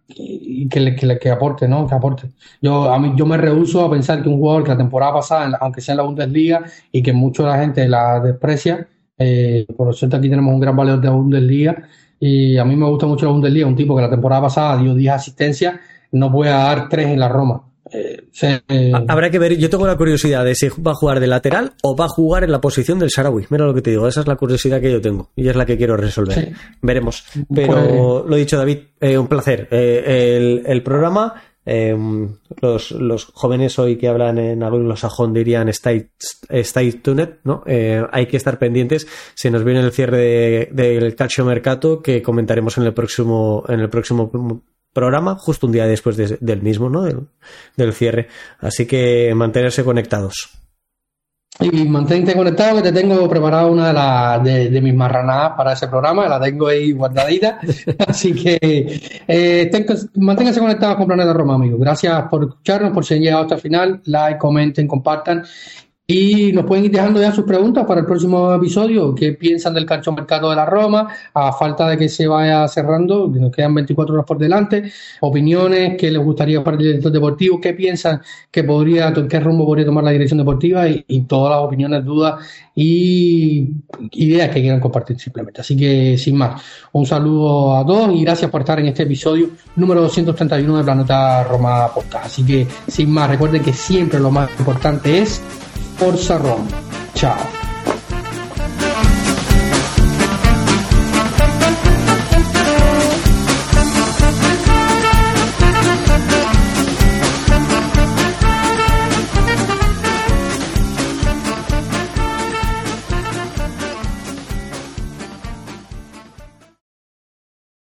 y 0.08 0.68
que, 0.70 0.80
le, 0.80 0.96
que, 0.96 1.18
que, 1.18 1.30
aporte, 1.30 1.68
¿no? 1.68 1.88
Que 1.88 1.96
aporte. 1.96 2.30
Yo, 2.62 2.92
a 2.92 3.00
mí, 3.00 3.14
yo 3.16 3.26
me 3.26 3.38
rehuso 3.38 3.84
a 3.86 3.90
pensar 3.90 4.22
que 4.22 4.30
un 4.30 4.38
jugador 4.38 4.64
que 4.64 4.70
la 4.70 4.78
temporada 4.78 5.14
pasada, 5.14 5.58
aunque 5.60 5.82
sea 5.82 5.94
en 5.94 5.98
la 5.98 6.04
Bundesliga 6.04 6.64
y 6.92 7.02
que 7.02 7.14
mucho 7.14 7.46
la 7.46 7.60
gente 7.60 7.88
la 7.88 8.20
desprecia, 8.20 8.88
eh, 9.18 9.66
por 9.76 9.94
cierto 9.96 10.18
aquí 10.18 10.30
tenemos 10.30 10.54
un 10.54 10.60
gran 10.60 10.76
valor 10.76 11.00
de 11.00 11.08
la 11.08 11.14
Bundesliga 11.14 11.84
y 12.20 12.58
a 12.58 12.66
mí 12.66 12.76
me 12.76 12.88
gusta 12.88 13.08
mucho 13.08 13.26
la 13.26 13.32
Bundesliga, 13.32 13.68
un 13.68 13.76
tipo 13.76 13.96
que 13.96 14.02
la 14.02 14.10
temporada 14.10 14.44
pasada 14.44 14.82
dio 14.82 14.94
10 14.94 15.14
asistencias, 15.14 15.76
no 16.12 16.32
puede 16.32 16.52
dar 16.52 16.90
3 16.90 17.08
en 17.08 17.20
la 17.20 17.30
Roma. 17.30 17.64
Eh, 17.94 18.92
Habrá 19.08 19.30
que 19.30 19.40
ver, 19.40 19.58
yo 19.58 19.70
tengo 19.70 19.86
la 19.86 19.98
curiosidad 19.98 20.46
de 20.46 20.56
si 20.56 20.70
va 20.70 20.92
a 20.92 20.96
jugar 20.96 21.20
de 21.20 21.28
lateral 21.28 21.74
o 21.84 21.96
va 21.96 22.06
a 22.06 22.10
jugar 22.10 22.44
en 22.44 22.52
la 22.52 22.62
posición 22.62 23.00
del 23.00 23.10
Sarawi. 23.10 23.48
Mira 23.50 23.66
lo 23.66 23.74
que 23.74 23.82
te 23.82 23.92
digo, 23.92 24.08
esa 24.08 24.22
es 24.22 24.28
la 24.28 24.36
curiosidad 24.36 24.80
que 24.80 24.92
yo 24.92 25.02
tengo 25.02 25.32
y 25.36 25.50
es 25.50 25.56
la 25.56 25.66
que 25.66 25.78
quiero 25.78 25.98
resolver. 25.98 26.54
Veremos. 26.82 27.26
Pero 27.54 27.74
pues- 27.74 28.30
lo 28.30 28.36
dicho, 28.36 28.58
David, 28.58 28.78
eh, 29.00 29.18
un 29.18 29.28
placer. 29.28 29.68
Eh, 29.72 30.64
el, 30.66 30.84
programa, 30.84 31.42
los, 32.62 32.92
los, 32.92 33.26
jóvenes 33.26 33.78
hoy 33.78 33.98
que 33.98 34.08
hablan 34.08 34.38
en 34.38 34.64
anglosajón 34.64 35.34
dirían 35.34 35.70
stay, 35.70 36.10
stay 36.50 36.92
tuned, 36.94 37.30
¿no? 37.44 37.64
hay 37.66 38.26
que 38.28 38.38
estar 38.38 38.58
pendientes. 38.58 39.08
Se 39.36 39.52
nos 39.52 39.64
viene 39.64 39.82
el 39.82 39.92
cierre 39.92 40.70
del 40.72 41.16
calcio 41.16 41.46
mercato 41.46 42.02
que 42.02 42.22
comentaremos 42.22 42.78
en 42.78 42.86
el 42.86 42.94
próximo, 42.94 43.64
en 43.68 43.80
el 43.82 43.90
próximo 43.90 44.64
programa 44.94 45.36
justo 45.36 45.68
un 45.68 45.74
día 45.74 45.86
después 45.86 46.18
del 46.18 46.62
mismo, 46.62 46.90
¿no? 46.90 47.04
Del, 47.76 47.94
cierre. 47.94 48.28
Así 48.60 48.86
que 48.86 49.34
mantenerse 49.36 49.84
conectados. 49.84 50.50
Y 51.60 51.86
mantente 51.86 52.34
conectado 52.34 52.78
que 52.78 52.84
te 52.84 52.92
tengo 52.94 53.28
preparado 53.30 53.72
una 53.72 53.88
de, 53.88 53.94
las 53.94 54.44
de, 54.44 54.82
mis 54.82 54.96
marranadas 54.96 55.52
para 55.56 55.74
ese 55.74 55.88
programa, 55.90 56.28
la 56.28 56.40
tengo 56.40 56.68
ahí 56.68 56.92
guardadita. 56.94 57.60
Así 58.08 58.34
que 58.34 58.58
eh, 59.28 59.70
manténganse 60.16 60.60
conectados 60.60 60.96
con 60.96 61.08
Planeta 61.08 61.34
Roma, 61.34 61.56
amigos. 61.56 61.80
Gracias 61.80 62.24
por 62.30 62.46
escucharnos, 62.46 62.92
por 62.94 63.06
ser 63.06 63.20
llegado 63.20 63.44
hasta 63.44 63.56
el 63.56 63.62
final. 63.62 64.02
Like, 64.06 64.40
comenten, 64.40 64.88
compartan 64.88 65.44
y 66.08 66.52
nos 66.52 66.66
pueden 66.66 66.86
ir 66.86 66.92
dejando 66.92 67.22
ya 67.22 67.32
sus 67.32 67.46
preguntas 67.46 67.86
para 67.86 68.02
el 68.02 68.06
próximo 68.06 68.54
episodio. 68.54 69.16
¿Qué 69.16 69.32
piensan 69.34 69.74
del 69.74 69.86
mercado 70.14 70.50
de 70.50 70.56
la 70.58 70.66
Roma? 70.66 71.08
A 71.34 71.54
falta 71.54 71.88
de 71.88 71.98
que 71.98 72.10
se 72.10 72.28
vaya 72.28 72.68
cerrando, 72.68 73.28
nos 73.28 73.52
quedan 73.52 73.76
24 73.76 74.16
horas 74.16 74.26
por 74.26 74.38
delante. 74.38 74.92
Opiniones, 75.22 75.96
¿qué 75.98 76.12
les 76.12 76.22
gustaría 76.22 76.62
para 76.64 76.76
el 76.76 76.84
director 76.84 77.12
deportivo? 77.14 77.62
¿Qué 77.62 77.74
piensan 77.74 78.22
que 78.50 78.64
podría, 78.64 79.14
qué 79.14 79.40
rumbo 79.40 79.66
podría 79.66 79.86
tomar 79.86 80.04
la 80.04 80.12
dirección 80.12 80.40
deportiva? 80.40 80.86
Y, 80.90 81.22
todas 81.22 81.52
las 81.52 81.66
opiniones, 81.66 82.04
dudas 82.04 82.46
y 82.76 83.70
ideas 84.12 84.50
que 84.50 84.60
quieran 84.60 84.82
compartir 84.82 85.18
simplemente. 85.18 85.62
Así 85.62 85.78
que, 85.78 86.18
sin 86.18 86.36
más, 86.36 86.62
un 86.92 87.06
saludo 87.06 87.78
a 87.78 87.86
todos 87.86 88.14
y 88.14 88.24
gracias 88.24 88.52
por 88.52 88.62
estar 88.62 88.80
en 88.80 88.88
este 88.88 89.04
episodio 89.04 89.52
número 89.78 90.02
231 90.02 90.78
de 90.78 90.84
Planeta 90.84 91.44
Roma 91.44 91.88
Podcast. 91.94 92.26
Así 92.26 92.46
que, 92.46 92.68
sin 92.88 93.12
más, 93.12 93.30
recuerden 93.30 93.64
que 93.64 93.72
siempre 93.72 94.20
lo 94.20 94.32
más 94.32 94.50
importante 94.60 95.20
es 95.20 95.42
Forza 96.02 96.36
Roma. 96.38 96.66
Ciao. 97.14 97.61